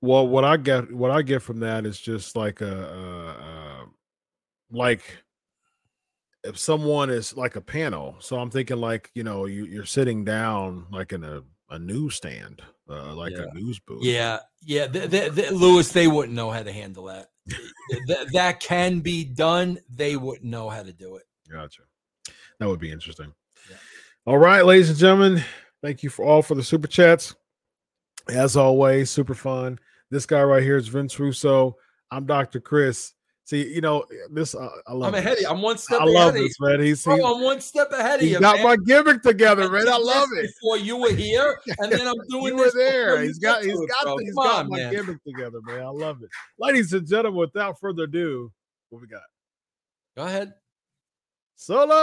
Well, 0.00 0.26
what 0.26 0.44
I 0.44 0.56
get, 0.56 0.92
what 0.92 1.10
I 1.10 1.22
get 1.22 1.42
from 1.42 1.60
that 1.60 1.84
is 1.84 2.00
just 2.00 2.36
like 2.36 2.62
a, 2.62 2.64
a, 2.66 3.28
a 3.28 3.86
like 4.70 5.02
if 6.44 6.56
someone 6.56 7.10
is 7.10 7.36
like 7.36 7.56
a 7.56 7.60
panel. 7.60 8.16
So 8.20 8.38
I'm 8.38 8.50
thinking 8.50 8.78
like 8.78 9.10
you 9.14 9.24
know 9.24 9.46
you, 9.46 9.66
you're 9.66 9.84
sitting 9.84 10.24
down 10.24 10.86
like 10.90 11.12
in 11.12 11.24
a 11.24 11.42
a 11.68 11.78
newsstand, 11.78 12.62
uh, 12.88 13.14
like 13.14 13.32
Yeah. 13.32 13.44
a 13.50 13.54
news 13.54 13.78
booth. 13.80 14.02
Yeah, 14.04 14.40
yeah, 14.62 14.86
Lewis, 15.52 15.90
they 15.92 16.08
wouldn't 16.08 16.34
know 16.34 16.50
how 16.50 16.62
to 16.62 16.72
handle 16.72 17.04
that. 17.04 17.28
Th- 17.48 17.60
th- 18.06 18.28
that 18.32 18.60
can 18.60 19.00
be 19.00 19.24
done. 19.24 19.78
They 19.88 20.16
wouldn't 20.16 20.44
know 20.50 20.68
how 20.68 20.82
to 20.82 20.92
do 20.92 21.16
it. 21.16 21.24
Gotcha. 21.50 21.82
That 22.58 22.68
would 22.68 22.80
be 22.80 22.90
interesting. 22.90 23.32
Yeah. 23.70 23.76
All 24.24 24.38
right, 24.38 24.64
ladies 24.64 24.90
and 24.90 24.98
gentlemen, 24.98 25.44
thank 25.82 26.02
you 26.02 26.10
for 26.10 26.24
all 26.24 26.42
for 26.42 26.54
the 26.54 26.64
super 26.64 26.88
chats. 26.88 27.34
As 28.28 28.56
always, 28.56 29.10
super 29.10 29.34
fun. 29.34 29.78
This 30.10 30.26
guy 30.26 30.42
right 30.42 30.62
here 30.62 30.76
is 30.76 30.88
Vince 30.88 31.18
Russo. 31.20 31.76
I'm 32.10 32.26
Dr. 32.26 32.60
Chris. 32.60 33.12
See, 33.46 33.72
you 33.72 33.80
know 33.80 34.04
this. 34.28 34.56
Uh, 34.56 34.68
I 34.88 34.92
love. 34.92 35.14
I'm 35.14 35.16
ahead. 35.20 35.34
Of 35.34 35.38
this. 35.38 35.42
you. 35.44 35.50
I'm 35.50 35.62
one 35.62 35.78
step 35.78 36.00
I 36.00 36.04
ahead 36.04 36.14
love. 36.14 36.22
I 36.22 36.26
love 36.26 36.34
this, 36.34 36.60
man. 36.60 36.80
He's, 36.80 37.04
Bro, 37.04 37.36
I'm 37.36 37.44
one 37.44 37.60
step 37.60 37.92
ahead 37.92 38.18
of 38.20 38.26
you. 38.26 38.40
got 38.40 38.56
man. 38.56 38.64
my 38.64 38.76
gimmick 38.84 39.22
together, 39.22 39.70
man. 39.70 39.88
I 39.88 39.96
love 39.98 40.28
it. 40.34 40.50
Before 40.60 40.76
you 40.78 40.96
were 40.96 41.12
here, 41.12 41.60
and 41.78 41.92
then 41.92 42.08
I'm 42.08 42.16
doing 42.28 42.46
You 42.46 42.56
were 42.56 42.64
this. 42.64 42.74
there. 42.74 43.22
He's 43.22 43.38
got. 43.38 43.62
He's 43.62 43.78
got. 43.78 44.02
bro. 44.02 44.16
He's 44.18 44.34
Come 44.34 44.44
got 44.44 44.64
on, 44.64 44.70
my 44.70 44.76
man. 44.78 44.92
gimmick 44.92 45.22
together, 45.22 45.60
man. 45.62 45.80
I 45.80 45.88
love 45.90 46.24
it, 46.24 46.30
ladies 46.58 46.92
and 46.92 47.06
gentlemen. 47.06 47.38
Without 47.38 47.78
further 47.78 48.02
ado, 48.02 48.50
what 48.90 49.00
we 49.00 49.06
got? 49.06 49.22
Go 50.16 50.24
ahead. 50.26 50.52
Solo. 51.54 51.94